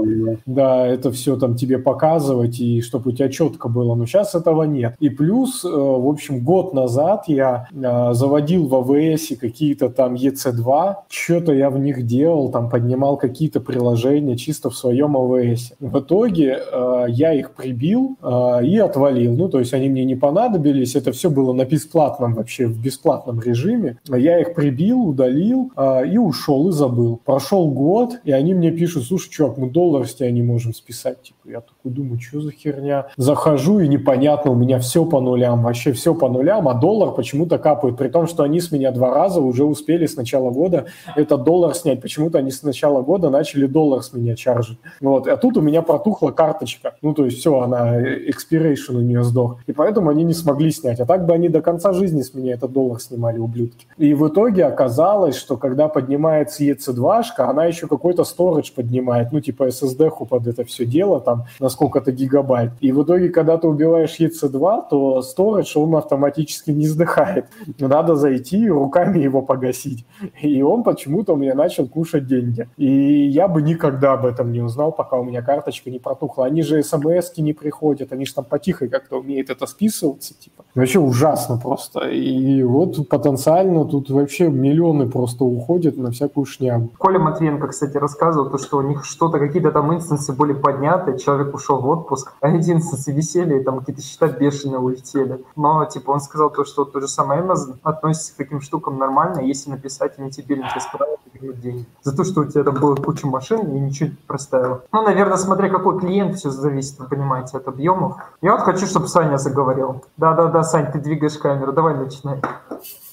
Да, 0.46 0.86
это 0.86 1.12
все 1.12 1.36
там 1.36 1.56
тебе 1.56 1.78
показывать, 1.78 2.58
и 2.58 2.80
чтобы 2.80 3.11
у 3.11 3.12
тебя 3.12 3.28
четко 3.28 3.68
было. 3.68 3.94
Но 3.94 4.06
сейчас 4.06 4.34
этого 4.34 4.62
нет. 4.62 4.94
И 4.98 5.11
плюс, 5.11 5.62
э, 5.64 5.68
в 5.68 6.08
общем, 6.08 6.42
год 6.42 6.72
назад 6.72 7.24
я 7.26 7.68
э, 7.70 8.12
заводил 8.14 8.66
в 8.66 8.74
АВС 8.74 9.28
какие-то 9.38 9.90
там 9.90 10.14
EC2, 10.14 10.94
что-то 11.08 11.52
я 11.52 11.68
в 11.68 11.78
них 11.78 12.06
делал, 12.06 12.50
там 12.50 12.70
поднимал 12.70 13.18
какие-то 13.18 13.61
приложения 13.61 14.36
чисто 14.36 14.70
в 14.70 14.76
своем 14.76 15.16
АВС. 15.16 15.72
В 15.80 15.98
итоге 15.98 16.61
э, 16.72 17.04
я 17.08 17.34
их 17.34 17.52
прибил 17.52 18.16
и 18.62 18.78
отвалил. 18.78 19.34
Ну, 19.34 19.48
то 19.48 19.58
есть 19.58 19.74
они 19.74 19.88
мне 19.88 20.04
не 20.04 20.14
понадобились, 20.14 20.96
это 20.96 21.12
все 21.12 21.28
было 21.28 21.52
на 21.52 21.64
бесплатном 21.64 22.34
вообще, 22.34 22.66
в 22.66 22.80
бесплатном 22.80 23.40
режиме. 23.40 23.98
Я 24.08 24.40
их 24.40 24.54
прибил, 24.54 25.08
удалил 25.08 25.72
и 26.06 26.16
ушел, 26.16 26.68
и 26.68 26.72
забыл. 26.72 27.20
Прошел 27.51 27.66
год, 27.66 28.20
и 28.22 28.30
они 28.30 28.55
мне 28.55 28.70
пишут, 28.70 29.07
слушай, 29.07 29.28
чувак, 29.28 29.59
мы 29.59 29.70
доллар 29.70 30.07
с 30.07 30.14
тебя 30.14 30.30
не 30.30 30.40
можем 30.40 30.72
списать. 30.72 31.20
Типа, 31.22 31.48
я 31.48 31.61
такой 31.61 31.90
думаю, 31.90 32.20
что 32.20 32.40
за 32.40 32.53
херня? 32.53 33.09
Захожу, 33.16 33.80
и 33.80 33.88
непонятно, 33.88 34.53
у 34.53 34.55
меня 34.55 34.78
все 34.78 35.05
по 35.05 35.20
нулям, 35.20 35.64
вообще 35.64 35.92
все 35.92 36.14
по 36.14 36.28
нулям, 36.28 36.68
а 36.68 36.74
доллар 36.74 37.12
почему-то 37.12 37.59
капает, 37.59 37.96
при 37.96 38.07
том, 38.07 38.28
что 38.28 38.44
они 38.44 38.61
с 38.61 38.70
меня 38.70 38.92
два 38.92 39.12
раза 39.12 39.40
уже 39.40 39.64
успели 39.64 40.07
с 40.07 40.14
начала 40.14 40.51
года 40.51 40.86
этот 41.16 41.42
доллар 41.42 41.74
снять. 41.74 42.01
Почему-то 42.01 42.38
они 42.38 42.53
с 42.53 42.62
начала 42.62 43.03
года 43.03 43.30
начали 43.30 43.66
доллар 43.66 44.05
с 44.05 44.12
меня 44.12 44.36
чаржить. 44.36 44.78
Вот, 45.01 45.26
а 45.26 45.36
тут 45.36 45.57
у 45.57 45.61
меня 45.61 45.82
протухла 45.82 46.30
карточка. 46.30 46.94
Ну, 47.03 47.14
то 47.14 47.24
есть 47.24 47.38
все, 47.38 47.59
она, 47.59 48.01
expiration 48.01 48.94
у 48.94 49.01
нее 49.01 49.24
сдох. 49.24 49.59
И 49.66 49.72
поэтому 49.72 50.11
они 50.11 50.22
не 50.22 50.34
смогли 50.34 50.70
снять. 50.70 51.01
А 51.01 51.05
так 51.05 51.26
бы 51.26 51.34
они 51.34 51.48
до 51.48 51.62
конца 51.62 51.92
жизни 51.94 52.22
с 52.22 52.32
меня 52.32 52.55
этот 52.55 52.70
доллар 52.70 53.01
снимали, 53.01 53.38
ублюдки. 53.38 53.88
И 53.98 54.14
в 54.14 54.28
итоге 54.28 54.66
оказалось, 54.66 55.34
что 55.34 55.57
когда 55.57 55.88
поднимается 55.88 56.62
EC2, 56.62 57.24
она 57.49 57.66
еще 57.66 57.86
какой-то 57.86 58.22
storage 58.22 58.74
поднимает, 58.74 59.32
ну, 59.32 59.41
типа 59.41 59.68
SSD 59.68 60.11
под 60.26 60.47
это 60.47 60.64
все 60.64 60.84
дело, 60.84 61.20
там, 61.20 61.45
на 61.61 61.68
сколько-то 61.68 62.12
гигабайт. 62.12 62.72
И 62.80 62.93
в 62.93 63.03
итоге, 63.03 63.28
когда 63.28 63.57
ты 63.57 63.68
убиваешь 63.68 64.18
EC2, 64.18 64.82
то 64.91 65.20
storage, 65.20 65.72
он 65.76 65.95
автоматически 65.97 66.70
не 66.70 66.86
сдыхает. 66.86 67.47
Надо 67.78 68.16
зайти 68.16 68.64
и 68.64 68.68
руками 68.68 69.18
его 69.18 69.43
погасить. 69.43 70.05
И 70.43 70.62
он 70.62 70.82
почему-то 70.82 71.34
у 71.34 71.36
меня 71.36 71.55
начал 71.55 71.86
кушать 71.86 72.26
деньги. 72.26 72.68
И 72.76 73.28
я 73.28 73.49
бы 73.49 73.62
никогда 73.62 74.14
об 74.14 74.26
этом 74.26 74.53
не 74.53 74.61
узнал, 74.61 74.93
пока 74.93 75.16
у 75.16 75.24
меня 75.24 75.43
карточка 75.43 75.91
не 75.91 75.99
протухла. 75.99 76.47
Они 76.47 76.62
же 76.62 76.82
смс 76.82 77.36
не 77.36 77.53
приходят, 77.53 78.12
они 78.12 78.26
же 78.26 78.34
там 78.34 78.45
потихо 78.45 78.88
как-то 78.88 79.18
умеют 79.18 79.51
это 79.51 79.66
списываться, 79.66 80.34
типа. 80.38 80.64
Вообще 80.74 80.99
ужасно 80.99 81.59
просто. 81.59 82.09
И 82.09 82.62
вот 82.62 83.09
потенциально 83.09 83.84
тут 83.84 84.11
вообще 84.11 84.49
миллионы 84.49 85.09
просто 85.09 85.45
уходят 85.45 85.97
на 85.97 86.11
всякую 86.11 86.45
шнягу. 86.45 86.91
Коля 86.99 87.18
Матвиенко, 87.31 87.68
кстати, 87.68 87.97
рассказывал, 87.97 88.51
то, 88.51 88.59
что 88.59 88.78
у 88.78 88.83
них 88.83 89.05
что-то, 89.05 89.39
какие-то 89.39 89.70
там 89.70 89.95
инстансы 89.95 90.33
были 90.33 90.53
подняты, 90.53 91.16
человек 91.18 91.55
ушел 91.55 91.81
в 91.81 91.89
отпуск, 91.89 92.33
а 92.41 92.49
эти 92.49 92.72
инстансы 92.72 93.12
висели, 93.12 93.61
и 93.61 93.64
там 93.64 93.78
какие-то 93.78 94.03
счета 94.03 94.28
бешеные 94.28 94.78
улетели. 94.78 95.45
Но, 95.57 95.85
типа, 95.85 96.11
он 96.11 96.20
сказал 96.20 96.51
то, 96.51 96.64
что 96.64 96.85
то 96.85 97.01
же 97.01 97.09
самое 97.09 97.43
Amazon 97.43 97.78
относится 97.83 98.35
к 98.35 98.37
таким 98.37 98.61
штукам 98.61 98.99
нормально, 98.99 99.41
если 99.41 99.70
написать, 99.70 100.18
они 100.18 100.31
тебе 100.31 100.57
исправят 100.76 101.20
и 101.33 101.39
вернут 101.39 101.61
деньги. 101.61 101.87
За 102.03 102.16
то, 102.16 102.24
что 102.24 102.41
у 102.41 102.45
тебя 102.45 102.64
там 102.64 102.74
было 102.74 102.97
куча 102.97 103.26
машин 103.26 103.61
и 103.61 103.78
ничего 103.78 104.11
не 104.11 104.16
проставил. 104.26 104.83
Ну, 104.93 105.03
наверное, 105.03 105.37
смотря 105.37 105.68
какой 105.68 106.01
клиент, 106.01 106.37
все 106.37 106.51
зависит, 106.51 106.99
вы 106.99 107.07
понимаете, 107.07 107.57
от 107.57 107.68
объемов. 107.68 108.16
Я 108.43 108.53
вот 108.53 108.62
хочу, 108.62 108.87
чтобы 108.87 109.07
Саня 109.09 109.37
заговорил. 109.37 110.05
Да-да-да, 110.16 110.62
Сань, 110.64 110.91
ты 110.91 110.99
двигаешь 110.99 111.39
камеру, 111.39 111.72
давай 111.72 111.95
начинай. 111.95 112.43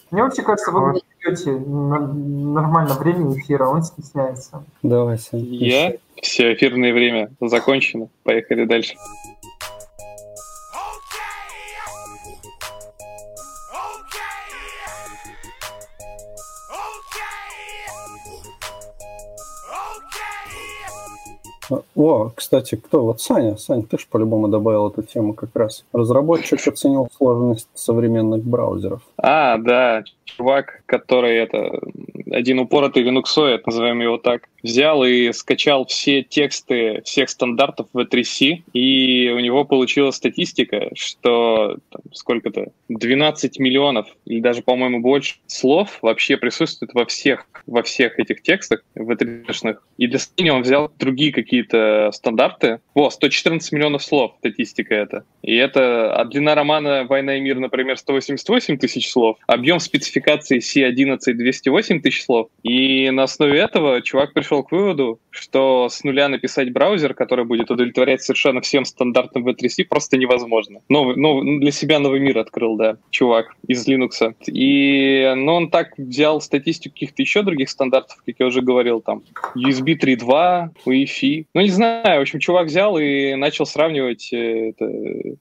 Мне 0.09 0.23
вообще 0.23 0.41
кажется, 0.41 0.71
вы 0.71 1.01
даете 1.27 1.51
нормально 1.51 2.93
время 2.95 3.37
эфира, 3.37 3.65
он 3.65 3.83
стесняется. 3.83 4.63
Давай, 4.83 5.17
Сань. 5.17 5.45
Я? 5.45 5.93
Все, 6.21 6.53
эфирное 6.53 6.93
время 6.93 7.29
закончено. 7.41 8.07
Поехали 8.23 8.65
дальше. 8.65 8.95
О, 21.97 22.29
кстати, 22.35 22.75
кто? 22.75 23.05
Вот 23.05 23.21
Саня. 23.21 23.57
Саня, 23.57 23.81
ты 23.81 23.97
же 23.97 24.05
по-любому 24.07 24.47
добавил 24.47 24.89
эту 24.89 25.01
тему 25.01 25.33
как 25.33 25.49
раз. 25.55 25.83
Разработчик 25.93 26.65
оценил 26.67 27.09
сложность 27.17 27.67
современных 27.73 28.43
браузеров. 28.43 29.01
А, 29.17 29.57
да, 29.57 30.03
чувак, 30.25 30.83
который 30.85 31.37
это 31.37 31.79
один 32.31 32.59
упоротый 32.59 33.01
линуксоид, 33.01 33.65
назовем 33.65 34.01
его 34.01 34.17
так, 34.17 34.47
взял 34.61 35.03
и 35.03 35.31
скачал 35.31 35.87
все 35.87 36.21
тексты 36.21 37.01
всех 37.03 37.29
стандартов 37.29 37.87
в 37.93 37.99
3C, 37.99 38.63
и 38.73 39.31
у 39.35 39.39
него 39.39 39.65
получилась 39.65 40.15
статистика, 40.15 40.89
что 40.93 41.77
там, 41.89 42.01
сколько-то 42.13 42.71
12 42.89 43.57
миллионов 43.59 44.07
или 44.25 44.39
даже, 44.39 44.61
по-моему, 44.61 44.99
больше 44.99 45.37
слов 45.47 45.97
вообще 46.03 46.37
присутствует 46.37 46.93
во 46.93 47.05
всех, 47.05 47.47
во 47.65 47.81
всех 47.81 48.19
этих 48.19 48.43
текстах 48.43 48.83
в 48.93 49.15
3 49.15 49.45
И 49.97 50.07
для 50.07 50.19
сравнения 50.19 50.53
он 50.53 50.61
взял 50.61 50.91
другие 50.99 51.31
какие-то 51.31 51.86
стандарты. 52.11 52.79
Во, 52.93 53.09
114 53.09 53.71
миллионов 53.71 54.03
слов 54.03 54.35
статистика 54.39 54.95
это. 54.95 55.23
И 55.41 55.55
это, 55.55 56.13
а 56.13 56.25
длина 56.25 56.55
романа 56.55 57.05
«Война 57.07 57.37
и 57.37 57.41
мир», 57.41 57.59
например, 57.59 57.97
188 57.97 58.77
тысяч 58.77 59.09
слов, 59.09 59.37
объем 59.47 59.79
спецификации 59.79 60.59
C11 60.59 61.33
208 61.33 62.01
тысяч 62.01 62.23
слов. 62.23 62.49
И 62.63 63.09
на 63.09 63.23
основе 63.23 63.59
этого 63.59 64.01
чувак 64.01 64.33
пришел 64.33 64.63
к 64.63 64.71
выводу, 64.71 65.19
что 65.37 65.87
с 65.89 66.03
нуля 66.03 66.27
написать 66.27 66.71
браузер, 66.71 67.13
который 67.13 67.45
будет 67.45 67.71
удовлетворять 67.71 68.21
совершенно 68.21 68.61
всем 68.61 68.85
стандартам 68.85 69.47
V3C, 69.47 69.85
просто 69.85 70.17
невозможно. 70.17 70.81
Новый, 70.89 71.15
новый, 71.15 71.59
для 71.59 71.71
себя 71.71 71.99
новый 71.99 72.19
мир 72.19 72.37
открыл, 72.37 72.75
да, 72.75 72.97
чувак 73.09 73.55
из 73.67 73.87
Linux. 73.87 74.33
И 74.47 75.33
ну, 75.35 75.53
он 75.53 75.69
так 75.69 75.97
взял 75.97 76.41
статистику 76.41 76.93
каких-то 76.93 77.21
еще 77.21 77.41
других 77.43 77.69
стандартов, 77.69 78.17
как 78.25 78.35
я 78.39 78.45
уже 78.45 78.61
говорил, 78.61 79.01
там, 79.01 79.23
USB 79.55 79.97
3.2, 79.99 80.69
Wi-Fi. 80.85 81.45
Ну, 81.53 81.61
не 81.61 81.69
знаю, 81.69 82.19
в 82.19 82.21
общем, 82.21 82.39
чувак 82.39 82.67
взял 82.67 82.97
и 82.97 83.35
начал 83.35 83.65
сравнивать 83.65 84.31
э, 84.33 84.69
это 84.69 84.91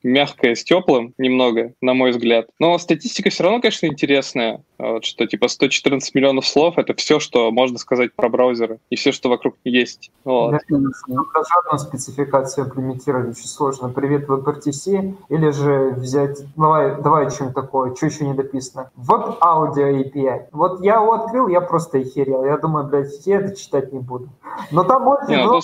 мягкое 0.02 0.54
с 0.54 0.64
теплым 0.64 1.14
немного, 1.18 1.72
на 1.80 1.94
мой 1.94 2.10
взгляд. 2.10 2.48
Но 2.58 2.78
статистика 2.78 3.30
все 3.30 3.44
равно, 3.44 3.60
конечно, 3.60 3.86
интересная. 3.86 4.62
Вот, 4.78 5.04
что 5.06 5.26
типа 5.26 5.48
114 5.48 6.14
миллионов 6.14 6.46
слов— 6.46 6.74
это 6.76 6.94
все, 6.94 7.18
что 7.18 7.50
можно 7.50 7.78
сказать 7.78 8.14
про 8.14 8.28
браузеры, 8.28 8.78
и 8.90 8.96
все, 8.96 9.12
что 9.12 9.28
вокруг 9.28 9.56
есть. 9.64 9.85
Вот. 10.24 10.50
Да, 10.50 10.58
даже 10.68 11.48
одну 11.64 11.78
спецификацию 11.78 12.66
имплементировать 12.66 13.30
очень 13.30 13.48
сложно. 13.48 13.88
Привет, 13.88 14.28
WebRTC, 14.28 15.14
или 15.28 15.50
же 15.50 15.90
взять... 15.96 16.42
Давай, 16.56 17.00
давай 17.00 17.30
чем 17.30 17.52
такое, 17.52 17.94
что 17.94 18.06
еще 18.06 18.26
не 18.26 18.34
дописано. 18.34 18.90
Вот 18.96 19.38
аудио 19.40 19.88
API. 19.88 20.46
Вот 20.52 20.80
я 20.82 20.96
его 20.96 21.14
открыл, 21.14 21.48
я 21.48 21.60
просто 21.60 21.98
охерел. 21.98 22.44
Я 22.44 22.58
думаю, 22.58 22.86
блядь, 22.86 23.26
я 23.26 23.40
это 23.40 23.56
читать 23.56 23.92
не 23.92 24.00
буду. 24.00 24.28
Но 24.70 24.84
там 24.84 25.06
очень 25.06 25.28
не, 25.28 25.36
ну, 25.36 25.44
много 25.44 25.60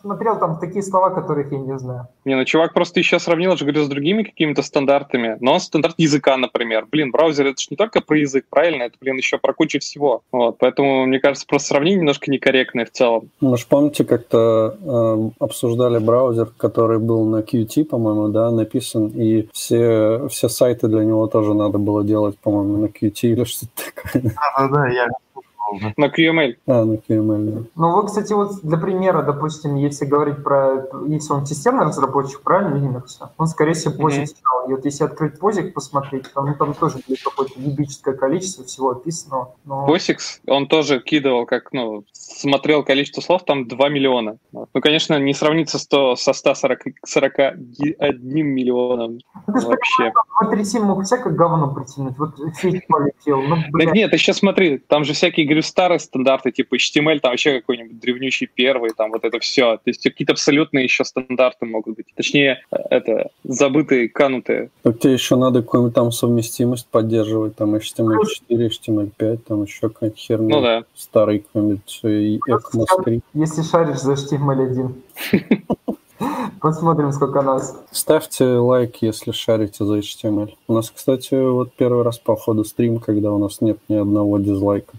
смотрел 0.00 0.38
там 0.38 0.58
такие 0.58 0.82
слова, 0.82 1.10
которых 1.10 1.52
я 1.52 1.58
не 1.58 1.78
знаю. 1.78 2.08
Не, 2.24 2.36
ну 2.36 2.44
чувак 2.44 2.74
просто 2.74 3.00
еще 3.00 3.18
сравнил, 3.18 3.56
же 3.56 3.64
говорю, 3.64 3.84
с 3.84 3.88
другими 3.88 4.22
какими-то 4.22 4.62
стандартами. 4.62 5.36
Но 5.40 5.54
он 5.54 5.60
стандарт 5.60 5.94
языка, 5.98 6.36
например. 6.36 6.86
Блин, 6.90 7.10
браузер 7.10 7.46
это 7.46 7.60
же 7.60 7.68
не 7.70 7.76
только 7.76 8.00
про 8.00 8.18
язык, 8.18 8.46
правильно? 8.48 8.84
Это, 8.84 8.96
блин, 9.00 9.16
еще 9.16 9.38
про 9.38 9.52
кучу 9.52 9.78
всего. 9.80 10.22
Вот, 10.32 10.58
поэтому, 10.58 11.06
мне 11.06 11.20
кажется, 11.20 11.46
просто 11.46 11.68
сравнение 11.68 12.00
немножко 12.00 12.30
некорректное 12.30 12.84
в 12.84 12.90
целом. 12.90 13.30
Вы 13.40 13.56
же 13.56 13.66
помните, 13.68 14.04
как-то 14.04 14.76
э, 14.82 15.44
обсуждали 15.44 15.98
браузер, 15.98 16.46
который 16.56 16.98
был 16.98 17.24
на 17.24 17.40
Qt, 17.40 17.84
по-моему, 17.84 18.28
да, 18.28 18.50
написан, 18.50 19.08
и 19.08 19.48
все, 19.52 20.28
все 20.28 20.48
сайты 20.48 20.88
для 20.88 21.04
него 21.04 21.26
тоже 21.26 21.54
надо 21.54 21.78
было 21.78 22.04
делать, 22.04 22.38
по-моему, 22.38 22.76
на 22.76 22.86
Qt 22.86 23.20
или 23.22 23.44
что-то 23.44 23.92
такое. 23.94 24.22
Да-да-да, 24.22 24.88
я 24.88 25.08
на 25.96 26.06
QML. 26.06 26.56
А, 26.66 26.84
на 26.84 26.94
QML, 26.94 27.44
да. 27.44 27.60
Ну, 27.76 27.92
вот, 27.92 28.06
кстати, 28.06 28.32
вот 28.32 28.60
для 28.62 28.78
примера, 28.78 29.22
допустим, 29.22 29.76
если 29.76 30.04
говорить 30.04 30.42
про... 30.42 30.86
Если 31.06 31.32
он 31.32 31.46
системный 31.46 31.86
разработчик, 31.86 32.42
правильно, 32.42 32.76
Linux, 32.76 33.20
он, 33.36 33.46
скорее 33.46 33.74
всего, 33.74 33.94
POSIX 33.94 34.22
mm-hmm. 34.22 34.26
читал. 34.26 34.68
И 34.68 34.72
вот 34.72 34.84
если 34.84 35.04
открыть 35.04 35.38
POSIX, 35.38 35.72
посмотреть, 35.72 36.32
там, 36.32 36.46
ну, 36.46 36.54
там 36.54 36.74
тоже 36.74 36.98
будет 37.06 37.22
какое-то 37.22 37.58
ебическое 37.58 38.14
количество 38.14 38.64
всего 38.64 38.90
описанного. 38.90 39.54
Но... 39.64 39.86
POSIX, 39.88 40.18
он 40.46 40.66
тоже 40.66 41.00
кидывал, 41.00 41.46
как, 41.46 41.72
ну, 41.72 42.04
смотрел 42.12 42.84
количество 42.84 43.20
слов, 43.20 43.44
там 43.44 43.66
2 43.66 43.88
миллиона. 43.88 44.36
Ну, 44.52 44.66
конечно, 44.80 45.18
не 45.18 45.34
сравнится 45.34 45.78
100, 45.78 46.16
со 46.16 46.32
141 46.32 48.46
миллионом 48.46 49.18
ну, 49.46 49.68
вообще. 49.68 50.12
Вот 50.40 50.82
мог 50.82 51.04
всякое 51.04 51.32
говно 51.32 51.72
притянуть, 51.72 52.18
вот 52.18 52.34
фейк 52.56 52.86
полетел. 52.86 53.42
Ну, 53.42 53.56
да 53.72 53.84
нет, 53.86 54.10
ты 54.10 54.18
сейчас 54.18 54.38
смотри, 54.38 54.78
там 54.78 55.04
же 55.04 55.12
всякие 55.12 55.46
говорю, 55.60 55.62
старые 55.62 55.98
стандарты, 55.98 56.50
типа 56.50 56.76
HTML, 56.76 57.20
там 57.20 57.30
вообще 57.32 57.60
какой-нибудь 57.60 58.00
древнющий 58.00 58.46
первый, 58.46 58.90
там 58.96 59.10
вот 59.10 59.24
это 59.24 59.38
все. 59.38 59.76
То 59.76 59.82
есть 59.86 60.02
какие-то 60.02 60.32
абсолютные 60.32 60.84
еще 60.84 61.04
стандарты 61.04 61.66
могут 61.66 61.96
быть. 61.96 62.06
Точнее, 62.14 62.62
это 62.70 63.30
забытые, 63.44 64.08
канутые. 64.08 64.70
Так 64.82 64.98
тебе 64.98 65.12
еще 65.12 65.36
надо 65.36 65.62
какую-нибудь 65.62 65.94
там 65.94 66.12
совместимость 66.12 66.86
поддерживать, 66.88 67.56
там 67.56 67.74
HTML4, 67.74 68.48
HTML5, 68.48 69.36
там 69.38 69.62
еще 69.64 69.88
какая-то 69.88 70.16
херня. 70.16 70.56
Ну 70.56 70.62
да. 70.62 70.84
Старый 70.94 71.40
какой-нибудь 71.40 72.00
ECMAScript. 72.02 73.22
Если 73.34 73.62
шаришь 73.62 74.00
за 74.00 74.12
HTML1. 74.12 74.92
Посмотрим, 76.60 77.10
сколько 77.12 77.40
нас. 77.40 77.74
Ставьте 77.90 78.44
лайк, 78.44 78.96
если 79.00 79.32
шарите 79.32 79.84
за 79.84 79.98
HTML. 79.98 80.50
У 80.68 80.74
нас, 80.74 80.90
кстати, 80.90 81.34
вот 81.34 81.72
первый 81.74 82.04
раз 82.04 82.18
по 82.18 82.36
ходу 82.36 82.64
стрим, 82.64 82.98
когда 82.98 83.32
у 83.32 83.38
нас 83.38 83.62
нет 83.62 83.78
ни 83.88 83.94
одного 83.94 84.38
дизлайка. 84.38 84.92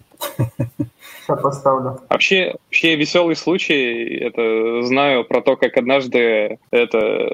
Сейчас 1.22 1.40
поставлю. 1.40 2.00
Вообще, 2.08 2.54
вообще 2.66 2.96
веселый 2.96 3.36
случай, 3.36 4.16
это 4.16 4.82
знаю 4.82 5.24
про 5.24 5.40
то, 5.40 5.56
как 5.56 5.76
однажды 5.76 6.58
это, 6.70 7.30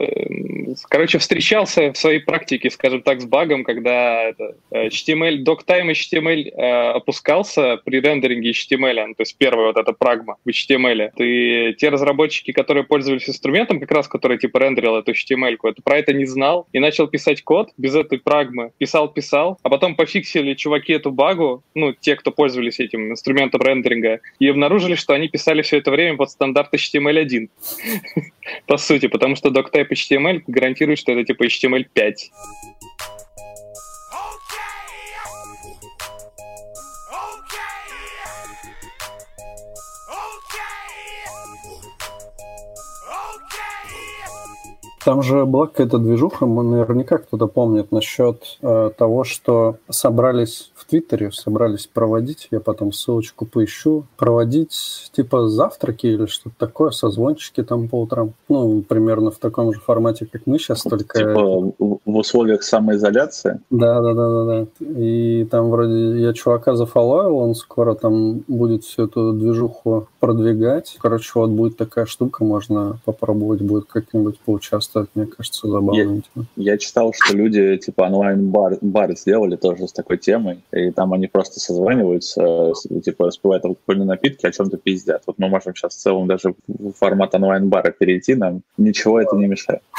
короче, 0.89 1.19
встречался 1.19 1.93
в 1.93 1.97
своей 1.97 2.21
практике, 2.21 2.71
скажем 2.71 3.03
так, 3.03 3.21
с 3.21 3.25
багом, 3.25 3.65
когда 3.65 4.25
это, 4.25 4.57
HTML, 4.73 5.43
doctime 5.43 5.93
HTML 5.93 6.51
э, 6.51 6.91
опускался 6.93 7.79
при 7.85 8.01
рендеринге 8.01 8.51
HTML, 8.51 9.07
ну, 9.07 9.15
то 9.15 9.23
есть 9.23 9.37
первая 9.39 9.69
вот 9.69 9.79
эта 9.79 9.93
прагма 9.93 10.37
в 10.45 10.49
HTML. 10.49 11.11
И 11.17 11.75
те 11.75 11.89
разработчики, 11.89 12.53
которые 12.53 12.85
пользовались 12.85 13.29
инструментом, 13.29 13.81
как 13.81 13.91
раз 13.91 14.07
который 14.07 14.39
типа 14.39 14.59
рендерил 14.59 14.97
эту 14.97 15.13
HTML, 15.13 15.57
это 15.63 15.83
про 15.83 15.99
это 15.99 16.13
не 16.13 16.27
знал 16.27 16.67
и 16.73 16.79
начал 16.79 17.07
писать 17.07 17.43
код 17.43 17.71
без 17.79 17.95
этой 17.95 18.19
прагмы. 18.19 18.73
Писал, 18.79 19.09
писал, 19.09 19.59
а 19.63 19.71
потом 19.71 19.95
пофиксили 19.97 20.55
чуваки 20.55 20.93
эту 20.93 21.11
багу, 21.11 21.63
ну, 21.75 21.93
те, 21.93 22.17
кто 22.17 22.31
пользовались 22.31 22.78
этим 22.81 23.13
инструментом 23.13 23.61
рендеринга, 23.61 24.21
и 24.39 24.49
обнаружили, 24.49 24.95
что 24.95 25.15
они 25.15 25.29
писали 25.29 25.63
все 25.63 25.79
это 25.79 25.91
время 25.91 26.17
под 26.17 26.31
стандарт 26.31 26.73
HTML1. 26.75 27.49
По 28.67 28.77
сути, 28.77 29.09
потому 29.09 29.37
что 29.37 29.49
doctype 29.51 29.91
HTML 29.91 30.43
гарантирует, 30.47 30.99
что 30.99 31.13
это 31.13 31.25
типа 31.25 31.45
HTML5. 31.45 32.15
Там 45.09 45.23
же 45.23 45.47
была 45.47 45.69
какая-то 45.69 45.97
движуха, 45.97 46.45
наверняка 46.45 47.17
кто-то 47.17 47.47
помнит, 47.47 47.93
насчет 47.93 48.59
э, 48.61 48.91
того, 48.95 49.25
что 49.25 49.77
собрались 49.89 50.71
Твиттере 50.89 51.31
собрались 51.33 51.87
проводить, 51.87 52.49
я 52.51 52.61
потом 52.61 52.93
ссылочку 52.93 53.47
поищу, 53.47 54.07
проводить 54.17 55.11
типа 55.13 55.49
завтраки 55.49 56.07
или 56.07 56.27
что-то 56.27 56.57
такое, 56.59 56.91
созвончики 56.91 57.63
там 57.63 57.89
по 57.89 58.01
утрам. 58.01 58.33
Ну, 58.49 58.83
примерно 58.83 59.31
в 59.31 59.39
таком 59.39 59.73
же 59.73 59.81
формате, 59.81 60.27
как 60.31 60.43
мы 60.47 60.59
сейчас, 60.59 60.83
только... 60.83 61.19
Типа 61.19 61.73
в 61.79 62.17
условиях 62.17 62.63
самоизоляции? 62.63 63.61
Да, 63.71 64.01
да, 64.01 64.15
да, 64.15 64.31
да, 64.31 64.45
да. 64.45 64.67
И 64.81 65.45
там 65.51 65.71
вроде 65.71 66.21
я 66.21 66.33
чувака 66.33 66.75
зафоловил, 66.75 67.37
он 67.37 67.55
скоро 67.55 67.95
там 67.95 68.45
будет 68.49 68.85
всю 68.85 69.05
эту 69.05 69.33
движуху 69.33 70.09
продвигать. 70.21 70.97
Короче, 71.01 71.33
вот 71.35 71.51
будет 71.51 71.77
такая 71.77 72.07
штука, 72.07 72.45
можно 72.45 72.99
попробовать 73.05 73.61
будет 73.61 73.85
как-нибудь 73.85 74.39
поучаствовать, 74.41 75.11
мне 75.15 75.27
кажется, 75.27 75.69
забавно. 75.69 76.23
Я, 76.57 76.73
я 76.73 76.79
читал, 76.79 77.13
что 77.15 77.37
люди 77.37 77.77
типа 77.77 78.03
онлайн-бар 78.03 78.79
бар 78.81 79.17
сделали 79.17 79.57
тоже 79.57 79.87
с 79.87 79.93
такой 79.93 80.17
темой 80.17 80.61
и 80.79 80.91
там 80.91 81.13
они 81.13 81.27
просто 81.27 81.61
созваниваются, 81.61 82.73
типа 83.05 83.27
распивают 83.27 83.65
алкогольные 83.65 84.07
напитки, 84.07 84.47
о 84.47 84.53
чем-то 84.53 84.77
пиздят. 84.77 85.23
Вот 85.27 85.39
мы 85.39 85.49
можем 85.49 85.75
сейчас 85.75 85.95
в 85.95 85.99
целом 85.99 86.27
даже 86.27 86.55
в 86.67 86.93
формат 86.93 87.35
онлайн-бара 87.35 87.91
перейти, 87.91 88.35
нам 88.35 88.63
ничего 88.77 89.21
это 89.21 89.37
не 89.37 89.47
мешает. 89.47 89.83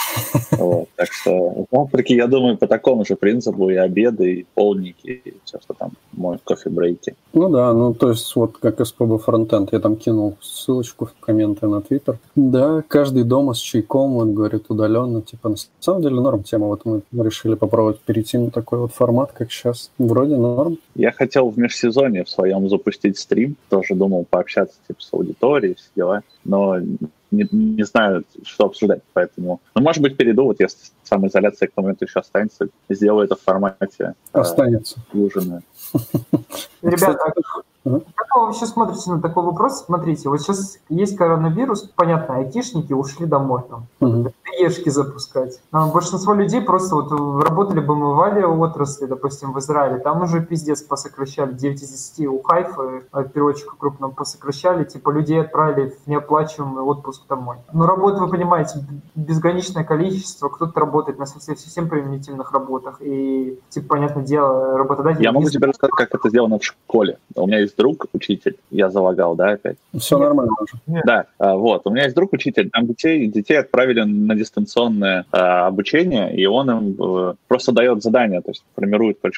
Вот, 0.51 0.89
так 0.95 1.07
что 1.11 1.65
в 1.72 1.80
Африке, 1.80 2.15
я 2.15 2.27
думаю, 2.27 2.57
по 2.57 2.68
такому 2.68 3.06
же 3.06 3.15
принципу 3.15 3.69
и 3.69 3.76
обеды, 3.76 4.34
и 4.34 4.47
полники, 4.56 5.22
и 5.26 5.34
все, 5.45 5.57
что 5.61 5.73
там, 5.73 5.91
мой 6.11 6.38
кофе-брейки. 6.43 7.15
Ну 7.34 7.49
да, 7.49 7.72
ну 7.73 7.93
то 7.93 8.10
есть 8.10 8.35
вот 8.35 8.57
как 8.57 8.85
СПБ 8.85 9.19
фронтенд, 9.23 9.72
я 9.72 9.80
там 9.80 9.95
кинул 9.95 10.35
ссылочку 10.41 11.06
в 11.06 11.14
комменты 11.19 11.68
на 11.68 11.81
Твиттер. 11.81 12.19
Да, 12.35 12.84
каждый 12.88 13.23
дома 13.23 13.53
с 13.53 13.60
чайком, 13.60 14.18
он 14.18 14.34
говорит, 14.34 14.65
удаленно, 14.69 15.22
типа, 15.22 15.49
на 15.49 15.56
самом 15.80 16.01
деле 16.01 16.15
норм 16.15 16.43
тема, 16.43 16.68
вот 16.68 16.85
мы 16.85 17.01
решили 17.11 17.56
попробовать 17.56 17.99
перейти 18.01 18.38
на 18.38 18.51
такой 18.51 18.80
вот 18.80 18.91
формат, 18.93 19.31
как 19.31 19.51
сейчас. 19.51 19.91
Вроде 19.97 20.38
норм, 20.38 20.69
норм. 20.70 20.80
Я 20.96 21.12
хотел 21.12 21.50
в 21.50 21.58
межсезонье 21.58 22.24
в 22.24 22.30
своем 22.30 22.70
запустить 22.70 23.18
стрим, 23.18 23.56
тоже 23.70 23.96
думал 23.96 24.26
пообщаться 24.30 24.78
типа, 24.88 25.02
с 25.02 25.14
аудиторией, 25.14 25.76
все 25.76 25.90
дела, 25.96 26.24
но 26.44 26.80
не, 27.32 27.48
не 27.52 27.84
знаю, 27.84 28.24
что 28.44 28.66
обсуждать, 28.66 29.02
поэтому... 29.14 29.62
Ну, 29.76 29.82
может 29.82 30.02
быть, 30.02 30.18
перейду, 30.18 30.46
вот 30.46 30.60
если 30.60 30.80
самоизоляция 31.04 31.68
к 31.68 31.78
моменту 31.78 32.06
еще 32.06 32.20
останется, 32.20 32.70
сделаю 32.90 33.26
это 33.26 33.36
в 33.36 33.41
формате... 33.41 34.16
Останется. 34.32 35.00
Э, 35.14 35.18
ужина. 35.18 35.62
Ребята, 36.82 37.34
как 37.84 38.35
вы 38.35 38.45
вообще 38.47 38.65
смотрите 38.65 39.11
на 39.11 39.22
такой 39.22 39.43
вопрос? 39.43 39.85
Смотрите, 39.85 40.30
вот 40.30 40.41
сейчас 40.41 40.77
есть 40.89 41.15
коронавирус, 41.15 41.84
понятно, 41.95 42.35
айтишники 42.35 42.93
ушли 42.93 43.26
домой 43.26 43.64
там, 43.69 43.88
Мгм. 43.99 44.31
ешки 44.60 44.89
запускать. 44.89 45.60
Но 45.72 45.89
большинство 45.91 46.34
людей 46.34 46.61
просто 46.61 46.95
вот 46.95 47.11
работали 47.43 47.80
бы 47.80 47.95
в 47.95 48.22
авиаотрасли, 48.22 49.06
допустим, 49.06 49.53
в 49.53 49.60
Израиле, 49.60 49.99
там 49.99 50.22
уже 50.22 50.41
пиздец 50.41 50.81
посокращали, 50.81 51.53
9 51.53 51.81
из 51.81 51.89
10 51.89 52.27
у 52.27 52.41
Хайфа, 52.41 53.03
э, 53.14 53.23
переводчика 53.34 53.76
крупного 53.77 54.11
посокращали, 54.11 54.84
типа 54.84 55.11
людей 55.11 55.41
отправили 55.41 55.95
в 56.06 56.07
неоплачиваемый 56.07 56.84
отпуск 56.84 57.23
домой. 57.30 57.57
Но 57.72 57.85
работ, 57.85 58.19
вы 58.19 58.27
понимаете, 58.27 58.84
безграничное 59.15 59.84
количество, 59.85 60.49
кто-то 60.49 60.77
работает 60.80 61.19
на 61.19 61.26
совсем, 61.26 61.56
совсем 61.56 61.88
примитивных 61.88 62.51
работах, 62.51 62.97
и, 63.01 63.57
типа, 63.69 63.88
понятное 63.88 64.23
дело, 64.23 64.77
работодатель... 64.77 65.23
Я 65.23 65.31
могу 65.31 65.49
тебе 65.49 65.68
рассказать, 65.68 65.93
как 65.95 66.14
это 66.14 66.30
сделано 66.30 66.60
в 66.60 66.64
школе. 66.65 67.18
У 67.35 67.47
меня 67.47 67.60
есть 67.60 67.69
друг, 67.78 68.08
учитель, 68.14 68.58
я 68.72 68.90
залагал, 68.90 69.36
да, 69.36 69.52
опять? 69.52 69.78
Все 69.98 70.18
нормально 70.18 70.54
уже. 70.60 71.02
Да, 71.06 71.26
а, 71.38 71.56
вот. 71.56 71.82
У 71.86 71.90
меня 71.90 72.04
есть 72.04 72.16
друг 72.16 72.34
учитель, 72.34 72.70
там 72.70 72.88
детей, 72.88 73.28
детей 73.28 73.60
отправили 73.60 74.02
на 74.02 74.36
дистанционное 74.36 75.26
а, 75.32 75.68
обучение, 75.68 76.36
и 76.36 76.46
он 76.46 76.70
им 76.70 76.96
э, 77.02 77.34
просто 77.48 77.72
дает 77.72 78.02
задание, 78.02 78.41
то 78.41 78.52
есть 78.52 78.64
формирует 78.76 79.20
по 79.20 79.30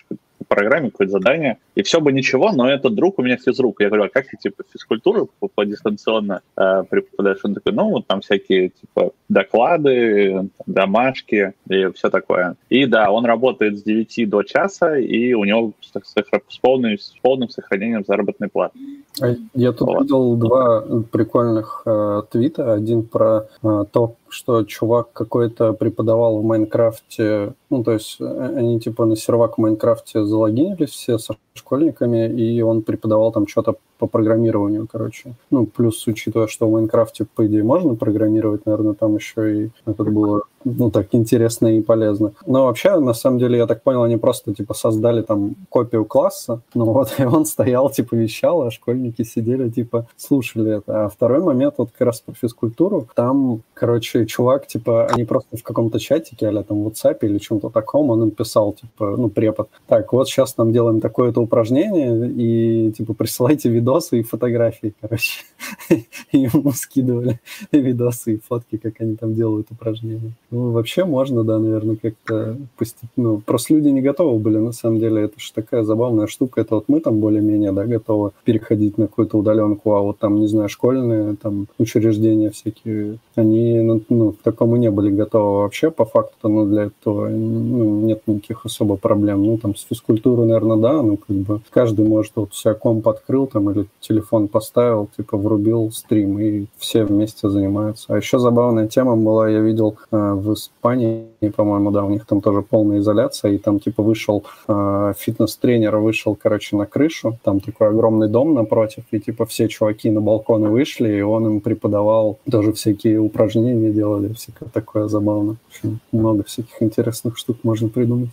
программе 0.47 0.91
какое-то 0.91 1.13
задание, 1.13 1.57
и 1.75 1.81
все 1.81 2.01
бы 2.01 2.11
ничего, 2.11 2.51
но 2.51 2.69
этот 2.69 2.93
друг 2.93 3.19
у 3.19 3.23
меня 3.23 3.37
физрук. 3.37 3.79
Я 3.81 3.87
говорю, 3.87 4.05
а 4.05 4.09
как 4.09 4.27
ты, 4.27 4.37
типа, 4.37 4.63
физкультуру 4.71 5.29
по, 5.39 5.47
по 5.47 5.65
дистанционно 5.65 6.41
э, 6.57 6.83
преподаешь? 6.89 7.39
Он 7.43 7.53
такой, 7.53 7.71
ну, 7.71 7.89
вот 7.89 8.07
там 8.07 8.19
всякие, 8.19 8.69
типа, 8.69 9.11
доклады, 9.29 10.49
домашки 10.65 11.53
и 11.69 11.87
все 11.93 12.09
такое. 12.09 12.55
И 12.69 12.85
да, 12.85 13.11
он 13.11 13.25
работает 13.25 13.79
с 13.79 13.83
9 13.83 14.29
до 14.29 14.43
часа, 14.43 14.97
и 14.97 15.33
у 15.33 15.45
него 15.45 15.71
с, 15.79 15.91
с- 15.93 16.43
с 16.49 16.57
полным, 16.57 16.97
с 16.97 17.13
полным 17.21 17.49
сохранением 17.49 18.03
заработной 18.21 18.49
платы. 18.49 18.79
А 19.21 19.35
Я 19.53 19.71
тут 19.71 19.87
Вот. 19.87 20.01
видел 20.03 20.35
два 20.35 20.81
прикольных 21.11 21.81
э, 21.85 22.21
твита. 22.31 22.73
Один 22.73 23.03
про 23.03 23.47
э, 23.63 23.85
то, 23.91 24.15
что 24.31 24.63
чувак 24.63 25.11
какой-то 25.13 25.73
преподавал 25.73 26.39
в 26.39 26.43
Майнкрафте. 26.43 27.53
Ну, 27.69 27.83
то 27.83 27.91
есть 27.91 28.17
э, 28.19 28.53
они 28.55 28.79
типа 28.79 29.05
на 29.05 29.15
сервак 29.15 29.57
в 29.57 29.61
Майнкрафте 29.61 30.23
залогинились 30.23 30.89
все 30.89 31.17
со 31.17 31.35
школьниками, 31.53 32.29
и 32.29 32.61
он 32.61 32.81
преподавал 32.81 33.31
там 33.31 33.47
что-то 33.47 33.75
по 34.01 34.07
программированию, 34.07 34.87
короче. 34.91 35.35
Ну, 35.51 35.67
плюс, 35.67 36.07
учитывая, 36.07 36.47
что 36.47 36.67
в 36.67 36.71
Майнкрафте, 36.71 37.27
по 37.35 37.45
идее, 37.45 37.63
можно 37.63 37.93
программировать, 37.93 38.65
наверное, 38.65 38.95
там 38.95 39.15
еще 39.15 39.65
и 39.65 39.69
это 39.85 40.03
было, 40.03 40.41
ну, 40.63 40.89
так 40.89 41.09
интересно 41.11 41.67
и 41.67 41.81
полезно. 41.81 42.33
Но 42.47 42.65
вообще, 42.65 42.97
на 42.99 43.13
самом 43.13 43.37
деле, 43.37 43.59
я 43.59 43.67
так 43.67 43.83
понял, 43.83 44.01
они 44.01 44.17
просто, 44.17 44.55
типа, 44.55 44.73
создали 44.73 45.21
там 45.21 45.55
копию 45.69 46.05
класса, 46.05 46.61
ну 46.73 46.85
вот, 46.85 47.13
и 47.19 47.25
он 47.25 47.45
стоял, 47.45 47.91
типа, 47.91 48.15
вещал, 48.15 48.63
а 48.63 48.71
школьники 48.71 49.21
сидели, 49.21 49.69
типа, 49.69 50.07
слушали 50.17 50.77
это. 50.77 51.05
А 51.05 51.09
второй 51.09 51.43
момент, 51.43 51.75
вот 51.77 51.91
как 51.91 52.07
раз 52.07 52.21
про 52.21 52.33
физкультуру, 52.33 53.07
там, 53.13 53.61
короче, 53.75 54.20
чувак, 54.25 54.67
типа, 54.67 55.07
они 55.07 55.25
просто 55.25 55.57
в 55.57 55.63
каком-то 55.63 55.99
чатике, 55.99 56.47
а 56.47 56.63
там 56.63 56.83
в 56.83 56.87
WhatsApp 56.87 57.19
или 57.21 57.37
чем-то 57.37 57.69
таком, 57.69 58.09
он 58.09 58.23
им 58.23 58.31
писал, 58.31 58.73
типа, 58.73 59.15
ну, 59.17 59.29
препод, 59.29 59.69
так, 59.87 60.13
вот 60.13 60.27
сейчас 60.27 60.57
нам 60.57 60.71
делаем 60.71 61.01
такое-то 61.01 61.41
упражнение, 61.41 62.29
и, 62.29 62.91
типа, 62.91 63.13
присылайте 63.13 63.69
видосы 63.69 64.19
и 64.19 64.23
фотографии, 64.23 64.93
короче. 65.01 65.43
И 66.31 66.39
ему 66.39 66.71
скидывали 66.71 67.39
видосы 67.71 68.35
и 68.35 68.37
фотки, 68.37 68.77
как 68.77 69.01
они 69.01 69.15
там 69.15 69.33
делают 69.33 69.67
упражнения. 69.71 70.31
Ну, 70.49 70.71
вообще 70.71 71.05
можно, 71.05 71.43
да, 71.43 71.59
наверное, 71.59 71.95
как-то 71.95 72.57
постепенно. 72.77 73.11
Ну, 73.15 73.37
просто 73.39 73.73
люди 73.73 73.89
не 73.89 74.01
готовы 74.01 74.39
были, 74.39 74.57
на 74.57 74.71
самом 74.71 74.99
деле. 74.99 75.23
Это 75.23 75.39
же 75.39 75.51
такая 75.53 75.83
забавная 75.83 76.27
штука. 76.27 76.61
Это 76.61 76.75
вот 76.75 76.85
мы 76.87 76.99
там 76.99 77.19
более-менее, 77.19 77.71
да, 77.71 77.85
готовы 77.85 78.31
переходить 78.43 78.97
на 78.97 79.07
какую-то 79.07 79.37
удаленку, 79.37 79.93
а 79.93 80.01
вот 80.01 80.19
там, 80.19 80.35
не 80.35 80.47
знаю, 80.47 80.69
школьные 80.69 81.35
там 81.35 81.67
учреждения 81.77 82.49
всякие, 82.49 83.17
они, 83.35 83.79
ну, 84.11 84.33
к 84.33 84.41
такому 84.41 84.75
не 84.75 84.91
были 84.91 85.09
готовы 85.09 85.61
вообще 85.61 85.89
по 85.89 86.05
факту, 86.05 86.49
но 86.49 86.65
для 86.65 86.83
этого 86.83 87.29
ну, 87.29 88.01
нет 88.01 88.21
никаких 88.27 88.65
особо 88.65 88.97
проблем. 88.97 89.43
Ну, 89.43 89.57
там 89.57 89.75
с 89.75 89.83
физкультурой, 89.83 90.45
наверное, 90.45 90.77
да, 90.77 91.01
ну, 91.01 91.17
как 91.17 91.35
бы 91.35 91.61
каждый 91.69 92.05
может 92.05 92.33
вот 92.35 92.53
себя 92.53 92.73
комп 92.73 93.07
открыл 93.07 93.47
там 93.47 93.69
или 93.71 93.87
телефон 93.99 94.47
поставил, 94.47 95.09
типа 95.15 95.37
врубил 95.37 95.91
стрим, 95.91 96.39
и 96.39 96.65
все 96.77 97.05
вместе 97.05 97.49
занимаются. 97.49 98.13
А 98.13 98.17
еще 98.17 98.37
забавная 98.37 98.87
тема 98.87 99.15
была, 99.15 99.49
я 99.49 99.59
видел 99.59 99.97
э, 100.11 100.33
в 100.33 100.53
Испании, 100.53 101.27
по-моему, 101.55 101.91
да, 101.91 102.03
у 102.03 102.09
них 102.09 102.25
там 102.25 102.41
тоже 102.41 102.61
полная 102.61 102.99
изоляция, 102.99 103.51
и 103.51 103.57
там 103.57 103.79
типа 103.79 104.03
вышел 104.03 104.43
э, 104.67 105.13
фитнес-тренер, 105.17 105.97
вышел, 105.97 106.35
короче, 106.35 106.75
на 106.75 106.85
крышу, 106.85 107.37
там 107.43 107.59
такой 107.59 107.89
огромный 107.89 108.27
дом 108.27 108.53
напротив, 108.53 109.03
и 109.11 109.19
типа 109.19 109.45
все 109.45 109.67
чуваки 109.67 110.09
на 110.09 110.21
балконы 110.21 110.69
вышли, 110.69 111.17
и 111.17 111.21
он 111.21 111.47
им 111.47 111.61
преподавал, 111.61 112.39
тоже 112.49 112.73
всякие 112.73 113.19
упражнения 113.19 113.91
делали, 114.01 114.33
всякое 114.33 114.67
такое 114.69 115.07
забавно. 115.07 115.57
В 115.67 115.67
общем, 115.69 115.99
много 116.11 116.43
всяких 116.43 116.81
интересных 116.81 117.37
штук 117.37 117.57
можно 117.63 117.87
придумать. 117.87 118.29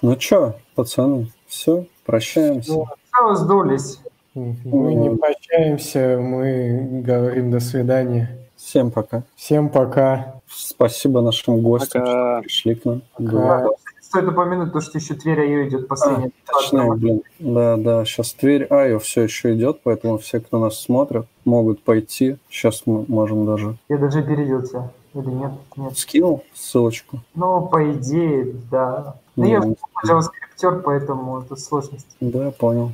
Ну 0.00 0.16
чё, 0.16 0.54
пацаны, 0.74 1.30
все, 1.46 1.84
прощаемся. 2.06 2.72
Ну, 2.72 2.86
Все, 3.12 3.34
сдулись. 3.34 4.00
Мы 4.34 4.94
не 4.94 5.14
прощаемся, 5.14 6.18
мы 6.18 7.02
говорим 7.04 7.50
до 7.50 7.60
свидания. 7.60 8.47
Всем 8.68 8.90
пока. 8.90 9.22
Всем 9.34 9.70
пока. 9.70 10.42
Спасибо 10.46 11.22
нашим 11.22 11.62
гостям, 11.62 12.02
Пока. 12.02 12.12
что 12.12 12.42
пришли 12.42 12.74
к 12.74 12.84
нам. 12.84 13.02
Пока. 13.14 13.30
Было 13.30 13.76
Стоит 14.02 14.28
упомянуть 14.28 14.74
то, 14.74 14.82
что 14.82 14.98
еще 14.98 15.14
Тверь 15.14 15.40
ее 15.40 15.68
идет 15.68 15.88
последняя. 15.88 16.30
Точнее, 16.44 16.94
блин. 16.94 17.22
Да, 17.38 17.78
да, 17.78 18.04
сейчас 18.04 18.34
Тверь 18.34 18.66
Айо 18.68 18.98
все 18.98 19.22
еще 19.22 19.54
идет, 19.54 19.80
поэтому 19.82 20.18
все, 20.18 20.40
кто 20.40 20.58
нас 20.58 20.78
смотрит, 20.78 21.24
могут 21.46 21.82
пойти. 21.82 22.36
Сейчас 22.50 22.82
мы 22.84 23.06
можем 23.08 23.46
даже... 23.46 23.78
Я 23.88 23.96
даже 23.96 24.18
опередился. 24.18 24.92
Или 25.14 25.30
нет? 25.30 25.52
Нет. 25.76 25.96
Скинул 25.96 26.44
ссылочку? 26.52 27.20
Ну, 27.34 27.66
по 27.68 27.90
идее, 27.90 28.54
да. 28.70 29.16
Ну, 29.38 29.46
я 29.46 29.60
Ну, 29.60 29.76
JavaScript, 30.04 30.82
поэтому 30.82 31.40
это 31.40 31.54
сложность. 31.54 32.16
Да, 32.20 32.50
понял. 32.50 32.92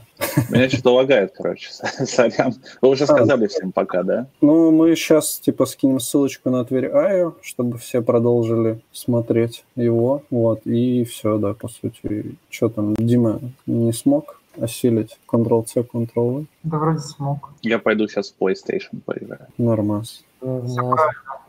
Меня 0.51 0.69
что-то 0.69 0.95
лагает, 0.95 1.33
короче. 1.35 1.71
Сорян. 1.73 2.55
Вы 2.83 2.89
уже 2.91 3.07
сказали 3.07 3.47
всем 3.47 3.73
пока, 3.73 4.03
да? 4.03 4.27
Ну, 4.43 4.71
мы 4.71 4.95
сейчас, 4.95 5.39
типа, 5.39 5.65
скинем 5.65 6.01
ссылочку 6.01 6.51
на 6.51 6.65
Тверь 6.65 6.91
Айо, 6.91 7.35
чтобы 7.41 7.79
все 7.79 8.03
продолжили 8.03 8.81
смотреть 8.93 9.65
его. 9.75 10.23
Вот, 10.31 10.67
и 10.67 11.05
все, 11.05 11.39
да, 11.39 11.55
по 11.55 11.69
сути. 11.69 12.37
Что 12.51 12.69
там, 12.69 12.95
Дима 12.95 13.41
не 13.67 13.93
смог 13.93 14.41
осилить 14.61 15.19
Ctrl-C, 15.27 15.81
Ctrl-V? 15.81 16.45
Да 16.63 16.79
вроде 16.79 16.99
смог. 16.99 17.51
Я 17.63 17.79
пойду 17.79 18.07
сейчас 18.07 18.31
в 18.33 18.43
PlayStation 18.43 19.01
поиграю. 19.05 19.47
Нормас. 19.57 20.25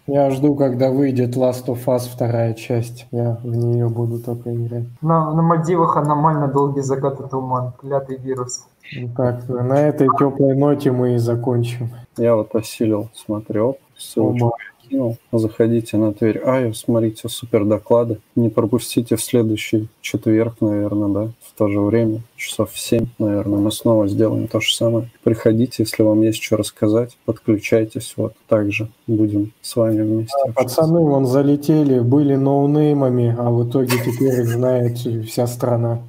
Я 0.07 0.29
жду, 0.29 0.55
когда 0.55 0.91
выйдет 0.91 1.35
Last 1.35 1.65
of 1.65 1.85
Us 1.85 2.01
вторая 2.11 2.53
часть. 2.53 3.07
Я 3.11 3.39
в 3.41 3.55
нее 3.55 3.89
буду 3.89 4.19
только 4.19 4.53
играть. 4.53 4.83
На, 5.01 5.33
на 5.33 5.41
Мальдивах 5.41 5.97
аномально 5.97 6.47
долгий 6.47 6.81
закат 6.81 7.19
и 7.19 7.27
туман. 7.27 7.73
Клятый 7.81 8.17
вирус. 8.17 8.65
Ну 8.95 9.09
как, 9.09 9.49
на 9.49 9.79
этой 9.79 10.07
теплой 10.19 10.55
ноте 10.55 10.91
мы 10.91 11.15
и 11.15 11.17
закончим. 11.17 11.89
Я 12.17 12.35
вот 12.35 12.53
осилил, 12.53 13.09
смотрел, 13.15 13.77
ссылочку 13.97 14.53
кинул. 14.89 15.17
Заходите 15.31 15.97
на 15.97 16.13
Тверь 16.13 16.39
Айо, 16.39 16.73
смотрите 16.73 17.29
супер 17.29 17.65
доклады. 17.65 18.19
Не 18.35 18.49
пропустите 18.49 19.15
в 19.15 19.21
следующий 19.21 19.87
четверг, 20.01 20.55
наверное, 20.61 21.09
да, 21.09 21.31
в 21.41 21.57
то 21.57 21.67
же 21.67 21.79
время, 21.79 22.21
часов 22.35 22.71
в 22.71 22.79
7, 22.79 23.07
наверное, 23.19 23.59
мы 23.59 23.71
снова 23.71 24.07
сделаем 24.07 24.47
то 24.47 24.59
же 24.59 24.73
самое. 24.73 25.09
Приходите, 25.23 25.83
если 25.83 26.03
вам 26.03 26.21
есть 26.21 26.41
что 26.41 26.57
рассказать, 26.57 27.17
подключайтесь, 27.25 28.13
вот, 28.17 28.33
также 28.47 28.89
будем 29.07 29.53
с 29.61 29.75
вами 29.75 30.01
вместе. 30.01 30.35
А, 30.47 30.51
Пацаны 30.51 30.99
вон 30.99 31.25
залетели, 31.25 31.99
были 31.99 32.35
ноунеймами, 32.35 33.35
а 33.37 33.49
в 33.49 33.69
итоге 33.69 33.97
теперь 34.05 34.41
их 34.41 34.47
знает 34.47 34.97
вся 34.97 35.47
страна. 35.47 36.01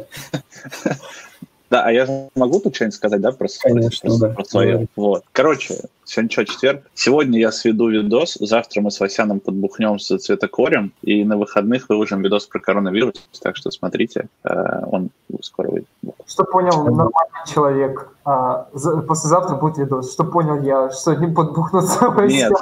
Да, 1.74 1.82
а 1.82 1.90
я 1.90 2.06
же 2.06 2.28
могу 2.36 2.60
тут 2.60 2.76
что-нибудь 2.76 2.94
сказать, 2.94 3.20
да, 3.20 3.32
про, 3.32 3.48
Конечно, 3.60 4.08
про, 4.08 4.18
да. 4.20 4.28
про 4.28 4.44
свое? 4.44 4.72
Говори. 4.74 4.88
Вот. 4.94 5.24
Короче, 5.32 5.74
сегодня 6.04 6.30
что, 6.30 6.44
четверг? 6.44 6.84
Сегодня 6.94 7.40
я 7.40 7.50
сведу 7.50 7.88
видос, 7.88 8.36
завтра 8.38 8.80
мы 8.80 8.92
с 8.92 9.00
Васяном 9.00 9.40
подбухнем 9.40 9.98
с 9.98 10.16
цветокорем, 10.18 10.92
и 11.02 11.24
на 11.24 11.36
выходных 11.36 11.88
выложим 11.88 12.22
видос 12.22 12.46
про 12.46 12.60
коронавирус, 12.60 13.16
так 13.42 13.56
что 13.56 13.72
смотрите, 13.72 14.28
э, 14.44 14.84
он 14.86 15.10
скоро 15.42 15.70
выйдет. 15.72 15.88
Что 16.28 16.44
понял 16.44 16.84
нормальный 16.84 17.44
человек? 17.52 18.08
А, 18.24 18.68
за- 18.72 18.98
послезавтра 18.98 19.56
будет 19.56 19.78
видос. 19.78 20.12
Что 20.12 20.22
понял 20.22 20.62
я? 20.62 20.90
Что 20.90 21.14
не 21.14 21.26
подбухнуться 21.26 22.14
Нет. 22.28 22.52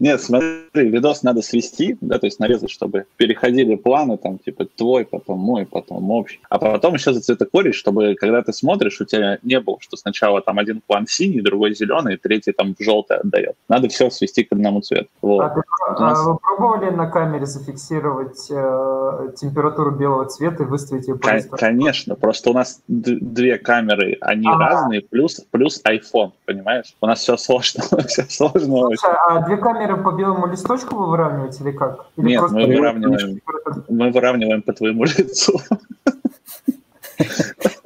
Нет, 0.00 0.20
смотри, 0.20 0.60
видос 0.74 1.22
надо 1.22 1.42
свести, 1.42 1.96
да, 2.00 2.18
то 2.18 2.26
есть 2.26 2.40
нарезать, 2.40 2.70
чтобы 2.70 3.06
переходили 3.16 3.74
планы, 3.76 4.16
там, 4.16 4.38
типа, 4.38 4.66
твой, 4.66 5.04
потом 5.04 5.38
мой, 5.38 5.66
потом 5.66 6.10
общий. 6.10 6.40
А 6.48 6.58
потом 6.58 6.94
еще 6.94 7.12
зацветокорить, 7.12 7.74
чтобы, 7.74 8.14
когда 8.14 8.42
ты 8.42 8.52
смотришь, 8.52 9.00
у 9.00 9.04
тебя 9.04 9.38
не 9.42 9.60
было, 9.60 9.78
что 9.80 9.96
сначала 9.96 10.40
там 10.40 10.58
один 10.58 10.80
план 10.86 11.06
синий, 11.06 11.40
другой 11.40 11.74
зеленый, 11.74 12.16
третий 12.16 12.52
там 12.52 12.74
желтый 12.78 13.18
отдает. 13.18 13.56
Надо 13.68 13.88
все 13.88 14.10
свести 14.10 14.44
к 14.44 14.52
одному 14.52 14.80
цвету. 14.80 15.08
Вот. 15.22 15.40
А, 15.40 16.00
нас- 16.00 16.18
а 16.20 16.30
вы 16.30 16.38
пробовали 16.38 16.90
на 16.90 17.06
камере 17.10 17.46
зафиксировать 17.46 18.50
э, 18.50 19.32
температуру 19.36 19.90
белого 19.92 20.26
цвета 20.26 20.64
и 20.64 20.66
выставить 20.66 21.08
ее 21.08 21.16
по 21.16 21.28
Кон-? 21.28 21.58
Конечно, 21.58 22.14
просто 22.14 22.50
у 22.50 22.52
нас 22.52 22.80
две 22.88 23.58
камеры, 23.58 24.16
они 24.20 24.46
Ага. 24.46 24.58
разные, 24.66 25.00
плюс, 25.02 25.44
плюс 25.50 25.82
iPhone, 25.84 26.32
понимаешь? 26.46 26.94
У 27.00 27.06
нас 27.06 27.20
все 27.20 27.36
сложно, 27.36 27.82
все 28.08 28.24
сложно. 28.28 28.88
Слушай, 28.96 29.16
а 29.28 29.40
две 29.46 29.53
камеры 29.56 29.96
по 30.02 30.12
белому 30.12 30.46
листочку 30.46 30.96
вы 30.96 31.06
выравниваете 31.10 31.62
или 31.64 31.70
как? 31.72 32.06
Или 32.16 32.26
Нет, 32.28 32.40
просто 32.40 32.56
мы 32.58 32.66
выравниваем. 32.66 33.40
Мы 33.88 34.10
выравниваем 34.12 34.62
по 34.62 34.72
твоему 34.72 35.04
лицу. 35.18 35.58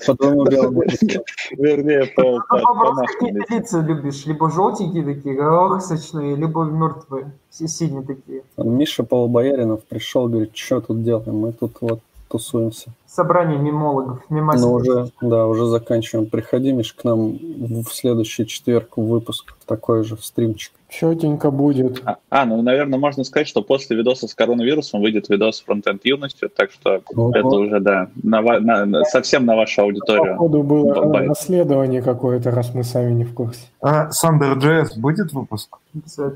По 0.06 0.14
твоему 0.16 0.44
белому 0.44 0.82
листу. 0.86 1.22
Вернее, 1.50 2.06
по, 2.16 2.22
Ну, 2.22 2.38
по- 2.48 2.58
по 2.74 2.92
нашему 2.94 3.28
лицу. 3.38 3.54
лица 3.54 3.80
любишь? 3.80 4.24
Либо 4.26 4.50
желтенькие 4.50 5.04
такие, 5.04 5.40
ох, 5.48 5.82
сочные, 5.82 6.34
либо 6.36 6.64
мертвые, 6.64 7.30
си- 7.50 7.68
синие 7.68 8.02
такие. 8.02 8.42
Миша 8.56 9.02
Полубояринов 9.04 9.84
пришел, 9.84 10.28
говорит, 10.28 10.56
что 10.56 10.80
тут 10.80 11.02
делаем? 11.04 11.36
Мы 11.36 11.52
тут 11.52 11.76
вот 11.80 12.00
тусуемся. 12.28 12.90
Собрание 13.06 13.58
мимологов, 13.58 14.20
Ну, 14.30 14.36
мимасиков. 14.36 14.72
уже, 14.72 15.10
да, 15.20 15.46
уже 15.46 15.66
заканчиваем. 15.66 16.26
Приходи, 16.28 16.72
Миш, 16.72 16.92
к 16.94 17.04
нам 17.04 17.32
в 17.32 17.88
следующий 17.92 18.46
четверг 18.46 18.96
в 18.96 19.02
выпуск. 19.06 19.54
Такой 19.66 20.04
же 20.04 20.16
в 20.16 20.24
стримчик. 20.24 20.72
Четенько 20.88 21.50
будет. 21.50 22.02
А, 22.06 22.16
а, 22.30 22.44
ну, 22.46 22.62
наверное, 22.62 22.98
можно 22.98 23.22
сказать, 23.22 23.46
что 23.46 23.60
после 23.62 23.94
видоса 23.96 24.26
с 24.26 24.34
коронавирусом 24.34 25.02
выйдет 25.02 25.28
видос 25.28 25.58
с 25.58 25.60
фронтенд 25.60 26.04
юностью, 26.06 26.48
так 26.48 26.70
что 26.70 27.02
Ого. 27.14 27.30
это 27.34 27.46
уже, 27.46 27.78
да, 27.80 28.08
на 28.22 28.40
ва- 28.40 28.58
на- 28.58 28.86
на- 28.86 29.04
совсем 29.04 29.44
на 29.44 29.54
вашу 29.54 29.82
аудиторию. 29.82 30.32
Походу 30.34 30.62
было 30.62 30.94
Бабай. 30.94 31.26
расследование 31.28 32.00
какое-то, 32.00 32.50
раз 32.52 32.72
мы 32.74 32.84
сами 32.84 33.12
не 33.12 33.24
в 33.24 33.34
курсе. 33.34 33.60
А 33.82 34.10
Сандер 34.10 34.56
JS 34.56 34.98
будет 34.98 35.32
выпуск? 35.34 35.76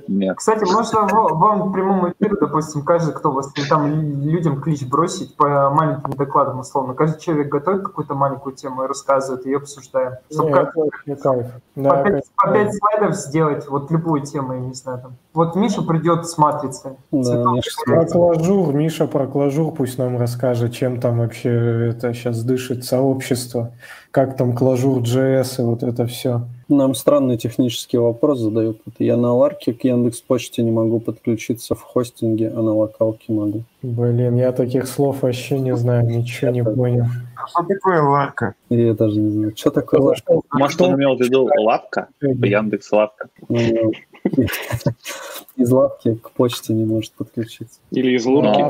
Нет. 0.08 0.36
Кстати, 0.38 0.64
можно 0.64 1.02
вам 1.02 1.68
в 1.68 1.72
прямом 1.72 2.10
эфире, 2.10 2.36
допустим, 2.40 2.82
каждый, 2.82 3.12
кто 3.14 3.30
вас 3.32 3.52
там 3.68 3.86
людям 4.22 4.60
клич 4.60 4.86
бросить 4.88 5.36
по 5.36 5.70
маленьким 5.70 6.12
докладам, 6.14 6.60
условно. 6.60 6.94
Каждый 6.94 7.20
человек 7.20 7.48
готовит 7.48 7.82
какую-то 7.82 8.14
маленькую 8.14 8.54
тему 8.56 8.84
и 8.84 8.86
рассказывает, 8.86 9.44
ее 9.46 9.58
обсуждаем. 9.58 10.12
Чтобы 10.30 10.48
Не, 10.48 10.54
как- 10.54 10.68
это 10.70 10.78
вообще 10.80 11.16
кайф. 11.16 11.46
по, 11.74 11.80
Да, 11.82 12.02
пять, 12.02 12.12
кайф. 12.12 12.24
по 12.36 12.50
пять 12.52 12.74
слайдов 12.76 13.14
сделать, 13.16 13.68
вот 13.68 13.90
любую 13.90 14.22
тему, 14.22 14.54
я 14.54 14.60
не 14.60 14.74
знаю. 14.74 15.00
Там. 15.02 15.12
Вот 15.34 15.54
Миша 15.54 15.82
придет 15.82 16.26
с 16.26 16.38
матрицей. 16.38 16.92
Да. 17.10 17.44
Миша, 17.52 17.70
Про 17.84 18.06
клажур, 18.06 18.72
Миша 18.74 19.06
про 19.06 19.26
клажур 19.26 19.72
пусть 19.72 19.98
нам 19.98 20.18
расскажет, 20.18 20.72
чем 20.72 20.98
там 21.00 21.18
вообще 21.18 21.88
это 21.90 22.12
сейчас 22.14 22.42
дышит 22.42 22.84
сообщество, 22.84 23.72
как 24.12 24.36
там 24.36 24.54
клажур 24.54 25.02
JS 25.02 25.60
и 25.60 25.62
вот 25.62 25.82
это 25.82 26.06
все. 26.06 26.42
Нам 26.68 26.94
странный 26.94 27.38
технический 27.38 27.96
вопрос 27.98 28.38
задают. 28.38 28.80
Вот 28.84 28.94
я 28.98 29.16
на 29.16 29.34
Ларке 29.34 29.72
к 29.72 29.84
Яндекс 29.84 30.20
Почте 30.20 30.62
не 30.62 30.70
могу 30.70 31.00
подключиться 31.00 31.74
в 31.74 31.82
хостинге, 31.82 32.48
а 32.54 32.62
на 32.62 32.74
локалке 32.74 33.32
могу. 33.32 33.64
Блин, 33.82 34.36
я 34.36 34.52
таких 34.52 34.86
слов 34.86 35.22
вообще 35.22 35.58
не 35.58 35.74
знаю, 35.74 36.06
ничего 36.06 36.50
не 36.50 36.62
понял. 36.62 37.06
Что 37.48 37.62
такое 37.64 38.02
Ларка? 38.02 38.54
И 38.68 38.76
я 38.76 38.94
даже 38.94 39.18
не 39.18 39.30
знаю, 39.30 39.52
что 39.56 39.70
такое 39.70 40.00
Ларка. 40.00 40.34
Может, 40.52 40.80
он 40.82 40.94
имел 40.94 41.16
в 41.16 41.20
виду 41.20 41.48
лапка? 41.58 42.08
Яндекс 42.20 42.92
лапка. 42.92 43.28
Ну, 43.48 43.92
Из 45.56 45.70
лавки 45.70 46.14
к 46.14 46.30
почте 46.30 46.72
не 46.72 46.84
может 46.84 47.12
подключиться. 47.12 47.80
Или 47.90 48.12
из 48.12 48.24
лурки. 48.24 48.64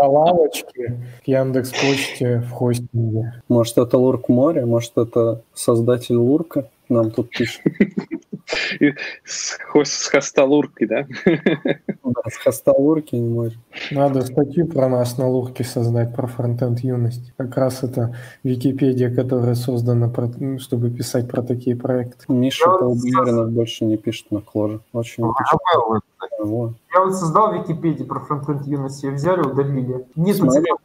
На 0.00 0.06
лавочке 0.06 0.98
к 1.22 1.28
Яндекс 1.28 1.72
Почте 1.72 2.38
в 2.38 2.52
хостинге. 2.52 3.42
Может, 3.48 3.76
это 3.76 3.98
Лурк 3.98 4.30
море, 4.30 4.64
может, 4.64 4.96
это 4.96 5.42
создатель 5.52 6.16
Лурка 6.16 6.70
нам 6.88 7.10
тут 7.10 7.30
пишет. 7.30 7.62
С, 9.24 9.58
с 9.84 10.08
хоста 10.08 10.44
луркой, 10.44 10.88
да? 10.88 11.06
Да, 12.02 12.22
С 12.28 12.36
хоста 12.38 12.72
Лурки 12.72 13.14
не 13.14 13.28
может. 13.28 13.58
Надо 13.92 14.22
статью 14.22 14.66
про 14.66 14.88
нас 14.88 15.16
на 15.18 15.28
Лурке 15.28 15.62
создать, 15.62 16.14
про 16.14 16.26
фронтенд 16.26 16.80
юность. 16.80 17.32
Как 17.36 17.56
раз 17.56 17.84
это 17.84 18.16
Википедия, 18.42 19.14
которая 19.14 19.54
создана, 19.54 20.12
ну, 20.38 20.58
чтобы 20.58 20.90
писать 20.90 21.28
про 21.28 21.42
такие 21.42 21.76
проекты. 21.76 22.24
Миша 22.28 22.64
Полубояринов 22.64 23.52
больше 23.52 23.84
не 23.84 23.96
пишет 23.96 24.30
на 24.32 24.40
кложе. 24.40 24.80
Очень. 24.92 25.24
Вот. 26.42 26.72
Я 26.94 27.04
вот 27.04 27.14
создал 27.14 27.52
Википедию 27.52 28.06
про 28.08 28.20
фронтенд 28.20 28.66
юность, 28.66 29.02
ее 29.02 29.12
взяли, 29.12 29.42
удалили. 29.42 30.06
Нет 30.16 30.38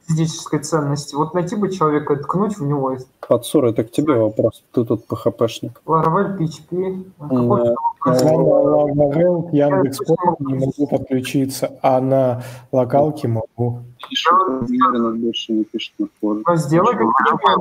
физической 0.08 0.60
ценности. 0.60 1.16
Вот 1.16 1.34
найти 1.34 1.56
бы 1.56 1.72
человека, 1.72 2.16
ткнуть 2.18 2.58
в 2.58 2.66
него. 2.66 2.96
Хацур, 3.22 3.66
это 3.66 3.84
к 3.84 3.92
тебе 3.92 4.16
вопрос. 4.16 4.64
Ты 4.74 4.84
тут 4.84 5.06
PHP-шник. 5.10 5.82
Laravel, 5.86 6.38
PHP. 6.38 7.06
Какой 7.20 7.76
На 8.06 8.12
Laravel 8.12 9.50
к 9.50 9.54
Яндекс 9.54 10.00
не 10.40 10.54
могу 10.56 10.88
подключиться, 10.88 11.72
а 11.82 12.00
на 12.00 12.44
локалке 12.72 13.28
могу. 13.28 13.82
Миша 14.10 14.30
Полубояринов 14.36 15.18
больше 15.18 15.54
не 15.54 15.64
пишет 15.64 15.94
на 15.98 16.08
кложе. 16.20 16.44
Ну, 16.48 16.56
сделай 16.58 16.96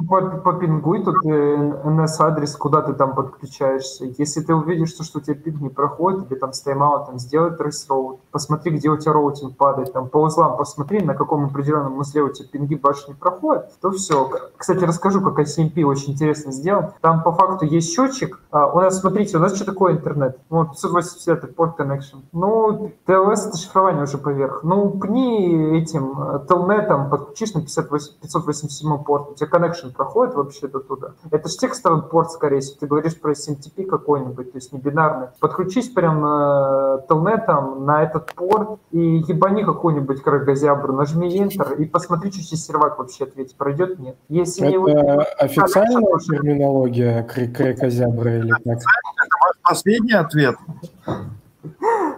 по- 0.09 0.41
попингуй 0.45 1.03
тут 1.03 1.17
DNS-адрес, 1.25 2.57
куда 2.57 2.83
ты 2.83 2.93
там 2.93 3.15
подключаешься. 3.15 4.05
Если 4.19 4.43
ты 4.43 4.55
увидишь, 4.55 4.91
что, 4.91 5.05
что 5.05 5.19
у 5.19 5.23
тебя 5.23 5.35
пинг 5.35 5.61
не 5.61 5.69
проходит, 5.71 6.31
или 6.31 6.39
там 6.39 6.53
с 6.53 6.61
тайм-аутом, 6.61 7.19
сделай 7.19 7.51
route. 7.51 8.19
Посмотри, 8.31 8.73
где 8.73 8.91
у 8.91 8.97
тебя 8.97 9.13
роутинг 9.13 9.57
падает. 9.57 9.93
Там 9.93 10.09
по 10.09 10.19
узлам 10.19 10.57
посмотри, 10.57 11.01
на 11.03 11.15
каком 11.15 11.47
определенном 11.47 11.99
узле 11.99 12.23
у 12.23 12.29
тебя 12.29 12.49
пинги 12.51 12.75
больше 12.75 13.09
не 13.09 13.15
проходят, 13.15 13.73
то 13.81 13.91
все. 13.91 14.31
Кстати, 14.57 14.85
расскажу, 14.85 15.21
как 15.21 15.39
ICMP 15.39 15.83
очень 15.85 16.13
интересно 16.13 16.53
сделан. 16.53 16.93
Там 17.01 17.23
по 17.23 17.33
факту 17.33 17.65
есть 17.65 17.95
счетчик. 17.95 18.41
А, 18.51 18.67
у 18.67 18.81
нас, 18.81 19.01
смотрите, 19.01 19.39
у 19.39 19.41
нас 19.41 19.57
что 19.57 19.65
такое 19.65 19.95
интернет? 19.95 20.34
Ну, 20.51 20.67
580 20.67 21.55
порт 21.55 21.79
connection. 21.79 22.23
Ну, 22.33 22.93
TLS 23.07 23.49
это 23.49 23.57
шифрование 23.57 24.05
уже 24.05 24.19
поверх. 24.19 24.63
Ну, 24.63 24.91
пни 24.91 25.79
этим 25.79 26.21
э, 26.21 26.47
телнетом, 26.49 27.11
подключишь 27.11 27.55
на 27.55 27.61
58 27.61 28.15
587 28.23 29.05
порт, 29.05 29.31
у 29.31 29.35
тебя 29.35 29.49
connection 29.49 29.93
проходит 29.93 30.35
вообще 30.35 30.69
до 30.69 30.81
туда. 30.81 31.13
Это 31.31 31.49
же 31.49 31.57
текстовый 31.57 32.03
порт, 32.03 32.31
скорее 32.31 32.61
всего. 32.61 32.77
Ты 32.81 32.87
говоришь 32.87 33.21
про 33.21 33.33
SMTP 33.33 33.85
какой-нибудь, 33.85 34.53
то 34.53 34.59
есть 34.59 34.73
не 34.73 34.79
бинарный. 34.79 35.29
Подключись 35.41 35.89
прям 35.89 36.25
э, 36.25 37.03
телнетом 37.09 37.85
на 37.85 38.03
этот 38.03 38.33
порт 38.35 38.81
и 38.91 38.99
ебани 38.99 39.65
какую-нибудь 39.65 40.23
крагозябру, 40.23 40.95
нажми 40.95 41.29
Enter 41.39 41.77
и 41.77 41.85
посмотри, 41.85 42.31
что 42.31 42.43
тебе 42.43 42.57
сервак 42.57 42.99
вообще 42.99 43.25
ответит, 43.25 43.57
пройдет, 43.57 43.99
нет. 43.99 44.17
Если 44.29 44.67
не 44.67 44.91
Это 44.91 45.23
официальная 45.39 46.19
терминология 46.19 47.23
крекозябра 47.25 48.39
или 48.39 48.51
как? 48.51 48.79
Последний 49.63 50.13
ответ. 50.27 50.57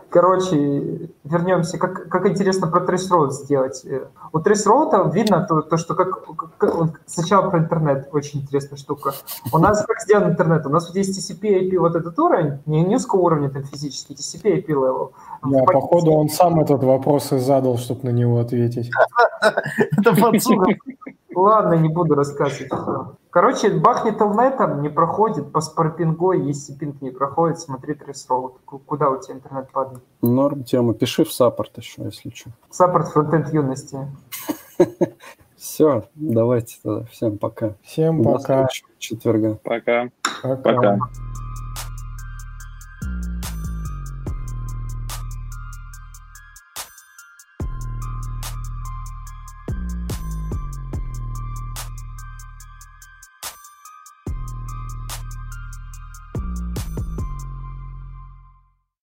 Короче, 0.09 1.11
вернемся. 1.25 1.79
Как, 1.79 2.09
как 2.09 2.27
интересно 2.27 2.69
про 2.69 2.81
Road 3.11 3.31
сделать. 3.31 3.85
Э, 3.85 4.07
У 4.33 4.39
Road 4.67 5.13
видно 5.13 5.45
то, 5.47 5.61
то 5.63 5.77
что 5.77 5.95
как, 5.95 6.25
как- 6.57 6.75
вот 6.75 6.91
сначала 7.07 7.51
про 7.51 7.59
интернет, 7.59 8.09
очень 8.13 8.41
интересная 8.41 8.79
штука. 8.79 9.13
У 9.53 9.59
нас 9.59 9.85
как 9.85 10.01
сделан 10.01 10.31
интернет? 10.31 10.65
У 10.65 10.71
нас 10.71 10.87
вот 10.87 10.97
есть 10.97 11.19
TCP 11.19 11.69
IP 11.71 11.79
вот 11.79 11.97
этот 11.97 12.19
уровень, 12.19 12.61
не 12.67 12.83
низкого 12.83 13.21
уровня 13.23 13.51
там 13.51 13.65
физически, 13.65 14.13
TCP 14.13 14.65
IP 14.65 14.69
level. 14.69 15.11
Да, 15.45 15.65
походу 15.65 16.13
он 16.13 16.29
сам 16.29 16.61
этот 16.61 16.83
вопрос 16.83 17.33
и 17.33 17.39
задал, 17.39 17.77
чтобы 17.77 18.05
на 18.05 18.11
него 18.11 18.39
ответить. 18.39 18.91
Это 19.99 20.15
подсуга. 20.15 20.67
Ладно, 21.35 21.75
не 21.75 21.89
буду 21.91 22.15
рассказывать. 22.15 22.71
Короче, 23.37 23.69
бахнет 23.69 24.17
телнетом, 24.17 24.81
не 24.81 24.89
проходит, 24.89 25.53
по 25.53 25.61
спарпингой, 25.61 26.41
если 26.41 26.73
пинг 26.73 27.03
не 27.03 27.11
проходит, 27.11 27.61
смотри. 27.61 27.95
Ку- 27.95 28.79
Куда 28.79 29.11
у 29.11 29.21
тебя 29.21 29.35
интернет 29.35 29.71
падает? 29.71 30.03
Норм 30.23 30.65
тема. 30.65 30.95
Пиши 30.95 31.23
в 31.27 31.31
саппорт 31.31 31.77
еще, 31.77 32.05
если 32.05 32.31
что. 32.31 32.49
Саппорт 32.71 33.09
фронтенд 33.09 33.53
юности. 33.53 33.99
Все, 35.55 36.05
давайте 36.15 36.79
тогда. 36.83 37.05
Всем 37.11 37.37
пока. 37.37 37.75
Всем 37.83 38.25
пока. 38.25 38.69
четверга. 38.99 39.59
Пока. 39.63 40.09
Пока. 40.43 40.57
Пока. 40.57 40.99